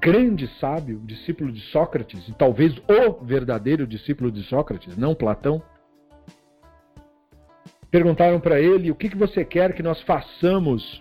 grande 0.00 0.48
sábio, 0.58 1.00
discípulo 1.04 1.52
de 1.52 1.60
Sócrates, 1.70 2.26
e 2.28 2.32
talvez 2.32 2.76
o 2.78 3.24
verdadeiro 3.24 3.86
discípulo 3.86 4.30
de 4.30 4.42
Sócrates, 4.42 4.96
não 4.96 5.14
Platão. 5.14 5.62
Perguntaram 7.92 8.40
para 8.40 8.60
ele: 8.60 8.90
O 8.90 8.96
que, 8.96 9.08
que 9.08 9.16
você 9.16 9.44
quer 9.44 9.72
que 9.72 9.84
nós 9.84 10.02
façamos 10.02 11.00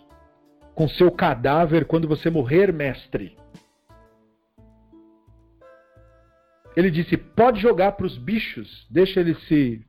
com 0.75 0.87
seu 0.87 1.11
cadáver 1.11 1.85
quando 1.85 2.07
você 2.07 2.29
morrer, 2.29 2.71
mestre? 2.71 3.35
Ele 6.75 6.91
disse: 6.91 7.17
Pode 7.17 7.59
jogar 7.59 7.93
para 7.93 8.05
os 8.05 8.15
bichos, 8.15 8.85
deixa 8.91 9.19
eles 9.19 9.41
se 9.47 9.83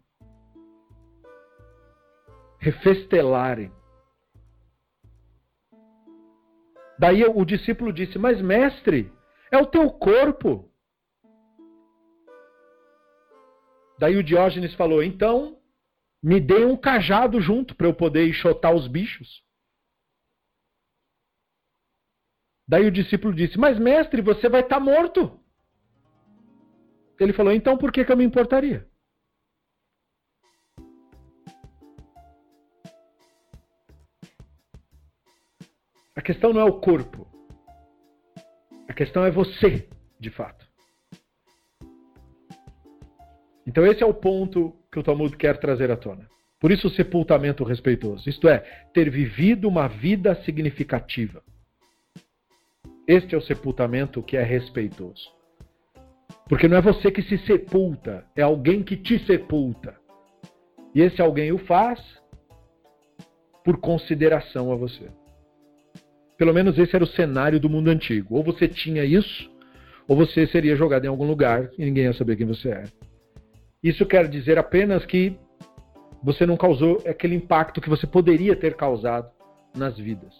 refestelarem. 2.66 3.70
Daí 6.98 7.24
o 7.24 7.44
discípulo 7.44 7.92
disse: 7.92 8.18
Mas, 8.18 8.40
mestre, 8.40 9.12
é 9.52 9.58
o 9.58 9.66
teu 9.66 9.88
corpo. 9.90 10.68
Daí 13.98 14.16
o 14.16 14.24
Diógenes 14.24 14.74
falou: 14.74 15.02
Então, 15.02 15.60
me 16.20 16.40
dê 16.40 16.64
um 16.64 16.76
cajado 16.76 17.40
junto 17.40 17.76
para 17.76 17.86
eu 17.86 17.94
poder 17.94 18.28
enxotar 18.28 18.74
os 18.74 18.88
bichos. 18.88 19.44
Daí 22.66 22.84
o 22.86 22.90
discípulo 22.90 23.32
disse: 23.32 23.56
Mas, 23.56 23.78
mestre, 23.78 24.20
você 24.20 24.48
vai 24.48 24.62
estar 24.62 24.76
tá 24.76 24.80
morto. 24.80 25.38
Ele 27.20 27.32
falou: 27.32 27.52
Então, 27.52 27.78
por 27.78 27.92
que, 27.92 28.04
que 28.04 28.10
eu 28.10 28.16
me 28.16 28.24
importaria? 28.24 28.88
A 36.16 36.22
questão 36.22 36.52
não 36.52 36.62
é 36.62 36.64
o 36.64 36.80
corpo. 36.80 37.26
A 38.88 38.94
questão 38.94 39.22
é 39.24 39.30
você, 39.30 39.86
de 40.18 40.30
fato. 40.30 40.66
Então 43.66 43.84
esse 43.84 44.02
é 44.02 44.06
o 44.06 44.14
ponto 44.14 44.74
que 44.90 44.98
o 44.98 45.02
Talmud 45.02 45.36
quer 45.36 45.58
trazer 45.58 45.90
à 45.90 45.96
tona. 45.96 46.26
Por 46.58 46.72
isso 46.72 46.86
o 46.86 46.90
sepultamento 46.90 47.62
respeitoso, 47.64 48.30
isto 48.30 48.48
é, 48.48 48.60
ter 48.94 49.10
vivido 49.10 49.68
uma 49.68 49.88
vida 49.88 50.34
significativa. 50.42 51.42
Este 53.06 53.34
é 53.34 53.38
o 53.38 53.42
sepultamento 53.42 54.22
que 54.22 54.38
é 54.38 54.42
respeitoso. 54.42 55.30
Porque 56.48 56.66
não 56.66 56.78
é 56.78 56.80
você 56.80 57.10
que 57.10 57.22
se 57.22 57.36
sepulta, 57.38 58.24
é 58.34 58.40
alguém 58.40 58.82
que 58.82 58.96
te 58.96 59.18
sepulta. 59.26 59.94
E 60.94 61.02
esse 61.02 61.20
alguém 61.20 61.52
o 61.52 61.58
faz 61.58 62.00
por 63.62 63.78
consideração 63.78 64.72
a 64.72 64.76
você. 64.76 65.10
Pelo 66.36 66.52
menos 66.52 66.78
esse 66.78 66.94
era 66.94 67.04
o 67.04 67.08
cenário 67.08 67.58
do 67.58 67.70
mundo 67.70 67.88
antigo. 67.88 68.36
Ou 68.36 68.44
você 68.44 68.68
tinha 68.68 69.04
isso, 69.04 69.50
ou 70.06 70.16
você 70.16 70.46
seria 70.46 70.76
jogado 70.76 71.04
em 71.04 71.08
algum 71.08 71.26
lugar 71.26 71.70
e 71.78 71.84
ninguém 71.84 72.04
ia 72.04 72.12
saber 72.12 72.36
quem 72.36 72.46
você 72.46 72.68
é. 72.70 72.84
Isso 73.82 74.04
quer 74.04 74.28
dizer 74.28 74.58
apenas 74.58 75.04
que 75.06 75.38
você 76.22 76.44
não 76.44 76.56
causou 76.56 77.02
aquele 77.06 77.34
impacto 77.34 77.80
que 77.80 77.88
você 77.88 78.06
poderia 78.06 78.56
ter 78.56 78.74
causado 78.74 79.30
nas 79.76 79.96
vidas. 79.96 80.34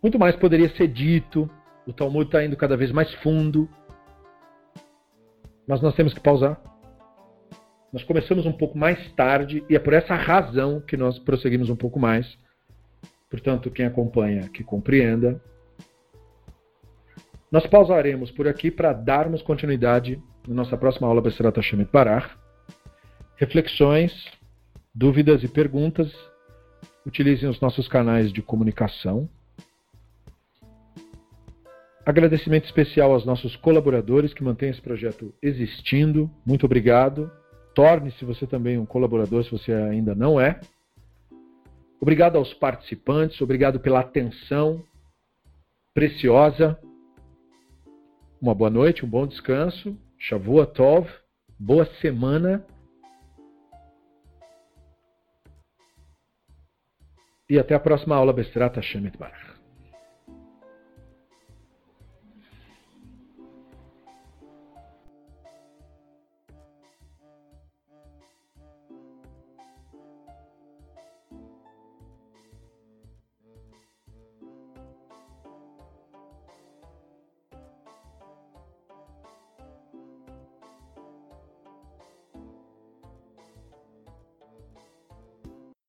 Muito 0.00 0.18
mais 0.18 0.36
poderia 0.36 0.68
ser 0.76 0.86
dito, 0.88 1.50
o 1.86 1.92
Talmud 1.92 2.26
está 2.26 2.44
indo 2.44 2.56
cada 2.56 2.76
vez 2.76 2.92
mais 2.92 3.12
fundo, 3.14 3.68
mas 5.66 5.80
nós 5.82 5.94
temos 5.94 6.14
que 6.14 6.20
pausar. 6.20 6.60
Nós 7.92 8.04
começamos 8.04 8.44
um 8.44 8.52
pouco 8.52 8.76
mais 8.76 9.12
tarde 9.12 9.64
e 9.68 9.74
é 9.74 9.78
por 9.78 9.94
essa 9.94 10.14
razão 10.14 10.80
que 10.80 10.96
nós 10.96 11.18
prosseguimos 11.18 11.70
um 11.70 11.76
pouco 11.76 11.98
mais. 11.98 12.38
Portanto, 13.30 13.70
quem 13.70 13.86
acompanha, 13.86 14.48
que 14.48 14.62
compreenda. 14.62 15.40
Nós 17.50 17.66
pausaremos 17.66 18.30
por 18.30 18.46
aqui 18.46 18.70
para 18.70 18.92
darmos 18.92 19.40
continuidade 19.40 20.22
na 20.46 20.54
nossa 20.54 20.76
próxima 20.76 21.08
aula 21.08 21.22
Besterat 21.22 21.56
Hashem 21.56 21.84
Parar. 21.86 22.38
Reflexões, 23.36 24.12
dúvidas 24.94 25.42
e 25.42 25.48
perguntas, 25.48 26.12
utilizem 27.06 27.48
os 27.48 27.58
nossos 27.60 27.88
canais 27.88 28.30
de 28.30 28.42
comunicação. 28.42 29.28
Agradecimento 32.04 32.64
especial 32.64 33.12
aos 33.12 33.24
nossos 33.24 33.56
colaboradores 33.56 34.34
que 34.34 34.44
mantêm 34.44 34.70
esse 34.70 34.80
projeto 34.80 35.34
existindo. 35.42 36.30
Muito 36.44 36.66
obrigado. 36.66 37.30
Torne-se 37.78 38.24
você 38.24 38.44
também 38.44 38.76
um 38.76 38.84
colaborador 38.84 39.44
se 39.44 39.52
você 39.52 39.72
ainda 39.72 40.12
não 40.12 40.40
é. 40.40 40.58
Obrigado 42.00 42.34
aos 42.34 42.52
participantes, 42.52 43.40
obrigado 43.40 43.78
pela 43.78 44.00
atenção 44.00 44.82
preciosa. 45.94 46.76
Uma 48.42 48.52
boa 48.52 48.68
noite, 48.68 49.06
um 49.06 49.08
bom 49.08 49.24
descanso. 49.28 49.96
Shavua 50.18 50.66
Tov, 50.66 51.08
boa 51.56 51.86
semana. 52.00 52.66
E 57.48 57.60
até 57.60 57.76
a 57.76 57.80
próxima 57.80 58.16
aula 58.16 58.32
Bestrata 58.32 58.82
Shemet 58.82 59.16
Barach. 59.16 59.47